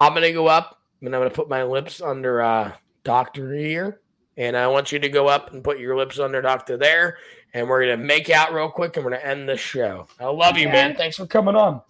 I'm 0.00 0.14
gonna 0.14 0.32
go 0.32 0.46
up 0.46 0.80
and 1.02 1.14
I'm 1.14 1.20
gonna 1.20 1.30
put 1.30 1.50
my 1.50 1.62
lips 1.64 2.00
under 2.00 2.40
uh 2.42 2.72
doctor 3.04 3.54
here. 3.54 4.00
And 4.38 4.56
I 4.56 4.66
want 4.66 4.90
you 4.90 4.98
to 4.98 5.08
go 5.10 5.28
up 5.28 5.52
and 5.52 5.62
put 5.62 5.78
your 5.78 5.96
lips 5.96 6.18
under 6.18 6.40
doctor 6.42 6.76
there. 6.78 7.18
And 7.52 7.68
we're 7.68 7.82
gonna 7.82 7.98
make 8.02 8.30
out 8.30 8.52
real 8.54 8.70
quick 8.70 8.96
and 8.96 9.04
we're 9.04 9.12
gonna 9.12 9.22
end 9.22 9.48
the 9.48 9.56
show. 9.58 10.08
I 10.18 10.24
love 10.26 10.56
you, 10.56 10.68
man. 10.68 10.96
Thanks 10.96 11.16
for 11.18 11.26
coming 11.26 11.54
on. 11.56 11.82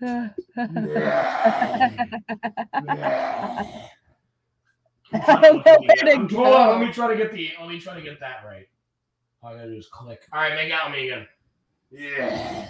Let 0.00 0.30
me 6.80 6.92
try 6.92 7.08
to 7.08 7.16
get 7.16 7.32
the. 7.32 7.50
Let 7.58 7.68
me 7.68 7.80
try 7.80 7.94
to 7.94 8.02
get 8.02 8.20
that 8.20 8.44
right. 8.46 8.68
All 9.42 9.50
I 9.50 9.56
gotta 9.56 9.70
do 9.70 9.76
is 9.76 9.88
click. 9.88 10.22
All 10.32 10.40
right, 10.40 10.54
make 10.54 10.72
out 10.72 10.90
with 10.90 10.98
me 10.98 11.08
again. 11.08 11.26
Yeah. 11.90 12.68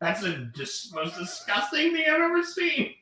That's 0.00 0.22
the 0.22 0.50
dis- 0.54 0.92
most 0.92 1.16
disgusting 1.16 1.92
thing 1.92 2.04
I've 2.08 2.20
ever 2.20 2.42
seen. 2.42 2.94